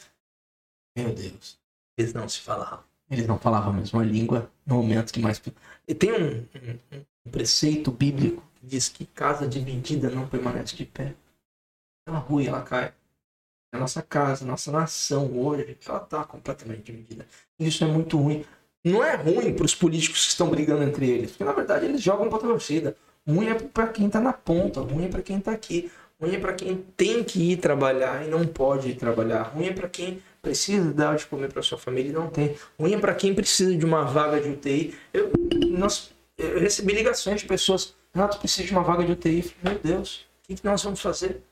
Meu 0.95 1.13
Deus, 1.13 1.59
eles 1.97 2.13
não 2.13 2.27
se 2.27 2.39
falavam. 2.39 2.83
Eles 3.09 3.27
não 3.27 3.37
falavam 3.37 3.71
a 3.71 3.75
mesma 3.75 4.03
língua 4.03 4.49
no 4.65 4.75
momento 4.75 5.11
que 5.11 5.19
mais. 5.19 5.41
E 5.85 5.93
tem 5.93 6.13
um, 6.13 6.37
um, 6.39 7.05
um 7.25 7.31
preceito 7.31 7.91
bíblico 7.91 8.41
que 8.55 8.65
diz 8.65 8.87
que 8.87 9.05
casa 9.05 9.45
dividida 9.45 10.09
não 10.09 10.27
permanece 10.27 10.77
de 10.77 10.85
pé. 10.85 11.13
Ela 12.07 12.19
rui, 12.19 12.47
ela 12.47 12.61
cai. 12.63 12.93
A 13.73 13.77
nossa 13.77 14.01
casa, 14.01 14.45
a 14.45 14.47
nossa 14.47 14.71
nação 14.71 15.37
hoje, 15.37 15.77
ela 15.85 16.01
está 16.01 16.23
completamente 16.23 16.83
dividida. 16.83 17.27
Isso 17.59 17.83
é 17.83 17.87
muito 17.87 18.17
ruim 18.17 18.45
não 18.83 19.03
é 19.03 19.15
ruim 19.15 19.53
para 19.53 19.65
os 19.65 19.75
políticos 19.75 20.25
que 20.25 20.31
estão 20.31 20.49
brigando 20.49 20.83
entre 20.83 21.09
eles, 21.09 21.31
porque 21.31 21.43
na 21.43 21.51
verdade 21.51 21.85
eles 21.85 22.01
jogam 22.01 22.29
para 22.29 22.37
a 22.37 22.41
torcida. 22.41 22.95
Ruim 23.27 23.47
é 23.47 23.53
para 23.53 23.87
quem 23.87 24.07
está 24.07 24.19
na 24.19 24.33
ponta, 24.33 24.81
ruim 24.81 25.05
é 25.05 25.07
para 25.07 25.21
quem 25.21 25.37
está 25.37 25.51
aqui, 25.51 25.91
ruim 26.19 26.35
é 26.35 26.39
para 26.39 26.53
quem 26.53 26.83
tem 26.97 27.23
que 27.23 27.51
ir 27.51 27.57
trabalhar 27.57 28.25
e 28.25 28.29
não 28.29 28.45
pode 28.45 28.89
ir 28.89 28.95
trabalhar, 28.95 29.43
ruim 29.43 29.67
é 29.67 29.73
para 29.73 29.87
quem 29.87 30.21
precisa 30.41 30.91
dar 30.91 31.15
de 31.15 31.27
comer 31.27 31.53
para 31.53 31.61
sua 31.61 31.77
família 31.77 32.09
e 32.09 32.13
não 32.13 32.27
tem, 32.29 32.55
ruim 32.79 32.93
é 32.93 32.97
para 32.97 33.13
quem 33.13 33.35
precisa 33.35 33.75
de 33.75 33.85
uma 33.85 34.03
vaga 34.03 34.41
de 34.41 34.49
UTI. 34.49 34.95
Eu, 35.13 35.31
nós, 35.69 36.11
eu 36.37 36.59
recebi 36.59 36.93
ligações 36.93 37.41
de 37.41 37.47
pessoas, 37.47 37.95
Renato, 38.13 38.39
precisa 38.39 38.67
de 38.67 38.73
uma 38.73 38.83
vaga 38.83 39.03
de 39.03 39.11
UTI. 39.11 39.53
Meu 39.61 39.77
Deus, 39.77 40.25
o 40.43 40.47
que, 40.47 40.55
que 40.55 40.65
nós 40.65 40.83
vamos 40.83 40.99
fazer? 40.99 41.43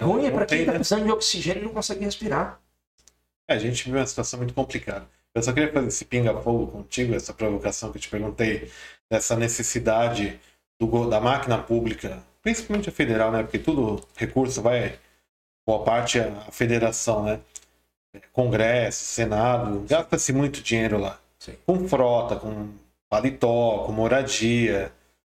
Ruim 0.00 0.26
é 0.26 0.30
para 0.30 0.46
quem 0.46 0.60
está 0.60 0.72
né? 0.72 0.78
precisando 0.78 1.04
de 1.04 1.12
oxigênio 1.12 1.62
e 1.62 1.64
não 1.66 1.72
consegue 1.72 2.04
respirar. 2.04 2.60
É, 3.46 3.54
a 3.54 3.58
gente 3.58 3.84
vive 3.84 3.98
uma 3.98 4.06
situação 4.06 4.38
muito 4.38 4.54
complicada. 4.54 5.06
Eu 5.34 5.42
só 5.42 5.52
queria 5.52 5.72
fazer 5.72 5.88
esse 5.88 6.04
pinga-fogo 6.04 6.68
contigo, 6.68 7.14
essa 7.14 7.34
provocação 7.34 7.90
que 7.90 7.98
eu 7.98 8.02
te 8.02 8.08
perguntei, 8.08 8.70
dessa 9.10 9.34
necessidade 9.34 10.40
do, 10.80 11.08
da 11.08 11.20
máquina 11.20 11.58
pública, 11.58 12.22
principalmente 12.40 12.88
a 12.88 12.92
federal, 12.92 13.32
né? 13.32 13.42
Porque 13.42 13.58
tudo 13.58 14.06
recurso 14.16 14.62
vai, 14.62 14.98
boa 15.66 15.82
parte, 15.82 16.20
à 16.20 16.50
federação, 16.52 17.24
né? 17.24 17.40
Congresso, 18.32 19.04
Senado, 19.04 19.84
gasta-se 19.88 20.32
muito 20.32 20.62
dinheiro 20.62 20.98
lá. 20.98 21.18
Sim. 21.38 21.56
Com 21.66 21.88
frota, 21.88 22.36
com 22.36 22.72
paletó, 23.10 23.84
com 23.84 23.92
moradia. 23.92 24.92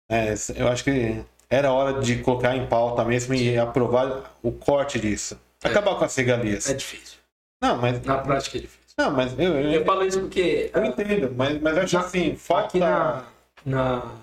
Né? 0.08 0.34
Eu 0.56 0.66
acho 0.68 0.84
que 0.84 1.22
era 1.48 1.72
hora 1.72 2.00
de 2.00 2.22
colocar 2.22 2.56
em 2.56 2.66
pauta 2.66 3.04
mesmo 3.04 3.34
e 3.34 3.58
aprovar 3.58 4.34
o 4.42 4.50
corte 4.50 4.98
disso. 4.98 5.38
É. 5.62 5.68
Acabar 5.68 5.92
é. 5.92 5.94
com 5.96 6.04
as 6.04 6.16
regalias. 6.16 6.70
É 6.70 6.74
difícil. 6.74 7.18
Não, 7.62 7.76
mas. 7.76 8.02
Na 8.02 8.18
prática 8.18 8.56
é 8.56 8.60
difícil. 8.62 8.79
Não, 9.00 9.10
mas 9.10 9.32
eu, 9.38 9.54
eu, 9.54 9.72
eu 9.72 9.84
falo 9.84 10.04
isso 10.04 10.20
porque. 10.20 10.70
Eu 10.74 10.84
entendo, 10.84 11.34
mas, 11.34 11.58
mas 11.62 11.76
eu 11.76 11.82
acho 11.84 11.96
na, 11.96 12.04
assim, 12.04 12.36
falta. 12.36 12.66
Aqui 12.66 12.78
na, 12.78 13.24
na, 13.64 14.14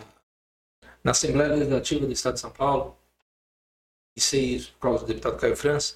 na 1.04 1.12
Assembleia 1.12 1.52
Legislativa 1.56 2.06
do 2.06 2.12
Estado 2.12 2.36
de 2.36 2.42
São 2.42 2.52
Paulo, 2.52 2.96
e 4.16 4.22
sei 4.22 4.56
isso 4.56 4.72
por 4.74 4.82
causa 4.82 5.00
do 5.00 5.08
deputado 5.08 5.38
Caio 5.38 5.56
França, 5.56 5.96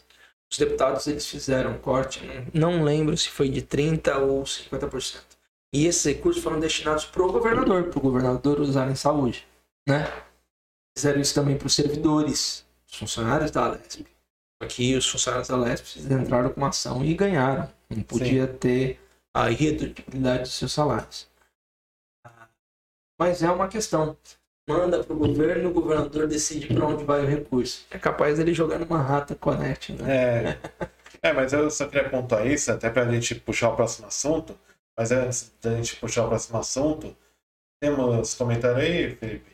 os 0.52 0.58
deputados 0.58 1.06
eles 1.06 1.28
fizeram 1.28 1.74
um 1.74 1.78
corte, 1.78 2.22
não, 2.54 2.72
não 2.78 2.84
lembro 2.84 3.16
se 3.16 3.30
foi 3.30 3.50
de 3.50 3.62
30% 3.62 4.20
ou 4.22 4.44
50%. 4.44 5.22
E 5.74 5.86
esses 5.86 6.04
recursos 6.04 6.42
foram 6.42 6.60
destinados 6.60 7.06
para 7.06 7.22
o 7.22 7.32
governador, 7.32 7.84
para 7.84 8.00
o 8.00 8.02
governador 8.02 8.60
usar 8.60 8.90
em 8.90 8.96
saúde. 8.96 9.48
Né? 9.88 10.12
Fizeram 10.98 11.22
isso 11.22 11.36
também 11.36 11.58
para 11.58 11.68
os 11.68 11.76
servidores, 11.76 12.66
os 12.92 12.98
funcionários 12.98 13.52
da 13.52 13.66
Alesp. 13.66 14.06
Aqui 14.60 14.96
os 14.96 15.08
funcionários 15.08 15.48
da 15.48 15.56
Alesp 15.56 16.00
entraram 16.00 16.50
com 16.50 16.60
uma 16.60 16.70
ação 16.70 17.06
e 17.06 17.14
ganharam 17.14 17.70
não 17.96 18.04
podia 18.04 18.48
Sim. 18.48 18.58
ter 18.58 19.00
a 19.34 19.50
irredutibilidade 19.50 20.44
dos 20.44 20.54
seus 20.54 20.72
salários. 20.72 21.30
Mas 23.20 23.44
é 23.44 23.52
uma 23.52 23.68
questão. 23.68 24.18
Manda 24.68 25.04
para 25.04 25.14
o 25.14 25.18
governo, 25.18 25.70
o 25.70 25.74
governador 25.74 26.28
decide 26.28 26.68
para 26.68 26.86
onde 26.86 27.04
vai 27.04 27.24
o 27.24 27.28
recurso. 27.28 27.86
É 27.90 27.98
capaz 27.98 28.38
dele 28.38 28.54
jogar 28.54 28.80
numa 28.80 29.02
rata 29.02 29.36
connect, 29.36 29.94
né? 29.94 30.58
É. 31.22 31.30
é, 31.30 31.34
mas 31.34 31.52
eu 31.54 31.70
só 31.70 31.88
queria 31.88 32.08
apontar 32.08 32.46
isso, 32.48 32.72
até 32.72 32.90
para 32.90 33.04
a 33.04 33.12
gente 33.12 33.36
puxar 33.36 33.70
o 33.70 33.76
próximo 33.76 34.08
assunto. 34.08 34.58
Mas 34.98 35.12
antes 35.12 35.54
da 35.62 35.76
gente 35.76 35.96
puxar 35.98 36.26
o 36.26 36.30
próximo 36.30 36.58
assunto, 36.58 37.16
temos 37.82 38.34
comentário 38.36 38.78
aí, 38.78 39.16
Felipe? 39.16 39.52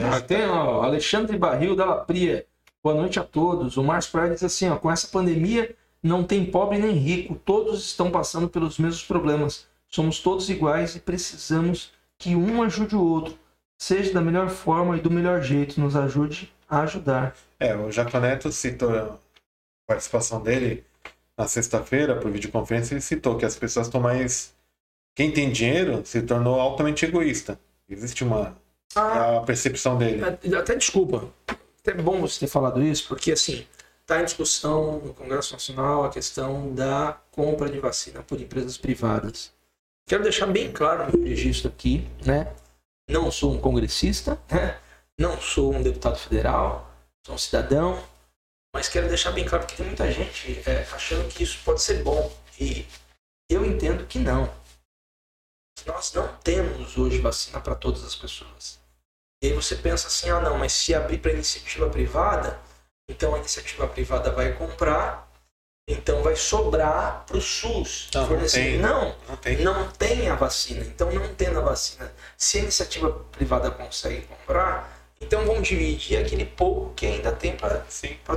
Ah, 0.00 0.20
tem, 0.20 0.46
ó, 0.46 0.82
Alexandre 0.82 1.36
Barril 1.36 1.74
da 1.74 1.96
Pria. 2.04 2.46
Boa 2.82 2.94
noite 2.94 3.18
a 3.18 3.24
todos. 3.24 3.76
O 3.76 3.82
Márcio 3.82 4.12
Praia 4.12 4.32
diz 4.32 4.42
assim: 4.42 4.68
ó, 4.68 4.76
com 4.76 4.90
essa 4.90 5.08
pandemia 5.08 5.74
não 6.02 6.22
tem 6.22 6.44
pobre 6.44 6.78
nem 6.78 6.92
rico, 6.92 7.34
todos 7.34 7.84
estão 7.84 8.10
passando 8.10 8.48
pelos 8.48 8.78
mesmos 8.78 9.04
problemas. 9.04 9.66
Somos 9.88 10.20
todos 10.20 10.48
iguais 10.48 10.94
e 10.94 11.00
precisamos 11.00 11.92
que 12.16 12.36
um 12.36 12.62
ajude 12.62 12.94
o 12.94 13.02
outro, 13.02 13.38
seja 13.76 14.12
da 14.12 14.20
melhor 14.20 14.48
forma 14.48 14.96
e 14.96 15.00
do 15.00 15.10
melhor 15.10 15.42
jeito, 15.42 15.80
nos 15.80 15.96
ajude 15.96 16.52
a 16.68 16.82
ajudar. 16.82 17.34
É, 17.58 17.74
o 17.74 17.90
Jaconeto 17.90 18.52
citou 18.52 18.94
a 18.96 19.16
participação 19.86 20.42
dele 20.42 20.84
na 21.36 21.46
sexta-feira 21.46 22.16
por 22.16 22.30
videoconferência, 22.30 22.94
ele 22.94 23.00
citou 23.00 23.36
que 23.36 23.44
as 23.44 23.56
pessoas 23.56 23.86
estão 23.86 24.00
mais. 24.00 24.54
Quem 25.14 25.32
tem 25.32 25.50
dinheiro 25.50 26.02
se 26.04 26.22
tornou 26.22 26.60
altamente 26.60 27.04
egoísta. 27.04 27.58
Existe 27.88 28.22
uma 28.22 28.56
a 28.94 29.40
percepção 29.40 29.96
dele. 29.96 30.22
Até 30.56 30.74
desculpa. 30.74 31.28
Até 31.88 32.02
bom 32.02 32.20
você 32.20 32.40
ter 32.40 32.48
falado 32.48 32.82
isso, 32.82 33.08
porque 33.08 33.32
assim, 33.32 33.66
está 34.02 34.20
em 34.20 34.24
discussão 34.26 34.98
no 34.98 35.14
Congresso 35.14 35.54
Nacional 35.54 36.04
a 36.04 36.10
questão 36.10 36.74
da 36.74 37.18
compra 37.30 37.66
de 37.70 37.78
vacina 37.80 38.22
por 38.22 38.38
empresas 38.38 38.76
privadas. 38.76 39.50
Quero 40.06 40.22
deixar 40.22 40.48
bem 40.48 40.70
claro 40.70 41.10
no 41.16 41.24
registro 41.24 41.68
aqui, 41.68 42.06
né? 42.26 42.54
Não 43.08 43.30
sou 43.30 43.54
um 43.54 43.58
congressista, 43.58 44.38
né? 44.50 44.78
não 45.18 45.40
sou 45.40 45.74
um 45.74 45.82
deputado 45.82 46.18
federal, 46.18 46.94
sou 47.24 47.36
um 47.36 47.38
cidadão, 47.38 47.98
mas 48.74 48.90
quero 48.90 49.08
deixar 49.08 49.30
bem 49.30 49.46
claro 49.46 49.66
que 49.66 49.74
tem 49.74 49.86
muita 49.86 50.12
gente 50.12 50.62
é, 50.68 50.86
achando 50.92 51.26
que 51.32 51.42
isso 51.42 51.58
pode 51.64 51.80
ser 51.80 52.02
bom. 52.02 52.30
E 52.60 52.86
eu 53.48 53.64
entendo 53.64 54.06
que 54.06 54.18
não. 54.18 54.52
Nós 55.86 56.12
não 56.12 56.28
temos 56.44 56.98
hoje 56.98 57.18
vacina 57.18 57.58
para 57.62 57.74
todas 57.74 58.04
as 58.04 58.14
pessoas. 58.14 58.78
E 59.42 59.48
aí 59.48 59.52
você 59.52 59.76
pensa 59.76 60.08
assim, 60.08 60.30
ah 60.30 60.40
não, 60.40 60.58
mas 60.58 60.72
se 60.72 60.94
abrir 60.94 61.18
para 61.18 61.32
iniciativa 61.32 61.88
privada, 61.88 62.58
então 63.08 63.34
a 63.34 63.38
iniciativa 63.38 63.86
privada 63.86 64.30
vai 64.32 64.52
comprar 64.52 65.28
então 65.88 66.22
vai 66.22 66.36
sobrar 66.36 67.24
para 67.26 67.38
o 67.38 67.40
SUS 67.40 68.10
não, 68.12 68.28
fornecer. 68.28 68.78
Não, 68.78 69.16
não, 69.26 69.36
tem. 69.36 69.56
não 69.62 69.88
tem 69.92 70.28
a 70.28 70.34
vacina. 70.34 70.84
Então 70.84 71.10
não 71.10 71.34
tendo 71.34 71.58
a 71.58 71.62
vacina, 71.62 72.12
se 72.36 72.58
a 72.58 72.62
iniciativa 72.62 73.10
privada 73.32 73.70
consegue 73.70 74.20
comprar, 74.26 75.02
então 75.18 75.46
vão 75.46 75.62
dividir 75.62 76.18
aquele 76.18 76.44
pouco 76.44 76.92
que 76.92 77.06
ainda 77.06 77.32
tem 77.32 77.56
para 77.56 77.82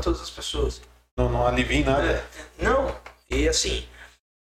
todas 0.02 0.22
as 0.22 0.30
pessoas. 0.30 0.82
Não, 1.18 1.30
não 1.30 1.46
alivia 1.46 1.86
nada. 1.86 2.26
Não, 2.58 2.96
e 3.30 3.50
assim, 3.50 3.86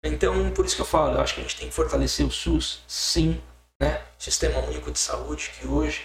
então 0.05 0.51
por 0.51 0.63
isso 0.63 0.75
que 0.75 0.83
eu 0.83 0.85
falo, 0.85 1.15
eu 1.15 1.21
acho 1.21 1.33
que 1.33 1.39
a 1.39 1.43
gente 1.43 1.57
tem 1.57 1.67
que 1.67 1.73
fortalecer 1.73 2.23
o 2.23 2.31
SUS, 2.31 2.83
sim, 2.87 3.41
né? 3.81 4.03
Sistema 4.19 4.59
Único 4.59 4.91
de 4.91 4.99
Saúde, 4.99 5.51
que 5.57 5.67
hoje 5.67 6.03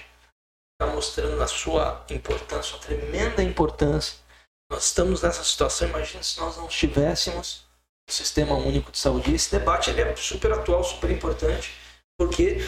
está 0.75 0.93
mostrando 0.93 1.43
a 1.43 1.47
sua 1.47 2.05
importância, 2.11 2.77
a 2.77 2.81
tremenda 2.81 3.43
importância 3.43 4.25
nós 4.71 4.87
estamos 4.87 5.23
nessa 5.23 5.45
situação, 5.45 5.89
imagina 5.89 6.23
se 6.23 6.41
nós 6.41 6.57
não 6.57 6.67
tivéssemos 6.67 7.65
o 8.09 8.13
Sistema 8.13 8.55
Único 8.55 8.91
de 8.91 8.99
Saúde. 8.99 9.35
Esse 9.35 9.57
debate 9.57 9.91
ele 9.91 10.01
é 10.01 10.17
super 10.17 10.53
atual, 10.53 10.83
super 10.83 11.11
importante, 11.11 11.73
porque 12.19 12.59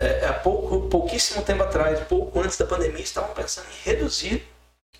é, 0.00 0.26
há 0.26 0.34
pouco, 0.34 0.88
pouquíssimo 0.88 1.44
tempo 1.44 1.62
atrás, 1.62 2.06
pouco 2.06 2.40
antes 2.40 2.56
da 2.56 2.66
pandemia, 2.66 3.02
estavam 3.02 3.34
pensando 3.34 3.66
em 3.70 3.82
reduzir 3.82 4.46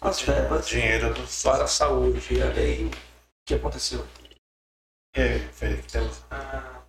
as 0.01 0.21
verbas 0.21 0.67
dinheiro 0.67 1.13
do... 1.15 1.43
para 1.43 1.65
a 1.65 1.69
saúde. 1.69 2.35
E 2.35 2.43
aí 2.43 2.87
o 2.87 2.91
que 3.47 3.55
aconteceu. 3.55 4.07
E 5.15 5.21
aí, 5.21 5.49
Felipe, 5.53 5.87
temos... 5.91 6.23
Ah, 6.31 6.83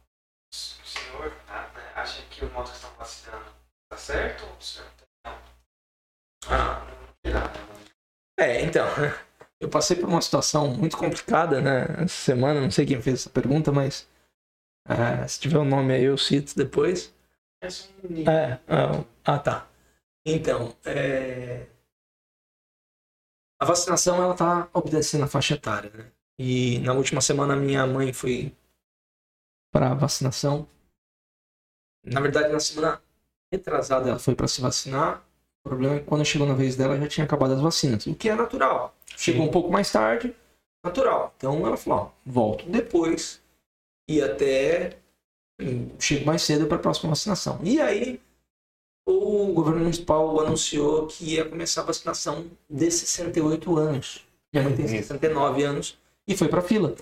o 0.52 0.56
senhor 0.88 1.34
ah, 1.48 1.70
né, 1.76 1.91
acha 1.96 2.24
que 2.24 2.44
o 2.44 2.50
modo 2.50 2.70
que 2.70 2.76
estão 2.76 2.91
vacinando 2.98 3.46
está 3.84 3.98
certo 3.98 4.46
ou 4.46 4.58
o 4.58 4.64
senhor 4.64 4.88
não? 4.98 4.99
Ah, 6.50 6.86
é, 8.40 8.62
então... 8.62 8.86
Eu 9.62 9.68
passei 9.68 9.98
por 9.98 10.08
uma 10.08 10.22
situação 10.22 10.70
muito 10.70 10.96
complicada, 10.96 11.60
né? 11.60 11.82
Essa 12.04 12.24
semana, 12.24 12.62
não 12.62 12.72
sei 12.72 12.86
quem 12.86 13.02
fez 13.02 13.20
essa 13.20 13.30
pergunta, 13.30 13.74
mas 13.74 14.08
é, 14.88 15.28
se 15.28 15.40
tiver 15.40 15.58
o 15.58 15.62
um 15.62 15.66
nome 15.66 15.94
aí 15.94 16.04
eu 16.04 16.18
cito 16.18 16.56
depois. 16.56 17.14
É, 17.62 17.68
é, 17.68 19.06
ah, 19.26 19.38
tá. 19.38 19.68
Então, 20.26 20.76
é... 20.86 21.68
a 23.62 23.66
vacinação 23.66 24.24
ela 24.24 24.34
tá 24.34 24.70
obedecendo 24.74 25.26
a 25.26 25.28
faixa 25.28 25.56
etária, 25.56 25.90
né? 25.92 26.12
E 26.40 26.80
na 26.80 26.94
última 26.94 27.20
semana 27.20 27.56
minha 27.56 27.86
mãe 27.86 28.14
foi 28.14 28.56
para 29.74 29.94
vacinação. 29.94 30.68
Na 32.06 32.22
verdade, 32.22 32.48
na 32.48 32.62
semana 32.62 33.02
retrasada 33.52 34.10
ela 34.10 34.20
foi 34.20 34.36
para 34.36 34.48
se 34.48 34.62
vacinar. 34.62 35.22
O 35.65 35.69
problema 35.69 35.95
é 35.95 35.99
que 35.99 36.06
quando 36.06 36.26
chegou 36.26 36.48
na 36.48 36.53
vez 36.53 36.76
dela 36.76 36.98
já 36.98 37.07
tinha 37.07 37.26
acabado 37.26 37.53
as 37.53 37.61
vacinas, 37.61 38.06
o 38.07 38.15
que 38.15 38.30
é 38.30 38.36
natural. 38.36 38.95
Chegou 39.18 39.45
um 39.45 39.52
pouco 39.52 39.69
mais 39.69 39.91
tarde, 39.91 40.34
natural. 40.84 41.34
Então 41.38 41.65
ela 41.65 41.77
falou: 41.77 41.99
ó, 41.99 42.10
volto 42.26 42.65
depois 42.69 43.41
e 44.07 44.22
até 44.22 44.98
chego 45.99 46.26
mais 46.26 46.41
cedo 46.41 46.65
para 46.65 46.77
a 46.77 46.81
próxima 46.81 47.10
vacinação. 47.10 47.60
E 47.64 47.81
aí 47.81 48.22
o 49.06 49.52
governo 49.53 49.81
municipal 49.81 50.40
anunciou 50.40 51.07
que 51.07 51.36
ia 51.36 51.45
começar 51.45 51.81
a 51.81 51.86
vacinação 51.86 52.45
de 52.69 52.90
68 52.90 53.77
anos. 53.77 54.26
Já 54.53 54.64
não 54.64 54.76
tem 54.76 54.88
69 54.88 55.64
anos 55.64 55.98
e 56.27 56.36
foi 56.36 56.48
para 56.48 56.61
fila. 56.61 56.95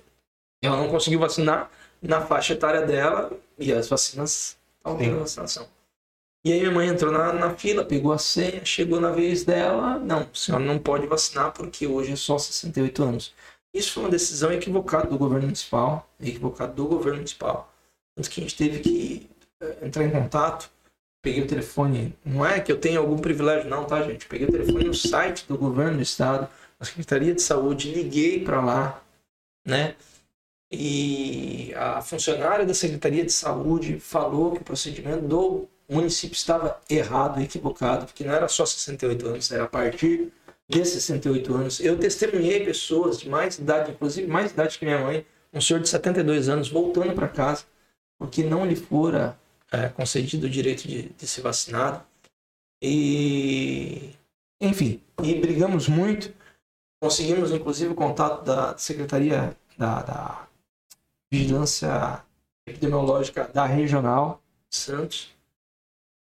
Ela 0.61 0.77
não 0.77 0.89
conseguiu 0.89 1.19
vacinar 1.19 1.69
na 2.01 2.21
faixa 2.25 2.53
etária 2.53 2.81
dela 2.85 3.31
e 3.57 3.71
as 3.71 3.87
vacinas 3.87 4.57
estavam 4.77 4.97
tendo 4.97 5.19
vacinação. 5.19 5.67
E 6.45 6.51
aí 6.51 6.59
minha 6.59 6.71
mãe 6.71 6.87
entrou 6.87 7.11
na, 7.11 7.33
na 7.33 7.55
fila, 7.55 7.83
pegou 7.83 8.13
a 8.13 8.17
senha, 8.17 8.63
chegou 8.63 9.01
na 9.01 9.11
vez 9.11 9.43
dela. 9.43 9.99
Não, 9.99 10.19
a 10.19 10.27
senhora 10.33 10.63
não 10.63 10.79
pode 10.79 11.05
vacinar 11.07 11.51
porque 11.51 11.85
hoje 11.85 12.13
é 12.13 12.15
só 12.15 12.37
68 12.37 13.03
anos. 13.03 13.33
Isso 13.73 13.93
foi 13.93 14.03
uma 14.03 14.09
decisão 14.09 14.51
equivocada 14.51 15.07
do 15.07 15.17
governo 15.17 15.45
municipal, 15.45 16.09
equivocada 16.19 16.73
do 16.73 16.85
governo 16.87 17.17
municipal. 17.17 17.71
Tanto 18.15 18.29
que 18.29 18.39
a 18.39 18.43
gente 18.43 18.55
teve 18.55 18.79
que 18.79 19.29
eh, 19.61 19.77
entrar 19.83 20.03
em 20.03 20.09
contato, 20.09 20.71
peguei 21.21 21.43
o 21.43 21.47
telefone, 21.47 22.15
não 22.25 22.45
é 22.45 22.59
que 22.59 22.71
eu 22.71 22.79
tenha 22.79 22.99
algum 22.99 23.17
privilégio 23.17 23.69
não, 23.69 23.85
tá 23.85 24.01
gente? 24.03 24.25
Peguei 24.25 24.47
o 24.47 24.51
telefone 24.51 24.85
no 24.85 24.93
site 24.93 25.45
do 25.47 25.57
governo 25.57 25.97
do 25.97 26.03
estado, 26.03 26.49
na 26.79 26.85
Secretaria 26.85 27.33
de 27.35 27.41
Saúde, 27.41 27.93
liguei 27.93 28.43
para 28.43 28.61
lá, 28.61 29.03
né? 29.65 29.95
E 30.71 31.73
a 31.75 32.01
funcionária 32.01 32.65
da 32.65 32.73
Secretaria 32.73 33.25
de 33.25 33.31
Saúde 33.31 33.99
falou 33.99 34.53
que 34.53 34.61
o 34.61 34.65
procedimento 34.65 35.25
do 35.27 35.67
o 35.87 35.95
município 35.95 36.35
estava 36.35 36.79
errado, 36.89 37.41
equivocado, 37.41 38.05
porque 38.05 38.23
não 38.23 38.33
era 38.33 38.47
só 38.47 38.65
68 38.65 39.27
anos, 39.27 39.51
era 39.51 39.63
a 39.63 39.67
partir 39.67 40.33
de 40.67 40.85
68 40.85 41.55
anos. 41.55 41.79
Eu 41.79 41.97
testemunhei 41.97 42.65
pessoas 42.65 43.19
de 43.19 43.29
mais 43.29 43.57
idade, 43.57 43.91
inclusive 43.91 44.27
mais 44.27 44.51
idade 44.51 44.77
que 44.77 44.85
minha 44.85 44.99
mãe, 44.99 45.25
um 45.53 45.61
senhor 45.61 45.79
de 45.79 45.87
72 45.87 46.49
anos, 46.49 46.69
voltando 46.69 47.13
para 47.13 47.27
casa, 47.27 47.63
porque 48.19 48.43
não 48.43 48.65
lhe 48.65 48.75
fora 48.75 49.39
é, 49.71 49.87
concedido 49.89 50.47
o 50.47 50.49
direito 50.49 50.87
de, 50.87 51.09
de 51.09 51.27
ser 51.27 51.41
vacinado. 51.41 52.03
E, 52.81 54.13
enfim, 54.59 55.01
e 55.23 55.35
brigamos 55.35 55.87
muito. 55.87 56.33
Conseguimos, 57.01 57.51
inclusive, 57.51 57.93
o 57.93 57.95
contato 57.95 58.43
da 58.43 58.77
Secretaria 58.77 59.55
da, 59.77 60.01
da 60.01 60.47
Vigilância 61.31 62.23
Epidemiológica 62.67 63.49
da 63.53 63.65
Regional 63.65 64.41
Santos 64.69 65.36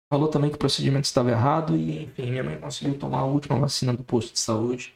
falou 0.08 0.28
também 0.28 0.50
que 0.50 0.56
o 0.56 0.58
procedimento 0.58 1.06
estava 1.06 1.30
errado 1.30 1.76
e, 1.76 2.04
enfim, 2.04 2.30
minha 2.30 2.44
mãe 2.44 2.58
conseguiu 2.58 2.98
tomar 2.98 3.20
a 3.20 3.24
última 3.24 3.58
vacina 3.58 3.92
do 3.92 4.04
posto 4.04 4.32
de 4.32 4.40
saúde 4.40 4.94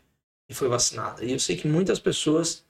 e 0.49 0.55
foi 0.55 0.69
vacinada. 0.69 1.25
E 1.25 1.33
eu 1.33 1.39
sei 1.39 1.57
que 1.57 1.69
muitas 1.69 1.99
pessoas 1.99 2.65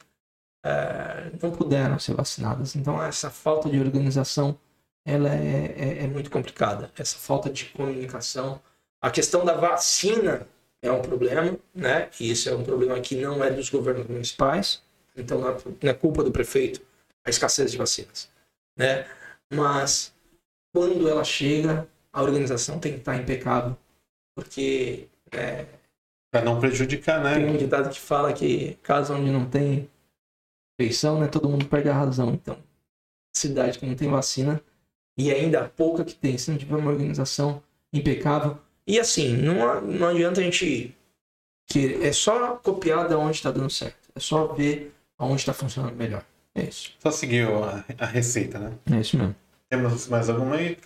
é, 0.65 1.31
não 1.43 1.51
puderam 1.51 1.98
ser 1.98 2.15
vacinadas. 2.15 2.74
Então, 2.74 3.02
essa 3.02 3.31
falta 3.31 3.69
de 3.69 3.78
organização 3.78 4.59
ela 5.05 5.35
é, 5.35 5.74
é, 5.77 6.05
é, 6.05 6.06
muito 6.06 6.31
complicada. 6.31 6.93
Essa 6.97 7.16
falta 7.16 7.48
de 7.48 7.66
comunicação. 7.66 8.60
A 9.01 9.10
questão 9.10 9.44
da 9.44 9.55
vacina 9.55 10.47
é 10.82 10.93
um 10.93 11.01
problema, 11.01 11.59
né? 11.74 12.10
E 12.20 12.31
isso 12.31 12.48
é 12.51 12.55
um 12.55 12.62
problema 12.62 13.01
que 13.01 13.16
não 13.16 13.43
é 13.43 13.51
dos 13.51 13.70
governos 13.70 14.06
municipais. 14.06 14.82
Então, 15.16 15.40
não 15.40 15.48
é, 15.48 15.89
é 15.89 15.94
culpa 15.94 16.23
do 16.23 16.31
prefeito 16.31 16.82
a 17.24 17.31
escassez 17.31 17.73
de 17.73 17.78
vacinas, 17.78 18.28
né? 18.77 19.06
Mas 19.51 20.12
quando 20.73 21.09
ela 21.09 21.24
chega, 21.24 21.89
a 22.13 22.23
organização 22.23 22.79
tem 22.79 22.93
que 22.93 22.99
estar 22.99 23.17
impecável, 23.17 23.77
porque 24.35 25.09
é, 25.33 25.67
para 26.31 26.45
não 26.45 26.61
prejudicar, 26.61 27.23
né? 27.23 27.35
Tem 27.35 27.49
um 27.49 27.57
ditado 27.57 27.91
que 27.91 28.01
fala 28.01 28.33
que 28.33 28.75
casa 28.83 29.15
onde 29.15 29.31
não 29.31 29.49
tem 29.49 29.89
feição, 30.81 31.19
né, 31.19 31.27
todo 31.27 31.49
mundo 31.49 31.67
perde 31.67 31.89
a 31.89 31.95
razão. 31.95 32.31
Então, 32.31 32.57
cidade 33.37 33.79
que 33.79 33.87
não 33.87 33.95
tem 33.95 34.09
vacina 34.09 34.61
e 35.17 35.33
ainda 35.33 35.63
a 35.63 35.69
pouca 35.69 36.05
que 36.05 36.15
tem, 36.15 36.39
se 36.39 36.51
não 36.51 36.59
tiver 36.59 36.77
uma 36.77 36.91
organização 36.91 37.63
impecável. 37.93 38.59
E 38.87 38.99
assim, 38.99 39.37
não, 39.37 39.81
não 39.81 40.09
adianta 40.09 40.41
a 40.41 40.45
gente 40.45 40.95
que 41.67 41.95
é 42.03 42.13
só 42.13 42.57
copiar 42.57 43.09
da 43.09 43.19
onde 43.19 43.37
está 43.37 43.51
dando 43.51 43.69
certo. 43.69 44.09
É 44.15 44.21
só 44.21 44.47
ver 44.47 44.95
aonde 45.19 45.41
está 45.41 45.53
funcionando 45.53 45.95
melhor. 45.95 46.25
É 46.55 46.63
isso. 46.63 46.95
Só 46.99 47.11
seguir 47.11 47.47
a, 47.49 47.85
a 47.99 48.07
receita, 48.07 48.59
né? 48.59 48.73
É 48.91 49.01
isso 49.01 49.19
mesmo. 49.19 49.35
Temos 49.70 50.09
mais 50.09 50.31
alguma 50.31 50.57
aí? 50.57 50.77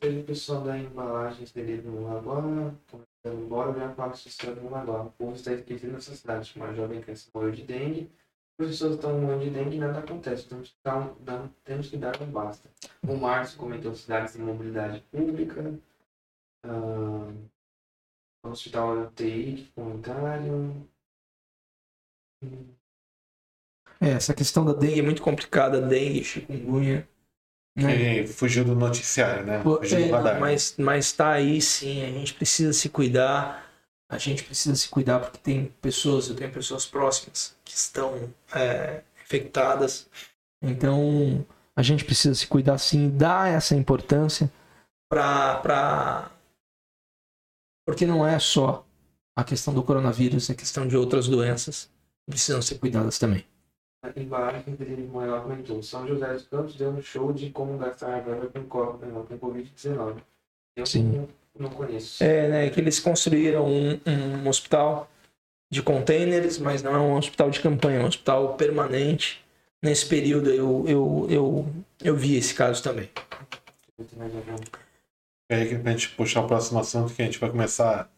Teve 0.00 0.20
o 0.20 0.24
pessoal 0.24 0.64
da 0.64 0.76
embalagem 0.76 1.44
inserido 1.44 1.88
no 1.88 2.16
agora, 2.16 2.74
começando 2.90 3.44
embora, 3.44 3.72
já 3.78 3.94
fala 3.94 4.12
que 4.12 4.30
se 4.30 4.50
no 4.50 4.74
agora. 4.74 5.04
O 5.04 5.10
povo 5.12 5.34
está 5.34 5.52
esquecido 5.52 5.92
nessa 5.92 6.12
cidade. 6.12 6.52
Uma 6.56 6.74
jovem 6.74 7.00
criança 7.00 7.30
morreu 7.32 7.52
de 7.52 7.62
dengue. 7.62 8.10
As 8.58 8.66
pessoas 8.66 8.94
estão 8.96 9.20
morrendo 9.20 9.44
de 9.44 9.50
dengue 9.50 9.76
e 9.76 9.78
nada 9.78 10.00
acontece. 10.00 10.48
Temos 10.48 10.70
que 10.70 10.76
dar, 10.82 10.98
um, 10.98 11.48
temos 11.62 11.88
que 11.88 11.96
dar 11.96 12.20
um 12.20 12.26
basta. 12.26 12.68
O 13.06 13.16
Márcio 13.16 13.58
comentou 13.58 13.94
cidades 13.94 14.34
de 14.34 14.40
mobilidade 14.40 15.00
pública. 15.12 15.78
O 18.44 18.48
hospital 18.48 19.02
UTI, 19.02 19.70
comentário. 19.72 20.88
É, 24.00 24.10
essa 24.10 24.34
questão 24.34 24.64
da 24.64 24.72
dengue 24.72 24.98
é 24.98 25.02
muito 25.02 25.22
complicada. 25.22 25.80
Dengue, 25.80 26.24
chikungunya 26.24 26.96
né? 26.96 27.11
Que 27.74 28.26
fugiu 28.26 28.64
do 28.64 28.74
noticiário, 28.74 29.46
né? 29.46 29.62
Fugiu 29.62 29.98
é, 29.98 30.08
do 30.08 30.12
radar. 30.12 30.40
mas, 30.40 30.74
mas 30.78 31.12
tá 31.12 31.30
aí 31.30 31.60
sim, 31.60 32.02
a 32.04 32.10
gente 32.10 32.34
precisa 32.34 32.72
se 32.72 32.88
cuidar. 32.88 33.70
A 34.10 34.18
gente 34.18 34.44
precisa 34.44 34.76
se 34.76 34.88
cuidar 34.90 35.20
porque 35.20 35.38
tem 35.38 35.72
pessoas, 35.80 36.28
eu 36.28 36.36
tenho 36.36 36.52
pessoas 36.52 36.84
próximas 36.84 37.56
que 37.64 37.74
estão 37.74 38.30
é, 38.54 39.00
infectadas. 39.24 40.06
Então 40.62 41.46
a 41.74 41.82
gente 41.82 42.04
precisa 42.04 42.34
se 42.34 42.46
cuidar 42.46 42.76
sim, 42.76 43.08
dar 43.08 43.50
essa 43.50 43.74
importância 43.74 44.52
para. 45.08 45.56
Pra... 45.56 46.30
Porque 47.86 48.06
não 48.06 48.26
é 48.26 48.38
só 48.38 48.86
a 49.34 49.42
questão 49.42 49.72
do 49.72 49.82
coronavírus, 49.82 50.50
é 50.50 50.54
questão 50.54 50.86
de 50.86 50.96
outras 50.96 51.26
doenças 51.26 51.90
que 52.24 52.32
precisam 52.32 52.60
ser 52.60 52.78
cuidadas 52.78 53.18
também. 53.18 53.44
A 54.02 54.10
embalagem 54.20 54.62
que 54.62 54.84
Felipe 54.84 55.02
Maior 55.02 55.42
comentou. 55.42 55.80
São 55.82 56.06
José 56.08 56.32
dos 56.32 56.48
Campos 56.48 56.74
deu 56.74 56.90
um 56.90 57.00
show 57.00 57.32
de 57.32 57.50
como 57.50 57.78
gastar 57.78 58.16
a 58.16 58.20
verba 58.20 58.46
com, 58.48 58.64
co- 58.64 58.98
eh, 59.00 59.36
com 59.38 59.38
Covid-19. 59.38 60.16
Eu 60.76 60.86
Sim. 60.86 61.28
não, 61.56 61.70
conheço. 61.70 62.22
É, 62.24 62.48
né, 62.48 62.70
que 62.70 62.80
eles 62.80 62.98
construíram 62.98 63.64
um, 63.66 64.00
um 64.06 64.48
hospital 64.48 65.08
de 65.70 65.82
containers, 65.82 66.58
mas 66.58 66.82
não 66.82 66.94
é 66.94 66.98
um 66.98 67.16
hospital 67.16 67.48
de 67.50 67.60
campanha, 67.60 68.00
é 68.00 68.02
um 68.02 68.06
hospital 68.08 68.54
permanente. 68.56 69.40
Nesse 69.80 70.06
período 70.06 70.50
eu, 70.50 70.84
eu, 70.88 71.26
eu, 71.30 71.66
eu 72.02 72.16
vi 72.16 72.36
esse 72.36 72.54
caso 72.54 72.82
também. 72.82 73.08
E 75.50 75.54
aí, 75.54 75.78
pra 75.78 75.92
gente 75.92 76.08
puxar 76.10 76.40
o 76.42 76.46
próximo 76.48 76.80
assunto, 76.80 77.14
que 77.14 77.22
a 77.22 77.24
gente 77.24 77.38
vai 77.38 77.50
começar 77.50 78.10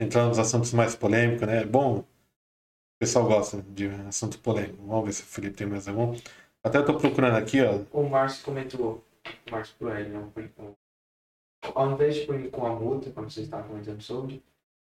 a 0.00 0.04
entrar 0.04 0.26
nos 0.26 0.38
assuntos 0.38 0.72
mais 0.72 0.94
polêmicos, 0.94 1.46
né? 1.46 1.64
Bom, 1.64 1.98
o 1.98 2.04
pessoal 3.00 3.26
gosta 3.26 3.62
de 3.62 3.86
assunto 4.06 4.38
polêmico. 4.40 4.84
Vamos 4.86 5.06
ver 5.06 5.12
se 5.14 5.22
o 5.22 5.26
Felipe 5.26 5.56
tem 5.56 5.66
mais 5.66 5.88
algum. 5.88 6.14
Até 6.62 6.82
tô 6.82 6.96
procurando 6.98 7.36
aqui, 7.36 7.58
ó. 7.62 7.80
O 7.90 8.06
Márcio 8.08 8.44
comentou, 8.44 9.02
Márcio 9.50 9.74
Proelli, 9.78 10.10
não, 10.10 10.30
foi 10.32 10.48
com- 10.48 10.74
ao 11.74 11.92
invés 11.92 12.14
de 12.16 12.26
punir 12.26 12.50
com 12.50 12.66
a 12.66 12.74
multa, 12.74 13.10
como 13.10 13.30
vocês 13.30 13.46
estavam 13.46 13.68
comentando 13.68 14.02
sobre, 14.02 14.42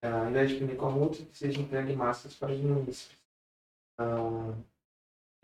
eh, 0.02 0.08
ao 0.08 0.28
invés 0.28 0.50
de 0.50 0.56
punir 0.58 0.76
com 0.76 0.86
a 0.86 0.90
multa, 0.90 1.18
que 1.18 1.36
seja 1.38 1.60
entregue 1.60 1.94
máscaras 1.94 2.36
para 2.36 2.54
diminuir 2.54 2.88
isso. 2.90 3.10
Ah, 4.00 4.52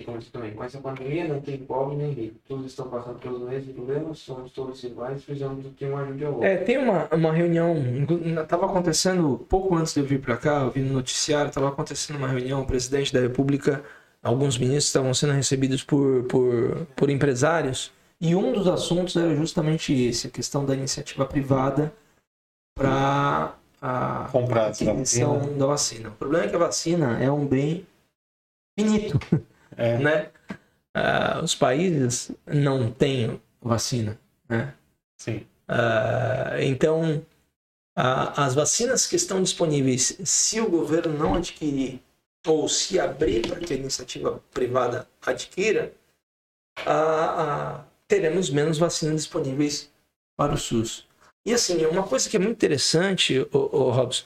como 0.05 0.19
disse 0.19 0.31
também, 0.31 0.53
com 0.53 0.63
essa 0.63 0.79
pandemia 0.79 1.27
não 1.27 1.41
tem 1.41 1.59
pobre 1.59 1.97
nem 1.97 2.13
rico, 2.13 2.37
todos 2.47 2.67
estão 2.67 2.89
passando 2.89 3.19
pelos 3.19 3.43
mesmos 3.43 3.75
problemas, 3.75 4.19
somos 4.19 4.53
todos 4.53 4.83
iguais, 4.85 5.25
precisamos 5.25 5.65
do 5.65 5.71
que 5.71 5.85
um 5.85 5.97
ajude 5.97 6.25
ao 6.25 6.33
outro. 6.35 6.47
É, 6.47 6.57
tem 6.57 6.79
uma, 6.79 7.09
uma 7.13 7.33
reunião, 7.33 7.75
estava 8.41 8.67
acontecendo 8.67 9.45
pouco 9.49 9.75
antes 9.75 9.95
de 9.95 10.01
eu 10.01 10.07
vir 10.07 10.21
para 10.21 10.37
cá, 10.37 10.63
eu 10.63 10.71
vi 10.71 10.81
no 10.81 10.93
noticiário, 10.93 11.49
estava 11.49 11.69
acontecendo 11.69 12.17
uma 12.17 12.29
reunião, 12.29 12.63
o 12.63 12.67
presidente 12.67 13.13
da 13.13 13.21
República, 13.21 13.83
alguns 14.23 14.57
ministros 14.57 14.87
estavam 14.87 15.13
sendo 15.13 15.33
recebidos 15.33 15.83
por, 15.83 16.25
por, 16.25 16.87
por 16.95 17.11
empresários, 17.11 17.93
e 18.21 18.35
um 18.35 18.53
dos 18.53 18.67
assuntos 18.67 19.17
era 19.17 19.35
justamente 19.35 19.93
esse, 19.93 20.27
a 20.27 20.31
questão 20.31 20.65
da 20.65 20.75
iniciativa 20.75 21.25
privada 21.25 21.93
para 22.77 23.55
a 23.81 24.29
Comprar 24.31 24.71
essa 24.71 24.91
aquisição 24.91 25.39
vacina. 25.39 25.59
da 25.59 25.67
vacina. 25.67 26.09
O 26.09 26.13
problema 26.13 26.45
é 26.45 26.49
que 26.49 26.57
a 26.57 26.59
vacina 26.59 27.23
é 27.23 27.31
um 27.31 27.47
bem 27.47 27.87
finito, 28.79 29.19
É, 29.79 29.97
né? 29.99 30.31
Ah, 30.93 31.41
os 31.43 31.55
países 31.55 32.31
não 32.47 32.91
têm 32.91 33.41
vacina, 33.63 34.19
né? 34.49 34.75
sim. 35.17 35.47
Ah, 35.69 36.57
então, 36.61 37.25
a- 37.97 38.45
as 38.45 38.55
vacinas 38.55 39.07
que 39.07 39.17
estão 39.17 39.43
disponíveis, 39.43 40.19
se 40.25 40.61
o 40.61 40.69
governo 40.69 41.17
não 41.17 41.35
adquirir 41.35 42.01
ou 42.47 42.69
se 42.69 42.99
abrir 42.99 43.47
para 43.47 43.61
que 43.61 43.75
a 43.75 43.77
iniciativa 43.77 44.43
privada 44.53 45.09
adquira, 45.25 45.93
teremos 48.07 48.51
menos 48.51 48.79
vacinas 48.79 49.17
disponíveis 49.17 49.91
para 50.37 50.55
o 50.55 50.57
SUS. 50.57 51.07
E 51.45 51.53
assim, 51.53 51.85
uma 51.87 52.07
coisa 52.07 52.29
que 52.29 52.37
é 52.37 52.41
muito 52.41 52.57
interessante, 52.57 53.47
o, 53.53 53.91
Robson, 53.91 54.25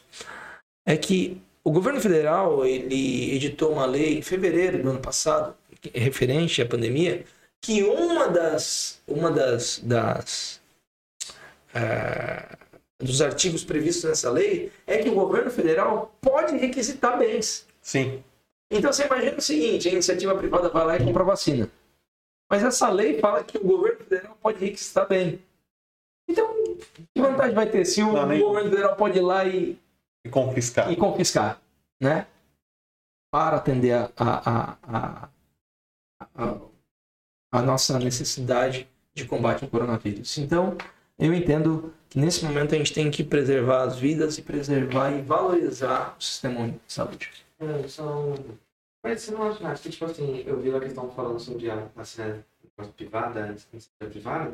é 0.86 0.96
que 0.96 1.40
o 1.64 1.70
governo 1.70 2.00
federal 2.00 2.64
ele 2.64 3.34
editou 3.34 3.72
uma 3.72 3.86
lei 3.86 4.18
em 4.18 4.22
fevereiro 4.22 4.82
do 4.82 4.90
ano 4.90 5.00
passado, 5.00 5.54
referente 5.94 6.60
à 6.60 6.66
pandemia, 6.66 7.24
que 7.60 7.82
uma 7.82 8.28
das, 8.28 9.00
uma 9.06 9.30
das, 9.30 9.80
das 9.82 10.60
eh, 11.74 12.56
dos 12.98 13.22
artigos 13.22 13.64
previstos 13.64 14.04
nessa 14.04 14.30
lei 14.30 14.72
é 14.86 14.98
que 14.98 15.08
o 15.08 15.14
governo 15.14 15.50
federal 15.50 16.14
pode 16.20 16.56
requisitar 16.56 17.18
bens. 17.18 17.66
Sim. 17.80 18.22
Então 18.70 18.92
você 18.92 19.06
imagina 19.06 19.38
o 19.38 19.42
seguinte: 19.42 19.88
a 19.88 19.92
iniciativa 19.92 20.34
privada 20.34 20.68
vai 20.68 20.86
lá 20.86 20.96
e 20.96 21.04
compra 21.04 21.24
vacina. 21.24 21.68
Mas 22.50 22.62
essa 22.62 22.90
lei 22.90 23.18
fala 23.18 23.42
que 23.42 23.58
o 23.58 23.64
governo 23.64 23.98
federal 23.98 24.36
pode 24.42 24.58
requisitar 24.58 25.08
bem. 25.08 25.40
Então, 26.28 26.54
que 27.14 27.20
vantagem 27.20 27.54
vai 27.54 27.66
ter 27.66 27.84
se 27.84 28.02
o 28.02 28.12
Não, 28.12 28.38
governo 28.38 28.70
federal 28.70 28.96
pode 28.96 29.18
ir 29.18 29.22
lá 29.22 29.44
e, 29.44 29.78
E 30.24 30.30
confiscar. 30.30 30.90
e 30.92 30.96
confiscar, 30.96 31.60
né? 32.00 32.26
Para 33.30 33.56
atender 33.56 33.92
a, 33.92 34.10
a, 34.16 34.78
a, 34.82 35.28
a, 36.34 36.58
a 37.50 37.62
nossa 37.62 37.98
necessidade 37.98 38.88
de 39.14 39.26
combate 39.26 39.64
ao 39.64 39.70
coronavírus. 39.70 40.38
Então, 40.38 40.76
eu 41.18 41.32
entendo 41.34 41.92
que 42.08 42.18
nesse 42.18 42.44
momento 42.44 42.74
a 42.74 42.78
gente 42.78 42.92
tem 42.92 43.10
que 43.10 43.24
preservar 43.24 43.82
as 43.82 43.98
vidas 43.98 44.38
e 44.38 44.42
preservar 44.42 45.12
e 45.12 45.22
valorizar 45.22 46.16
o 46.18 46.22
sistema 46.22 46.68
de 46.68 46.78
saúde. 46.86 47.30
É, 47.58 47.88
são. 47.88 48.34
Mas 49.04 49.22
você 49.22 49.30
não 49.32 49.42
acha 49.42 49.62
nada? 49.62 49.78
Que, 49.78 49.90
tipo 49.90 50.04
assim, 50.04 50.44
eu 50.46 50.60
vi 50.60 50.74
a 50.74 50.80
questão 50.80 51.10
falando 51.10 51.40
sobre 51.40 51.70
a 51.70 51.76
vacina 51.94 52.44
privada, 52.96 53.56
a 54.00 54.04
privada. 54.06 54.52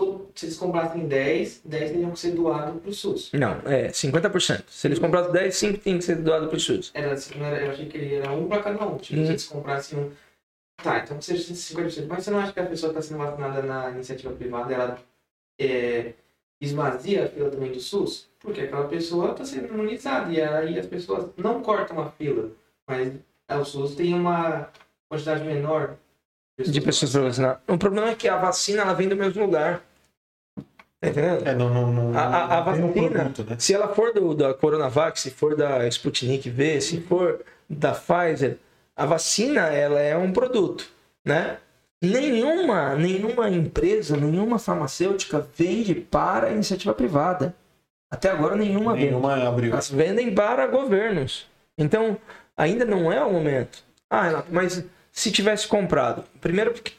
Todo- 0.00 0.30
Se 0.34 0.46
eles 0.46 0.56
comprassem 0.56 1.06
10, 1.06 1.60
10 1.64 1.90
teriam 1.90 2.10
que 2.12 2.18
ser 2.18 2.32
doados 2.32 2.80
pro 2.80 2.92
SUS. 2.92 3.30
Não, 3.34 3.60
é 3.66 3.88
50%. 3.92 4.64
Se 4.68 4.86
eles 4.88 4.98
comprassem 4.98 5.32
10, 5.32 5.54
5 5.56 5.78
tem 5.78 5.98
que 5.98 6.04
ser 6.04 6.16
doado 6.16 6.48
para 6.48 6.56
o 6.56 6.60
SUS. 6.60 6.90
Era, 6.94 7.08
eu 7.08 7.70
achei 7.70 7.86
que 7.86 7.96
ele 7.98 8.14
era 8.16 8.32
um 8.32 8.48
para 8.48 8.62
cada 8.62 8.86
um. 8.86 8.96
Tipo, 8.96 9.20
Hum. 9.20 9.24
se 9.26 9.30
eles 9.32 9.46
comprassem 9.46 9.98
um. 9.98 10.10
Tá, 10.82 10.98
então 11.00 11.18
que 11.18 11.24
seja 11.26 11.52
50%. 11.54 12.06
Mas 12.08 12.24
você 12.24 12.30
não 12.30 12.38
acha 12.38 12.52
que 12.52 12.60
a 12.60 12.66
pessoa 12.66 12.90
está 12.90 13.02
sendo 13.02 13.18
vacinada 13.18 13.62
na 13.62 13.90
iniciativa 13.90 14.32
privada, 14.32 14.72
ela 14.72 14.98
é, 15.60 16.14
esvazia 16.60 17.24
a 17.24 17.28
fila 17.28 17.50
também 17.50 17.70
do 17.72 17.80
SUS? 17.80 18.28
Porque 18.38 18.62
aquela 18.62 18.88
pessoa 18.88 19.32
está 19.32 19.44
sendo 19.44 19.66
imunizada 19.68 20.32
e 20.32 20.40
aí 20.40 20.78
as 20.78 20.86
pessoas 20.86 21.28
não 21.36 21.62
cortam 21.62 22.00
a 22.00 22.10
fila. 22.12 22.50
Mas 22.88 23.12
é, 23.48 23.56
o 23.56 23.64
SUS 23.64 23.94
tem 23.94 24.14
uma 24.14 24.70
quantidade 25.10 25.44
menor 25.44 25.96
De 26.58 26.80
pessoas 26.80 27.12
para 27.12 27.22
vacinar. 27.22 27.62
O 27.68 27.76
problema 27.76 28.10
é 28.10 28.14
que 28.14 28.28
a 28.28 28.36
vacina 28.38 28.82
ela 28.82 28.94
vem 28.94 29.08
do 29.08 29.16
mesmo 29.16 29.44
lugar. 29.44 29.82
Tá 31.00 31.08
entendendo? 31.08 31.46
É, 31.48 31.54
não, 31.54 31.70
não, 31.72 31.90
não, 31.92 32.18
A- 32.18 32.22
a- 32.22 32.58
a 32.58 32.60
vacina- 32.60 32.88
produto, 32.92 33.44
né? 33.48 33.56
Se 33.58 33.72
ela 33.72 33.88
for 33.94 34.12
do, 34.12 34.34
da 34.34 34.52
Coronavac, 34.52 35.18
se 35.18 35.30
for 35.30 35.56
da 35.56 35.86
Sputnik 35.88 36.50
V, 36.50 36.80
se 36.80 37.00
for 37.00 37.40
da 37.68 37.92
Pfizer, 37.92 38.58
a 38.94 39.06
vacina 39.06 39.62
ela 39.68 39.98
é 40.00 40.16
um 40.16 40.30
produto, 40.32 40.86
né? 41.24 41.56
Nenhuma, 42.02 42.94
nenhuma 42.96 43.48
empresa, 43.50 44.16
nenhuma 44.16 44.58
farmacêutica 44.58 45.46
vende 45.56 45.94
para 45.94 46.48
a 46.48 46.50
iniciativa 46.50 46.92
privada. 46.94 47.54
Até 48.10 48.30
agora 48.30 48.56
nenhuma 48.56 48.92
vende. 48.94 49.06
Nenhuma 49.06 49.34
abriu. 49.48 49.72
Elas 49.72 49.90
vendem 49.90 50.34
para 50.34 50.66
governos. 50.66 51.46
Então, 51.78 52.16
ainda 52.56 52.84
não 52.84 53.12
é 53.12 53.22
o 53.24 53.32
momento. 53.32 53.82
Ah, 54.08 54.22
Renato, 54.24 54.48
mas 54.50 54.84
se 55.12 55.30
tivesse 55.30 55.68
comprado. 55.68 56.24
Primeiro, 56.40 56.72
porque 56.72 56.92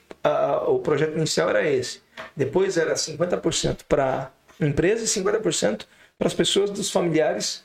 o 0.67 0.79
projeto 0.79 1.15
inicial 1.17 1.49
era 1.49 1.67
esse. 1.69 2.01
Depois 2.35 2.77
era 2.77 2.93
50% 2.93 3.81
para 3.87 4.31
empresa 4.59 5.03
e 5.03 5.07
50% 5.07 5.85
para 6.17 6.27
as 6.27 6.33
pessoas 6.33 6.69
dos 6.69 6.91
familiares 6.91 7.63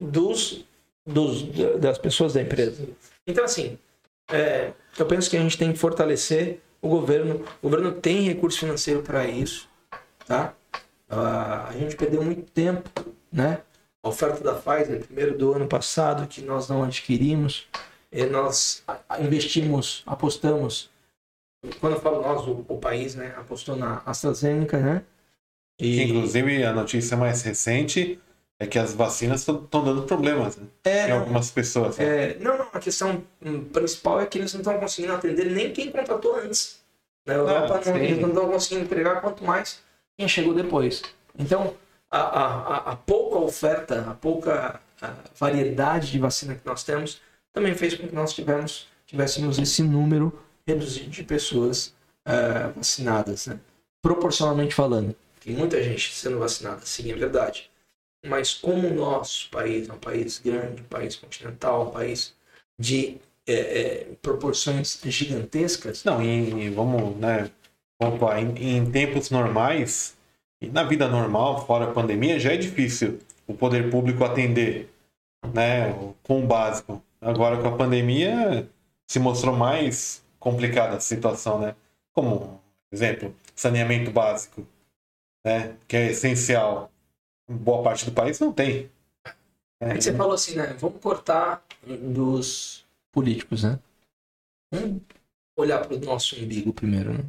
dos, 0.00 0.64
dos, 1.06 1.42
das 1.78 1.98
pessoas 1.98 2.32
da 2.32 2.40
empresa. 2.40 2.88
Então, 3.26 3.44
assim, 3.44 3.78
é, 4.30 4.72
eu 4.98 5.06
penso 5.06 5.28
que 5.28 5.36
a 5.36 5.40
gente 5.40 5.58
tem 5.58 5.72
que 5.72 5.78
fortalecer 5.78 6.60
o 6.80 6.88
governo. 6.88 7.44
O 7.60 7.68
governo 7.68 7.92
tem 7.92 8.22
recurso 8.22 8.60
financeiro 8.60 9.02
para 9.02 9.26
isso, 9.26 9.68
tá? 10.26 10.54
Ah, 11.08 11.68
a 11.68 11.72
gente 11.72 11.96
perdeu 11.96 12.22
muito 12.22 12.42
tempo, 12.50 12.88
né? 13.32 13.62
A 14.02 14.08
oferta 14.08 14.42
da 14.42 14.54
Pfizer, 14.54 15.04
primeiro 15.04 15.36
do 15.36 15.54
ano 15.54 15.66
passado, 15.66 16.26
que 16.26 16.40
nós 16.40 16.68
não 16.68 16.84
adquirimos, 16.84 17.66
nós 18.30 18.84
investimos, 19.20 20.02
apostamos. 20.06 20.90
Quando 21.80 21.94
eu 21.94 22.00
falo 22.00 22.22
nós, 22.22 22.46
o, 22.46 22.64
o 22.68 22.78
país, 22.78 23.14
né? 23.14 23.34
Apostou 23.36 23.76
na 23.76 24.02
AstraZeneca, 24.06 24.78
né? 24.78 25.02
Que, 25.78 26.02
inclusive, 26.02 26.64
a 26.64 26.72
notícia 26.72 27.16
mais 27.16 27.42
recente 27.42 28.18
é 28.60 28.66
que 28.66 28.78
as 28.78 28.92
vacinas 28.92 29.40
estão 29.40 29.84
dando 29.84 30.02
problemas 30.02 30.56
né? 30.56 30.66
é, 30.84 31.06
em 31.06 31.10
não, 31.10 31.20
algumas 31.20 31.50
pessoas. 31.50 31.96
né? 31.98 32.04
É, 32.32 32.38
não, 32.40 32.58
não, 32.58 32.68
a 32.72 32.80
questão 32.80 33.22
hum, 33.40 33.64
principal 33.64 34.20
é 34.20 34.26
que 34.26 34.38
eles 34.38 34.52
não 34.52 34.60
estão 34.60 34.78
conseguindo 34.78 35.12
atender 35.14 35.46
nem 35.46 35.72
quem 35.72 35.90
contratou 35.92 36.36
antes. 36.36 36.80
Na 37.24 37.34
Europa, 37.34 37.74
não, 37.74 37.82
sim. 37.82 37.98
eles 38.00 38.18
não 38.18 38.28
estão 38.30 38.48
conseguindo 38.48 38.84
entregar, 38.84 39.20
quanto 39.20 39.44
mais 39.44 39.80
quem 40.16 40.26
chegou 40.26 40.54
depois. 40.54 41.02
Então, 41.38 41.74
a, 42.10 42.18
a, 42.18 42.46
a- 42.46 42.92
a 42.92 42.96
pouca 42.96 43.38
oferta, 43.38 44.10
a 44.10 44.14
pouca 44.14 44.80
a 45.00 45.14
variedade 45.38 46.10
de 46.10 46.18
vacina 46.18 46.54
que 46.56 46.66
nós 46.66 46.82
temos, 46.82 47.20
também 47.52 47.74
fez 47.74 47.94
com 47.94 48.08
que 48.08 48.14
nós 48.14 48.32
tivemos, 48.32 48.88
tivéssemos 49.06 49.58
esse 49.58 49.82
número 49.82 50.36
reduzido 50.68 51.10
de 51.10 51.24
pessoas 51.24 51.94
eh, 52.26 52.72
vacinadas. 52.76 53.46
Né? 53.46 53.58
proporcionalmente 54.02 54.74
falando, 54.74 55.14
tem 55.40 55.54
muita 55.54 55.82
gente 55.82 56.14
sendo 56.14 56.38
vacinada, 56.38 56.80
sim, 56.84 57.10
é 57.10 57.14
verdade. 57.14 57.70
Mas 58.26 58.54
como 58.54 58.88
o 58.88 58.94
nosso 58.94 59.48
país 59.50 59.88
é 59.88 59.92
um 59.92 59.98
país 59.98 60.38
grande, 60.38 60.82
um 60.82 60.86
país 60.86 61.16
continental, 61.16 61.88
um 61.88 61.90
país 61.90 62.34
de 62.78 63.18
é, 63.46 63.52
é, 63.54 64.06
proporções 64.20 65.00
gigantescas. 65.04 66.04
Não, 66.04 66.22
e 66.22 66.68
vamos, 66.70 67.16
né, 67.16 67.50
pontuar, 67.98 68.42
em, 68.42 68.78
em 68.78 68.90
tempos 68.90 69.30
normais, 69.30 70.16
e 70.60 70.68
na 70.68 70.82
vida 70.82 71.08
normal, 71.08 71.66
fora 71.66 71.84
a 71.84 71.92
pandemia, 71.92 72.40
já 72.40 72.52
é 72.52 72.56
difícil 72.56 73.18
o 73.46 73.54
poder 73.54 73.90
público 73.90 74.24
atender, 74.24 74.90
né, 75.54 75.92
com 76.22 76.42
o 76.42 76.46
básico. 76.46 77.02
Agora 77.20 77.60
com 77.60 77.68
a 77.68 77.76
pandemia 77.76 78.68
se 79.08 79.18
mostrou 79.18 79.56
mais 79.56 80.22
complicada 80.38 80.96
a 80.96 81.00
situação, 81.00 81.60
né? 81.60 81.74
Como, 82.14 82.60
exemplo, 82.92 83.34
saneamento 83.54 84.10
básico, 84.10 84.66
né, 85.44 85.76
que 85.86 85.96
é 85.96 86.10
essencial. 86.10 86.90
Boa 87.50 87.82
parte 87.82 88.04
do 88.04 88.12
país 88.12 88.38
não 88.40 88.52
tem. 88.52 88.90
É 89.80 89.94
que 89.94 90.02
você 90.02 90.14
falou 90.14 90.34
assim, 90.34 90.56
né? 90.56 90.74
Vamos 90.78 91.00
cortar 91.00 91.64
dos 91.86 92.84
políticos, 93.12 93.62
né? 93.62 93.78
Vamos 94.72 95.00
olhar 95.56 95.86
para 95.86 95.96
o 95.96 96.00
nosso 96.00 96.36
umbigo 96.36 96.72
primeiro, 96.72 97.12
né? 97.12 97.24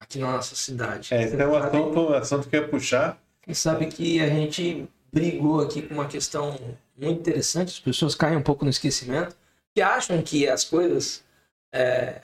Aqui 0.00 0.18
na 0.18 0.32
nossa 0.32 0.54
cidade. 0.54 1.12
É, 1.12 1.22
esse 1.24 1.36
é 1.36 1.46
o 1.46 1.56
assunto, 1.56 2.14
assunto 2.14 2.48
que 2.48 2.56
eu 2.56 2.62
ia 2.62 2.68
puxar. 2.68 3.20
Quem 3.42 3.54
sabe 3.54 3.86
que 3.86 4.20
a 4.20 4.28
gente 4.28 4.88
brigou 5.12 5.60
aqui 5.60 5.82
com 5.82 5.94
uma 5.94 6.06
questão 6.06 6.56
muito 6.96 7.20
interessante, 7.20 7.70
as 7.70 7.80
pessoas 7.80 8.14
caem 8.14 8.36
um 8.36 8.42
pouco 8.42 8.64
no 8.64 8.70
esquecimento, 8.70 9.34
que 9.74 9.80
acham 9.80 10.22
que 10.22 10.46
as 10.48 10.64
coisas 10.64 11.24
é, 11.72 12.22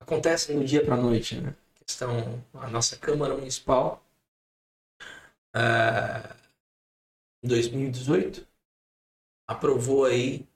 acontecem 0.00 0.58
do 0.58 0.64
dia 0.64 0.84
para 0.84 0.94
a 0.94 1.00
noite, 1.00 1.40
né? 1.40 1.54
A 1.76 1.84
questão, 1.84 2.44
a 2.54 2.68
nossa 2.68 2.96
Câmara 2.96 3.34
Municipal, 3.34 4.04
é, 5.54 6.34
em 7.42 7.48
2018, 7.48 8.46
aprovou 9.46 10.04
aí 10.04 10.46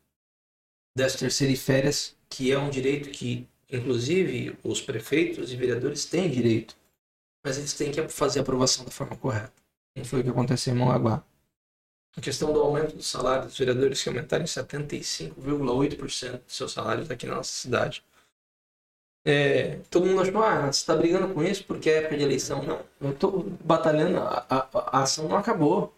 13 0.95 1.19
terceira 1.19 1.57
férias, 1.57 2.17
que 2.29 2.53
é 2.53 2.59
um 2.59 2.71
direito 2.71 3.11
que, 3.11 3.49
inclusive, 3.71 4.59
os 4.63 4.81
prefeitos 4.81 5.53
e 5.53 5.57
vereadores 5.57 6.05
têm 6.05 6.31
direito, 6.31 6.77
mas 7.45 7.57
eles 7.57 7.73
têm 7.75 7.91
que 7.91 8.09
fazer 8.09 8.41
a 8.41 8.43
aprovação 8.43 8.85
da 8.85 8.91
forma 8.91 9.17
correta. 9.17 9.53
Não 9.97 10.05
foi 10.05 10.21
o 10.21 10.25
que 10.25 10.31
aconteceu 10.31 10.75
em 10.75 10.79
Mongaguá. 10.79 11.25
A 12.17 12.21
questão 12.21 12.53
do 12.53 12.61
aumento 12.61 12.95
do 12.95 13.03
salário 13.03 13.47
dos 13.47 13.57
vereadores, 13.57 14.03
que 14.03 14.09
aumentaram 14.09 14.45
em 14.45 14.47
75,8% 14.47 16.41
dos 16.45 16.57
seus 16.57 16.73
salários 16.73 17.11
aqui 17.11 17.27
na 17.27 17.37
nossa 17.37 17.53
cidade. 17.53 18.05
É, 19.25 19.77
todo 19.89 20.07
mundo 20.07 20.21
achou, 20.21 20.43
ah, 20.43 20.63
você 20.63 20.81
está 20.81 20.97
brigando 20.97 21.33
com 21.33 21.43
isso 21.45 21.65
porque 21.65 21.89
é 21.89 21.99
época 21.99 22.17
de 22.17 22.25
eleição. 22.25 22.63
Não, 22.63 22.85
eu 23.01 23.11
estou 23.13 23.45
batalhando, 23.65 24.19
a, 24.19 24.45
a, 24.49 24.69
a 24.99 25.03
ação 25.03 25.29
não 25.29 25.37
acabou. 25.37 25.95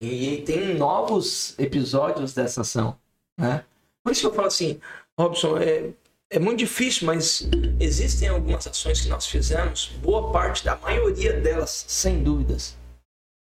E 0.00 0.42
tem 0.42 0.74
novos 0.74 1.58
episódios 1.58 2.32
dessa 2.32 2.60
ação. 2.60 2.96
Né? 3.36 3.64
Por 4.04 4.12
isso 4.12 4.20
que 4.20 4.26
eu 4.26 4.34
falo 4.34 4.46
assim, 4.46 4.80
Robson, 5.18 5.58
é, 5.58 5.92
é 6.30 6.38
muito 6.38 6.58
difícil, 6.58 7.06
mas 7.06 7.48
existem 7.80 8.28
algumas 8.28 8.66
ações 8.66 9.00
que 9.00 9.08
nós 9.08 9.26
fizemos, 9.26 9.86
boa 10.02 10.30
parte 10.30 10.64
da 10.64 10.76
maioria 10.76 11.40
delas, 11.40 11.84
sem 11.88 12.22
dúvidas, 12.22 12.76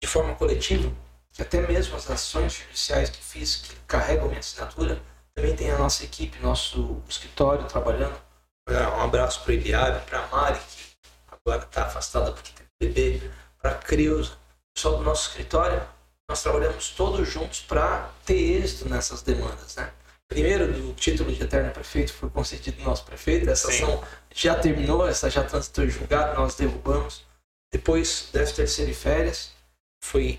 de 0.03 0.09
forma 0.09 0.35
coletiva, 0.36 0.93
até 1.43 1.66
mesmo 1.66 1.97
as 1.97 2.10
ações 2.10 2.52
judiciais 2.55 3.10
que 3.10 3.23
fiz, 3.23 3.56
que 3.56 3.77
carregam 3.86 4.28
minha 4.28 4.40
assinatura, 4.40 5.01
também 5.35 5.55
tem 5.55 5.70
a 5.70 5.78
nossa 5.78 6.05
equipe, 6.05 6.39
nosso 6.40 7.02
escritório 7.09 7.65
trabalhando. 7.66 8.19
Um 8.69 9.01
abraço 9.01 9.43
para 9.43 9.51
o 9.51 9.55
Eliabe, 9.55 10.05
para 10.06 10.24
a 10.24 10.27
Mari, 10.28 10.59
que 10.59 10.97
agora 11.31 11.65
está 11.65 11.85
afastada 11.85 12.32
porque 12.32 12.52
tem 12.52 12.66
bebê, 12.90 13.31
para 13.60 13.70
a 13.70 13.74
Creuza, 13.74 14.32
pessoal 14.74 14.98
do 14.98 15.05
nosso 15.05 15.31
escritório 15.31 15.82
nós 16.28 16.43
trabalhamos 16.43 16.90
todos 16.90 17.27
juntos 17.27 17.60
para 17.60 18.10
ter 18.27 18.62
êxito 18.62 18.89
nessas 18.89 19.23
demandas, 19.23 19.77
né? 19.77 19.90
Primeiro, 20.28 20.70
do 20.70 20.93
título 20.93 21.32
de 21.32 21.43
eterno 21.43 21.73
prefeito 21.73 22.12
foi 22.12 22.28
concedido 22.28 22.82
nosso 22.82 23.02
prefeito, 23.05 23.48
essa 23.48 23.73
Sim. 23.73 23.85
ação 23.85 24.05
já 24.35 24.55
terminou, 24.55 25.09
essa 25.09 25.31
já 25.31 25.43
transitou 25.43 25.89
julgado, 25.89 26.39
nós 26.39 26.55
derrubamos. 26.55 27.24
Depois, 27.73 28.28
13 28.31 28.55
terceiro 28.55 28.90
e 28.90 28.94
férias, 28.94 29.52
foi 30.05 30.39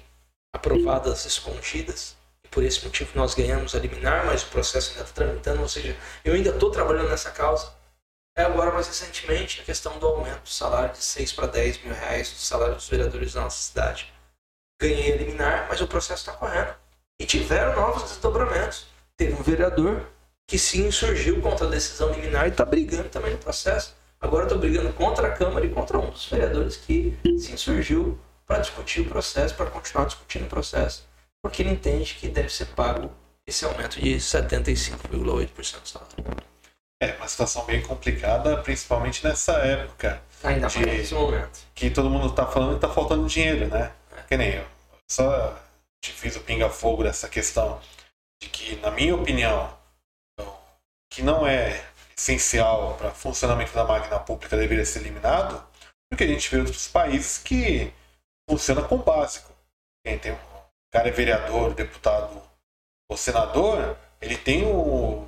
aprovadas 0.54 1.26
escondidas, 1.26 2.16
e 2.44 2.48
por 2.48 2.64
esse 2.64 2.84
motivo 2.84 3.12
nós 3.16 3.34
ganhamos 3.34 3.76
a 3.76 3.80
liminar, 3.80 4.26
mas 4.26 4.44
o 4.44 4.48
processo 4.48 4.92
ainda 4.92 5.04
está 5.04 5.14
tramitando, 5.24 5.62
ou 5.62 5.70
seja, 5.70 5.96
eu 6.24 6.34
ainda 6.34 6.50
estou 6.50 6.72
trabalhando 6.72 7.10
nessa 7.10 7.32
causa. 7.32 7.74
É 8.38 8.44
agora, 8.44 8.72
mais 8.72 8.88
recentemente, 8.88 9.62
a 9.62 9.64
questão 9.64 10.00
do 10.00 10.08
aumento 10.08 10.44
do 10.44 10.50
salário 10.50 10.94
de 10.94 11.04
6 11.04 11.34
para 11.34 11.48
10 11.48 11.84
mil 11.84 11.94
reais 11.94 12.32
do 12.32 12.38
salário 12.38 12.76
dos 12.76 12.88
vereadores 12.88 13.34
da 13.34 13.42
nossa 13.42 13.62
cidade 13.62 14.14
ganhei 14.82 15.14
a 15.14 15.18
liminar, 15.18 15.68
mas 15.70 15.82
o 15.82 15.88
processo 15.88 16.22
está 16.22 16.32
correndo. 16.32 16.74
E 17.20 17.26
tiveram 17.26 17.76
novos 17.76 18.04
desdobramentos. 18.04 18.88
Teve 19.18 19.34
um 19.34 19.44
vereador 19.44 20.08
que 20.48 20.58
se 20.58 20.82
insurgiu 20.82 21.42
contra 21.42 21.68
a 21.68 21.70
decisão 21.70 22.12
liminar 22.12 22.48
e 22.48 22.50
está 22.50 22.64
brigando 22.64 23.10
também 23.10 23.34
no 23.34 23.38
processo. 23.38 23.94
Agora 24.22 24.44
estou 24.44 24.58
brigando 24.58 24.92
contra 24.94 25.28
a 25.28 25.32
Câmara 25.32 25.66
e 25.66 25.70
contra 25.70 26.00
um 26.00 26.10
dos 26.10 26.28
vereadores 26.28 26.78
que 26.78 27.18
se 27.38 27.52
insurgiu 27.52 28.18
para 28.50 28.62
discutir 28.62 29.02
o 29.02 29.06
processo, 29.06 29.54
para 29.54 29.70
continuar 29.70 30.06
discutindo 30.06 30.46
o 30.46 30.50
processo, 30.50 31.08
porque 31.40 31.62
ele 31.62 31.70
entende 31.70 32.16
que 32.16 32.28
deve 32.28 32.50
ser 32.50 32.66
pago 32.70 33.12
esse 33.46 33.64
aumento 33.64 34.02
de 34.02 34.16
75,8% 34.16 35.82
do 35.82 35.88
salário. 35.88 36.16
É 37.00 37.14
uma 37.14 37.28
situação 37.28 37.64
bem 37.66 37.80
complicada, 37.84 38.58
principalmente 38.58 39.24
nessa 39.24 39.54
época. 39.54 40.20
Ainda 40.44 40.62
mais 40.68 40.76
nesse 40.76 41.14
momento. 41.14 41.60
Que 41.76 41.92
todo 41.92 42.10
mundo 42.10 42.28
está 42.28 42.48
falando 42.48 42.72
que 42.72 42.86
está 42.86 42.90
faltando 42.90 43.28
dinheiro, 43.28 43.68
né? 43.68 43.92
que 44.28 44.36
nem 44.36 44.56
eu. 44.56 44.66
Só 45.10 45.56
te 46.04 46.12
fiz 46.12 46.36
o 46.36 46.42
pinga-fogo 46.42 47.04
dessa 47.04 47.30
questão 47.30 47.80
de 48.42 48.50
que, 48.50 48.76
na 48.78 48.90
minha 48.90 49.16
opinião, 49.16 49.72
que 51.12 51.22
não 51.22 51.46
é 51.46 51.86
essencial 52.18 52.96
para 52.98 53.12
funcionamento 53.12 53.74
da 53.74 53.86
máquina 53.86 54.20
pública 54.20 54.58
deveria 54.58 54.86
ser 54.86 55.00
eliminado, 55.00 55.64
porque 56.10 56.24
a 56.24 56.28
gente 56.28 56.50
vê 56.50 56.58
outros 56.58 56.88
países 56.88 57.38
que 57.38 57.94
funciona 58.50 58.82
com 58.82 58.96
o 58.96 59.04
básico. 59.04 59.54
Quem 60.04 60.18
tem 60.18 60.32
um 60.32 60.38
cara 60.92 61.10
é 61.10 61.12
vereador, 61.12 61.76
deputado 61.76 62.42
ou 63.08 63.16
senador, 63.16 63.96
ele 64.20 64.38
tem 64.38 64.66
o 64.66 65.28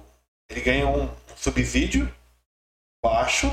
ele 0.49 0.61
ganha 0.61 0.87
um, 0.87 1.03
um 1.03 1.37
subsídio 1.37 2.13
baixo 3.01 3.49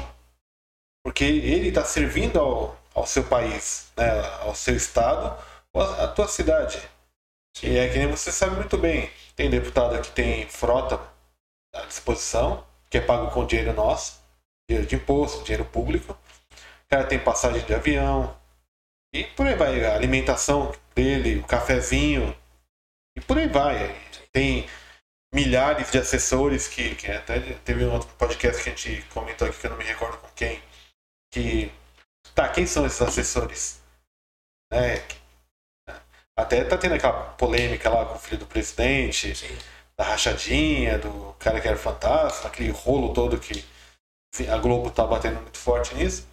porque 1.05 1.25
ele 1.25 1.69
está 1.69 1.85
servindo 1.85 2.39
ao, 2.39 2.77
ao 2.95 3.07
seu 3.07 3.25
país, 3.25 3.91
né, 3.97 4.21
ao 4.41 4.55
seu 4.55 4.77
estado, 4.77 5.43
ou 5.73 5.83
à 5.83 6.09
tua 6.09 6.29
cidade. 6.29 6.81
E 7.63 7.77
é 7.77 7.89
que 7.89 7.99
nem 7.99 8.09
você 8.09 8.31
sabe 8.31 8.57
muito 8.57 8.77
bem. 8.77 9.11
Tem 9.35 9.49
deputado 9.49 10.01
que 10.03 10.11
tem 10.11 10.47
frota 10.49 11.01
à 11.75 11.81
disposição, 11.83 12.65
que 12.91 12.99
é 12.99 13.01
pago 13.01 13.31
com 13.31 13.47
dinheiro 13.47 13.73
nosso, 13.73 14.21
dinheiro 14.69 14.89
de 14.89 14.97
imposto, 14.97 15.45
dinheiro 15.45 15.65
público. 15.65 16.13
O 16.13 16.89
cara 16.89 17.05
tem 17.05 17.19
passagem 17.19 17.65
de 17.65 17.75
avião. 17.75 18.38
E 19.13 19.25
por 19.25 19.47
aí 19.47 19.55
vai. 19.55 19.85
A 19.85 19.95
alimentação 19.95 20.75
dele, 20.95 21.39
o 21.39 21.47
cafezinho. 21.47 22.37
E 23.17 23.21
por 23.21 23.39
aí 23.39 23.49
vai. 23.49 23.95
Tem 24.33 24.69
milhares 25.35 25.91
de 25.91 25.99
assessores 25.99 26.69
que, 26.69 26.95
que 26.95 27.11
até 27.11 27.41
teve 27.65 27.85
um 27.85 27.93
outro 27.93 28.09
podcast 28.17 28.63
que 28.63 28.71
a 28.71 28.75
gente 28.75 29.03
comentou 29.09 29.49
aqui 29.49 29.59
que 29.59 29.67
eu 29.67 29.71
não 29.71 29.79
me 29.79 29.85
recordo 29.85 30.19
com 30.19 30.29
quem. 30.35 30.63
Que 31.31 31.71
Tá, 32.39 32.49
quem 32.49 32.67
são 32.67 32.87
esses 32.87 33.03
assessores? 33.03 33.81
É, 34.73 35.03
até 36.37 36.63
tá 36.63 36.79
tendo 36.79 36.95
aquela 36.95 37.31
polêmica 37.33 37.91
lá 37.91 38.07
com 38.07 38.15
o 38.15 38.19
filho 38.19 38.39
do 38.39 38.47
presidente, 38.47 39.35
Sim. 39.35 39.59
da 39.97 40.05
rachadinha, 40.05 40.99
do 40.99 41.35
cara 41.39 41.61
que 41.61 41.67
era 41.67 41.77
fantasma, 41.77 42.49
aquele 42.49 42.71
rolo 42.71 43.13
todo 43.13 43.41
que 43.41 43.65
a 44.49 44.57
Globo 44.59 44.89
tá 44.91 45.05
batendo 45.05 45.41
muito 45.41 45.59
forte 45.59 45.95
nisso. 45.97 46.29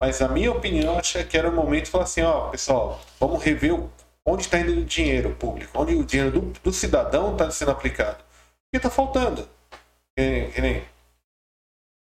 Mas 0.00 0.22
a 0.22 0.28
minha 0.28 0.50
opinião, 0.50 0.98
acho 0.98 1.22
que 1.26 1.36
era 1.36 1.48
o 1.48 1.52
momento 1.52 1.84
de 1.84 1.90
falar 1.90 2.04
assim, 2.04 2.22
ó, 2.22 2.48
pessoal, 2.48 3.00
vamos 3.18 3.42
rever 3.42 3.78
onde 4.26 4.42
está 4.42 4.58
indo 4.58 4.72
o 4.72 4.84
dinheiro 4.84 5.34
público, 5.36 5.78
onde 5.78 5.94
o 5.94 6.04
dinheiro 6.04 6.40
do, 6.40 6.60
do 6.60 6.72
cidadão 6.72 7.32
está 7.32 7.50
sendo 7.50 7.70
aplicado. 7.70 8.22
O 8.22 8.70
que 8.72 8.76
está 8.78 8.88
faltando? 8.88 9.48
Que, 10.16 10.50
que 10.52 10.60
nem, 10.60 10.84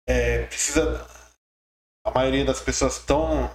é, 0.08 0.44
precisa 0.44 1.06
a 2.08 2.10
maioria 2.10 2.44
das 2.44 2.60
pessoas 2.60 2.96
estão 2.96 3.50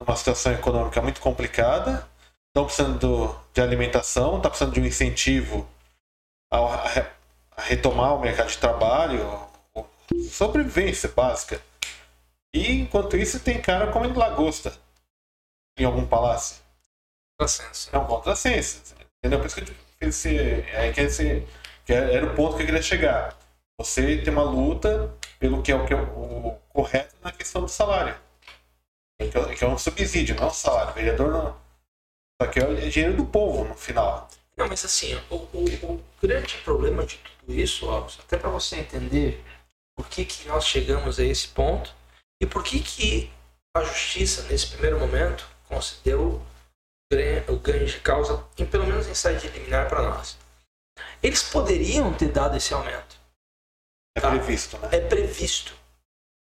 numa 0.00 0.16
situação 0.16 0.52
econômica 0.52 1.02
muito 1.02 1.20
complicada, 1.20 2.08
estão 2.48 2.64
precisando 2.64 3.38
de 3.52 3.60
alimentação, 3.60 4.28
estão 4.28 4.40
tá 4.40 4.48
precisando 4.50 4.74
de 4.74 4.80
um 4.80 4.86
incentivo 4.86 5.68
a, 6.50 7.06
retomar 7.58 8.14
o 8.14 8.20
mercado 8.20 8.48
de 8.48 8.56
trabalho, 8.56 9.20
sobrevivência 10.30 11.10
básica. 11.10 11.60
E 12.54 12.72
enquanto 12.72 13.16
isso 13.16 13.40
tem 13.40 13.60
cara 13.60 13.92
comendo 13.92 14.18
lagosta 14.18 14.76
em 15.78 15.84
algum 15.84 16.06
palácio. 16.06 16.62
Contrassenso. 17.38 17.90
É 17.92 17.98
um 17.98 18.06
contrassenso. 18.06 18.94
Entendeu? 19.18 19.38
Por 19.38 19.46
isso 19.46 19.56
que 19.56 19.70
eu 19.70 20.08
esse, 20.08 20.36
é, 20.36 20.92
que 20.92 21.00
esse, 21.00 21.46
que 21.84 21.92
era 21.92 22.26
o 22.26 22.34
ponto 22.34 22.56
que 22.56 22.62
eu 22.62 22.66
queria 22.66 22.82
chegar. 22.82 23.36
Você 23.80 24.18
tem 24.18 24.32
uma 24.32 24.42
luta 24.42 25.14
pelo 25.38 25.62
que 25.62 25.70
é 25.70 25.76
o, 25.76 25.86
que 25.86 25.92
é 25.92 25.96
o 25.96 26.58
correto 26.68 27.14
na 27.22 27.32
questão 27.32 27.62
do 27.62 27.68
salário. 27.68 28.16
Que 29.18 29.24
é, 29.38 29.54
que 29.54 29.64
é 29.64 29.68
um 29.68 29.78
subsídio, 29.78 30.36
não 30.36 30.44
é 30.44 30.46
um 30.46 30.54
salário. 30.54 30.90
O 30.90 30.94
vereador 30.94 31.30
não. 31.30 31.56
Só 32.40 32.48
que 32.48 32.60
é 32.60 32.88
dinheiro 32.88 33.16
do 33.16 33.26
povo 33.26 33.64
no 33.64 33.74
final. 33.74 34.28
Não, 34.56 34.68
mas 34.68 34.84
assim, 34.84 35.14
o, 35.30 35.36
o, 35.36 35.64
o 35.84 36.04
grande 36.20 36.56
problema 36.58 37.04
de 37.04 37.18
tudo 37.18 37.54
isso, 37.54 37.86
ó, 37.86 38.06
até 38.24 38.36
para 38.36 38.50
você 38.50 38.76
entender 38.76 39.44
por 39.96 40.08
que, 40.08 40.24
que 40.24 40.46
nós 40.48 40.64
chegamos 40.64 41.18
a 41.18 41.24
esse 41.24 41.48
ponto 41.48 41.94
e 42.40 42.46
por 42.46 42.62
que, 42.62 42.80
que 42.80 43.30
a 43.74 43.82
justiça, 43.82 44.42
nesse 44.44 44.68
primeiro 44.68 44.98
momento, 44.98 45.48
concedeu 45.68 46.42
o 47.48 47.56
ganho 47.56 47.86
de 47.86 48.00
causa, 48.00 48.44
em, 48.58 48.66
pelo 48.66 48.86
menos 48.86 49.06
em 49.06 49.14
saída 49.14 49.46
liminar 49.48 49.88
para 49.88 50.02
nós. 50.02 50.36
Eles 51.22 51.42
poderiam 51.42 52.12
ter 52.12 52.30
dado 52.30 52.56
esse 52.56 52.74
aumento. 52.74 53.16
É 54.16 54.20
tá? 54.20 54.30
previsto, 54.30 54.78
né? 54.78 54.88
É 54.92 55.00
previsto. 55.00 55.72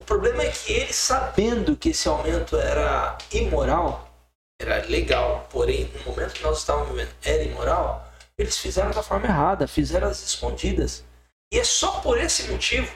O 0.00 0.04
problema 0.04 0.42
é 0.42 0.50
que 0.50 0.72
eles, 0.72 0.96
sabendo 0.96 1.76
que 1.76 1.90
esse 1.90 2.08
aumento 2.08 2.56
era 2.56 3.16
imoral, 3.32 4.12
era 4.60 4.84
legal, 4.86 5.46
porém, 5.50 5.84
no 5.84 6.02
momento 6.04 6.34
que 6.34 6.42
nós 6.42 6.58
estávamos 6.58 6.90
vivendo, 6.90 7.14
era 7.22 7.42
imoral, 7.42 8.12
eles 8.36 8.58
fizeram 8.58 8.90
da 8.90 9.02
forma 9.02 9.26
errada, 9.26 9.68
fizeram 9.68 10.08
as 10.08 10.22
escondidas. 10.22 11.04
E 11.52 11.58
é 11.58 11.64
só 11.64 12.00
por 12.00 12.18
esse 12.18 12.50
motivo. 12.50 12.92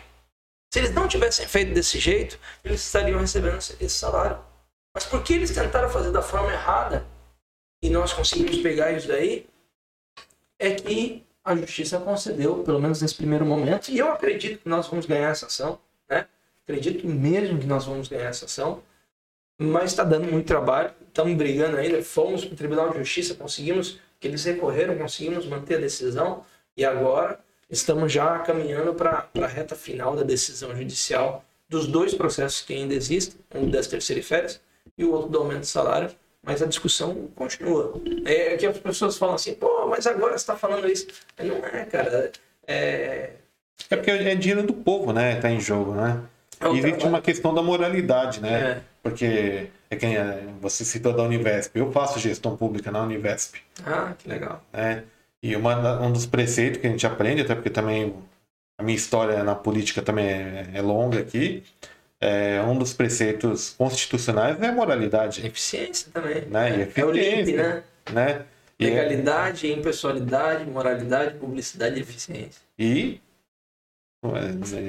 Se 0.76 0.80
eles 0.80 0.92
não 0.92 1.08
tivessem 1.08 1.48
feito 1.48 1.72
desse 1.72 1.98
jeito, 1.98 2.38
eles 2.62 2.84
estariam 2.84 3.18
recebendo 3.18 3.56
esse 3.56 3.88
salário. 3.88 4.38
Mas 4.92 5.06
porque 5.06 5.32
eles 5.32 5.50
tentaram 5.50 5.88
fazer 5.88 6.12
da 6.12 6.20
forma 6.20 6.52
errada 6.52 7.06
e 7.80 7.88
nós 7.88 8.12
conseguimos 8.12 8.58
pegar 8.58 8.92
isso 8.92 9.08
daí, 9.08 9.46
é 10.58 10.72
que 10.72 11.24
a 11.42 11.56
justiça 11.56 11.98
concedeu, 11.98 12.62
pelo 12.62 12.78
menos 12.78 13.00
nesse 13.00 13.14
primeiro 13.14 13.46
momento, 13.46 13.88
e 13.88 13.96
eu 13.98 14.12
acredito 14.12 14.64
que 14.64 14.68
nós 14.68 14.86
vamos 14.86 15.06
ganhar 15.06 15.30
essa 15.30 15.46
ação, 15.46 15.80
né? 16.10 16.26
Acredito 16.64 17.06
mesmo 17.06 17.58
que 17.58 17.66
nós 17.66 17.86
vamos 17.86 18.06
ganhar 18.08 18.28
essa 18.28 18.44
ação, 18.44 18.82
mas 19.58 19.92
está 19.92 20.04
dando 20.04 20.30
muito 20.30 20.46
trabalho, 20.46 20.92
estamos 21.08 21.34
brigando 21.38 21.78
ainda, 21.78 22.02
fomos 22.02 22.44
para 22.44 22.52
o 22.52 22.56
Tribunal 22.56 22.90
de 22.90 22.98
Justiça, 22.98 23.34
conseguimos, 23.34 23.98
que 24.20 24.28
eles 24.28 24.44
recorreram, 24.44 24.98
conseguimos 24.98 25.46
manter 25.46 25.76
a 25.76 25.80
decisão, 25.80 26.44
e 26.76 26.84
agora 26.84 27.40
estamos 27.70 28.12
já 28.12 28.38
caminhando 28.40 28.94
para 28.94 29.28
a 29.40 29.46
reta 29.46 29.74
final 29.74 30.14
da 30.14 30.22
decisão 30.22 30.74
judicial 30.76 31.44
dos 31.68 31.86
dois 31.86 32.14
processos 32.14 32.62
que 32.62 32.74
ainda 32.74 32.94
existem, 32.94 33.40
um 33.54 33.68
das 33.68 33.86
terceiras 33.86 34.26
férias 34.26 34.60
e 34.96 35.04
o 35.04 35.12
outro 35.12 35.30
do 35.30 35.38
aumento 35.38 35.60
de 35.60 35.66
salário, 35.66 36.10
mas 36.42 36.62
a 36.62 36.66
discussão 36.66 37.28
continua. 37.34 38.00
É 38.24 38.56
que 38.56 38.66
as 38.66 38.78
pessoas 38.78 39.18
falam 39.18 39.34
assim, 39.34 39.54
pô, 39.54 39.86
mas 39.88 40.06
agora 40.06 40.30
você 40.30 40.36
está 40.36 40.56
falando 40.56 40.88
isso. 40.88 41.06
Não 41.38 41.56
é, 41.56 41.84
cara. 41.84 42.30
É... 42.66 43.32
é 43.90 43.96
porque 43.96 44.10
é 44.10 44.34
dinheiro 44.36 44.62
do 44.62 44.72
povo, 44.72 45.12
né? 45.12 45.36
Tá 45.40 45.50
em 45.50 45.60
jogo, 45.60 45.94
né? 45.94 46.22
É 46.60 46.68
e 46.68 46.78
existe 46.78 47.04
uma 47.04 47.20
questão 47.20 47.52
da 47.52 47.62
moralidade, 47.62 48.40
né? 48.40 48.52
É. 48.52 48.82
Porque 49.02 49.68
é 49.90 49.96
quem 49.96 50.16
é, 50.16 50.44
você 50.60 50.84
citou 50.84 51.12
da 51.12 51.22
Univesp. 51.22 51.76
Eu 51.76 51.92
faço 51.92 52.18
gestão 52.18 52.56
pública 52.56 52.90
na 52.90 53.02
Univesp. 53.02 53.56
Ah, 53.84 54.14
que 54.16 54.28
legal. 54.28 54.62
É, 54.72 55.02
e 55.42 55.54
uma, 55.54 56.00
um 56.00 56.12
dos 56.12 56.26
preceitos 56.26 56.80
que 56.80 56.86
a 56.86 56.90
gente 56.90 57.06
aprende, 57.06 57.42
até 57.42 57.54
porque 57.54 57.70
também 57.70 58.14
a 58.78 58.82
minha 58.82 58.96
história 58.96 59.42
na 59.42 59.54
política 59.54 60.02
também 60.02 60.26
é, 60.26 60.70
é 60.74 60.82
longa 60.82 61.20
aqui, 61.20 61.62
é, 62.20 62.60
um 62.62 62.78
dos 62.78 62.92
preceitos 62.92 63.70
constitucionais 63.70 64.60
é 64.60 64.68
a 64.68 64.72
moralidade. 64.72 65.46
Eficiência 65.46 66.10
também. 66.12 66.42
Né? 66.46 66.78
E 66.78 66.82
eficiência, 66.82 67.00
é 67.00 67.04
o 67.04 67.10
LIMP, 67.10 67.52
né? 67.56 67.82
né? 68.12 68.44
Legalidade, 68.78 69.72
impessoalidade, 69.72 70.64
moralidade, 70.70 71.38
publicidade 71.38 71.96
e 71.96 72.02
eficiência. 72.02 72.60
E 72.78 73.20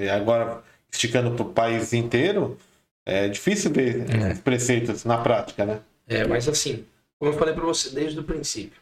é, 0.04 0.10
agora, 0.10 0.62
esticando 0.92 1.32
para 1.32 1.46
o 1.46 1.54
país 1.54 1.94
inteiro, 1.94 2.58
é 3.06 3.30
difícil 3.30 3.72
ver 3.72 4.06
é. 4.10 4.34
preceitos 4.36 5.06
na 5.06 5.18
prática, 5.18 5.66
né? 5.66 5.80
É, 6.08 6.26
mas 6.26 6.48
assim, 6.50 6.86
como 7.18 7.32
eu 7.32 7.38
falei 7.38 7.54
para 7.54 7.66
você 7.66 7.90
desde 7.90 8.20
o 8.20 8.24
princípio, 8.24 8.82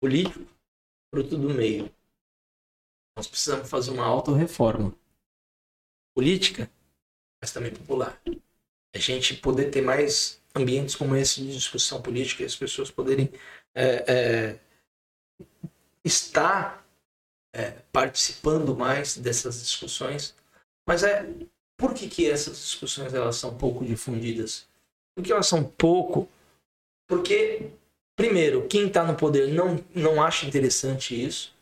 político, 0.00 0.46
fruto 1.10 1.36
do 1.36 1.50
meio. 1.50 1.92
Nós 3.16 3.26
precisamos 3.26 3.68
fazer 3.68 3.90
uma 3.90 4.04
auto-reforma. 4.04 4.94
Política 6.14 6.70
mas 7.40 7.52
também 7.52 7.72
popular. 7.72 8.20
A 8.94 8.98
gente 8.98 9.36
poder 9.36 9.70
ter 9.70 9.82
mais 9.82 10.40
ambientes 10.54 10.94
como 10.94 11.16
esse 11.16 11.40
de 11.40 11.52
discussão 11.52 12.02
política 12.02 12.42
e 12.42 12.46
as 12.46 12.56
pessoas 12.56 12.90
poderem 12.90 13.30
é, 13.74 14.12
é, 14.12 14.60
estar 16.04 16.86
é, 17.54 17.70
participando 17.92 18.76
mais 18.76 19.16
dessas 19.16 19.60
discussões. 19.60 20.34
Mas 20.86 21.02
é 21.02 21.26
por 21.76 21.94
que, 21.94 22.08
que 22.08 22.28
essas 22.28 22.56
discussões 22.58 23.14
elas 23.14 23.36
são 23.36 23.56
pouco 23.56 23.84
difundidas? 23.84 24.66
Porque 25.14 25.32
elas 25.32 25.46
são 25.46 25.62
pouco. 25.62 26.28
Porque, 27.06 27.70
primeiro, 28.18 28.66
quem 28.66 28.88
está 28.88 29.04
no 29.04 29.14
poder 29.14 29.54
não, 29.54 29.82
não 29.94 30.20
acha 30.20 30.44
interessante 30.44 31.14
isso. 31.24 31.56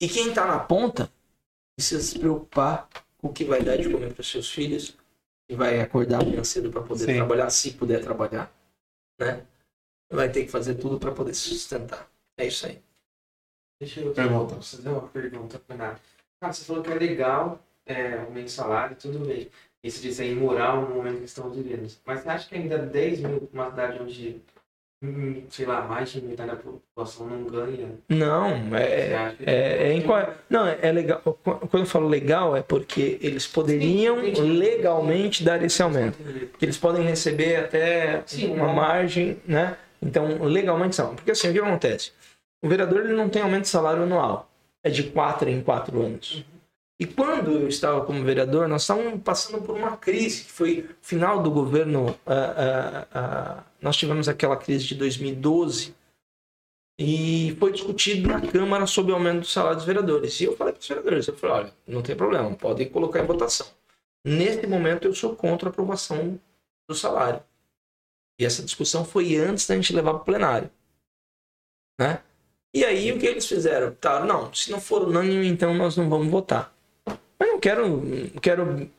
E 0.00 0.08
quem 0.08 0.28
está 0.28 0.46
na 0.46 0.60
ponta 0.60 1.10
precisa 1.76 2.00
se 2.02 2.18
preocupar 2.18 2.88
o 3.20 3.32
que 3.32 3.44
vai 3.44 3.62
dar 3.62 3.76
de 3.76 3.90
comer 3.90 4.14
para 4.14 4.20
os 4.20 4.30
seus 4.30 4.48
filhos, 4.50 4.96
e 5.48 5.54
vai 5.54 5.80
acordar 5.80 6.22
amanhã 6.22 6.42
cedo 6.44 6.70
para 6.70 6.82
poder 6.82 7.04
Sim. 7.04 7.16
trabalhar, 7.16 7.50
se 7.50 7.72
puder 7.72 8.02
trabalhar, 8.02 8.52
né? 9.18 9.44
Vai 10.10 10.30
ter 10.30 10.44
que 10.44 10.50
fazer 10.50 10.76
tudo 10.76 10.98
para 10.98 11.12
poder 11.12 11.34
se 11.34 11.48
sustentar. 11.48 12.08
É 12.38 12.46
isso 12.46 12.66
aí. 12.66 12.80
Deixa 13.80 14.00
eu 14.00 14.12
pergunta. 14.12 14.56
fazer 14.56 14.88
uma 14.88 15.08
pergunta, 15.08 15.60
Renato. 15.68 16.00
Cara, 16.40 16.52
você 16.52 16.64
falou 16.64 16.82
que 16.82 16.90
é 16.90 16.94
legal 16.94 17.60
é, 17.84 18.16
o 18.22 18.48
salário, 18.48 18.96
tudo 18.96 19.18
bem. 19.20 19.50
Isso 19.82 20.00
de 20.00 20.12
ser 20.12 20.30
imoral 20.30 20.82
no 20.82 20.94
momento 20.94 21.18
que 21.18 21.24
estamos 21.24 21.56
vivendo. 21.56 21.92
Mas 22.04 22.20
você 22.20 22.28
acha 22.28 22.48
que 22.48 22.54
ainda 22.54 22.78
10 22.78 23.20
mil 23.20 23.48
uma 23.52 23.70
cidade 23.70 24.02
onde 24.02 24.40
sei 25.50 25.66
lá, 25.66 25.82
mais 25.82 26.10
de 26.10 26.22
metade 26.22 26.50
da 26.50 26.56
população 26.56 27.26
não 27.26 27.44
ganha. 27.44 27.88
Não, 28.08 28.76
é, 28.76 29.34
é, 29.40 29.88
é, 29.88 29.92
em, 29.92 30.04
não, 30.48 30.66
é 30.66 30.90
legal. 30.92 31.20
Quando 31.20 31.80
eu 31.80 31.86
falo 31.86 32.08
legal, 32.08 32.56
é 32.56 32.62
porque 32.62 33.18
eles 33.20 33.46
poderiam 33.46 34.16
legalmente 34.16 35.44
dar 35.44 35.62
esse 35.62 35.82
aumento. 35.82 36.18
Eles 36.60 36.78
podem 36.78 37.04
receber 37.04 37.56
até 37.56 38.24
uma 38.48 38.72
margem, 38.72 39.38
né? 39.46 39.76
Então, 40.00 40.42
legalmente 40.44 40.96
são. 40.96 41.14
Porque 41.14 41.30
assim, 41.30 41.50
o 41.50 41.52
que 41.52 41.58
acontece? 41.58 42.12
O 42.62 42.68
vereador 42.68 43.04
ele 43.04 43.14
não 43.14 43.28
tem 43.28 43.42
aumento 43.42 43.62
de 43.62 43.68
salário 43.68 44.02
anual. 44.02 44.50
É 44.82 44.90
de 44.90 45.04
4 45.04 45.50
em 45.50 45.62
4 45.62 46.00
anos. 46.00 46.44
E 46.98 47.04
quando 47.04 47.50
eu 47.50 47.68
estava 47.68 48.04
como 48.04 48.24
vereador, 48.24 48.66
nós 48.66 48.82
estávamos 48.82 49.20
passando 49.22 49.60
por 49.62 49.76
uma 49.76 49.96
crise, 49.96 50.44
que 50.44 50.52
foi 50.52 50.88
final 51.02 51.42
do 51.42 51.50
governo. 51.50 52.06
Uh, 52.06 52.32
uh, 52.32 53.60
uh, 53.60 53.62
nós 53.80 53.96
tivemos 53.96 54.28
aquela 54.28 54.56
crise 54.56 54.86
de 54.86 54.94
2012 54.94 55.94
e 56.98 57.54
foi 57.58 57.72
discutido 57.72 58.28
na 58.28 58.40
Câmara 58.40 58.86
sobre 58.86 59.12
o 59.12 59.14
aumento 59.14 59.40
do 59.40 59.46
salário 59.46 59.76
dos 59.76 59.86
vereadores. 59.86 60.40
E 60.40 60.44
eu 60.44 60.56
falei 60.56 60.72
para 60.72 60.80
os 60.80 60.88
vereadores: 60.88 61.28
eu 61.28 61.36
falei, 61.36 61.56
olha, 61.56 61.74
não 61.86 62.02
tem 62.02 62.16
problema, 62.16 62.54
podem 62.54 62.88
colocar 62.88 63.22
em 63.22 63.26
votação. 63.26 63.66
Neste 64.24 64.66
momento, 64.66 65.06
eu 65.06 65.14
sou 65.14 65.36
contra 65.36 65.68
a 65.68 65.70
aprovação 65.70 66.40
do 66.88 66.94
salário. 66.94 67.42
E 68.40 68.44
essa 68.44 68.62
discussão 68.62 69.04
foi 69.04 69.36
antes 69.36 69.66
da 69.66 69.74
gente 69.74 69.94
levar 69.94 70.14
para 70.14 70.22
o 70.22 70.24
plenário. 70.24 70.70
Né? 71.98 72.20
E 72.74 72.84
aí, 72.84 73.12
o 73.12 73.18
que 73.18 73.26
eles 73.26 73.46
fizeram? 73.46 73.94
Tá, 73.94 74.24
não, 74.24 74.52
se 74.52 74.70
não 74.70 74.80
for 74.80 75.02
unânime, 75.02 75.46
então 75.46 75.72
nós 75.74 75.96
não 75.96 76.10
vamos 76.10 76.28
votar. 76.28 76.74
Mas 77.38 77.48
não 77.48 77.60
quero, 77.60 78.02
quero 78.42 78.90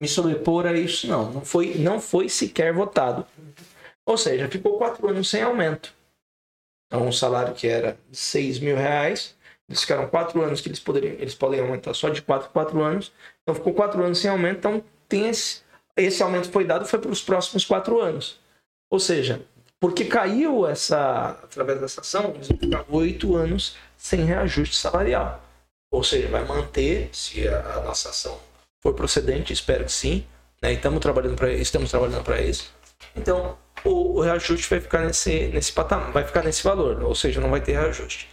me 0.00 0.08
sobrepor 0.08 0.66
a 0.66 0.72
isso, 0.72 1.06
não. 1.06 1.30
Não 1.30 1.44
foi, 1.44 1.74
não 1.74 2.00
foi 2.00 2.28
sequer 2.28 2.72
votado. 2.72 3.26
Ou 4.08 4.16
seja, 4.16 4.48
ficou 4.48 4.78
quatro 4.78 5.06
anos 5.06 5.28
sem 5.28 5.42
aumento. 5.42 5.92
Então, 6.86 7.06
um 7.06 7.12
salário 7.12 7.54
que 7.54 7.68
era 7.68 7.98
de 8.08 8.16
6 8.16 8.58
mil 8.58 8.74
reais, 8.74 9.36
eles 9.68 9.82
ficaram 9.82 10.08
quatro 10.08 10.42
anos 10.42 10.62
que 10.62 10.68
eles 10.70 10.80
poderiam, 10.80 11.12
eles 11.16 11.34
podem 11.34 11.60
aumentar 11.60 11.92
só 11.92 12.08
de 12.08 12.22
quatro, 12.22 12.48
quatro 12.48 12.82
anos. 12.82 13.12
Então, 13.42 13.54
ficou 13.54 13.74
quatro 13.74 14.02
anos 14.02 14.18
sem 14.18 14.30
aumento. 14.30 14.60
Então, 14.60 14.82
tem 15.06 15.28
esse, 15.28 15.60
esse 15.94 16.22
aumento 16.22 16.50
foi 16.50 16.64
dado 16.64 16.86
foi 16.86 16.98
para 16.98 17.10
os 17.10 17.20
próximos 17.20 17.66
quatro 17.66 18.00
anos. 18.00 18.40
Ou 18.90 18.98
seja, 18.98 19.42
porque 19.78 20.06
caiu 20.06 20.66
essa, 20.66 21.38
através 21.42 21.78
dessa 21.78 22.00
ação, 22.00 22.32
eles 22.34 22.48
vão 22.48 22.56
ficar 22.56 22.86
oito 22.88 23.36
anos 23.36 23.76
sem 23.94 24.24
reajuste 24.24 24.74
salarial. 24.74 25.44
Ou 25.92 26.02
seja, 26.02 26.28
vai 26.28 26.46
manter, 26.46 27.10
se 27.12 27.46
a, 27.46 27.82
nossa 27.82 28.08
ação 28.08 28.40
for 28.82 28.94
procedente, 28.94 29.52
espero 29.52 29.84
que 29.84 29.92
sim, 29.92 30.26
né? 30.62 30.72
E 30.72 30.76
estamos 30.76 31.00
trabalhando 31.02 31.36
para 32.24 32.40
isso. 32.40 32.72
Então, 33.14 33.58
o, 33.88 34.16
o, 34.16 34.20
reajuste 34.20 34.68
vai 34.68 34.80
ficar 34.80 35.04
nesse 35.04 35.48
nesse 35.48 35.72
patamar, 35.72 36.12
vai 36.12 36.24
ficar 36.24 36.42
nesse 36.42 36.62
valor, 36.62 37.02
ou 37.02 37.14
seja, 37.14 37.40
não 37.40 37.50
vai 37.50 37.60
ter 37.60 37.72
reajuste. 37.72 38.28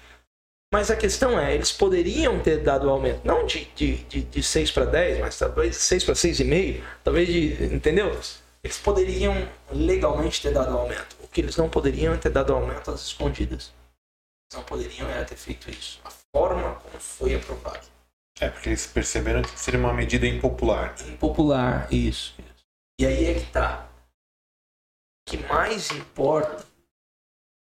Mas 0.74 0.92
a 0.92 0.96
questão 0.96 1.40
é, 1.40 1.54
eles 1.54 1.72
poderiam 1.72 2.40
ter 2.40 2.62
dado 2.62 2.88
o 2.88 2.90
aumento, 2.90 3.22
não 3.24 3.46
de, 3.46 3.66
de, 3.76 3.96
de, 4.04 4.22
de 4.24 4.44
6 4.44 4.72
para 4.72 4.86
10, 4.86 5.20
mas 5.20 5.38
talvez 5.38 5.78
6 5.78 6.04
para 6.04 6.14
6,5, 6.16 6.82
talvez 7.04 7.28
de. 7.28 7.74
Entendeu? 7.74 8.12
Eles 8.64 8.78
poderiam 8.80 9.48
legalmente 9.72 10.42
ter 10.42 10.52
dado 10.52 10.74
o 10.74 10.80
aumento. 10.80 11.16
O 11.24 11.28
que 11.28 11.40
eles 11.40 11.56
não 11.56 11.70
poderiam 11.70 12.14
é 12.14 12.18
ter 12.18 12.32
dado 12.32 12.50
o 12.50 12.56
aumento 12.56 12.92
às 12.92 13.02
escondidas. 13.02 13.72
Eles 14.52 14.56
não 14.56 14.64
poderiam 14.64 15.10
é, 15.10 15.24
ter 15.24 15.36
feito 15.36 15.70
isso. 15.70 16.02
A 16.04 16.10
forma 16.36 16.74
como 16.76 17.00
foi 17.00 17.36
aprovado. 17.36 17.88
É, 18.42 18.50
porque 18.50 18.70
eles 18.70 18.86
perceberam 18.88 19.44
que 19.44 19.58
seria 19.58 19.80
uma 19.80 19.94
medida 19.94 20.28
impopular. 20.28 20.96
Impopular, 21.08 21.88
isso. 21.90 22.34
isso. 22.38 22.66
E 23.00 23.06
aí 23.06 23.26
é 23.28 23.34
que 23.36 23.46
tá. 23.52 23.88
Que 25.26 25.38
mais 25.38 25.92
importa, 25.92 26.66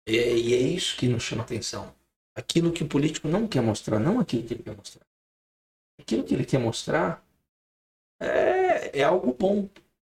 e 0.06 0.18
é, 0.18 0.36
e 0.36 0.54
é 0.54 0.58
isso 0.58 0.96
que 0.96 1.08
nos 1.08 1.22
chama 1.22 1.42
atenção, 1.42 1.94
aquilo 2.34 2.72
que 2.72 2.84
o 2.84 2.88
político 2.88 3.26
não 3.28 3.48
quer 3.48 3.62
mostrar, 3.62 3.98
não 3.98 4.20
aquilo 4.20 4.46
que 4.46 4.54
ele 4.54 4.62
quer 4.62 4.76
mostrar. 4.76 5.06
Aquilo 6.00 6.24
que 6.24 6.34
ele 6.34 6.46
quer 6.46 6.58
mostrar 6.58 7.24
é, 8.20 9.00
é 9.00 9.02
algo 9.02 9.34
bom. 9.34 9.68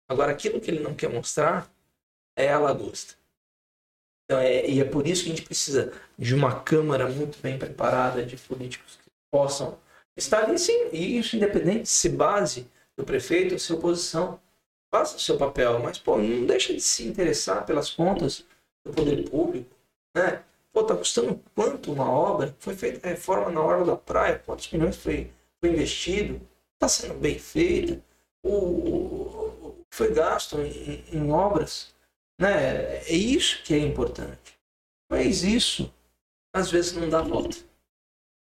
Agora, 0.09 0.31
aquilo 0.31 0.59
que 0.59 0.69
ele 0.69 0.81
não 0.81 0.95
quer 0.95 1.09
mostrar 1.09 1.71
é 2.35 2.51
a 2.51 2.59
lagosta. 2.59 3.15
Então, 4.25 4.39
é, 4.39 4.69
e 4.69 4.79
é 4.79 4.85
por 4.85 5.07
isso 5.07 5.23
que 5.23 5.31
a 5.31 5.35
gente 5.35 5.45
precisa 5.45 5.91
de 6.17 6.35
uma 6.35 6.61
Câmara 6.61 7.09
muito 7.09 7.41
bem 7.41 7.57
preparada, 7.57 8.23
de 8.23 8.37
políticos 8.37 8.99
que 9.01 9.09
possam 9.31 9.79
estar 10.15 10.43
ali, 10.43 10.59
sim, 10.59 10.89
e 10.91 11.17
isso 11.17 11.35
independente 11.35 11.87
se 11.89 12.09
base 12.09 12.69
do 12.95 13.03
prefeito 13.03 13.53
ou 13.53 13.59
se 13.59 13.73
oposição. 13.73 14.39
Faça 14.91 15.17
o 15.17 15.19
seu 15.19 15.37
papel, 15.37 15.79
mas 15.79 15.97
pô, 15.99 16.17
não 16.17 16.45
deixa 16.45 16.73
de 16.73 16.81
se 16.81 17.07
interessar 17.07 17.65
pelas 17.65 17.89
contas 17.91 18.45
do 18.83 18.93
poder 18.93 19.29
público, 19.29 19.69
né? 20.15 20.43
Pô, 20.71 20.83
tá 20.83 20.95
custando 20.95 21.41
quanto 21.55 21.91
uma 21.93 22.09
obra? 22.09 22.55
Foi 22.59 22.75
feita 22.75 23.07
a 23.07 23.11
reforma 23.11 23.51
na 23.51 23.61
hora 23.61 23.85
da 23.85 23.95
praia, 23.95 24.39
quantos 24.39 24.71
milhões 24.71 24.95
foi, 24.97 25.31
foi 25.59 25.71
investido? 25.71 26.41
Está 26.75 26.87
sendo 26.87 27.15
bem 27.15 27.37
feita? 27.37 28.01
O, 28.43 28.49
o, 28.51 29.85
foi 29.91 30.13
gasto 30.13 30.59
em, 30.61 31.03
em 31.11 31.31
obras? 31.31 31.93
Né? 32.39 32.97
É 33.07 33.11
isso 33.13 33.61
que 33.63 33.73
é 33.73 33.79
importante. 33.79 34.57
Mas 35.11 35.43
isso, 35.43 35.93
às 36.53 36.71
vezes, 36.71 36.93
não 36.93 37.09
dá 37.09 37.21
volta. 37.21 37.57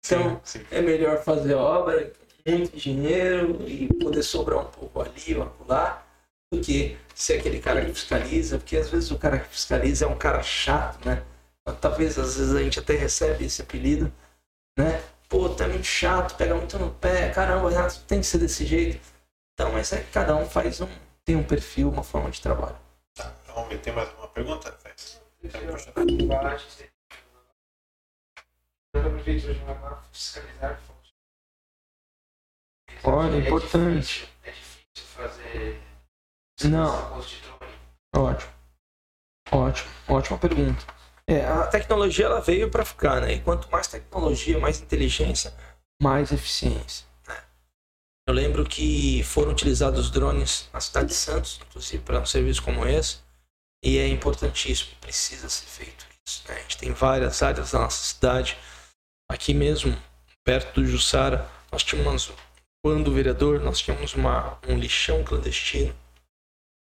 Então, 0.05 0.39
Sim, 0.43 0.59
sim. 0.59 0.65
é 0.71 0.81
melhor 0.81 1.23
fazer 1.23 1.53
obra, 1.55 2.11
muito 2.47 2.75
dinheiro 2.77 3.67
e 3.67 3.87
poder 3.95 4.23
sobrar 4.23 4.59
um 4.65 4.71
pouco 4.71 5.01
ali 5.01 5.35
ou 5.35 5.43
acolá, 5.43 6.05
do 6.51 6.61
que 6.61 6.97
ser 7.13 7.39
aquele 7.39 7.59
cara 7.59 7.85
que 7.85 7.93
fiscaliza, 7.93 8.57
porque 8.57 8.75
às 8.77 8.89
vezes 8.89 9.11
o 9.11 9.17
cara 9.19 9.39
que 9.39 9.49
fiscaliza 9.49 10.05
é 10.05 10.07
um 10.07 10.17
cara 10.17 10.41
chato, 10.41 11.05
né? 11.07 11.23
Talvez 11.79 12.17
às 12.17 12.37
vezes 12.37 12.55
a 12.55 12.63
gente 12.63 12.79
até 12.79 12.95
recebe 12.95 13.45
esse 13.45 13.61
apelido, 13.61 14.11
né? 14.77 14.99
Pô, 15.27 15.47
tá 15.49 15.67
muito 15.67 15.83
chato, 15.85 16.35
pega 16.35 16.55
muito 16.55 16.79
no 16.79 16.91
pé, 16.95 17.29
caramba, 17.29 17.69
Renato, 17.69 17.99
tem 18.07 18.19
que 18.21 18.25
ser 18.25 18.39
desse 18.39 18.65
jeito. 18.65 18.99
Então, 19.53 19.71
mas 19.71 19.93
é 19.93 20.01
que 20.01 20.11
cada 20.11 20.35
um 20.35 20.49
faz 20.49 20.81
um, 20.81 20.87
tem 21.23 21.35
um 21.35 21.43
perfil, 21.43 21.89
uma 21.89 22.01
forma 22.03 22.31
de 22.31 22.41
trabalho. 22.41 22.75
Tá, 23.13 23.31
vamos 23.53 23.69
ver, 23.69 23.79
tem 23.79 23.93
mais 23.93 24.11
uma 24.17 24.27
pergunta? 24.29 24.71
Fontes. 24.71 25.21
Olha, 33.03 33.35
É 33.35 33.39
importante. 33.39 33.99
difícil- 33.99 34.27
É 34.43 34.51
difícil 34.51 35.07
fazer. 35.15 35.81
Não. 36.67 37.23
Ótimo. 38.15 38.51
Ótimo. 39.51 39.89
Ótima 40.07 40.37
pergunta. 40.37 40.85
É, 41.27 41.45
a 41.45 41.67
tecnologia 41.67 42.25
ela 42.25 42.41
veio 42.41 42.69
para 42.69 42.83
ficar, 42.83 43.21
né? 43.21 43.33
E 43.33 43.41
quanto 43.41 43.69
mais 43.71 43.87
tecnologia, 43.87 44.59
mais 44.59 44.81
inteligência, 44.81 45.53
mais 46.01 46.31
eficiência. 46.31 47.05
né? 47.27 47.37
Eu 48.27 48.33
lembro 48.33 48.65
que 48.65 49.21
foram 49.23 49.51
utilizados 49.51 50.09
drones 50.09 50.67
na 50.73 50.81
cidade 50.81 51.09
de 51.09 51.13
Santos, 51.13 51.59
inclusive 51.67 52.03
para 52.03 52.19
um 52.19 52.25
serviço 52.25 52.63
como 52.63 52.85
esse, 52.85 53.19
e 53.83 53.97
é 53.97 54.07
importantíssimo, 54.07 54.89
precisa 54.99 55.47
ser 55.49 55.65
feito 55.67 56.05
isso. 56.27 56.43
né? 56.47 56.55
A 56.55 56.59
gente 56.61 56.77
tem 56.77 56.91
várias 56.93 57.43
áreas 57.43 57.71
da 57.71 57.79
nossa 57.79 58.03
cidade, 58.03 58.57
aqui 59.29 59.53
mesmo, 59.53 59.95
perto 60.43 60.81
do 60.81 60.87
Jussara, 60.87 61.47
nós 61.71 61.83
tínhamos, 61.83 62.31
quando 62.83 63.13
vereador, 63.13 63.59
nós 63.59 63.79
tínhamos 63.79 64.15
uma, 64.15 64.57
um 64.67 64.77
lixão 64.77 65.23
clandestino 65.23 65.95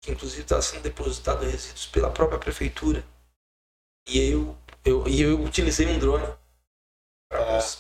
que 0.02 0.12
inclusive 0.12 0.42
está 0.42 0.62
sendo 0.62 0.84
depositado 0.84 1.44
resíduos 1.44 1.88
pela 1.88 2.10
própria 2.12 2.40
prefeitura. 2.40 3.04
E 4.08 4.20
eu, 4.32 4.58
eu, 4.84 5.08
e 5.08 5.22
eu 5.22 5.42
utilizei 5.44 5.88
um 5.88 6.00
drone 6.00 6.28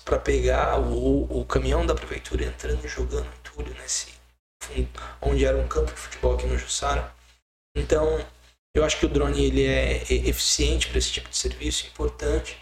para 0.05 0.19
pegar 0.19 0.79
o, 0.79 1.39
o 1.41 1.45
caminhão 1.45 1.85
da 1.85 1.95
prefeitura 1.95 2.45
entrando 2.45 2.85
e 2.85 2.87
jogando 2.87 3.27
entulho 3.39 3.73
nesse 3.75 4.17
onde 5.21 5.45
era 5.45 5.57
um 5.57 5.67
campo 5.67 5.91
de 5.91 5.97
futebol 5.99 6.35
aqui 6.35 6.45
no 6.45 6.57
Jussara. 6.57 7.13
Então, 7.75 8.23
eu 8.75 8.83
acho 8.83 8.99
que 8.99 9.05
o 9.05 9.09
drone 9.09 9.43
ele 9.43 9.65
é 9.65 10.03
eficiente 10.11 10.87
para 10.89 10.97
esse 10.97 11.11
tipo 11.11 11.29
de 11.29 11.37
serviço, 11.37 11.87
importante. 11.87 12.57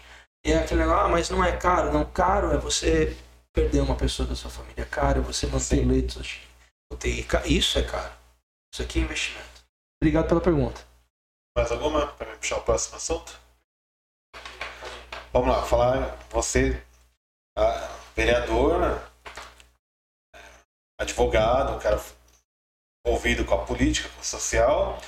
E 0.46 0.52
é 0.52 0.58
aquele 0.58 0.80
negócio, 0.80 1.04
ah, 1.04 1.08
mas 1.08 1.28
não 1.28 1.44
é 1.44 1.56
caro. 1.56 1.92
Não, 1.92 2.04
caro 2.04 2.52
é 2.52 2.58
você 2.58 3.16
perder 3.52 3.80
uma 3.80 3.96
pessoa 3.96 4.28
da 4.28 4.34
sua 4.36 4.50
família. 4.50 4.86
Caro 4.86 5.20
é 5.20 5.22
você 5.22 5.46
manter 5.48 5.84
leitos 5.84 6.26
de 6.26 6.40
UTI. 6.92 7.24
Ca- 7.24 7.46
Isso 7.46 7.78
é 7.78 7.82
caro. 7.82 8.12
Isso 8.72 8.82
aqui 8.82 8.98
é 8.98 9.02
investimento. 9.02 9.64
Obrigado 10.00 10.28
pela 10.28 10.40
pergunta. 10.40 10.80
Mais 11.56 11.72
alguma 11.72 12.06
para 12.06 12.36
puxar 12.36 12.58
o 12.58 12.62
próximo 12.62 12.96
assunto? 12.96 13.38
Vamos 15.32 15.48
lá, 15.48 15.62
falar 15.62 16.16
você, 16.30 16.82
vereador, 18.14 19.02
eh, 20.34 20.40
advogado, 21.00 21.74
um 21.74 21.78
cara 21.78 22.00
envolvido 23.04 23.44
com 23.44 23.54
a 23.54 23.64
política, 23.64 24.08
com 24.08 24.20
o 24.20 24.24
social, 24.24 25.00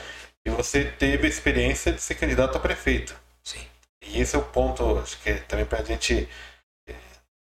e 0.46 0.50
você 0.50 0.90
teve 0.90 1.26
a 1.26 1.30
experiência 1.30 1.92
de 1.92 2.00
ser 2.00 2.16
candidato 2.16 2.56
a 2.56 2.60
prefeito. 2.60 3.18
Sim. 3.42 3.66
E 4.02 4.20
esse 4.20 4.36
é 4.36 4.38
o 4.38 4.44
ponto, 4.44 4.98
acho 4.98 5.20
que 5.20 5.30
é 5.30 5.38
também 5.38 5.66
para 5.66 5.80
a 5.80 5.84
gente, 5.84 6.28
eh, 6.88 6.94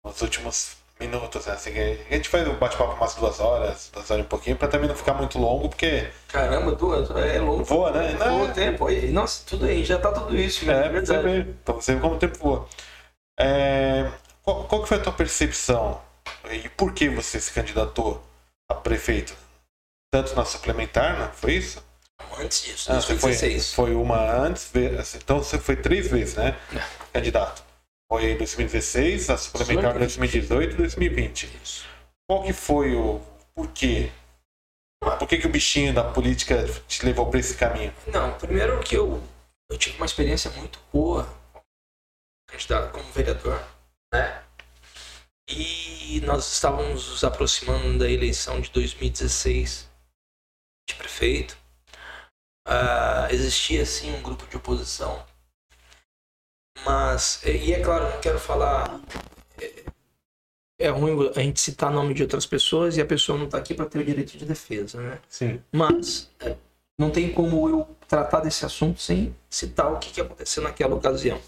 nos 0.04 0.20
últimos 0.22 0.76
minutos, 1.00 1.46
né? 1.46 1.52
Assim, 1.52 1.70
a 1.78 2.14
gente 2.14 2.28
faz 2.28 2.46
o 2.48 2.52
bate-papo 2.54 2.94
umas 2.94 3.14
duas 3.14 3.40
horas, 3.40 3.90
duas 3.92 4.10
horas 4.10 4.22
e 4.22 4.26
um 4.26 4.28
pouquinho, 4.28 4.56
para 4.56 4.68
também 4.68 4.88
não 4.88 4.96
ficar 4.96 5.14
muito 5.14 5.38
longo, 5.38 5.68
porque 5.68 6.08
Caramba, 6.28 6.72
duas, 6.72 7.08
é 7.10 7.38
louco. 7.40 7.64
voa, 7.64 7.90
né? 7.90 8.12
Não, 8.18 8.38
Voa 8.38 8.50
o 8.50 8.52
tempo. 8.54 8.86
aí. 8.86 9.10
Nossa, 9.10 9.44
tudo 9.46 9.66
aí, 9.66 9.84
já 9.84 9.98
tá 9.98 10.12
tudo 10.12 10.36
isso. 10.36 10.64
né? 10.66 10.86
É, 10.86 10.88
pra 10.88 11.00
você 11.00 11.18
ver. 11.22 11.44
Pra 11.64 11.74
você 11.74 11.94
ver 11.94 12.00
como 12.00 12.14
o 12.14 12.18
tempo 12.18 12.38
voa. 12.38 12.68
É, 13.38 14.10
qual, 14.42 14.64
qual 14.64 14.82
que 14.82 14.88
foi 14.88 14.96
a 14.96 15.00
tua 15.02 15.12
percepção? 15.12 16.00
E 16.50 16.68
por 16.70 16.92
que 16.92 17.08
você 17.08 17.40
se 17.40 17.52
candidatou 17.52 18.22
a 18.70 18.74
prefeito? 18.74 19.34
Tanto 20.12 20.34
na 20.34 20.44
suplementar, 20.44 21.18
não 21.18 21.28
foi 21.32 21.54
isso? 21.54 21.86
Antes 22.38 22.62
disso, 22.64 22.90
Ah, 22.90 23.00
você 23.00 23.14
foi, 23.16 23.30
2016. 23.30 23.74
foi 23.74 23.94
uma 23.94 24.18
antes, 24.18 24.70
assim, 24.98 25.18
então 25.18 25.38
você 25.42 25.58
foi 25.58 25.76
três 25.76 26.08
vezes, 26.10 26.34
né? 26.34 26.56
Candidato. 27.12 27.62
Foi 28.10 28.32
em 28.32 28.38
2016, 28.38 29.30
a 29.30 29.36
suplementar 29.36 29.96
em 29.96 29.98
2018 29.98 30.72
e 30.72 30.76
2020. 30.76 31.60
Isso. 31.62 31.86
Qual 32.26 32.42
que 32.42 32.52
foi 32.52 32.94
o 32.94 33.20
porquê? 33.54 34.10
Por 35.00 35.28
que, 35.28 35.38
que 35.38 35.46
o 35.46 35.50
bichinho 35.50 35.94
da 35.94 36.02
política 36.02 36.64
te 36.88 37.04
levou 37.04 37.30
para 37.30 37.38
esse 37.38 37.56
caminho? 37.56 37.92
Não, 38.06 38.36
primeiro 38.38 38.80
que 38.80 38.96
eu, 38.96 39.22
eu 39.70 39.78
tive 39.78 39.96
uma 39.96 40.06
experiência 40.06 40.50
muito 40.52 40.80
boa 40.92 41.28
candidato 42.48 42.92
como 42.92 43.12
vereador, 43.12 43.62
né? 44.12 44.42
E 45.48 46.20
nós 46.22 46.50
estávamos 46.52 47.08
nos 47.08 47.24
aproximando 47.24 47.98
da 47.98 48.10
eleição 48.10 48.60
de 48.60 48.70
2016 48.70 49.88
de 50.88 50.94
prefeito. 50.96 51.56
Ah, 52.66 53.28
existia 53.30 53.84
sim 53.86 54.14
um 54.14 54.22
grupo 54.22 54.46
de 54.46 54.56
oposição, 54.56 55.24
mas 56.84 57.42
e 57.44 57.72
é 57.72 57.80
claro, 57.80 58.10
não 58.10 58.20
quero 58.20 58.38
falar 58.38 59.00
é, 59.60 59.84
é 60.78 60.88
ruim 60.88 61.30
a 61.34 61.40
gente 61.40 61.60
citar 61.60 61.90
nome 61.90 62.14
de 62.14 62.22
outras 62.22 62.46
pessoas 62.46 62.96
e 62.96 63.00
a 63.00 63.06
pessoa 63.06 63.36
não 63.36 63.46
está 63.46 63.58
aqui 63.58 63.74
para 63.74 63.86
ter 63.86 63.98
o 63.98 64.04
direito 64.04 64.36
de 64.38 64.44
defesa, 64.44 65.00
né? 65.00 65.20
Sim. 65.28 65.62
Mas 65.72 66.30
é, 66.40 66.56
não 66.98 67.10
tem 67.10 67.32
como 67.32 67.68
eu 67.68 67.96
tratar 68.06 68.40
desse 68.40 68.64
assunto 68.64 69.00
sem 69.00 69.34
citar 69.50 69.92
o 69.92 69.98
que, 69.98 70.12
que 70.12 70.20
aconteceu 70.20 70.62
naquela 70.62 70.94
ocasião. 70.94 71.40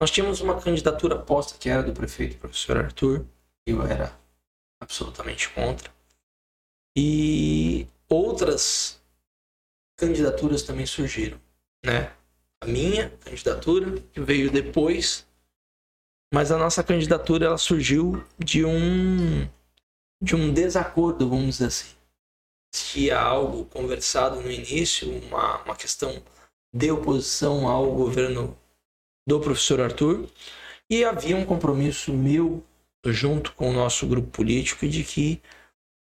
Nós 0.00 0.10
tínhamos 0.10 0.40
uma 0.40 0.60
candidatura 0.60 1.18
posta 1.18 1.58
que 1.58 1.68
era 1.68 1.82
do 1.82 1.92
prefeito 1.92 2.36
professor 2.36 2.76
Arthur, 2.76 3.24
eu 3.66 3.82
era 3.82 4.12
absolutamente 4.80 5.48
contra. 5.50 5.90
E 6.96 7.86
outras 8.08 9.00
candidaturas 9.96 10.62
também 10.62 10.86
surgiram, 10.86 11.40
né? 11.84 12.12
Minha 12.66 13.10
candidatura, 13.24 14.00
que 14.12 14.20
veio 14.20 14.50
depois, 14.50 15.26
mas 16.32 16.50
a 16.50 16.58
nossa 16.58 16.82
candidatura 16.82 17.46
ela 17.46 17.58
surgiu 17.58 18.24
de 18.38 18.64
um 18.64 19.48
de 20.22 20.34
um 20.34 20.52
desacordo, 20.52 21.28
vamos 21.28 21.58
dizer 21.58 21.66
assim 21.66 21.96
existia 22.76 23.18
algo 23.18 23.64
conversado 23.64 24.40
no 24.40 24.50
início, 24.50 25.10
uma, 25.24 25.62
uma 25.62 25.74
questão 25.74 26.22
de 26.74 26.90
oposição 26.90 27.66
ao 27.66 27.94
governo 27.94 28.56
do 29.26 29.40
professor 29.40 29.80
Arthur, 29.80 30.28
e 30.90 31.04
havia 31.04 31.36
um 31.36 31.44
compromisso 31.44 32.12
meu 32.12 32.62
junto 33.06 33.52
com 33.54 33.70
o 33.70 33.72
nosso 33.72 34.06
grupo 34.06 34.28
político 34.28 34.86
de 34.86 35.02
que 35.04 35.40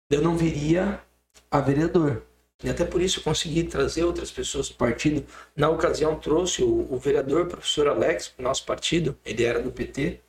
eu 0.10 0.22
não 0.22 0.38
viria 0.38 1.04
a 1.50 1.60
vereador. 1.60 2.24
E 2.64 2.70
até 2.70 2.86
por 2.86 3.02
isso 3.02 3.20
eu 3.20 3.24
consegui 3.24 3.64
trazer 3.64 4.04
outras 4.04 4.32
pessoas 4.32 4.70
do 4.70 4.76
partido. 4.76 5.26
Na 5.56 5.70
ocasião 5.70 6.20
trouxe 6.20 6.64
o, 6.64 6.88
o 6.92 6.98
vereador 6.98 7.48
professor 7.48 7.88
Alex 7.88 8.28
para 8.30 8.42
o 8.42 8.44
nosso 8.44 8.66
partido, 8.66 9.18
ele 9.26 9.44
era 9.44 9.62
do 9.62 9.72
PT. 9.72 10.20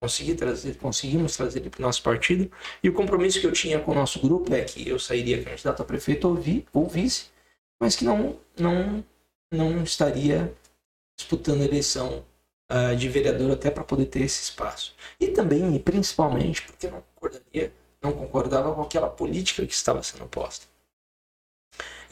Consegui 0.00 0.34
trazer, 0.34 0.76
conseguimos 0.76 1.36
trazer 1.36 1.60
ele 1.60 1.70
para 1.70 1.78
o 1.78 1.82
nosso 1.82 2.02
partido. 2.02 2.50
E 2.82 2.88
o 2.88 2.92
compromisso 2.92 3.40
que 3.40 3.46
eu 3.46 3.52
tinha 3.52 3.78
com 3.80 3.92
o 3.92 3.94
nosso 3.94 4.20
grupo 4.20 4.52
é 4.52 4.62
que 4.64 4.88
eu 4.88 4.98
sairia 4.98 5.42
candidato 5.42 5.82
a 5.82 5.84
prefeito 5.84 6.26
ou, 6.28 6.34
vi, 6.34 6.66
ou 6.72 6.88
vice, 6.88 7.26
mas 7.80 7.94
que 7.94 8.04
não, 8.04 8.38
não, 8.58 9.04
não 9.52 9.82
estaria 9.82 10.52
disputando 11.16 11.62
a 11.62 11.64
eleição 11.64 12.24
uh, 12.70 12.96
de 12.96 13.08
vereador 13.08 13.52
até 13.52 13.70
para 13.70 13.84
poder 13.84 14.06
ter 14.06 14.22
esse 14.22 14.42
espaço. 14.42 14.94
E 15.20 15.28
também, 15.28 15.74
e 15.76 15.78
principalmente, 15.78 16.62
porque 16.62 16.88
não 16.88 17.02
concordaria, 17.14 17.72
não 18.02 18.12
concordava 18.12 18.74
com 18.74 18.82
aquela 18.82 19.08
política 19.08 19.64
que 19.64 19.72
estava 19.72 20.02
sendo 20.02 20.26
posta. 20.26 20.71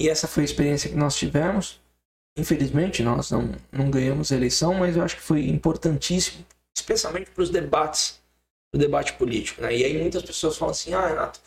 E 0.01 0.09
essa 0.09 0.27
foi 0.27 0.45
a 0.45 0.47
experiência 0.47 0.89
que 0.89 0.97
nós 0.97 1.15
tivemos. 1.15 1.79
Infelizmente, 2.35 3.03
nós 3.03 3.31
não, 3.31 3.55
não 3.71 3.91
ganhamos 3.91 4.33
a 4.33 4.37
eleição, 4.37 4.73
mas 4.73 4.97
eu 4.97 5.03
acho 5.03 5.17
que 5.17 5.23
foi 5.23 5.47
importantíssimo, 5.47 6.43
especialmente 6.75 7.31
para 7.31 7.43
os 7.43 7.51
debates, 7.51 8.19
o 8.75 8.79
debate 8.79 9.13
político. 9.13 9.61
Né? 9.61 9.77
E 9.77 9.85
aí 9.85 9.99
muitas 10.01 10.23
pessoas 10.23 10.57
falam 10.57 10.73
assim, 10.73 10.95
ah, 10.95 11.07
Renato, 11.07 11.39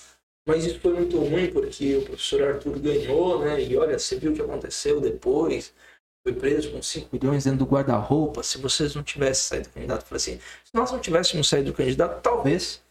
mas 0.47 0.65
isso 0.65 0.79
foi 0.79 0.93
muito 0.93 1.17
ruim 1.17 1.51
porque 1.51 1.95
o 1.95 2.03
professor 2.03 2.43
Arthur 2.43 2.77
ganhou, 2.77 3.39
né? 3.39 3.59
E 3.59 3.75
olha, 3.75 3.97
você 3.97 4.19
viu 4.19 4.31
o 4.31 4.35
que 4.35 4.41
aconteceu 4.41 5.01
depois, 5.01 5.73
foi 6.21 6.33
preso 6.33 6.69
com 6.71 6.81
5 6.81 7.09
milhões 7.11 7.45
dentro 7.45 7.59
do 7.59 7.65
guarda-roupa. 7.65 8.43
Se 8.43 8.59
vocês 8.59 8.93
não 8.93 9.01
tivessem 9.01 9.43
saído 9.49 9.69
do 9.69 9.73
candidato, 9.73 10.03
falei 10.03 10.17
assim: 10.17 10.39
se 10.63 10.73
nós 10.73 10.91
não 10.91 10.99
tivéssemos 10.99 11.47
saído 11.47 11.71
do 11.71 11.75
candidato, 11.75 12.21
talvez 12.21 12.83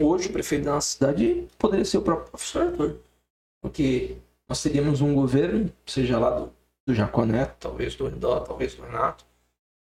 hoje 0.00 0.28
o 0.28 0.32
prefeito 0.32 0.64
da 0.64 0.72
nossa 0.72 0.94
cidade 0.94 1.46
poderia 1.58 1.84
ser 1.84 1.98
o 1.98 2.02
próprio 2.02 2.30
professor 2.30 2.62
Arthur. 2.62 2.98
Porque 3.62 4.16
nós 4.48 4.62
teríamos 4.62 5.00
um 5.00 5.14
governo, 5.14 5.72
seja 5.86 6.18
lá 6.18 6.30
do, 6.30 6.52
do 6.86 6.94
Jacó 6.94 7.24
Neto, 7.24 7.56
talvez 7.58 7.94
do 7.94 8.06
Redó, 8.06 8.40
talvez 8.40 8.74
do 8.74 8.82
Renato, 8.82 9.24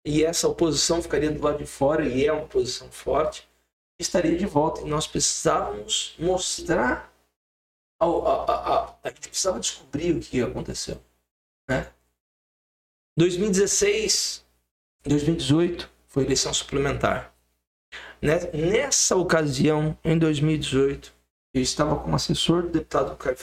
e 0.06 0.24
essa 0.24 0.48
oposição 0.48 1.02
ficaria 1.02 1.32
do 1.32 1.44
lado 1.44 1.58
de 1.58 1.66
fora, 1.66 2.08
e 2.08 2.26
é 2.26 2.32
uma 2.32 2.44
oposição 2.44 2.90
forte, 2.92 3.48
estaria 4.00 4.38
de 4.38 4.46
volta. 4.46 4.82
E 4.82 4.86
nós 4.86 5.06
precisávamos 5.06 6.16
mostrar, 6.18 7.14
a, 8.00 8.06
a, 8.06 8.54
a, 8.54 8.96
a 9.04 9.10
gente 9.10 9.30
precisava 9.30 9.60
descobrir 9.60 10.16
o 10.16 10.20
que 10.20 10.42
aconteceu. 10.42 11.02
Né? 11.70 11.92
2016, 13.18 14.46
2018 15.04 15.90
foi 16.08 16.24
eleição 16.24 16.54
suplementar. 16.54 17.34
Nessa 18.22 19.16
ocasião, 19.16 19.98
em 20.04 20.18
2018, 20.18 21.14
eu 21.54 21.62
estava 21.62 22.00
como 22.00 22.16
assessor 22.16 22.64
do 22.64 22.70
deputado 22.70 23.16
Caio. 23.18 23.38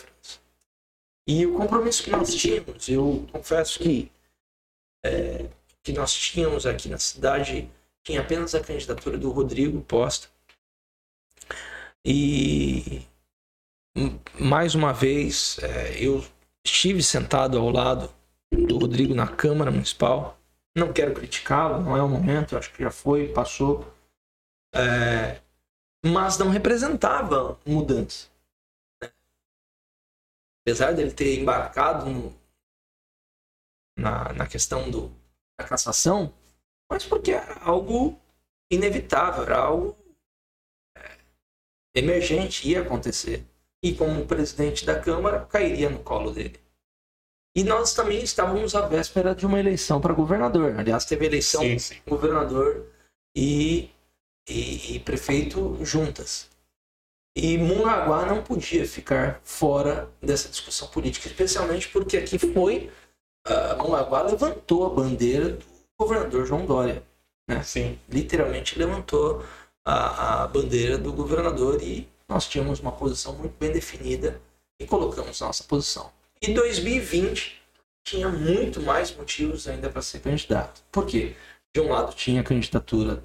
E 1.28 1.44
o 1.44 1.54
compromisso 1.54 2.04
que 2.04 2.10
nós 2.10 2.34
tínhamos, 2.34 2.88
eu 2.88 3.26
confesso 3.32 3.80
que 3.80 4.12
é, 5.04 5.48
que 5.82 5.92
nós 5.92 6.14
tínhamos 6.14 6.66
aqui 6.66 6.88
na 6.88 6.98
cidade 6.98 7.68
tinha 8.04 8.20
apenas 8.20 8.54
a 8.54 8.60
candidatura 8.60 9.18
do 9.18 9.30
Rodrigo 9.30 9.80
posta. 9.82 10.28
E 12.04 13.02
mais 14.38 14.76
uma 14.76 14.92
vez 14.92 15.58
é, 15.60 15.96
eu 16.00 16.24
estive 16.64 17.02
sentado 17.02 17.58
ao 17.58 17.68
lado 17.70 18.08
do 18.52 18.78
Rodrigo 18.78 19.12
na 19.12 19.26
Câmara 19.26 19.72
Municipal. 19.72 20.38
Não 20.76 20.92
quero 20.92 21.14
criticá-lo, 21.14 21.82
não 21.82 21.96
é 21.96 22.02
o 22.02 22.08
momento, 22.08 22.56
acho 22.56 22.72
que 22.72 22.82
já 22.82 22.90
foi, 22.90 23.32
passou. 23.32 23.92
É, 24.72 25.40
mas 26.04 26.38
não 26.38 26.48
representava 26.48 27.58
mudança. 27.66 28.28
Apesar 30.66 30.92
dele 30.92 31.12
ter 31.12 31.38
embarcado 31.38 32.10
no, 32.10 32.34
na, 33.96 34.32
na 34.32 34.46
questão 34.48 34.90
do, 34.90 35.12
da 35.56 35.64
cassação, 35.64 36.34
mas 36.90 37.06
porque 37.06 37.30
era 37.30 37.62
algo 37.62 38.20
inevitável, 38.68 39.44
era 39.44 39.58
algo 39.58 39.96
é, 40.96 41.18
emergente, 41.94 42.68
ia 42.68 42.82
acontecer. 42.82 43.46
E 43.80 43.94
como 43.94 44.26
presidente 44.26 44.84
da 44.84 45.00
Câmara, 45.00 45.46
cairia 45.46 45.88
no 45.88 46.02
colo 46.02 46.32
dele. 46.32 46.58
E 47.54 47.62
nós 47.62 47.94
também 47.94 48.24
estávamos 48.24 48.74
à 48.74 48.88
véspera 48.88 49.36
de 49.36 49.46
uma 49.46 49.60
eleição 49.60 50.00
para 50.00 50.12
governador. 50.12 50.76
Aliás, 50.76 51.04
teve 51.04 51.26
eleição 51.26 51.62
sim, 51.62 51.78
sim. 51.78 52.00
governador 52.04 52.92
e, 53.36 53.88
e, 54.48 54.96
e, 54.96 54.98
prefeito 54.98 55.78
juntas. 55.84 56.50
E 57.36 57.58
Mungaguá 57.58 58.24
não 58.24 58.42
podia 58.42 58.88
ficar 58.88 59.42
fora 59.44 60.10
dessa 60.22 60.48
discussão 60.48 60.88
política, 60.88 61.28
especialmente 61.28 61.88
porque 61.90 62.16
aqui 62.16 62.38
foi. 62.38 62.90
Uh, 63.46 63.76
Mungaguá 63.76 64.22
levantou 64.22 64.86
a 64.86 64.88
bandeira 64.88 65.50
do 65.50 65.64
governador 66.00 66.46
João 66.46 66.64
Dória. 66.64 67.02
Né? 67.46 67.62
Sim. 67.62 67.98
Literalmente 68.08 68.78
levantou 68.78 69.44
a, 69.84 70.44
a 70.44 70.46
bandeira 70.48 70.96
do 70.96 71.12
governador 71.12 71.82
e 71.82 72.08
nós 72.26 72.48
tínhamos 72.48 72.80
uma 72.80 72.92
posição 72.92 73.34
muito 73.34 73.54
bem 73.58 73.70
definida 73.70 74.40
e 74.80 74.86
colocamos 74.86 75.38
nossa 75.40 75.62
posição. 75.64 76.10
E 76.40 76.54
2020 76.54 77.60
tinha 78.02 78.30
muito 78.30 78.80
mais 78.80 79.14
motivos 79.14 79.68
ainda 79.68 79.90
para 79.90 80.00
ser 80.00 80.20
candidato. 80.20 80.82
Por 80.90 81.04
quê? 81.06 81.36
De 81.74 81.82
um 81.82 81.90
lado 81.90 82.14
tinha 82.14 82.40
a 82.40 82.44
candidatura 82.44 83.22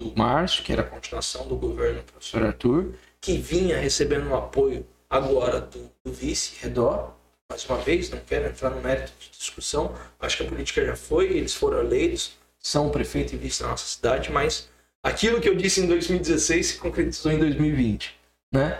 do 0.00 0.16
Márcio, 0.16 0.64
que 0.64 0.72
era 0.72 0.80
a 0.80 0.86
continuação 0.86 1.46
do 1.46 1.56
governo 1.56 2.00
do 2.00 2.12
professor 2.12 2.42
Arthur, 2.42 2.94
que 3.24 3.38
vinha 3.38 3.78
recebendo 3.78 4.28
um 4.28 4.36
apoio 4.36 4.86
agora 5.08 5.58
do, 5.58 5.90
do 6.04 6.12
vice 6.12 6.56
Redó. 6.60 7.16
Mais 7.50 7.64
uma 7.64 7.78
vez, 7.78 8.10
não 8.10 8.18
quero 8.18 8.46
entrar 8.48 8.68
no 8.68 8.82
mérito 8.82 9.12
de 9.18 9.30
discussão, 9.30 9.94
acho 10.20 10.36
que 10.36 10.42
a 10.42 10.46
política 10.46 10.84
já 10.84 10.94
foi, 10.94 11.28
eles 11.28 11.54
foram 11.54 11.78
eleitos, 11.78 12.36
são 12.58 12.90
prefeito 12.90 13.34
e 13.34 13.38
vice 13.38 13.62
da 13.62 13.68
nossa 13.70 13.86
cidade, 13.86 14.30
mas 14.30 14.68
aquilo 15.02 15.40
que 15.40 15.48
eu 15.48 15.54
disse 15.54 15.80
em 15.80 15.86
2016 15.86 16.66
se 16.66 16.76
concretizou 16.76 17.32
em 17.32 17.38
2020, 17.38 18.14
né? 18.52 18.78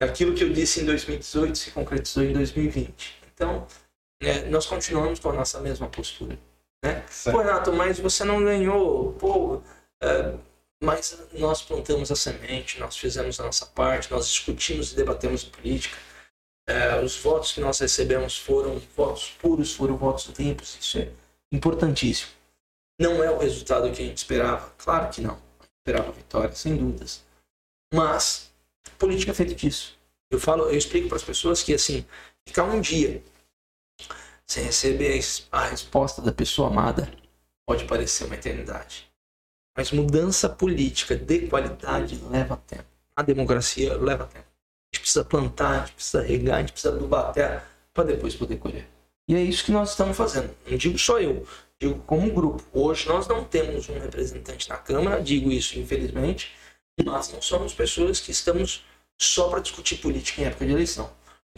aquilo 0.00 0.34
que 0.34 0.42
eu 0.42 0.52
disse 0.52 0.80
em 0.80 0.84
2018 0.84 1.56
se 1.56 1.70
concretizou 1.70 2.24
em 2.24 2.32
2020. 2.32 3.20
Então, 3.32 3.64
é, 4.20 4.40
nós 4.46 4.66
continuamos 4.66 5.20
com 5.20 5.30
a 5.30 5.34
nossa 5.34 5.60
mesma 5.60 5.88
postura. 5.88 6.36
Né? 6.84 7.04
Pô, 7.30 7.38
Renato, 7.38 7.72
mas 7.72 8.00
você 8.00 8.24
não 8.24 8.42
ganhou. 8.42 9.12
Pô, 9.12 9.62
é, 10.00 10.34
mas 10.82 11.18
nós 11.32 11.62
plantamos 11.62 12.10
a 12.12 12.16
semente, 12.16 12.78
nós 12.78 12.96
fizemos 12.96 13.38
a 13.40 13.44
nossa 13.44 13.66
parte, 13.66 14.10
nós 14.10 14.28
discutimos 14.28 14.92
e 14.92 14.96
debatemos 14.96 15.44
política. 15.44 15.96
É, 16.68 17.00
os 17.02 17.16
votos 17.16 17.52
que 17.52 17.60
nós 17.60 17.78
recebemos 17.78 18.36
foram 18.36 18.78
votos 18.94 19.30
puros, 19.40 19.74
foram 19.74 19.96
votos 19.96 20.26
limpos. 20.38 20.76
Isso 20.80 20.98
é 20.98 21.10
importantíssimo. 21.50 22.30
Não 23.00 23.22
é 23.22 23.30
o 23.30 23.38
resultado 23.38 23.90
que 23.90 24.02
a 24.02 24.06
gente 24.06 24.18
esperava? 24.18 24.70
Claro 24.76 25.10
que 25.10 25.20
não. 25.20 25.40
Esperava 25.78 26.12
vitória, 26.12 26.54
sem 26.54 26.76
dúvidas. 26.76 27.24
Mas 27.92 28.52
política 28.98 29.32
é 29.32 29.34
feita 29.34 29.54
disso. 29.54 29.96
Eu 30.30 30.38
falo, 30.38 30.64
eu 30.64 30.76
explico 30.76 31.08
para 31.08 31.16
as 31.16 31.24
pessoas 31.24 31.62
que 31.62 31.72
assim, 31.72 32.04
ficar 32.46 32.64
um 32.64 32.80
dia 32.80 33.22
sem 34.46 34.64
receber 34.64 35.20
a 35.52 35.66
resposta 35.66 36.20
da 36.20 36.32
pessoa 36.32 36.68
amada 36.68 37.10
pode 37.66 37.84
parecer 37.86 38.24
uma 38.24 38.34
eternidade. 38.34 39.07
Mas 39.78 39.92
mudança 39.92 40.48
política 40.48 41.14
de 41.14 41.46
qualidade 41.46 42.20
leva 42.28 42.56
tempo. 42.66 42.82
A 43.14 43.22
democracia 43.22 43.96
leva 43.96 44.26
tempo. 44.26 44.44
A 44.44 44.96
gente 44.96 45.02
precisa 45.02 45.24
plantar, 45.24 45.70
a 45.70 45.86
gente 45.86 45.94
precisa 45.94 46.20
regar, 46.20 46.56
a 46.56 46.60
gente 46.62 46.72
precisa 46.72 46.92
adubar 46.92 47.26
a 47.26 47.32
terra 47.32 47.64
para 47.94 48.02
depois 48.02 48.34
poder 48.34 48.56
colher. 48.56 48.88
E 49.28 49.36
é 49.36 49.40
isso 49.40 49.64
que 49.64 49.70
nós 49.70 49.90
estamos 49.90 50.16
fazendo. 50.16 50.50
Não 50.68 50.76
digo 50.76 50.98
só 50.98 51.20
eu, 51.20 51.46
digo 51.78 51.96
como 52.00 52.28
grupo. 52.32 52.60
Hoje 52.72 53.06
nós 53.06 53.28
não 53.28 53.44
temos 53.44 53.88
um 53.88 54.00
representante 54.00 54.68
na 54.68 54.78
Câmara, 54.78 55.22
digo 55.22 55.48
isso 55.52 55.78
infelizmente, 55.78 56.50
nós 57.04 57.32
não 57.32 57.40
somos 57.40 57.72
pessoas 57.72 58.18
que 58.18 58.32
estamos 58.32 58.84
só 59.16 59.48
para 59.48 59.60
discutir 59.60 59.98
política 59.98 60.42
em 60.42 60.46
época 60.46 60.66
de 60.66 60.72
eleição. 60.72 61.08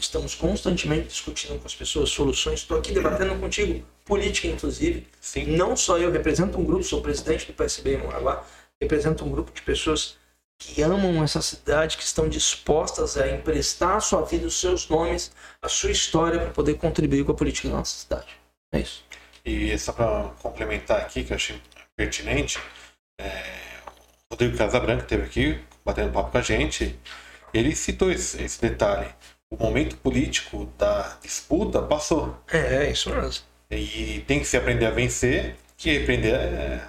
Estamos 0.01 0.35
constantemente 0.35 1.09
discutindo 1.09 1.59
com 1.59 1.67
as 1.67 1.75
pessoas 1.75 2.09
soluções. 2.09 2.61
Estou 2.61 2.79
aqui 2.79 2.93
debatendo 2.93 3.37
contigo, 3.37 3.85
política 4.05 4.49
inclusive. 4.49 5.07
Sim. 5.21 5.57
Não 5.57 5.77
só 5.77 5.99
eu 5.99 6.11
represento 6.11 6.59
um 6.59 6.65
grupo, 6.65 6.83
sou 6.83 7.03
presidente 7.03 7.47
do 7.47 7.53
PSB 7.53 7.95
em 7.95 7.99
Moravá, 7.99 8.45
represento 8.81 9.25
um 9.25 9.31
grupo 9.31 9.53
de 9.53 9.61
pessoas 9.63 10.17
que 10.59 10.83
amam 10.83 11.23
essa 11.23 11.41
cidade, 11.41 11.97
que 11.97 12.03
estão 12.03 12.29
dispostas 12.29 13.17
a 13.17 13.31
emprestar 13.31 13.97
a 13.97 14.01
sua 14.01 14.23
vida, 14.23 14.47
os 14.47 14.59
seus 14.59 14.89
nomes, 14.89 15.33
a 15.63 15.69
sua 15.69 15.91
história 15.91 16.39
para 16.39 16.51
poder 16.51 16.75
contribuir 16.75 17.25
com 17.25 17.33
a 17.33 17.35
política 17.35 17.69
da 17.69 17.77
nossa 17.77 17.97
cidade. 17.97 18.29
É 18.73 18.81
isso. 18.81 19.05
E 19.45 19.77
só 19.79 19.93
para 19.93 20.31
complementar 20.41 21.01
aqui, 21.01 21.25
que 21.25 21.33
eu 21.33 21.37
achei 21.37 21.61
pertinente, 21.97 22.59
é, 23.19 23.43
Rodrigo 24.31 24.57
Casabranca 24.57 25.03
esteve 25.03 25.25
aqui 25.25 25.61
batendo 25.85 26.13
papo 26.13 26.31
com 26.31 26.39
a 26.39 26.43
gente. 26.43 26.99
Ele 27.53 27.75
citou 27.75 28.11
esse, 28.11 28.43
esse 28.43 28.61
detalhe. 28.61 29.09
O 29.53 29.57
momento 29.57 29.97
político 29.97 30.67
da 30.79 31.19
disputa 31.21 31.83
passou. 31.83 32.37
É, 32.53 32.87
é 32.87 32.91
isso 32.91 33.11
mesmo. 33.11 33.45
E 33.71 34.21
tem 34.27 34.39
que 34.39 34.45
se 34.45 34.57
aprender 34.57 34.87
a 34.87 34.91
vencer 34.91 35.57
e 35.85 35.99
aprender 35.99 36.35
a, 36.35 36.89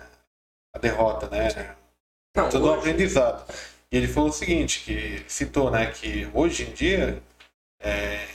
a 0.75 0.79
derrota, 0.79 1.27
né? 1.29 1.75
Não, 2.35 2.49
Todo 2.49 2.65
hoje... 2.65 2.75
um 2.75 2.79
aprendizado. 2.79 3.51
E 3.91 3.97
ele 3.97 4.07
falou 4.07 4.29
o 4.29 4.33
seguinte, 4.33 4.81
que 4.85 5.23
citou, 5.27 5.69
né, 5.69 5.87
que 5.87 6.29
hoje 6.33 6.63
em 6.63 6.71
dia 6.71 7.21
é, 7.81 8.25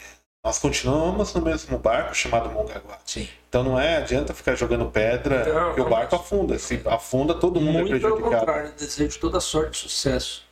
nós 0.45 0.59
continuamos 0.59 1.33
no 1.33 1.41
mesmo 1.41 1.79
barco 1.79 2.15
chamado 2.15 2.51
Mongaguá. 2.51 2.99
Sim. 3.07 3.29
Então 3.49 3.63
não 3.65 3.81
é 3.81 3.97
adianta 3.97 4.35
ficar 4.35 4.55
jogando 4.55 4.91
pedra 4.91 5.45
não, 5.45 5.75
que 5.75 5.81
o 5.81 5.89
barco 5.89 6.15
afunda. 6.15 6.59
Se 6.59 6.83
afunda, 6.85 7.35
todo 7.35 7.61
mundo 7.61 7.79
é 7.79 7.81
Muito 7.81 7.97
é 7.97 7.99
prejudicado. 7.99 8.31
Pelo 8.31 8.39
contrário, 8.39 8.73
desejo 8.73 9.19
toda 9.19 9.41
sorte 9.41 9.79
e 9.79 9.89
sucesso. 9.89 10.46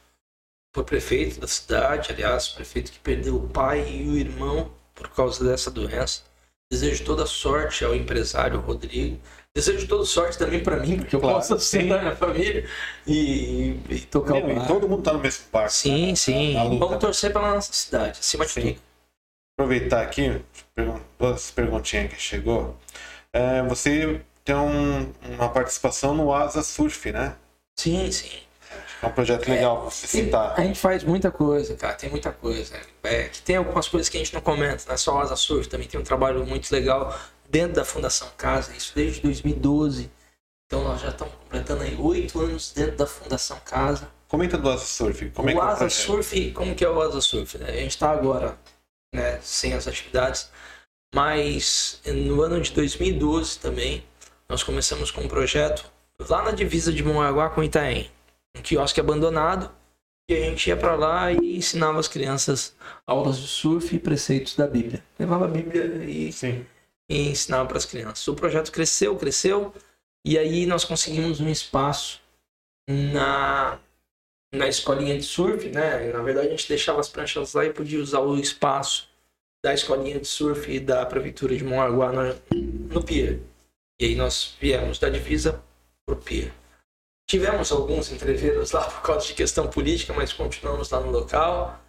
Foi 0.74 0.82
prefeito 0.84 1.40
da 1.40 1.46
cidade, 1.46 2.10
aliás, 2.12 2.48
prefeito 2.48 2.90
que 2.92 2.98
perdeu 2.98 3.36
o 3.36 3.48
pai 3.48 3.88
e 3.88 4.08
o 4.08 4.18
irmão 4.18 4.70
por 4.94 5.08
causa 5.08 5.44
dessa 5.44 5.70
doença. 5.70 6.22
Desejo 6.70 7.04
toda 7.04 7.24
sorte 7.26 7.84
ao 7.84 7.94
empresário 7.94 8.58
Rodrigo. 8.60 9.20
Desejo 9.54 9.86
toda 9.86 10.04
sorte 10.04 10.36
também 10.36 10.60
para 10.64 10.78
mim, 10.78 10.96
porque 10.98 11.14
eu 11.14 11.20
Claro, 11.20 11.36
posso 11.36 11.56
sustentar 11.60 12.00
minha 12.02 12.16
família 12.16 12.68
e, 13.06 13.78
e 13.88 14.00
tocar 14.00 14.34
Meu, 14.34 14.46
o 14.46 14.54
barco. 14.56 14.66
todo 14.66 14.88
mundo 14.88 15.02
tá 15.02 15.12
no 15.12 15.20
mesmo 15.20 15.44
barco. 15.52 15.70
Sim, 15.72 16.08
né? 16.08 16.14
sim. 16.16 16.54
Na 16.54 16.64
luta. 16.64 16.84
Vamos 16.84 16.98
torcer 16.98 17.32
pela 17.32 17.54
nossa 17.54 17.72
cidade, 17.72 18.18
acima 18.18 18.44
de 18.44 18.50
Sim. 18.52 18.60
tudo. 18.72 18.80
aproveitar 19.56 20.02
aqui, 20.02 20.42
duas 21.16 21.52
perguntinhas 21.52 22.12
que 22.12 22.20
chegou. 22.20 22.76
É, 23.32 23.62
você 23.62 24.20
tem 24.44 24.56
um- 24.56 25.12
uma 25.22 25.48
participação 25.48 26.14
no 26.16 26.32
Asa 26.34 26.62
Surf, 26.64 27.12
né? 27.12 27.36
Sim, 27.78 28.10
sim. 28.10 28.43
É 29.04 29.08
um 29.08 29.12
projeto 29.12 29.48
legal 29.48 29.84
você 29.84 30.06
citar. 30.06 30.54
A 30.58 30.62
gente 30.62 30.78
faz 30.78 31.04
muita 31.04 31.30
coisa, 31.30 31.74
cara, 31.74 31.94
tem 31.94 32.10
muita 32.10 32.32
coisa. 32.32 32.74
É, 33.02 33.24
que 33.24 33.42
tem 33.42 33.56
algumas 33.56 33.88
coisas 33.88 34.08
que 34.08 34.16
a 34.16 34.20
gente 34.20 34.32
não 34.32 34.40
comenta, 34.40 34.84
não 34.86 34.94
é 34.94 34.96
só 34.96 35.14
o 35.14 35.18
Asa 35.18 35.36
Surf, 35.36 35.68
também 35.68 35.86
tem 35.86 36.00
um 36.00 36.04
trabalho 36.04 36.44
muito 36.46 36.70
legal 36.72 37.16
dentro 37.48 37.74
da 37.74 37.84
Fundação 37.84 38.28
Casa, 38.36 38.74
isso 38.76 38.92
desde 38.94 39.20
2012. 39.20 40.10
Então 40.66 40.82
nós 40.82 41.00
já 41.00 41.08
estamos 41.08 41.34
completando 41.34 41.82
aí 41.82 41.96
oito 41.96 42.40
anos 42.40 42.72
dentro 42.72 42.96
da 42.96 43.06
Fundação 43.06 43.58
Casa. 43.64 44.08
Comenta 44.26 44.56
do 44.56 44.68
Asa 44.68 44.84
Surf. 44.84 45.30
Como 45.30 45.50
é 45.50 45.52
que 45.52 45.58
o 45.58 45.62
é 45.62 45.64
o 45.64 45.68
Asa 45.68 45.78
projeto? 45.78 46.06
Surf, 46.06 46.50
como 46.52 46.74
que 46.74 46.84
é 46.84 46.88
o 46.88 47.00
Asa 47.00 47.20
Surf? 47.20 47.58
né? 47.58 47.68
A 47.68 47.72
gente 47.72 47.90
está 47.90 48.10
agora 48.10 48.56
né, 49.14 49.38
sem 49.42 49.74
as 49.74 49.86
atividades, 49.86 50.50
mas 51.14 52.00
no 52.06 52.42
ano 52.42 52.60
de 52.60 52.72
2012 52.72 53.58
também 53.60 54.02
nós 54.48 54.62
começamos 54.62 55.10
com 55.10 55.20
um 55.20 55.28
projeto 55.28 55.84
lá 56.28 56.42
na 56.42 56.50
divisa 56.50 56.92
de 56.92 57.02
Mongaguá 57.02 57.50
com 57.50 57.62
Itaém, 57.62 58.10
um 58.56 58.62
quiosque 58.62 59.00
abandonado, 59.00 59.70
e 60.28 60.34
a 60.34 60.40
gente 60.40 60.68
ia 60.68 60.76
para 60.76 60.94
lá 60.94 61.32
e 61.32 61.56
ensinava 61.56 62.00
as 62.00 62.08
crianças 62.08 62.74
aulas 63.06 63.38
de 63.38 63.46
surf 63.46 63.94
e 63.94 63.98
preceitos 63.98 64.56
da 64.56 64.66
Bíblia. 64.66 65.04
Levava 65.18 65.44
a 65.44 65.48
Bíblia 65.48 65.84
e 66.04 66.32
e 67.08 67.28
ensinava 67.28 67.68
para 67.68 67.78
as 67.78 67.84
crianças. 67.84 68.26
O 68.28 68.34
projeto 68.34 68.72
cresceu, 68.72 69.16
cresceu, 69.16 69.74
e 70.24 70.38
aí 70.38 70.66
nós 70.66 70.84
conseguimos 70.84 71.40
um 71.40 71.48
espaço 71.48 72.20
na, 72.88 73.78
na 74.54 74.68
escolinha 74.68 75.16
de 75.16 75.22
surf, 75.22 75.68
né? 75.68 76.10
Na 76.12 76.22
verdade, 76.22 76.48
a 76.48 76.50
gente 76.50 76.68
deixava 76.68 77.00
as 77.00 77.08
pranchas 77.08 77.52
lá 77.52 77.64
e 77.64 77.72
podia 77.72 78.00
usar 78.00 78.20
o 78.20 78.38
espaço 78.38 79.08
da 79.62 79.74
escolinha 79.74 80.18
de 80.18 80.26
surf 80.26 80.70
e 80.70 80.80
da 80.80 81.04
prefeitura 81.06 81.56
de 81.56 81.64
Mongaguá 81.64 82.12
no, 82.12 82.22
no 82.92 83.02
pier. 83.02 83.40
E 84.00 84.06
aí 84.06 84.14
nós 84.14 84.56
viemos 84.60 84.98
da 84.98 85.08
divisa 85.08 85.62
pro 86.06 86.16
pier. 86.16 86.52
Tivemos 87.26 87.72
alguns 87.72 88.12
entreveros 88.12 88.72
lá 88.72 88.84
por 88.84 89.02
causa 89.02 89.26
de 89.26 89.34
questão 89.34 89.66
política, 89.68 90.12
mas 90.12 90.32
continuamos 90.32 90.90
lá 90.90 91.00
no 91.00 91.10
local, 91.10 91.80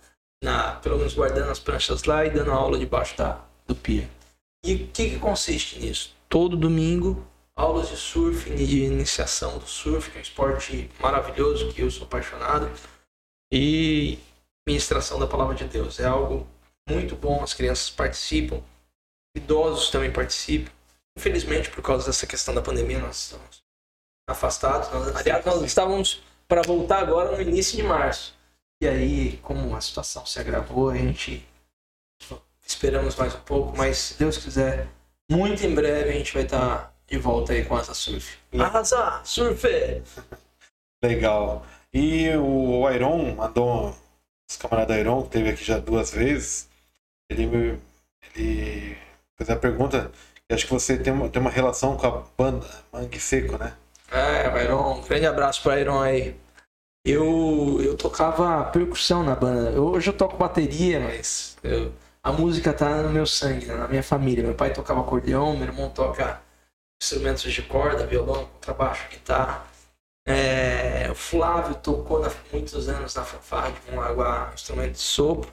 na, 0.42 0.76
pelo 0.76 0.98
menos 0.98 1.14
guardando 1.14 1.52
as 1.52 1.60
pranchas 1.60 2.04
lá 2.04 2.26
e 2.26 2.30
dando 2.30 2.52
aula 2.52 2.80
debaixo 2.80 3.18
da, 3.18 3.44
do 3.68 3.76
pier. 3.76 4.10
E 4.64 4.76
o 4.76 4.88
que, 4.88 5.10
que 5.10 5.20
consiste 5.20 5.80
nisso? 5.80 6.16
Todo 6.30 6.56
domingo, 6.56 7.26
aulas 7.56 7.90
de 7.90 7.98
surf, 7.98 8.50
de 8.50 8.84
iniciação 8.84 9.58
do 9.60 9.68
surf, 9.68 10.10
que 10.10 10.18
é 10.18 10.20
um 10.20 10.24
esporte 10.24 10.90
maravilhoso, 11.00 11.72
que 11.74 11.82
eu 11.82 11.92
sou 11.92 12.06
apaixonado, 12.06 12.72
e 13.52 14.18
ministração 14.68 15.20
da 15.20 15.28
palavra 15.28 15.54
de 15.54 15.66
Deus. 15.66 16.00
É 16.00 16.06
algo 16.06 16.48
muito 16.90 17.16
bom, 17.16 17.44
as 17.44 17.54
crianças 17.54 17.90
participam, 17.90 18.64
idosos 19.36 19.90
também 19.90 20.12
participam. 20.12 20.72
Infelizmente, 21.18 21.70
por 21.70 21.82
causa 21.82 22.06
dessa 22.06 22.26
questão 22.26 22.54
da 22.54 22.62
pandemia, 22.62 23.00
nós 23.00 23.18
estamos 23.18 23.65
afastados. 24.28 24.90
Nós, 24.92 25.16
aliás, 25.16 25.46
nós 25.46 25.62
estávamos 25.64 26.24
para 26.48 26.62
voltar 26.62 27.00
agora 27.00 27.32
no 27.32 27.42
início 27.42 27.76
de 27.76 27.84
março. 27.84 28.36
E 28.82 28.88
aí, 28.88 29.38
como 29.38 29.76
a 29.76 29.82
situação 29.82 30.26
se 30.26 30.40
agravou, 30.40 30.90
a 30.90 30.96
gente 30.96 31.46
esperamos 32.66 33.16
mais 33.16 33.34
um 33.36 33.40
pouco, 33.40 33.78
mas 33.78 33.98
se 33.98 34.20
Deus 34.20 34.38
quiser, 34.38 34.88
muito 35.30 35.64
em 35.66 35.74
breve 35.74 36.10
a 36.10 36.14
gente 36.14 36.34
vai 36.34 36.44
estar 36.44 36.94
de 37.08 37.18
volta 37.18 37.54
aí 37.54 37.64
com 37.64 37.76
a 37.76 37.84
Surf. 37.84 38.38
Asa 38.58 39.22
Surf! 39.24 39.64
Legal. 41.04 41.66
E 41.94 42.30
o 42.36 42.90
Iron 42.92 43.36
mandou, 43.36 43.96
os 44.50 44.58
camaradas 44.58 44.98
Iron, 44.98 45.24
que 45.24 45.30
teve 45.30 45.50
aqui 45.50 45.64
já 45.64 45.78
duas 45.80 46.12
vezes, 46.12 46.68
ele, 47.30 47.80
ele 48.36 48.98
fez 49.38 49.50
a 49.50 49.56
pergunta, 49.56 50.12
acho 50.52 50.66
que 50.66 50.74
você 50.74 50.98
tem 50.98 51.14
uma, 51.14 51.30
tem 51.30 51.42
uma 51.42 51.52
relação 51.52 51.96
com 51.96 52.08
a 52.08 52.24
banda 52.38 52.68
Mangue 52.92 53.20
Seco, 53.20 53.58
né? 53.58 53.76
É, 54.12 54.64
Iron, 54.64 55.00
um 55.00 55.02
grande 55.02 55.26
abraço 55.26 55.62
para 55.64 55.80
Iron 55.80 56.00
aí. 56.02 56.36
Eu, 57.06 57.80
eu 57.82 57.96
tocava 57.98 58.64
percussão 58.66 59.24
na 59.24 59.36
banda. 59.36 59.80
Hoje 59.80 60.10
eu 60.10 60.14
toco 60.18 60.38
bateria, 60.38 61.00
mas 61.00 61.58
eu- 61.64 61.92
a 62.24 62.32
música 62.32 62.74
tá 62.74 63.04
no 63.04 63.10
meu 63.10 63.26
sangue, 63.28 63.66
né, 63.68 63.76
na 63.76 63.88
minha 63.88 64.02
família. 64.04 64.44
Meu 64.44 64.56
pai 64.56 64.74
tocava 64.74 65.02
acordeão, 65.02 65.56
meu 65.56 65.68
irmão 65.68 65.90
toca 65.90 66.42
instrumentos 67.02 67.52
de 67.52 67.62
corda, 67.62 68.08
violão, 68.08 68.46
contrabaixo, 68.46 69.08
guitarra. 69.10 69.66
É, 70.28 71.08
o 71.12 71.16
Flávio 71.16 71.76
tocou 71.76 72.26
há 72.26 72.32
muitos 72.52 72.90
anos 72.90 73.14
na 73.14 73.24
fanfarra 73.24 73.72
de 73.72 73.92
Mongaguá, 73.92 74.52
instrumento 74.56 74.94
de 74.94 75.00
sopro. 75.00 75.52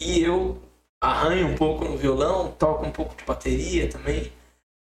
E 0.00 0.22
eu 0.22 0.58
arranho 1.02 1.48
um 1.48 1.56
pouco 1.56 1.84
no 1.84 1.98
violão, 1.98 2.50
toco 2.52 2.86
um 2.86 2.90
pouco 2.92 3.14
de 3.14 3.24
bateria 3.24 3.90
também, 3.90 4.32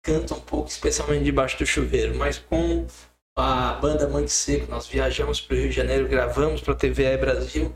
canto 0.10 0.34
um 0.34 0.40
pouco, 0.40 0.68
especialmente 0.70 1.24
debaixo 1.24 1.58
do 1.60 1.66
chuveiro. 1.66 2.16
Mas 2.16 2.40
com 2.40 2.86
a 3.38 3.74
banda 3.74 4.08
Mangue 4.08 4.30
Seco, 4.30 4.70
nós 4.70 4.88
viajamos 4.88 5.40
para 5.40 5.56
o 5.56 5.60
Rio 5.60 5.70
de 5.70 5.76
Janeiro, 5.76 6.08
gravamos 6.08 6.62
para 6.62 6.74
a 6.74 6.76
TVE 6.76 7.18
Brasil. 7.18 7.72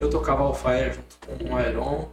Eu 0.00 0.08
tocava 0.08 0.42
All 0.42 0.54
Fire 0.54 0.92
junto 0.94 1.18
com 1.26 1.54
o 1.54 1.60
Iron. 1.60 2.08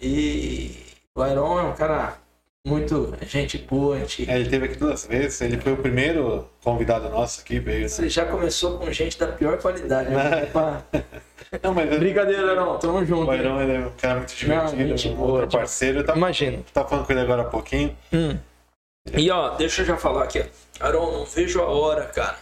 E 0.00 0.74
o 1.14 1.24
Iron 1.24 1.60
é 1.60 1.62
um 1.62 1.74
cara 1.74 2.18
muito 2.66 3.14
gente 3.22 3.56
boa, 3.58 3.98
gente 4.00 4.28
É, 4.28 4.38
ele 4.38 4.50
teve 4.50 4.66
aqui 4.66 4.76
duas 4.76 5.06
vezes, 5.06 5.40
ele 5.40 5.58
foi 5.58 5.72
o 5.72 5.76
primeiro 5.76 6.48
convidado 6.62 7.08
nosso 7.08 7.40
aqui, 7.40 7.58
veio. 7.60 7.82
né? 7.82 7.88
Você 7.88 8.08
já 8.08 8.26
começou 8.26 8.78
com 8.78 8.92
gente 8.92 9.18
da 9.18 9.28
pior 9.28 9.56
qualidade. 9.58 10.10
Né? 10.10 10.48
Não, 11.62 11.72
mas 11.72 11.88
Brincadeira, 11.98 12.54
não. 12.54 12.78
Tamo 12.78 13.02
junto. 13.06 13.30
o 13.30 13.32
ele 13.32 13.72
é 13.72 13.78
um 13.78 13.90
cara 13.92 14.16
muito 14.16 14.34
divertido, 14.34 14.98
gente 14.98 15.08
um 15.08 15.16
boa, 15.16 15.40
outro 15.40 15.58
parceiro. 15.58 16.04
Tava, 16.04 16.18
Imagina. 16.18 16.58
tava 16.74 16.86
falando 16.86 17.06
com 17.06 17.12
ele 17.12 17.20
agora 17.22 17.40
há 17.40 17.44
pouquinho. 17.46 17.96
Hum. 18.12 18.36
E 19.16 19.30
ó, 19.30 19.50
deixa 19.56 19.82
eu 19.82 19.86
já 19.86 19.96
falar 19.96 20.24
aqui, 20.24 20.40
ó. 20.40 20.84
Aron, 20.86 21.12
não 21.12 21.24
vejo 21.24 21.60
a 21.60 21.66
hora, 21.66 22.06
cara, 22.06 22.38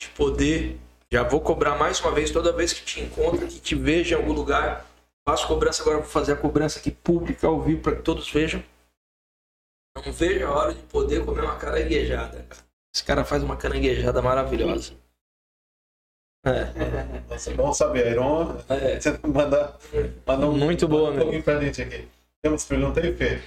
de 0.00 0.08
poder. 0.10 0.78
Já 1.12 1.22
vou 1.22 1.40
cobrar 1.40 1.76
mais 1.76 2.00
uma 2.00 2.10
vez, 2.12 2.30
toda 2.30 2.52
vez 2.52 2.72
que 2.72 2.84
te 2.84 3.00
encontro, 3.00 3.46
que 3.46 3.60
te 3.60 3.74
vejo 3.74 4.14
em 4.14 4.18
algum 4.18 4.32
lugar. 4.32 4.84
Faço 5.26 5.46
cobrança 5.46 5.82
agora, 5.82 5.98
vou 5.98 6.06
fazer 6.06 6.32
a 6.32 6.36
cobrança 6.36 6.78
aqui 6.78 6.90
pública 6.90 7.46
ao 7.46 7.60
vivo 7.62 7.80
para 7.80 7.96
que 7.96 8.02
todos 8.02 8.30
vejam. 8.30 8.62
Não 9.96 10.12
vejo 10.12 10.46
a 10.46 10.50
hora 10.50 10.74
de 10.74 10.82
poder 10.82 11.24
comer 11.24 11.42
uma 11.42 11.56
caranguejada, 11.56 12.44
cara. 12.48 12.62
Esse 12.94 13.04
cara 13.04 13.24
faz 13.24 13.42
uma 13.42 13.56
caranguejada 13.56 14.20
maravilhosa. 14.20 14.92
É, 16.44 16.64
Nossa, 17.30 17.50
bom 17.54 17.72
saber, 17.72 18.12
Iron. 18.12 18.56
é. 18.68 19.00
Você 19.00 19.18
manda, 19.26 19.78
manda 20.26 20.46
um, 20.46 20.58
Muito 20.58 20.86
boa, 20.86 21.10
um 21.10 21.14
né? 21.14 21.20
pouquinho 21.22 21.42
pra 21.42 21.60
gente 21.60 21.80
aqui. 21.80 22.08
Temos 22.42 22.64
pergunta 22.64 23.00
aí, 23.00 23.16
Fê? 23.16 23.40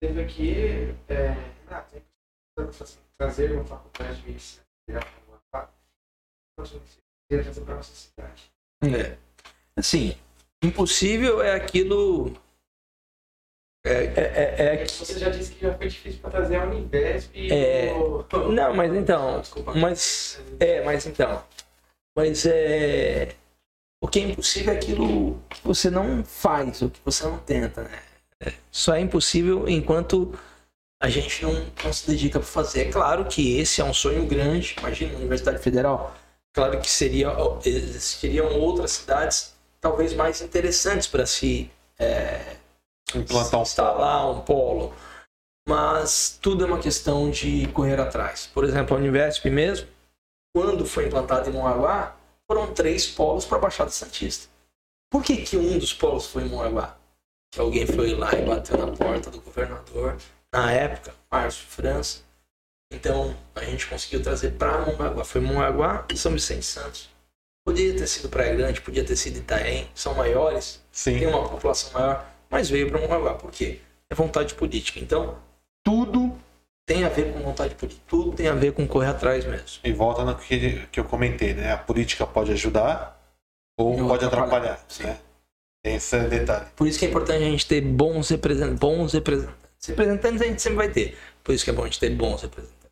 Teve 0.00 0.20
aqui. 0.22 0.94
É, 1.08 1.36
ah, 1.72 1.80
tem 1.82 2.00
que 2.00 2.96
trazer 3.18 3.52
uma 3.52 3.64
faculdade 3.64 4.20
de 4.20 4.28
medicina 4.28 4.62
virar 4.88 5.06
para 5.50 5.68
trazer 6.56 6.80
para 7.64 7.74
nossa 7.76 7.94
cidade. 7.94 8.50
É. 8.82 9.16
Assim, 9.76 10.16
impossível 10.62 11.42
é 11.42 11.54
aquilo. 11.54 12.36
É, 13.84 13.90
é, 14.04 14.54
é, 14.58 14.64
é 14.74 14.76
que- 14.84 14.92
Você 14.92 15.18
já 15.18 15.28
disse 15.30 15.52
que 15.54 15.60
já 15.60 15.76
foi 15.76 15.88
difícil 15.88 16.20
para 16.20 16.30
trazer 16.30 16.56
a 16.56 16.64
Univesp 16.66 17.30
e 17.34 17.52
É. 17.52 17.92
o... 17.92 18.24
Não, 18.52 18.74
mas 18.74 18.94
então. 18.94 19.40
Desculpa. 19.42 19.74
Mas. 19.74 20.40
É, 20.60 20.84
mas 20.84 21.06
então. 21.06 21.44
Mas 22.16 22.46
é. 22.46 23.34
O 24.00 24.08
que 24.08 24.18
é 24.18 24.22
impossível 24.22 24.72
é 24.74 24.76
aquilo 24.76 25.40
que 25.48 25.60
você 25.62 25.88
não 25.88 26.24
faz, 26.24 26.82
o 26.82 26.90
que 26.90 27.00
você 27.04 27.24
não 27.24 27.38
tenta, 27.38 27.84
né? 27.84 28.02
É, 28.40 28.52
Só 28.70 28.94
é 28.94 29.00
impossível 29.00 29.68
enquanto 29.68 30.36
a 31.02 31.08
gente 31.08 31.42
não, 31.42 31.66
não 31.82 31.92
se 31.92 32.06
dedica 32.06 32.38
para 32.38 32.48
fazer. 32.48 32.82
É 32.82 32.92
claro 32.92 33.24
que 33.24 33.58
esse 33.58 33.80
é 33.80 33.84
um 33.84 33.92
sonho 33.92 34.24
grande. 34.24 34.76
Imagina, 34.78 35.18
Universidade 35.18 35.58
Federal. 35.58 36.14
Claro 36.54 36.80
que 36.80 36.88
seria, 36.88 37.32
existiriam 37.64 38.54
outras 38.60 38.92
cidades 38.92 39.52
talvez 39.80 40.14
mais 40.14 40.40
interessantes 40.40 41.08
para 41.08 41.26
se 41.26 41.68
é, 41.98 42.56
Implantar 43.14 43.58
um 43.58 43.62
instalar 43.62 44.30
um 44.30 44.40
polo. 44.42 44.94
Mas 45.68 46.38
tudo 46.40 46.64
é 46.64 46.66
uma 46.68 46.78
questão 46.78 47.28
de 47.30 47.66
correr 47.68 48.00
atrás. 48.00 48.48
Por 48.54 48.64
exemplo, 48.64 48.96
a 48.96 49.00
Univesp 49.00 49.44
mesmo, 49.50 49.88
quando 50.54 50.86
foi 50.86 51.06
implantada 51.06 51.50
em 51.50 51.52
Mongaguá, 51.52 52.16
foram 52.46 52.72
três 52.72 53.08
polos 53.08 53.44
para 53.44 53.58
a 53.58 53.60
Baixada 53.60 53.90
Santista. 53.90 54.48
Por 55.10 55.22
que, 55.22 55.38
que 55.38 55.56
um 55.56 55.78
dos 55.78 55.92
polos 55.92 56.26
foi 56.26 56.44
em 56.44 56.48
Mongaguá? 56.48 56.96
Que 57.52 57.60
alguém 57.60 57.86
foi 57.86 58.14
lá 58.14 58.32
e 58.34 58.44
bateu 58.44 58.78
na 58.78 58.96
porta 58.96 59.30
do 59.30 59.40
governador, 59.40 60.16
na 60.52 60.72
época, 60.72 61.14
Márcio 61.30 61.66
França. 61.66 62.20
Então, 62.92 63.34
a 63.54 63.64
gente 63.64 63.86
conseguiu 63.86 64.22
trazer 64.22 64.52
para 64.52 64.84
Mongaguá. 64.84 65.24
Foi 65.24 65.40
Mongaguá 65.40 66.04
e 66.12 66.16
São 66.16 66.32
Vicente 66.32 66.66
Santos. 66.66 67.08
Podia 67.64 67.96
ter 67.96 68.06
sido 68.06 68.28
Praia 68.28 68.54
Grande, 68.54 68.80
podia 68.80 69.04
ter 69.04 69.16
sido 69.16 69.38
Itaém, 69.38 69.88
são 69.94 70.14
maiores, 70.14 70.82
Sim. 70.90 71.18
tem 71.18 71.28
uma 71.28 71.48
população 71.48 71.92
maior, 71.92 72.28
mas 72.50 72.68
veio 72.68 72.90
para 72.90 73.00
Mongaguá. 73.00 73.34
Por 73.34 73.50
quê? 73.52 73.80
é 74.12 74.14
vontade 74.14 74.54
política. 74.54 75.00
Então, 75.00 75.36
tudo 75.82 76.36
tem 76.86 77.04
a 77.04 77.08
ver 77.08 77.32
com 77.32 77.40
vontade 77.40 77.74
política, 77.74 78.04
tudo 78.06 78.32
tem 78.32 78.46
a 78.48 78.54
ver 78.54 78.72
com 78.72 78.86
correr 78.86 79.08
atrás 79.08 79.44
mesmo. 79.44 79.80
E 79.82 79.92
volta 79.92 80.24
no 80.24 80.36
que, 80.36 80.86
que 80.92 81.00
eu 81.00 81.04
comentei, 81.04 81.54
né? 81.54 81.72
A 81.72 81.78
política 81.78 82.26
pode 82.26 82.52
ajudar 82.52 83.18
ou 83.78 83.98
Ou 83.98 84.08
pode 84.08 84.24
atrapalhar, 84.24 84.74
atrapalhar, 84.74 85.14
né? 85.14 85.18
Tem 85.82 85.94
esse 85.96 86.18
detalhe. 86.28 86.66
Por 86.76 86.86
isso 86.86 86.98
que 86.98 87.06
é 87.06 87.08
importante 87.08 87.42
a 87.42 87.46
gente 87.46 87.66
ter 87.66 87.80
bons 87.80 88.28
representantes. 88.28 88.78
Bons 88.78 89.12
representantes. 89.12 89.61
Representantes 89.86 90.40
a 90.42 90.44
gente 90.46 90.62
sempre 90.62 90.76
vai 90.76 90.90
ter. 90.90 91.18
Por 91.42 91.54
isso 91.54 91.64
que 91.64 91.70
é 91.70 91.72
bom 91.72 91.82
a 91.82 91.86
gente 91.86 91.98
ter 91.98 92.10
bons 92.10 92.42
representantes. 92.42 92.82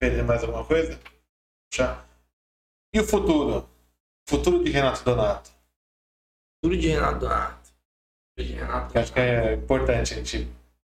Perder 0.00 0.24
mais 0.24 0.42
alguma 0.42 0.64
coisa? 0.64 0.98
Já. 1.72 2.04
E 2.94 3.00
o 3.00 3.04
futuro? 3.04 3.68
Futuro 4.28 4.64
de 4.64 4.70
Renato 4.70 5.04
Donato. 5.04 5.50
Tudo 6.62 6.76
de 6.76 6.88
Renato 6.88 7.18
Donato. 7.20 7.70
De 8.38 8.44
Renato 8.44 8.92
Que 8.92 8.98
acho 8.98 9.12
que 9.12 9.20
é 9.20 9.54
importante 9.54 10.14
a 10.14 10.16
gente. 10.16 10.48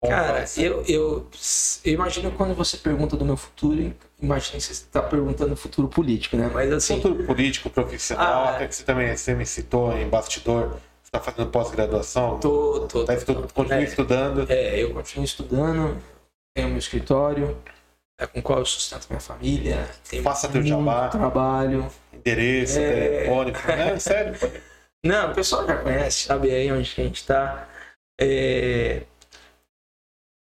Cara, 0.05 0.45
eu, 0.57 0.83
eu, 0.83 1.31
eu 1.85 1.93
imagino 1.93 2.33
quando 2.33 2.55
você 2.57 2.77
pergunta 2.77 3.17
do 3.17 3.25
meu 3.25 3.37
futuro, 3.37 3.95
imagina 4.21 4.59
que 4.59 4.65
você 4.65 4.73
está 4.73 5.01
perguntando 5.01 5.55
futuro 5.55 5.87
político, 5.87 6.37
né? 6.37 6.51
Mas 6.53 6.73
assim, 6.73 6.97
Futuro 6.97 7.25
político, 7.25 7.71
profissional, 7.71 8.47
Ah, 8.47 8.57
até 8.57 8.67
que 8.67 8.75
você 8.75 8.83
também 8.83 9.17
você 9.17 9.33
me 9.33 9.47
citou 9.47 9.97
em 9.97 10.09
bastidor, 10.09 10.81
está 11.15 11.21
fazendo 11.21 11.51
pós-graduação, 11.51 12.41
tô, 12.41 12.87
tô, 12.89 13.05
tá 13.05 13.13
estu... 13.15 13.35
continua 13.53 13.81
é, 13.81 13.85
estudando. 13.85 14.51
é, 14.51 14.83
eu 14.83 14.95
continuo 14.95 15.25
estudando, 15.25 16.03
tenho 16.57 16.69
meu 16.71 16.79
escritório, 16.79 17.59
é 18.19 18.27
com 18.27 18.39
o 18.39 18.43
qual 18.43 18.61
eu 18.61 18.65
sustento 18.65 19.07
minha 19.11 19.21
família, 19.21 19.87
tenho 20.09 20.23
Faça 20.23 20.49
teu 20.49 20.63
jabá. 20.63 21.09
trabalho. 21.09 21.87
Endereço, 22.13 22.79
É. 22.79 22.93
telefone, 22.95 23.53
né? 23.53 23.99
Sério. 23.99 24.35
Não, 25.05 25.33
o 25.33 25.35
pessoal 25.35 25.67
já 25.67 25.77
conhece, 25.77 26.27
sabe 26.27 26.51
aí 26.51 26.71
onde 26.73 26.91
a 26.97 27.05
gente 27.05 27.27
tá. 27.27 27.69
É... 28.19 29.03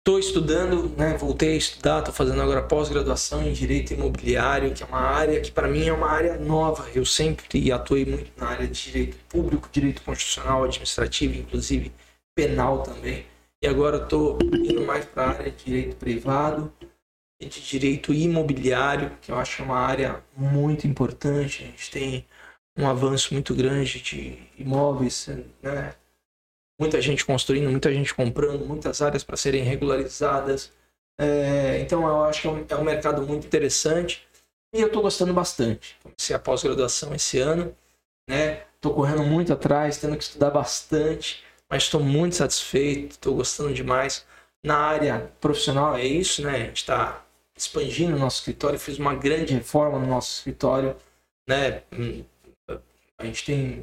Tô 0.06 0.18
estudando, 0.18 0.94
né? 0.98 1.16
Voltei 1.16 1.54
a 1.54 1.56
estudar, 1.56 2.02
tô 2.02 2.12
fazendo 2.12 2.42
agora 2.42 2.62
pós-graduação 2.62 3.42
em 3.42 3.54
Direito 3.54 3.94
Imobiliário, 3.94 4.74
que 4.74 4.82
é 4.82 4.86
uma 4.86 5.00
área 5.00 5.40
que 5.40 5.50
para 5.50 5.66
mim 5.66 5.86
é 5.86 5.92
uma 5.94 6.10
área 6.10 6.36
nova. 6.36 6.90
Eu 6.94 7.06
sempre 7.06 7.72
atuei 7.72 8.04
muito 8.04 8.30
na 8.36 8.48
área 8.48 8.68
de 8.68 8.82
Direito 8.82 9.16
Público, 9.30 9.66
Direito 9.72 10.02
Constitucional, 10.02 10.64
Administrativo, 10.64 11.38
inclusive 11.38 11.90
Penal 12.36 12.82
também. 12.82 13.24
E 13.62 13.66
agora 13.66 13.98
tô 13.98 14.36
indo 14.52 14.84
mais 14.84 15.06
para 15.06 15.22
a 15.22 15.30
área 15.30 15.50
de 15.50 15.64
Direito 15.64 15.96
Privado 15.96 16.70
e 17.40 17.46
de 17.46 17.62
Direito 17.62 18.12
Imobiliário, 18.12 19.16
que 19.22 19.32
eu 19.32 19.38
acho 19.38 19.62
uma 19.62 19.78
área 19.78 20.22
muito 20.36 20.86
importante. 20.86 21.62
A 21.62 21.66
gente 21.66 21.90
tem 21.90 22.26
um 22.78 22.86
avanço 22.86 23.32
muito 23.32 23.54
grande 23.54 24.02
de 24.02 24.36
imóveis, 24.58 25.30
né? 25.62 25.94
Muita 26.80 27.00
gente 27.00 27.24
construindo, 27.24 27.70
muita 27.70 27.92
gente 27.92 28.12
comprando, 28.14 28.66
muitas 28.66 29.00
áreas 29.00 29.22
para 29.22 29.36
serem 29.36 29.62
regularizadas. 29.62 30.72
É, 31.18 31.78
então 31.80 32.06
eu 32.06 32.24
acho 32.24 32.42
que 32.42 32.48
é 32.48 32.50
um, 32.50 32.66
é 32.68 32.76
um 32.76 32.84
mercado 32.84 33.22
muito 33.22 33.46
interessante 33.46 34.26
e 34.74 34.80
eu 34.80 34.88
estou 34.88 35.02
gostando 35.02 35.32
bastante. 35.32 35.96
Comecei 36.02 36.34
a 36.34 36.38
pós-graduação 36.38 37.14
esse 37.14 37.38
ano, 37.38 37.74
né? 38.28 38.64
Estou 38.74 38.92
correndo 38.92 39.22
muito 39.22 39.52
atrás, 39.52 39.98
tendo 39.98 40.16
que 40.16 40.24
estudar 40.24 40.50
bastante, 40.50 41.44
mas 41.70 41.84
estou 41.84 42.00
muito 42.00 42.36
satisfeito, 42.36 43.12
estou 43.12 43.36
gostando 43.36 43.72
demais. 43.72 44.26
Na 44.64 44.78
área 44.78 45.32
profissional 45.40 45.96
é 45.96 46.04
isso, 46.04 46.42
né? 46.42 46.56
A 46.56 46.58
gente 46.58 46.78
está 46.78 47.24
expandindo 47.56 48.16
o 48.16 48.18
nosso 48.18 48.38
escritório, 48.38 48.78
fiz 48.78 48.98
uma 48.98 49.14
grande 49.14 49.54
reforma 49.54 49.98
no 49.98 50.06
nosso 50.06 50.38
escritório, 50.38 50.96
né? 51.48 51.82
Hum, 51.92 52.24
A 53.16 53.24
gente 53.24 53.44
tem 53.44 53.82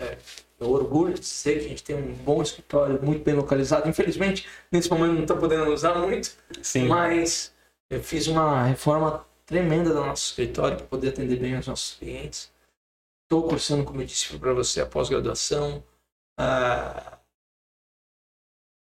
é, 0.00 0.18
eu 0.58 0.70
orgulho 0.70 1.14
de 1.14 1.20
dizer 1.20 1.60
que 1.60 1.66
a 1.66 1.68
gente 1.68 1.84
tem 1.84 1.96
um 1.96 2.12
bom 2.14 2.42
escritório, 2.42 3.02
muito 3.02 3.22
bem 3.22 3.34
localizado. 3.34 3.88
Infelizmente, 3.88 4.46
nesse 4.70 4.90
momento 4.90 5.12
não 5.14 5.22
estou 5.22 5.36
podendo 5.36 5.72
usar 5.72 5.94
muito, 5.94 6.32
Sim. 6.62 6.86
mas 6.86 7.54
eu 7.90 8.02
fiz 8.02 8.26
uma 8.26 8.64
reforma 8.64 9.26
tremenda 9.46 9.90
do 9.90 10.00
nosso 10.00 10.30
escritório 10.30 10.76
para 10.76 10.86
poder 10.86 11.10
atender 11.10 11.38
bem 11.38 11.56
os 11.58 11.66
nossos 11.66 11.96
clientes. 11.96 12.52
Estou 13.24 13.48
cursando, 13.48 13.84
como 13.84 14.00
eu 14.00 14.06
disse 14.06 14.36
para 14.38 14.52
você, 14.52 14.80
a 14.80 14.86
pós-graduação. 14.86 15.82
Ah, 16.38 17.18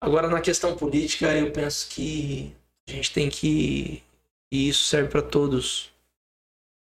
Agora, 0.02 0.28
na 0.28 0.40
questão 0.40 0.74
política, 0.74 1.36
eu 1.36 1.52
penso 1.52 1.90
que 1.90 2.56
a 2.88 2.92
gente 2.92 3.12
tem 3.12 3.28
que. 3.28 4.02
E 4.50 4.68
isso 4.68 4.84
serve 4.84 5.10
para 5.10 5.20
todos. 5.20 5.92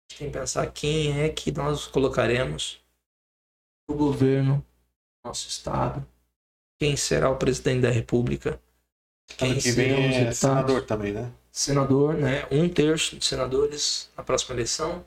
A 0.10 0.14
gente 0.14 0.20
tem 0.20 0.32
que 0.32 0.38
pensar 0.38 0.72
quem 0.72 1.20
é 1.22 1.30
que 1.30 1.52
nós 1.52 1.88
colocaremos 1.88 2.80
o 3.90 3.96
governo, 3.96 4.64
nosso 5.28 5.48
estado, 5.48 6.06
quem 6.80 6.96
será 6.96 7.30
o 7.30 7.38
presidente 7.38 7.82
da 7.82 7.90
república, 7.90 8.60
quem 9.38 9.52
Ano 9.52 9.62
que 9.62 9.72
vem 9.72 10.16
é 10.16 10.32
senador 10.32 10.86
também, 10.86 11.14
né? 11.14 11.32
senador, 11.58 12.14
né? 12.14 12.48
Um 12.52 12.70
terço 12.70 13.18
de 13.18 13.26
senadores 13.26 14.12
na 14.16 14.24
próxima 14.24 14.56
eleição, 14.56 15.04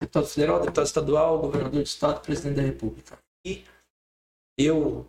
deputado 0.00 0.26
federal, 0.26 0.60
deputado 0.60 0.86
estadual, 0.86 1.38
governador 1.38 1.82
de 1.82 1.88
estado, 1.88 2.20
presidente 2.20 2.56
da 2.56 2.62
república. 2.62 3.16
E 3.46 3.64
eu, 4.58 5.06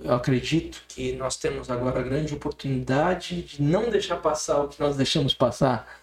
eu 0.00 0.12
acredito 0.12 0.82
que 0.88 1.12
nós 1.12 1.36
temos 1.36 1.70
agora 1.70 2.00
a 2.00 2.02
grande 2.02 2.34
oportunidade 2.34 3.42
de 3.42 3.62
não 3.62 3.88
deixar 3.88 4.16
passar 4.16 4.62
o 4.62 4.68
que 4.68 4.80
nós 4.80 4.96
deixamos 4.96 5.32
passar 5.32 6.02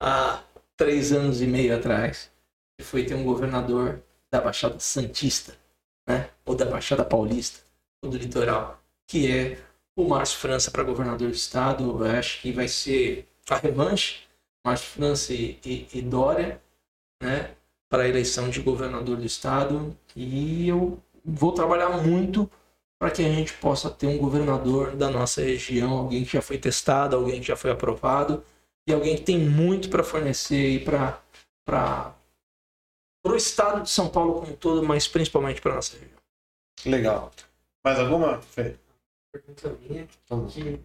há 0.00 0.42
três 0.76 1.10
anos 1.10 1.40
e 1.40 1.46
meio 1.46 1.74
atrás, 1.74 2.30
que 2.78 2.84
foi 2.84 3.06
ter 3.06 3.14
um 3.14 3.24
governador 3.24 4.02
da 4.30 4.42
Baixada 4.42 4.78
Santista, 4.78 5.56
né? 6.06 6.30
Ou 6.44 6.54
da 6.54 6.64
Baixada 6.64 7.04
Paulista, 7.04 7.60
ou 8.02 8.10
do 8.10 8.16
litoral, 8.16 8.80
que 9.06 9.30
é 9.30 9.58
o 9.96 10.08
Márcio 10.08 10.38
França 10.38 10.70
para 10.70 10.82
governador 10.82 11.28
do 11.28 11.34
estado. 11.34 12.04
Eu 12.04 12.18
acho 12.18 12.40
que 12.42 12.52
vai 12.52 12.68
ser 12.68 13.28
a 13.48 13.56
revanche, 13.56 14.20
Márcio 14.64 14.88
França 14.88 15.32
e, 15.32 15.58
e, 15.64 15.88
e 15.94 16.02
Dória, 16.02 16.60
né? 17.22 17.54
Para 17.88 18.04
a 18.04 18.08
eleição 18.08 18.48
de 18.48 18.60
governador 18.60 19.16
do 19.16 19.24
estado. 19.24 19.96
E 20.16 20.68
eu 20.68 20.98
vou 21.24 21.52
trabalhar 21.52 21.90
muito 22.02 22.50
para 22.98 23.10
que 23.10 23.24
a 23.24 23.28
gente 23.28 23.52
possa 23.54 23.90
ter 23.90 24.06
um 24.06 24.18
governador 24.18 24.96
da 24.96 25.10
nossa 25.10 25.42
região, 25.42 25.92
alguém 25.92 26.24
que 26.24 26.32
já 26.32 26.42
foi 26.42 26.58
testado, 26.58 27.16
alguém 27.16 27.40
que 27.40 27.46
já 27.46 27.56
foi 27.56 27.70
aprovado 27.70 28.42
e 28.86 28.92
alguém 28.92 29.16
que 29.16 29.22
tem 29.22 29.38
muito 29.38 29.88
para 29.88 30.02
fornecer 30.02 30.84
para 30.84 32.13
para 33.24 33.32
o 33.32 33.36
estado 33.36 33.82
de 33.82 33.88
São 33.88 34.10
Paulo 34.10 34.34
como 34.40 34.52
um 34.52 34.56
todo, 34.56 34.82
mas 34.86 35.08
principalmente 35.08 35.58
para 35.62 35.74
nossa 35.76 35.96
região. 35.96 36.18
Legal. 36.84 37.32
Mais 37.82 37.98
alguma, 37.98 38.40
Fê? 38.42 38.76
pergunta 39.32 39.70
minha 39.80 40.06
que 40.06 40.80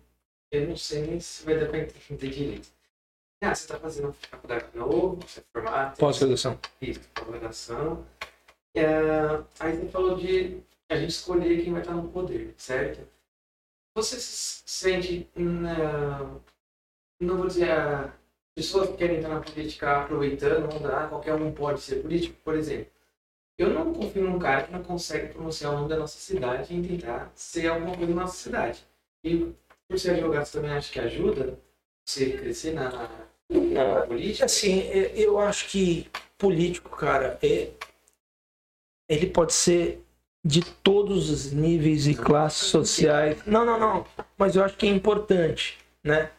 eu 0.51 0.67
não 0.67 0.77
sei 0.77 1.05
nem 1.05 1.19
se 1.19 1.43
vai 1.45 1.59
dar 1.59 1.67
pra 1.67 1.79
entender 1.79 2.29
direito. 2.29 2.69
Ah, 3.41 3.53
você 3.53 3.67
tá 3.67 3.77
fazendo 3.77 4.11
faculdade 4.13 4.71
de 4.71 4.77
novo, 4.77 5.19
você 5.21 5.41
é 5.41 5.43
formado, 5.53 5.97
Pós-graduação. 5.97 6.57
isso, 6.81 7.01
pós-graduação. 7.13 8.05
É, 8.73 8.85
aí 9.59 9.75
você 9.77 9.89
falou 9.89 10.15
de 10.17 10.61
a 10.89 10.95
gente 10.95 11.09
escolher 11.11 11.61
quem 11.61 11.71
vai 11.73 11.81
estar 11.81 11.93
no 11.93 12.09
poder, 12.09 12.53
certo? 12.57 13.05
Você 13.95 14.19
se 14.19 14.63
sente, 14.65 15.27
na, 15.35 16.19
não 17.19 17.37
vou 17.37 17.47
dizer, 17.47 17.71
a 17.71 18.13
pessoas 18.59 18.89
que 18.89 18.97
querem 18.97 19.17
entrar 19.19 19.35
na 19.35 19.39
política 19.39 20.01
aproveitando, 20.01 20.69
não 20.73 20.81
dá, 20.81 21.07
qualquer 21.07 21.33
um 21.33 21.49
pode 21.51 21.79
ser 21.79 22.01
político, 22.01 22.35
por 22.43 22.55
exemplo. 22.55 22.87
Eu 23.57 23.69
não 23.69 23.93
confio 23.93 24.23
num 24.23 24.37
cara 24.37 24.63
que 24.63 24.71
não 24.71 24.83
consegue 24.83 25.33
pronunciar 25.33 25.71
o 25.71 25.77
nome 25.77 25.89
da 25.89 25.97
nossa 25.97 26.17
cidade 26.19 26.73
e 26.73 26.81
tentar 26.85 27.31
ser 27.35 27.67
alguma 27.67 27.95
coisa 27.95 28.13
na 28.13 28.21
nossa 28.21 28.35
cidade. 28.35 28.85
E 29.23 29.53
por 29.87 29.97
ser 29.97 30.11
advogado, 30.11 30.45
você 30.45 30.57
também 30.57 30.71
acha 30.71 30.91
que 30.91 30.99
ajuda 30.99 31.57
você 32.05 32.31
crescer 32.31 32.73
na, 32.73 32.89
na, 32.89 33.09
na 33.49 34.01
política? 34.07 34.45
Assim, 34.45 34.81
é- 34.81 35.13
eu 35.15 35.39
acho 35.39 35.67
que 35.69 36.09
político, 36.37 36.89
cara, 36.97 37.39
é, 37.41 37.69
ele 39.07 39.27
pode 39.27 39.53
ser 39.53 40.01
de 40.43 40.61
todos 40.61 41.29
os 41.29 41.51
níveis 41.51 42.07
e 42.07 42.15
classes 42.15 42.67
sociais. 42.67 43.41
Não, 43.45 43.65
não, 43.65 43.79
não. 43.79 44.05
Mas 44.37 44.55
eu 44.55 44.63
acho 44.63 44.75
que 44.77 44.85
é 44.87 44.89
importante, 44.89 45.77
né? 46.03 46.29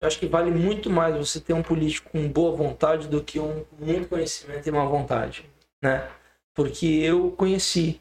Eu 0.00 0.06
acho 0.06 0.18
que 0.18 0.26
vale 0.26 0.50
muito 0.50 0.88
mais 0.88 1.16
você 1.16 1.40
ter 1.40 1.52
um 1.52 1.62
político 1.62 2.10
com 2.10 2.28
boa 2.28 2.54
vontade 2.54 3.08
do 3.08 3.22
que 3.22 3.40
um 3.40 3.64
muito 3.78 4.08
conhecimento 4.08 4.66
e 4.66 4.70
má 4.70 4.84
vontade, 4.84 5.44
né? 5.82 6.08
Porque 6.54 6.86
eu 6.86 7.32
conheci 7.32 8.00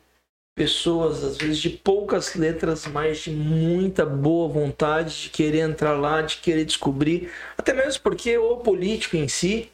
pessoas, 0.56 1.24
às 1.24 1.38
vezes, 1.38 1.60
de 1.60 1.69
poucas 1.69 2.34
letras, 2.34 2.88
mas 2.88 3.19
de 3.19 3.32
muita 3.32 4.06
boa 4.06 4.48
vontade 4.48 5.24
de 5.24 5.30
querer 5.30 5.60
entrar 5.60 5.94
lá, 5.94 6.22
de 6.22 6.38
querer 6.38 6.65
descobrir. 6.65 7.32
Até 7.56 7.74
mesmo 7.74 8.02
porque 8.02 8.38
o 8.38 8.57
político 8.57 9.15
em 9.15 9.28
si, 9.28 9.72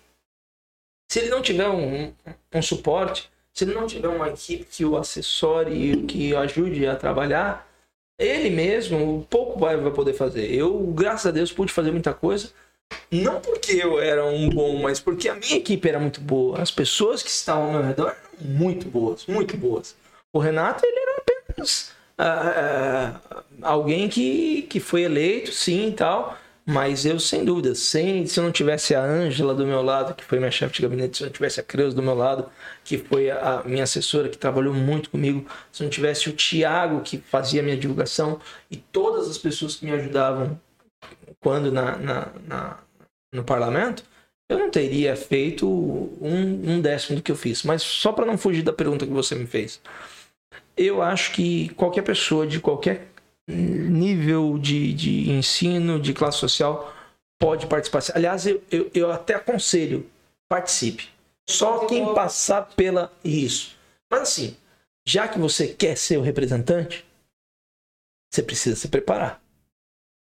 se 1.09 1.19
ele 1.19 1.29
não 1.29 1.41
tiver 1.41 1.69
um, 1.69 2.13
um 2.53 2.61
suporte, 2.61 3.29
se 3.53 3.63
ele 3.63 3.73
não 3.73 3.87
tiver 3.87 4.09
uma 4.09 4.29
equipe 4.29 4.65
que 4.65 4.83
o 4.83 4.97
assessore 4.97 5.71
e 5.71 6.05
que 6.05 6.33
o 6.33 6.39
ajude 6.39 6.85
a 6.85 6.95
trabalhar, 6.95 7.65
ele 8.17 8.49
mesmo 8.49 9.25
pouco 9.29 9.59
vai, 9.59 9.77
vai 9.77 9.91
poder 9.91 10.13
fazer. 10.13 10.53
Eu, 10.53 10.77
graças 10.95 11.27
a 11.27 11.31
Deus, 11.31 11.51
pude 11.51 11.71
fazer 11.71 11.91
muita 11.91 12.13
coisa. 12.13 12.49
Não 13.11 13.39
porque 13.39 13.73
eu 13.73 13.99
era 13.99 14.25
um 14.25 14.49
bom, 14.49 14.81
mas 14.81 14.99
porque 14.99 15.29
a 15.29 15.35
minha 15.35 15.57
equipe 15.57 15.87
era 15.87 15.99
muito 15.99 16.21
boa. 16.21 16.61
As 16.61 16.71
pessoas 16.71 17.23
que 17.23 17.29
estavam 17.29 17.65
ao 17.65 17.71
meu 17.71 17.83
redor 17.83 18.09
eram 18.09 18.51
muito 18.53 18.87
boas, 18.87 19.25
muito 19.25 19.57
boas. 19.57 19.95
O 20.31 20.39
Renato, 20.39 20.85
ele 20.85 20.99
era 20.99 21.17
apenas 21.17 21.91
ah, 22.17 23.19
ah, 23.31 23.43
alguém 23.61 24.07
que, 24.09 24.63
que 24.63 24.79
foi 24.79 25.03
eleito, 25.03 25.51
sim 25.51 25.89
e 25.89 25.93
tal. 25.93 26.37
Mas 26.65 27.05
eu, 27.05 27.19
sem 27.19 27.43
dúvida, 27.43 27.75
sem, 27.75 28.25
se 28.25 28.39
eu 28.39 28.43
não 28.43 28.51
tivesse 28.51 28.95
a 28.95 29.03
Ângela 29.03 29.53
do 29.53 29.65
meu 29.65 29.81
lado, 29.81 30.15
que 30.15 30.23
foi 30.23 30.39
minha 30.39 30.49
chefe 30.51 30.75
de 30.75 30.81
gabinete, 30.81 31.17
se 31.17 31.23
eu 31.23 31.25
não 31.25 31.33
tivesse 31.33 31.59
a 31.59 31.63
Creus 31.63 31.93
do 31.93 32.01
meu 32.01 32.15
lado, 32.15 32.49
que 32.85 32.97
foi 32.97 33.29
a 33.29 33.61
minha 33.65 33.83
assessora, 33.83 34.29
que 34.29 34.37
trabalhou 34.37 34.73
muito 34.73 35.09
comigo, 35.09 35.45
se 35.71 35.83
não 35.83 35.89
tivesse 35.89 36.29
o 36.29 36.33
Tiago, 36.33 37.01
que 37.01 37.17
fazia 37.17 37.59
a 37.59 37.63
minha 37.63 37.75
divulgação, 37.75 38.39
e 38.71 38.77
todas 38.77 39.29
as 39.29 39.37
pessoas 39.37 39.75
que 39.75 39.85
me 39.85 39.91
ajudavam 39.91 40.57
quando 41.41 41.69
na, 41.69 41.97
na, 41.97 42.27
na 42.47 42.77
no 43.33 43.43
parlamento, 43.43 44.03
eu 44.49 44.59
não 44.59 44.69
teria 44.69 45.15
feito 45.15 45.67
um, 45.67 46.75
um 46.75 46.81
décimo 46.81 47.17
do 47.17 47.23
que 47.23 47.31
eu 47.31 47.35
fiz. 47.35 47.63
Mas 47.63 47.81
só 47.81 48.13
para 48.13 48.25
não 48.25 48.37
fugir 48.37 48.61
da 48.61 48.71
pergunta 48.71 49.05
que 49.05 49.11
você 49.11 49.35
me 49.35 49.47
fez, 49.47 49.81
eu 50.77 51.01
acho 51.01 51.31
que 51.33 51.69
qualquer 51.69 52.03
pessoa 52.03 52.45
de 52.47 52.59
qualquer 52.59 53.12
nível 53.47 54.57
de, 54.57 54.93
de 54.93 55.31
ensino, 55.31 55.99
de 55.99 56.13
classe 56.13 56.37
social, 56.37 56.93
pode 57.39 57.67
participar. 57.67 58.01
Aliás, 58.15 58.45
eu, 58.45 58.63
eu, 58.71 58.91
eu 58.93 59.11
até 59.11 59.35
aconselho, 59.35 60.09
participe. 60.49 61.09
Só 61.49 61.85
quem 61.87 62.13
passar 62.13 62.73
pela 62.75 63.11
isso. 63.23 63.77
Mas 64.09 64.21
assim, 64.21 64.57
já 65.05 65.27
que 65.27 65.37
você 65.37 65.67
quer 65.67 65.97
ser 65.97 66.17
o 66.17 66.21
representante, 66.21 67.05
você 68.31 68.41
precisa 68.41 68.75
se 68.75 68.87
preparar. 68.87 69.43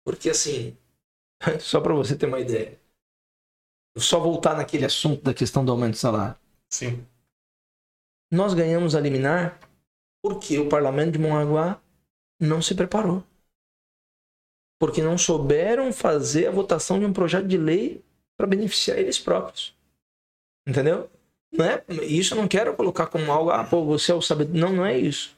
Porque 0.05 0.29
assim, 0.29 0.77
só 1.61 1.81
para 1.81 1.95
você 1.95 2.17
ter 2.17 2.27
uma 2.27 2.41
ideia, 2.41 2.79
só 3.97 4.21
voltar 4.21 4.57
naquele 4.57 4.85
assunto 4.85 5.23
da 5.23 5.35
questão 5.35 5.65
do 5.65 5.73
aumento 5.73 5.93
do 5.93 5.99
salário. 5.99 6.37
Sim. 6.71 7.07
Nós 8.31 8.53
ganhamos 8.53 8.95
a 8.95 9.01
liminar 9.01 9.59
porque 10.23 10.59
o 10.59 10.69
parlamento 10.69 11.13
de 11.13 11.19
Mongaguá 11.19 11.81
não 12.41 12.63
se 12.63 12.75
preparou. 12.75 13.23
Porque 14.79 15.03
não 15.03 15.19
souberam 15.19 15.93
fazer 15.93 16.47
a 16.47 16.53
votação 16.53 16.99
de 16.99 17.05
um 17.05 17.13
projeto 17.13 17.47
de 17.47 17.57
lei 17.57 18.03
para 18.37 18.47
beneficiar 18.47 18.99
eles 18.99 19.19
próprios. 19.19 19.75
Entendeu? 20.67 21.11
Não 21.53 21.65
é, 21.65 21.83
isso 22.03 22.35
eu 22.35 22.39
não 22.39 22.47
quero 22.47 22.75
colocar 22.77 23.07
como 23.07 23.33
algo, 23.33 23.51
ah, 23.51 23.65
pô, 23.65 23.85
você 23.85 24.13
é 24.13 24.15
o 24.15 24.23
sabedor. 24.23 24.55
Não, 24.55 24.73
não 24.73 24.87
é 24.87 24.97
isso. 24.97 25.35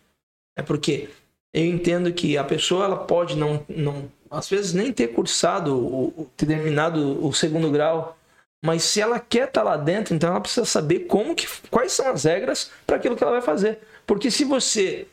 É 0.56 0.62
porque 0.62 1.09
eu 1.55 1.64
entendo 1.64 2.12
que 2.12 2.36
a 2.36 2.44
pessoa 2.44 2.85
ela 2.85 3.05
pode 3.05 3.36
não, 3.36 3.64
não 3.68 4.10
às 4.31 4.48
vezes 4.48 4.72
nem 4.72 4.93
ter 4.93 5.09
cursado, 5.09 6.12
ter 6.36 6.47
terminado 6.47 7.24
o 7.24 7.32
segundo 7.32 7.70
grau, 7.70 8.16
mas 8.64 8.85
se 8.85 9.01
ela 9.01 9.18
quer 9.18 9.48
estar 9.48 9.62
tá 9.62 9.62
lá 9.62 9.77
dentro, 9.77 10.14
então 10.14 10.31
ela 10.31 10.40
precisa 10.40 10.66
saber 10.66 11.01
como 11.01 11.35
que, 11.35 11.47
quais 11.70 11.93
são 11.93 12.09
as 12.09 12.24
regras 12.24 12.70
para 12.86 12.97
aquilo 12.97 13.16
que 13.16 13.22
ela 13.22 13.32
vai 13.32 13.43
fazer. 13.43 13.78
Porque 14.06 14.31
se 14.31 14.44
você 14.44 15.06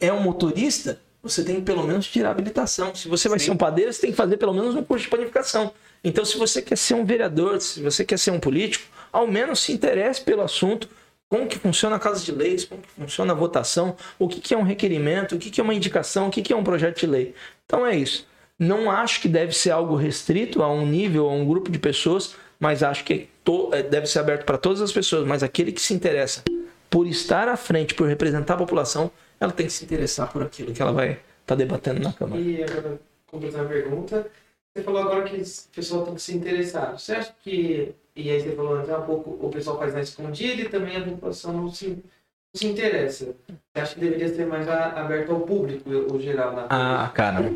é 0.00 0.12
um 0.12 0.20
motorista, 0.20 1.00
você 1.22 1.42
tem 1.42 1.56
que 1.56 1.62
pelo 1.62 1.82
menos 1.82 2.06
tirar 2.06 2.28
a 2.28 2.32
habilitação. 2.32 2.94
Se 2.94 3.08
você 3.08 3.28
vai 3.28 3.38
Sim. 3.38 3.46
ser 3.46 3.50
um 3.52 3.56
padeiro, 3.56 3.92
você 3.92 4.00
tem 4.00 4.10
que 4.10 4.16
fazer 4.16 4.36
pelo 4.36 4.54
menos 4.54 4.74
um 4.74 4.82
curso 4.82 5.04
de 5.04 5.10
panificação. 5.10 5.72
Então, 6.02 6.24
se 6.24 6.38
você 6.38 6.62
quer 6.62 6.76
ser 6.76 6.94
um 6.94 7.04
vereador, 7.04 7.60
se 7.60 7.82
você 7.82 8.04
quer 8.04 8.18
ser 8.18 8.30
um 8.30 8.38
político, 8.38 8.86
ao 9.12 9.26
menos 9.26 9.60
se 9.60 9.72
interesse 9.72 10.20
pelo 10.20 10.42
assunto, 10.42 10.88
como 11.28 11.46
que 11.46 11.58
funciona 11.58 11.96
a 11.96 11.98
casa 11.98 12.24
de 12.24 12.32
leis, 12.32 12.64
como 12.64 12.80
que 12.80 12.88
funciona 12.88 13.32
a 13.32 13.36
votação, 13.36 13.96
o 14.18 14.28
que, 14.28 14.40
que 14.40 14.54
é 14.54 14.56
um 14.58 14.62
requerimento, 14.62 15.34
o 15.34 15.38
que, 15.38 15.50
que 15.50 15.60
é 15.60 15.64
uma 15.64 15.74
indicação, 15.74 16.28
o 16.28 16.30
que, 16.30 16.40
que 16.40 16.52
é 16.52 16.56
um 16.56 16.64
projeto 16.64 17.00
de 17.00 17.06
lei. 17.06 17.34
Então 17.66 17.86
é 17.86 17.94
isso. 17.96 18.26
Não 18.58 18.90
acho 18.90 19.20
que 19.20 19.28
deve 19.28 19.52
ser 19.52 19.70
algo 19.70 19.94
restrito 19.94 20.62
a 20.62 20.72
um 20.72 20.86
nível, 20.86 21.28
a 21.28 21.32
um 21.32 21.46
grupo 21.46 21.70
de 21.70 21.78
pessoas, 21.78 22.34
mas 22.58 22.82
acho 22.82 23.04
que 23.04 23.28
é, 23.72 23.82
deve 23.82 24.06
ser 24.06 24.18
aberto 24.20 24.44
para 24.44 24.58
todas 24.58 24.80
as 24.80 24.90
pessoas. 24.90 25.26
Mas 25.26 25.42
aquele 25.42 25.70
que 25.70 25.80
se 25.80 25.92
interessa 25.94 26.42
por 26.90 27.06
estar 27.06 27.48
à 27.48 27.56
frente, 27.56 27.94
por 27.94 28.08
representar 28.08 28.54
a 28.54 28.56
população, 28.58 29.10
ela 29.40 29.52
tem 29.52 29.66
que 29.66 29.72
se 29.72 29.84
interessar 29.84 30.32
por 30.32 30.42
aquilo 30.42 30.72
que 30.72 30.82
ela 30.82 30.92
vai 30.92 31.12
estar 31.12 31.22
tá 31.46 31.54
debatendo 31.54 32.00
na 32.00 32.12
Câmara. 32.12 32.40
E 32.40 32.62
agora, 32.62 33.00
completar 33.26 33.64
a 33.64 33.68
pergunta, 33.68 34.30
você 34.74 34.82
falou 34.82 35.02
agora 35.02 35.24
que 35.24 35.36
o 35.36 35.74
pessoal 35.74 36.04
tem 36.04 36.14
que 36.14 36.22
se 36.22 36.36
interessar. 36.36 36.98
Você 36.98 37.12
acha 37.12 37.34
que, 37.42 37.94
e 38.14 38.30
aí 38.30 38.40
você 38.40 38.52
falou 38.52 38.74
antes, 38.74 38.90
um 38.90 39.02
pouco, 39.02 39.46
o 39.46 39.50
pessoal 39.50 39.78
faz 39.78 39.94
na 39.94 40.00
escondida 40.00 40.62
e 40.62 40.68
também 40.68 40.96
a 40.96 41.04
população 41.04 41.52
não 41.52 41.70
se, 41.70 41.88
não 41.88 42.54
se 42.54 42.66
interessa. 42.66 43.34
Você 43.46 43.80
acha 43.80 43.94
que 43.94 44.00
deveria 44.00 44.28
ser 44.28 44.46
mais 44.46 44.68
aberto 44.68 45.32
ao 45.32 45.40
público, 45.40 45.88
o 45.90 46.20
geral? 46.20 46.52
Na 46.54 46.66
ah, 46.70 47.08
cara, 47.08 47.52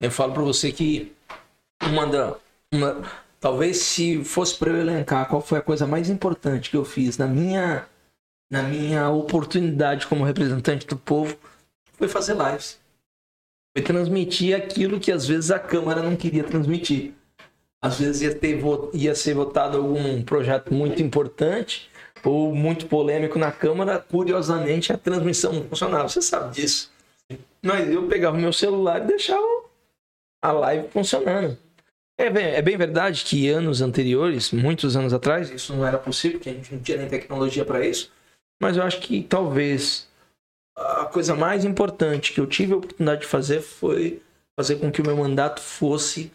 eu 0.00 0.10
falo 0.10 0.32
para 0.32 0.42
você 0.42 0.72
que 0.72 1.12
uma 1.82 2.06
da... 2.06 2.36
Uma, 2.72 3.02
talvez 3.40 3.78
se 3.78 4.22
fosse 4.22 4.56
para 4.56 4.70
eu 4.70 4.76
elencar 4.76 5.28
qual 5.28 5.40
foi 5.40 5.58
a 5.58 5.62
coisa 5.62 5.86
mais 5.86 6.08
importante 6.08 6.70
que 6.70 6.76
eu 6.76 6.84
fiz 6.84 7.18
na 7.18 7.26
minha 7.26 7.84
na 8.50 8.62
minha 8.62 9.08
oportunidade 9.08 10.06
como 10.06 10.24
representante 10.24 10.86
do 10.86 10.96
povo, 10.96 11.36
foi 11.92 12.08
fazer 12.08 12.34
lives. 12.34 12.80
Foi 13.76 13.84
transmitir 13.84 14.56
aquilo 14.56 14.98
que 14.98 15.12
às 15.12 15.26
vezes 15.26 15.50
a 15.50 15.58
Câmara 15.58 16.02
não 16.02 16.16
queria 16.16 16.42
transmitir. 16.42 17.12
Às 17.80 18.00
vezes 18.00 18.22
ia, 18.22 18.34
ter, 18.34 18.60
ia 18.92 19.14
ser 19.14 19.34
votado 19.34 19.78
algum 19.78 20.22
projeto 20.22 20.74
muito 20.74 21.00
importante 21.00 21.88
ou 22.24 22.54
muito 22.54 22.86
polêmico 22.86 23.38
na 23.38 23.52
Câmara, 23.52 23.98
curiosamente 23.98 24.92
a 24.92 24.98
transmissão 24.98 25.52
não 25.52 25.64
funcionava. 25.64 26.08
Você 26.08 26.20
sabe 26.20 26.54
disso. 26.54 26.90
Mas 27.62 27.88
eu 27.88 28.06
pegava 28.08 28.36
meu 28.36 28.52
celular 28.52 29.02
e 29.02 29.06
deixava 29.06 29.46
a 30.42 30.52
live 30.52 30.88
funcionando. 30.88 31.56
É 32.18 32.28
bem, 32.28 32.44
é 32.46 32.60
bem 32.60 32.76
verdade 32.76 33.24
que 33.24 33.48
anos 33.48 33.80
anteriores, 33.80 34.50
muitos 34.52 34.94
anos 34.94 35.14
atrás, 35.14 35.50
isso 35.50 35.74
não 35.74 35.86
era 35.86 35.96
possível, 35.96 36.38
porque 36.38 36.50
a 36.50 36.52
gente 36.52 36.74
não 36.74 36.82
tinha 36.82 36.98
nem 36.98 37.08
tecnologia 37.08 37.64
para 37.64 37.86
isso. 37.86 38.12
Mas 38.60 38.76
eu 38.76 38.82
acho 38.82 39.00
que 39.00 39.22
talvez 39.22 40.06
a 40.76 41.06
coisa 41.06 41.34
mais 41.34 41.64
importante 41.64 42.32
que 42.32 42.40
eu 42.40 42.46
tive 42.46 42.74
a 42.74 42.76
oportunidade 42.76 43.22
de 43.22 43.26
fazer 43.26 43.60
foi 43.60 44.22
fazer 44.58 44.76
com 44.76 44.92
que 44.92 45.00
o 45.00 45.06
meu 45.06 45.16
mandato 45.16 45.60
fosse 45.60 46.30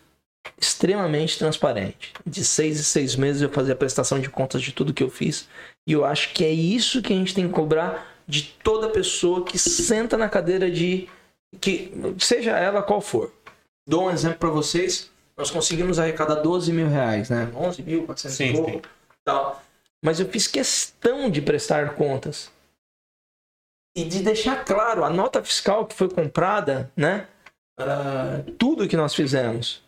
extremamente 0.60 1.38
transparente. 1.38 2.14
De 2.26 2.44
seis 2.44 2.80
em 2.80 2.84
seis 2.84 3.16
meses 3.16 3.42
eu 3.42 3.50
fazia 3.50 3.74
a 3.74 3.78
prestação 3.78 4.20
de 4.20 4.30
contas 4.30 4.62
de 4.62 4.72
tudo 4.72 4.94
que 4.94 5.04
eu 5.04 5.10
fiz. 5.10 5.48
E 5.88 5.94
eu 5.94 6.04
acho 6.04 6.34
que 6.34 6.44
é 6.44 6.52
isso 6.52 7.02
que 7.02 7.14
a 7.14 7.16
gente 7.16 7.34
tem 7.34 7.48
que 7.48 7.54
cobrar 7.54 8.16
de 8.28 8.44
toda 8.64 8.90
pessoa 8.90 9.44
que 9.44 9.58
senta 9.58 10.18
na 10.18 10.28
cadeira 10.28 10.70
de. 10.70 11.08
que 11.62 11.92
Seja 12.20 12.58
ela 12.58 12.82
qual 12.82 13.02
for. 13.02 13.32
Dou 13.88 14.06
um 14.06 14.12
exemplo 14.12 14.40
para 14.40 14.50
vocês. 14.50 15.12
Nós 15.38 15.52
conseguimos 15.52 16.00
arrecadar 16.00 16.36
12 16.36 16.72
mil 16.72 16.88
reais, 16.88 17.30
né? 17.30 17.52
11 17.56 17.84
mil, 17.84 18.06
400 18.06 18.38
sim, 18.38 18.56
sim. 18.56 18.82
Tal 19.24 19.65
mas 20.06 20.20
eu 20.20 20.28
fiz 20.28 20.46
questão 20.46 21.32
de 21.32 21.42
prestar 21.42 21.96
contas 21.96 22.52
e 23.98 24.04
de 24.04 24.22
deixar 24.22 24.64
claro 24.64 25.04
a 25.04 25.10
nota 25.10 25.44
fiscal 25.44 25.88
que 25.88 25.96
foi 25.96 26.08
comprada, 26.08 26.92
né? 26.96 27.26
Tudo 28.60 28.88
que 28.88 28.96
nós 28.96 29.16
fizemos. 29.16 29.82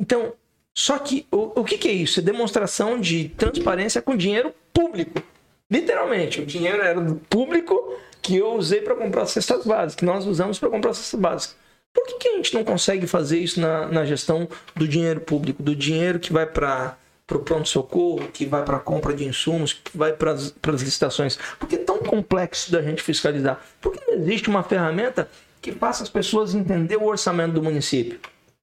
Então, 0.00 0.32
só 0.74 0.98
que 0.98 1.26
o, 1.30 1.60
o 1.60 1.64
que, 1.64 1.76
que 1.76 1.86
é 1.86 1.92
isso? 1.92 2.20
É 2.20 2.22
demonstração 2.22 2.98
de 2.98 3.28
transparência 3.28 4.00
com 4.00 4.16
dinheiro 4.16 4.54
público. 4.72 5.22
Literalmente, 5.70 6.40
o 6.40 6.46
dinheiro 6.46 6.82
era 6.82 6.98
do 6.98 7.16
público 7.16 7.98
que 8.22 8.36
eu 8.36 8.54
usei 8.54 8.80
para 8.80 8.94
comprar 8.94 9.26
cestas 9.26 9.66
básicas, 9.66 9.96
que 9.96 10.04
nós 10.06 10.24
usamos 10.24 10.58
para 10.58 10.70
comprar 10.70 10.94
cestas 10.94 11.20
básicas. 11.20 11.56
Por 11.92 12.06
que, 12.06 12.14
que 12.14 12.28
a 12.28 12.36
gente 12.36 12.54
não 12.54 12.64
consegue 12.64 13.06
fazer 13.06 13.38
isso 13.38 13.60
na, 13.60 13.86
na 13.86 14.06
gestão 14.06 14.48
do 14.74 14.88
dinheiro 14.88 15.20
público, 15.20 15.62
do 15.62 15.76
dinheiro 15.76 16.18
que 16.18 16.32
vai 16.32 16.46
para 16.46 16.96
para 17.32 17.38
o 17.38 17.40
pronto-socorro, 17.40 18.28
que 18.28 18.44
vai 18.44 18.62
para 18.64 18.76
a 18.76 18.80
compra 18.80 19.14
de 19.14 19.24
insumos, 19.24 19.72
que 19.72 19.96
vai 19.96 20.12
para 20.12 20.32
as 20.32 20.52
licitações. 20.82 21.38
Por 21.58 21.66
que 21.66 21.76
é 21.76 21.78
tão 21.78 21.98
complexo 21.98 22.70
da 22.70 22.82
gente 22.82 23.02
fiscalizar? 23.02 23.60
Por 23.80 23.92
que 23.92 24.04
não 24.06 24.14
existe 24.14 24.48
uma 24.50 24.62
ferramenta 24.62 25.28
que 25.60 25.72
faça 25.72 26.02
as 26.02 26.10
pessoas 26.10 26.54
entender 26.54 26.96
o 26.96 27.04
orçamento 27.04 27.54
do 27.54 27.62
município? 27.62 28.20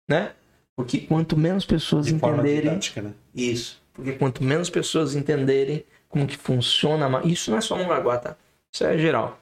Né? 0.08 0.32
Porque 0.74 0.98
quanto 0.98 1.36
menos 1.36 1.64
pessoas 1.64 2.06
de 2.06 2.14
entenderem. 2.14 2.70
Didática, 2.70 3.02
né? 3.02 3.12
Isso. 3.34 3.80
Porque 3.92 4.12
quanto 4.12 4.42
menos 4.42 4.68
pessoas 4.70 5.14
entenderem 5.14 5.84
como 6.08 6.26
que 6.26 6.36
funciona. 6.36 7.20
Isso 7.24 7.50
não 7.50 7.58
é 7.58 7.60
só 7.60 7.76
um 7.76 7.86
Lagoa, 7.86 8.18
tá? 8.18 8.36
Isso 8.72 8.84
é 8.84 8.98
geral. 8.98 9.38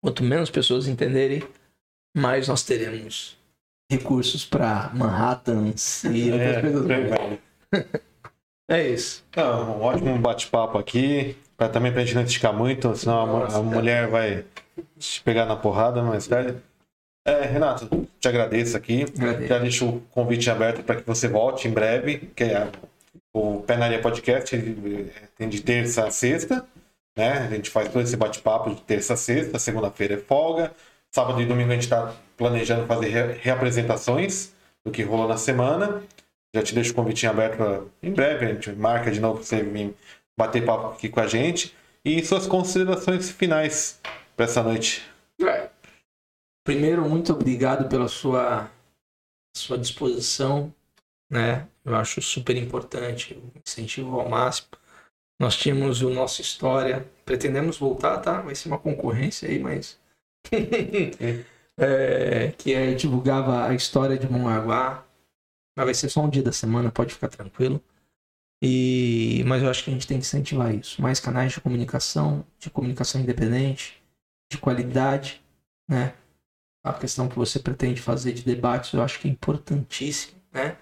Quanto 0.00 0.22
menos 0.22 0.50
pessoas 0.50 0.86
entenderem, 0.86 1.42
mais 2.16 2.46
nós 2.46 2.62
teremos 2.62 3.36
recursos 3.90 4.44
para 4.44 4.90
Manhattan 4.94 5.72
e 6.12 6.30
outras 6.30 6.56
é, 6.56 6.60
coisas. 6.60 6.90
É, 6.90 7.86
É 8.68 8.86
isso. 8.88 9.24
Então, 9.30 9.78
um 9.78 9.82
ótimo 9.82 10.18
bate-papo 10.18 10.78
aqui. 10.78 11.36
Pra, 11.56 11.68
também 11.68 11.90
pra 11.90 12.04
gente 12.04 12.14
não 12.14 12.22
esticar 12.22 12.52
muito, 12.52 12.94
senão 12.94 13.26
Nossa, 13.26 13.56
a, 13.56 13.60
a 13.60 13.62
mulher 13.62 14.08
vai 14.08 14.44
te 14.98 15.22
pegar 15.22 15.46
na 15.46 15.56
porrada 15.56 16.02
mais 16.02 16.26
tarde. 16.26 16.56
É, 17.26 17.42
Renato, 17.42 18.06
te 18.20 18.28
agradeço 18.28 18.76
aqui. 18.76 19.02
Agradeço. 19.02 19.48
Já 19.48 19.58
deixo 19.58 19.88
o 19.88 20.00
convite 20.10 20.50
aberto 20.50 20.82
para 20.82 20.96
que 20.96 21.06
você 21.06 21.26
volte 21.26 21.66
em 21.66 21.70
breve, 21.70 22.30
que 22.36 22.44
é 22.44 22.70
o 23.34 23.62
Penaria 23.62 24.00
Podcast 24.00 24.56
tem 25.36 25.48
de 25.48 25.60
terça 25.60 26.06
a 26.06 26.10
sexta, 26.10 26.66
né? 27.16 27.32
A 27.32 27.48
gente 27.48 27.70
faz 27.70 27.88
todo 27.88 28.02
esse 28.02 28.16
bate-papo 28.16 28.74
de 28.74 28.80
terça 28.82 29.14
a 29.14 29.16
sexta, 29.16 29.58
segunda-feira 29.58 30.14
é 30.14 30.18
folga. 30.18 30.72
Sábado 31.14 31.40
e 31.40 31.46
domingo 31.46 31.70
a 31.70 31.74
gente 31.74 31.84
está 31.84 32.14
planejando 32.36 32.86
fazer 32.86 33.38
reapresentações 33.40 34.52
do 34.84 34.90
que 34.90 35.02
rolou 35.02 35.26
na 35.26 35.36
semana. 35.36 36.02
Já 36.54 36.62
te 36.62 36.74
deixo 36.74 36.92
o 36.92 36.94
convite 36.94 37.26
aberto 37.26 37.56
para 37.56 37.82
em 38.02 38.12
breve, 38.12 38.46
a 38.46 38.54
gente 38.54 38.72
marca 38.72 39.10
de 39.10 39.20
novo 39.20 39.36
para 39.36 39.44
você 39.44 39.62
vir 39.62 39.94
bater 40.38 40.64
papo 40.64 40.88
aqui 40.88 41.08
com 41.08 41.20
a 41.20 41.26
gente. 41.26 41.74
E 42.04 42.24
suas 42.24 42.46
considerações 42.46 43.30
finais 43.30 44.00
para 44.36 44.44
essa 44.44 44.62
noite. 44.62 45.04
primeiro, 46.64 47.08
muito 47.08 47.32
obrigado 47.32 47.88
pela 47.88 48.08
sua, 48.08 48.70
sua 49.56 49.78
disposição, 49.78 50.72
né? 51.30 51.66
Eu 51.84 51.94
acho 51.94 52.20
super 52.20 52.56
importante, 52.56 53.40
incentivo 53.64 54.20
ao 54.20 54.28
máximo. 54.28 54.68
Nós 55.40 55.56
tínhamos 55.56 56.02
o 56.02 56.10
nosso 56.10 56.40
história, 56.40 57.06
pretendemos 57.24 57.78
voltar, 57.78 58.18
tá? 58.18 58.40
Vai 58.40 58.54
ser 58.54 58.68
uma 58.68 58.78
concorrência 58.78 59.48
aí, 59.48 59.58
mas 59.58 59.98
é, 61.78 62.52
que 62.58 62.74
é, 62.74 62.94
divulgava 62.94 63.66
a 63.66 63.74
história 63.74 64.18
de 64.18 64.30
Mongaguá. 64.30 65.05
Mas 65.76 65.84
vai 65.84 65.94
ser 65.94 66.08
só 66.08 66.22
um 66.22 66.30
dia 66.30 66.42
da 66.42 66.52
semana, 66.52 66.90
pode 66.90 67.12
ficar 67.12 67.28
tranquilo. 67.28 67.82
E, 68.62 69.44
mas 69.46 69.62
eu 69.62 69.68
acho 69.68 69.84
que 69.84 69.90
a 69.90 69.92
gente 69.92 70.06
tem 70.06 70.18
que 70.18 70.24
incentivar 70.24 70.74
isso. 70.74 71.00
Mais 71.02 71.20
canais 71.20 71.52
de 71.52 71.60
comunicação, 71.60 72.44
de 72.58 72.70
comunicação 72.70 73.20
independente, 73.20 74.02
de 74.50 74.56
qualidade, 74.58 75.42
né? 75.88 76.14
A 76.82 76.92
questão 76.92 77.28
que 77.28 77.36
você 77.36 77.58
pretende 77.58 78.00
fazer 78.00 78.32
de 78.32 78.42
debates, 78.42 78.92
eu 78.92 79.02
acho 79.02 79.20
que 79.20 79.28
é 79.28 79.30
importantíssimo, 79.30 80.40
né? 80.52 80.76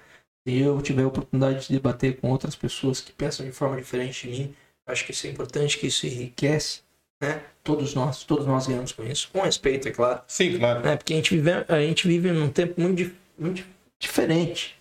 Se 0.47 0.57
eu 0.57 0.81
tiver 0.81 1.03
a 1.03 1.09
oportunidade 1.09 1.67
de 1.67 1.73
debater 1.73 2.21
com 2.21 2.31
outras 2.31 2.55
pessoas 2.55 3.01
que 3.01 3.11
pensam 3.11 3.45
de 3.45 3.53
forma 3.53 3.77
diferente 3.77 4.29
de 4.29 4.43
mim, 4.43 4.55
acho 4.87 5.05
que 5.05 5.13
isso 5.13 5.27
é 5.27 5.31
importante, 5.31 5.79
que 5.79 5.87
isso 5.87 6.07
enriquece, 6.07 6.83
né? 7.21 7.43
Todos 7.65 7.95
nós, 7.95 8.23
todos 8.23 8.47
nós 8.47 8.67
ganhamos 8.67 8.93
com 8.93 9.03
isso, 9.05 9.31
com 9.33 9.41
respeito, 9.41 9.89
é 9.89 9.91
claro. 9.91 10.23
Sim, 10.29 10.59
claro. 10.59 10.81
Né? 10.81 10.97
Porque 10.97 11.15
a 11.15 11.17
gente 11.17 11.35
vive, 11.35 11.51
a 11.51 11.81
gente 11.81 12.07
vive 12.07 12.31
num 12.31 12.51
tempo 12.51 12.81
muito, 12.81 13.11
muito 13.39 13.65
diferente. 13.99 14.79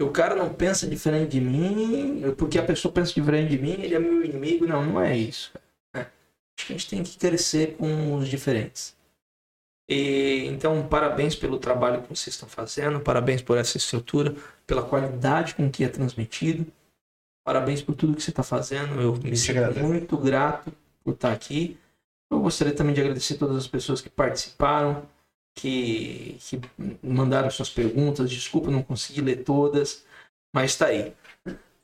O 0.00 0.10
cara 0.10 0.34
não 0.34 0.52
pensa 0.52 0.86
diferente 0.86 1.32
de 1.32 1.40
mim, 1.40 2.22
porque 2.38 2.58
a 2.58 2.62
pessoa 2.62 2.92
pensa 2.92 3.12
diferente 3.12 3.50
de 3.50 3.58
mim, 3.58 3.72
ele 3.72 3.94
é 3.94 3.98
meu 3.98 4.24
inimigo. 4.24 4.66
Não, 4.66 4.84
não 4.84 5.00
é 5.00 5.16
isso. 5.16 5.52
Né? 5.94 6.06
Acho 6.56 6.66
que 6.66 6.72
a 6.72 6.76
gente 6.76 6.88
tem 6.88 7.02
que 7.02 7.18
crescer 7.18 7.76
com 7.76 8.14
os 8.14 8.28
diferentes. 8.28 8.96
E, 9.88 10.46
então, 10.46 10.86
parabéns 10.86 11.34
pelo 11.34 11.58
trabalho 11.58 12.02
que 12.02 12.08
vocês 12.08 12.34
estão 12.34 12.48
fazendo, 12.48 13.00
parabéns 13.00 13.42
por 13.42 13.58
essa 13.58 13.76
estrutura, 13.76 14.34
pela 14.66 14.82
qualidade 14.82 15.54
com 15.56 15.68
que 15.68 15.82
é 15.82 15.88
transmitido, 15.88 16.64
parabéns 17.44 17.82
por 17.82 17.94
tudo 17.94 18.14
que 18.14 18.22
você 18.22 18.30
está 18.30 18.44
fazendo. 18.44 19.00
Eu 19.00 19.16
me 19.16 19.36
sinto 19.36 19.80
muito 19.80 20.16
grato 20.16 20.72
por 21.02 21.14
estar 21.14 21.32
aqui. 21.32 21.76
Eu 22.30 22.40
gostaria 22.40 22.72
também 22.72 22.94
de 22.94 23.00
agradecer 23.00 23.34
todas 23.34 23.56
as 23.56 23.66
pessoas 23.66 24.00
que 24.00 24.08
participaram, 24.08 25.02
que, 25.54 26.36
que 26.40 26.60
mandaram 27.02 27.50
suas 27.50 27.70
perguntas. 27.70 28.30
Desculpa, 28.30 28.70
não 28.70 28.82
consegui 28.82 29.20
ler 29.20 29.44
todas, 29.44 30.04
mas 30.54 30.72
está 30.72 30.86
aí. 30.86 31.14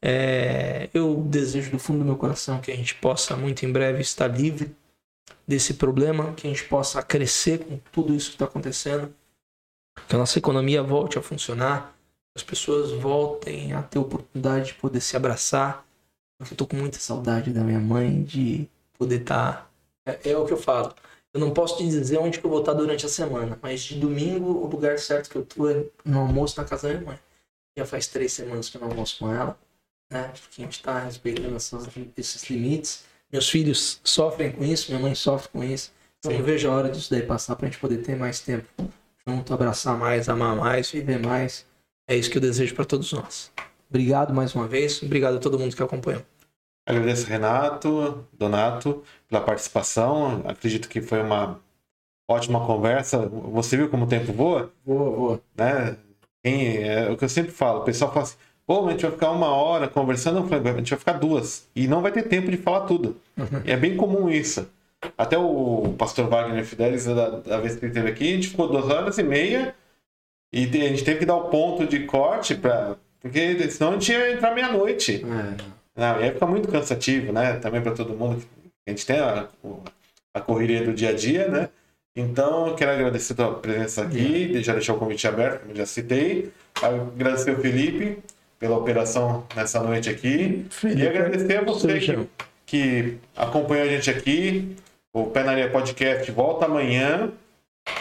É, 0.00 0.88
eu 0.92 1.16
desejo 1.22 1.70
do 1.70 1.78
fundo 1.78 2.00
do 2.00 2.04
meu 2.04 2.16
coração 2.16 2.60
que 2.60 2.70
a 2.70 2.76
gente 2.76 2.94
possa 2.96 3.36
muito 3.36 3.64
em 3.64 3.72
breve 3.72 4.00
estar 4.00 4.28
livre 4.28 4.74
desse 5.46 5.74
problema, 5.74 6.32
que 6.34 6.46
a 6.46 6.50
gente 6.50 6.64
possa 6.64 7.02
crescer 7.02 7.64
com 7.64 7.78
tudo 7.92 8.14
isso 8.14 8.28
que 8.28 8.34
está 8.34 8.44
acontecendo, 8.44 9.12
que 10.06 10.14
a 10.14 10.18
nossa 10.18 10.38
economia 10.38 10.82
volte 10.82 11.18
a 11.18 11.22
funcionar, 11.22 11.92
que 12.34 12.38
as 12.38 12.42
pessoas 12.42 12.92
voltem 12.92 13.72
a 13.72 13.82
ter 13.82 13.98
oportunidade 13.98 14.66
de 14.66 14.74
poder 14.74 15.00
se 15.00 15.16
abraçar. 15.16 15.84
Porque 16.38 16.52
eu 16.52 16.54
estou 16.54 16.66
com 16.66 16.76
muita 16.76 16.98
saudade 16.98 17.50
da 17.50 17.62
minha 17.62 17.80
mãe, 17.80 18.22
de 18.22 18.68
poder 18.98 19.22
estar. 19.22 19.70
Tá... 20.04 20.12
É, 20.12 20.30
é 20.30 20.36
o 20.36 20.44
que 20.44 20.52
eu 20.52 20.58
falo. 20.58 20.94
Eu 21.36 21.40
não 21.40 21.50
posso 21.50 21.76
te 21.76 21.84
dizer 21.84 22.16
onde 22.16 22.40
que 22.40 22.46
eu 22.46 22.50
vou 22.50 22.60
estar 22.60 22.72
durante 22.72 23.04
a 23.04 23.10
semana, 23.10 23.58
mas 23.60 23.82
de 23.82 23.96
domingo 23.96 24.52
o 24.52 24.66
lugar 24.66 24.98
certo 24.98 25.28
que 25.28 25.36
eu 25.36 25.44
tô 25.44 25.68
é 25.68 25.84
no 26.02 26.20
almoço 26.20 26.58
na 26.58 26.66
casa 26.66 26.88
da 26.88 26.94
minha 26.94 27.08
mãe. 27.08 27.18
Já 27.76 27.84
faz 27.84 28.06
três 28.06 28.32
semanas 28.32 28.70
que 28.70 28.78
eu 28.78 28.80
não 28.80 28.88
almoço 28.88 29.18
com 29.18 29.30
ela, 29.30 29.54
né? 30.10 30.32
Porque 30.32 30.62
a 30.62 30.64
gente 30.64 30.78
está 30.78 30.98
respeitando 30.98 31.54
essas, 31.54 31.86
esses 32.16 32.48
limites. 32.48 33.04
Meus 33.30 33.50
filhos 33.50 34.00
sofrem 34.02 34.50
com 34.50 34.64
isso, 34.64 34.90
minha 34.90 35.02
mãe 35.02 35.14
sofre 35.14 35.50
com 35.50 35.62
isso. 35.62 35.92
Então 36.18 36.32
eu 36.32 36.38
não 36.38 36.44
vejo 36.46 36.70
a 36.70 36.74
hora 36.74 36.88
disso 36.88 37.10
daí 37.10 37.20
passar 37.20 37.54
pra 37.54 37.68
gente 37.68 37.78
poder 37.78 37.98
ter 37.98 38.16
mais 38.16 38.40
tempo 38.40 38.66
junto, 39.28 39.52
abraçar 39.52 39.94
mais, 39.98 40.30
amar 40.30 40.56
mais, 40.56 40.90
viver 40.90 41.18
mais. 41.18 41.66
É 42.08 42.16
isso 42.16 42.30
que 42.30 42.38
eu 42.38 42.42
desejo 42.42 42.74
para 42.74 42.86
todos 42.86 43.12
nós. 43.12 43.52
Obrigado 43.90 44.32
mais 44.32 44.54
uma 44.54 44.66
vez, 44.66 45.02
obrigado 45.02 45.36
a 45.36 45.38
todo 45.38 45.58
mundo 45.58 45.76
que 45.76 45.82
acompanhou. 45.82 46.24
Agradeço 46.86 47.26
Renato, 47.26 48.24
Donato, 48.32 49.02
pela 49.28 49.40
participação. 49.40 50.42
Acredito 50.46 50.88
que 50.88 51.02
foi 51.02 51.20
uma 51.20 51.58
ótima 52.30 52.64
conversa. 52.64 53.26
Você 53.26 53.76
viu 53.76 53.88
como 53.88 54.04
o 54.04 54.08
tempo 54.08 54.32
voa? 54.32 54.70
Voa, 54.84 55.10
voa. 55.10 55.40
Né? 55.56 55.96
Quem, 56.44 56.76
é 56.76 57.10
o 57.10 57.16
que 57.16 57.24
eu 57.24 57.28
sempre 57.28 57.50
falo, 57.50 57.80
o 57.80 57.84
pessoal 57.84 58.12
fala 58.12 58.24
assim, 58.24 58.36
pô, 58.64 58.86
a 58.86 58.92
gente 58.92 59.02
vai 59.02 59.10
ficar 59.10 59.32
uma 59.32 59.48
hora 59.48 59.88
conversando, 59.88 60.38
a 60.38 60.72
gente 60.76 60.90
vai 60.90 60.98
ficar 60.98 61.14
duas. 61.14 61.68
E 61.74 61.88
não 61.88 62.00
vai 62.00 62.12
ter 62.12 62.22
tempo 62.22 62.50
de 62.50 62.56
falar 62.56 62.82
tudo. 62.82 63.16
Uhum. 63.36 63.62
É 63.64 63.76
bem 63.76 63.96
comum 63.96 64.30
isso. 64.30 64.68
Até 65.18 65.36
o 65.36 65.94
pastor 65.98 66.28
Wagner 66.28 66.64
Fidelis, 66.64 67.04
da, 67.04 67.30
da 67.30 67.60
vez 67.60 67.74
que 67.74 67.84
ele 67.84 67.90
esteve 67.90 68.10
aqui, 68.10 68.32
a 68.32 68.36
gente 68.36 68.48
ficou 68.48 68.68
duas 68.68 68.88
horas 68.88 69.18
e 69.18 69.24
meia 69.24 69.74
e 70.52 70.64
a 70.64 70.88
gente 70.88 71.04
teve 71.04 71.18
que 71.18 71.26
dar 71.26 71.36
o 71.36 71.48
ponto 71.48 71.84
de 71.84 72.06
corte 72.06 72.54
para 72.54 72.96
porque 73.20 73.68
senão 73.70 73.90
a 73.90 73.92
gente 73.94 74.12
ia 74.12 74.32
entrar 74.34 74.54
meia-noite. 74.54 75.24
É. 75.24 75.75
Não, 75.96 76.20
ia 76.20 76.32
ficar 76.32 76.46
muito 76.46 76.68
cansativo, 76.68 77.32
né? 77.32 77.54
Também 77.54 77.80
para 77.80 77.92
todo 77.92 78.14
mundo. 78.14 78.44
A 78.86 78.90
gente 78.90 79.06
tem 79.06 79.18
a, 79.18 79.48
a 80.34 80.40
correria 80.40 80.84
do 80.84 80.92
dia 80.92 81.10
a 81.10 81.12
dia, 81.12 81.48
né? 81.48 81.68
Então, 82.14 82.74
quero 82.74 82.92
agradecer 82.92 83.32
a 83.34 83.36
tua 83.36 83.54
presença 83.54 84.02
aqui, 84.02 84.62
já 84.62 84.72
deixar 84.72 84.94
o 84.94 84.98
convite 84.98 85.26
aberto, 85.26 85.62
como 85.62 85.74
já 85.74 85.84
citei. 85.84 86.50
Agradecer 86.82 87.50
o 87.50 87.60
Felipe 87.60 88.18
pela 88.58 88.76
operação 88.76 89.46
nessa 89.54 89.82
noite 89.82 90.08
aqui. 90.08 90.66
Felipe, 90.70 91.02
e 91.02 91.08
agradecer 91.08 91.58
a 91.58 91.62
você 91.62 91.98
que, 91.98 92.28
que 92.64 93.18
acompanhou 93.36 93.84
a 93.84 93.88
gente 93.88 94.10
aqui. 94.10 94.76
O 95.14 95.26
Pé 95.26 95.42
na 95.42 95.52
Areia 95.52 95.70
Podcast 95.70 96.30
volta 96.30 96.66
amanhã. 96.66 97.32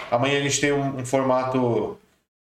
Amanhã 0.10 0.40
a 0.40 0.42
gente 0.42 0.62
tem 0.62 0.72
um, 0.72 0.98
um 0.98 1.06
formato 1.06 1.98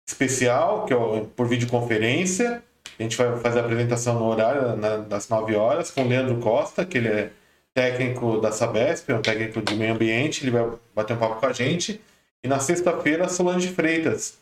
especial, 0.07 0.86
que 0.86 0.94
é 0.94 0.98
por 1.36 1.48
videoconferência. 1.48 2.61
A 3.00 3.04
gente 3.04 3.18
vai 3.18 3.38
fazer 3.40 3.60
a 3.60 3.64
apresentação 3.64 4.20
no 4.20 4.26
horário 4.26 4.76
das 5.08 5.28
9 5.28 5.56
horas 5.56 5.92
com 5.92 6.04
o 6.04 6.08
Leandro 6.08 6.38
Costa, 6.38 6.86
que 6.86 6.98
ele 6.98 7.08
é 7.08 7.32
técnico 7.74 8.40
da 8.40 8.52
Sabesp, 8.52 9.10
é 9.10 9.16
um 9.16 9.22
técnico 9.22 9.62
de 9.62 9.76
meio 9.76 9.94
ambiente, 9.94 10.44
ele 10.44 10.52
vai 10.52 10.70
bater 10.94 11.14
um 11.14 11.18
papo 11.18 11.40
com 11.40 11.46
a 11.46 11.54
gente. 11.54 12.02
E 12.44 12.48
na 12.48 12.60
sexta-feira, 12.60 13.30
Solange 13.30 13.70
Freitas, 13.70 14.38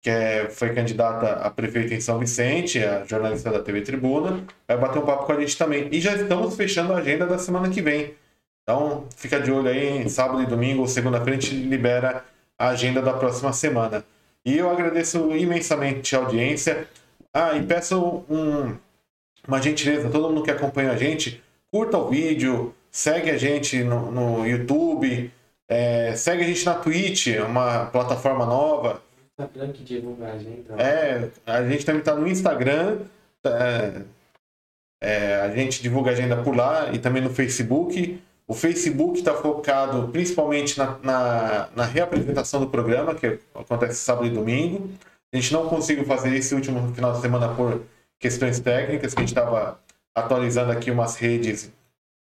que 0.00 0.10
é, 0.10 0.48
foi 0.48 0.72
candidata 0.74 1.32
a 1.32 1.50
prefeita 1.50 1.94
em 1.94 2.00
São 2.00 2.18
Vicente, 2.18 2.82
a 2.82 3.04
jornalista 3.04 3.50
da 3.50 3.60
TV 3.60 3.82
Tribuna, 3.82 4.44
vai 4.66 4.78
bater 4.78 4.98
um 4.98 5.06
papo 5.06 5.26
com 5.26 5.32
a 5.32 5.40
gente 5.40 5.56
também. 5.56 5.88
E 5.92 6.00
já 6.00 6.14
estamos 6.14 6.56
fechando 6.56 6.92
a 6.92 6.98
agenda 6.98 7.26
da 7.26 7.38
semana 7.38 7.68
que 7.68 7.82
vem. 7.82 8.14
Então, 8.62 9.06
fica 9.16 9.40
de 9.40 9.50
olho 9.50 9.68
aí, 9.68 10.08
sábado 10.08 10.42
e 10.42 10.46
domingo 10.46 10.82
ou 10.82 10.88
segunda-feira 10.88 11.38
a 11.38 11.40
gente 11.40 11.54
libera 11.54 12.24
a 12.58 12.68
agenda 12.68 13.00
da 13.00 13.12
próxima 13.12 13.52
semana. 13.52 14.04
E 14.44 14.56
eu 14.56 14.70
agradeço 14.70 15.34
imensamente 15.34 16.14
a 16.14 16.20
audiência. 16.20 16.86
Ah, 17.38 17.56
e 17.56 17.64
peço 17.64 18.24
um, 18.28 18.76
uma 19.46 19.62
gentileza, 19.62 20.10
todo 20.10 20.28
mundo 20.28 20.42
que 20.42 20.50
acompanha 20.50 20.90
a 20.90 20.96
gente, 20.96 21.40
curta 21.70 21.96
o 21.96 22.08
vídeo, 22.08 22.74
segue 22.90 23.30
a 23.30 23.36
gente 23.36 23.84
no, 23.84 24.10
no 24.10 24.44
YouTube, 24.44 25.30
é, 25.68 26.16
segue 26.16 26.42
a 26.42 26.46
gente 26.48 26.66
na 26.66 26.74
Twitch, 26.74 27.28
uma 27.46 27.86
plataforma 27.86 28.44
nova. 28.44 29.00
Instagram 29.38 29.70
que 29.70 29.84
divulga 29.84 30.26
a 30.26 30.32
agenda. 30.32 30.82
É, 30.82 31.30
a 31.46 31.62
gente 31.62 31.86
também 31.86 32.00
está 32.00 32.16
no 32.16 32.26
Instagram, 32.26 33.02
é, 33.46 34.02
é, 35.00 35.34
a 35.36 35.54
gente 35.54 35.80
divulga 35.80 36.10
a 36.10 36.14
agenda 36.14 36.42
por 36.42 36.56
lá 36.56 36.90
e 36.92 36.98
também 36.98 37.22
no 37.22 37.30
Facebook. 37.30 38.20
O 38.48 38.54
Facebook 38.54 39.20
está 39.20 39.34
focado 39.34 40.08
principalmente 40.08 40.76
na, 40.76 40.98
na, 41.04 41.68
na, 41.76 41.84
reapresentação 41.84 42.58
do 42.58 42.66
programa, 42.66 43.14
que 43.14 43.38
acontece 43.54 44.00
sábado 44.00 44.26
e 44.26 44.30
domingo. 44.30 44.90
A 45.32 45.36
gente 45.36 45.52
não 45.52 45.68
conseguiu 45.68 46.04
fazer 46.04 46.34
esse 46.34 46.54
último 46.54 46.94
final 46.94 47.12
de 47.12 47.20
semana 47.20 47.54
por 47.54 47.82
questões 48.18 48.58
técnicas, 48.60 49.14
que 49.14 49.20
a 49.20 49.22
gente 49.22 49.36
estava 49.36 49.80
atualizando 50.14 50.72
aqui 50.72 50.90
umas 50.90 51.16
redes 51.16 51.72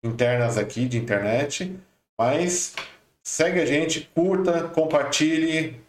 internas 0.02 0.58
aqui 0.58 0.86
de 0.86 0.98
internet. 0.98 1.76
Mas 2.18 2.74
segue 3.22 3.60
a 3.60 3.66
gente, 3.66 4.10
curta, 4.14 4.64
compartilhe, 4.68 5.80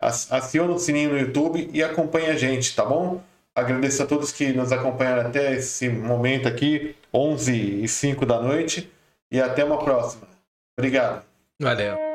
aciona 0.00 0.72
o 0.72 0.78
sininho 0.78 1.10
no 1.10 1.18
YouTube 1.18 1.70
e 1.72 1.82
acompanhe 1.82 2.28
a 2.28 2.36
gente, 2.36 2.74
tá 2.74 2.84
bom? 2.84 3.22
Agradeço 3.54 4.02
a 4.02 4.06
todos 4.06 4.32
que 4.32 4.52
nos 4.52 4.70
acompanharam 4.70 5.28
até 5.28 5.54
esse 5.54 5.88
momento 5.88 6.46
aqui, 6.46 6.94
11 7.12 7.84
e 7.84 7.88
5 7.88 8.26
da 8.26 8.40
noite. 8.40 8.90
E 9.30 9.40
até 9.40 9.64
uma 9.64 9.82
próxima. 9.82 10.28
Obrigado. 10.78 11.24
Valeu. 11.60 12.05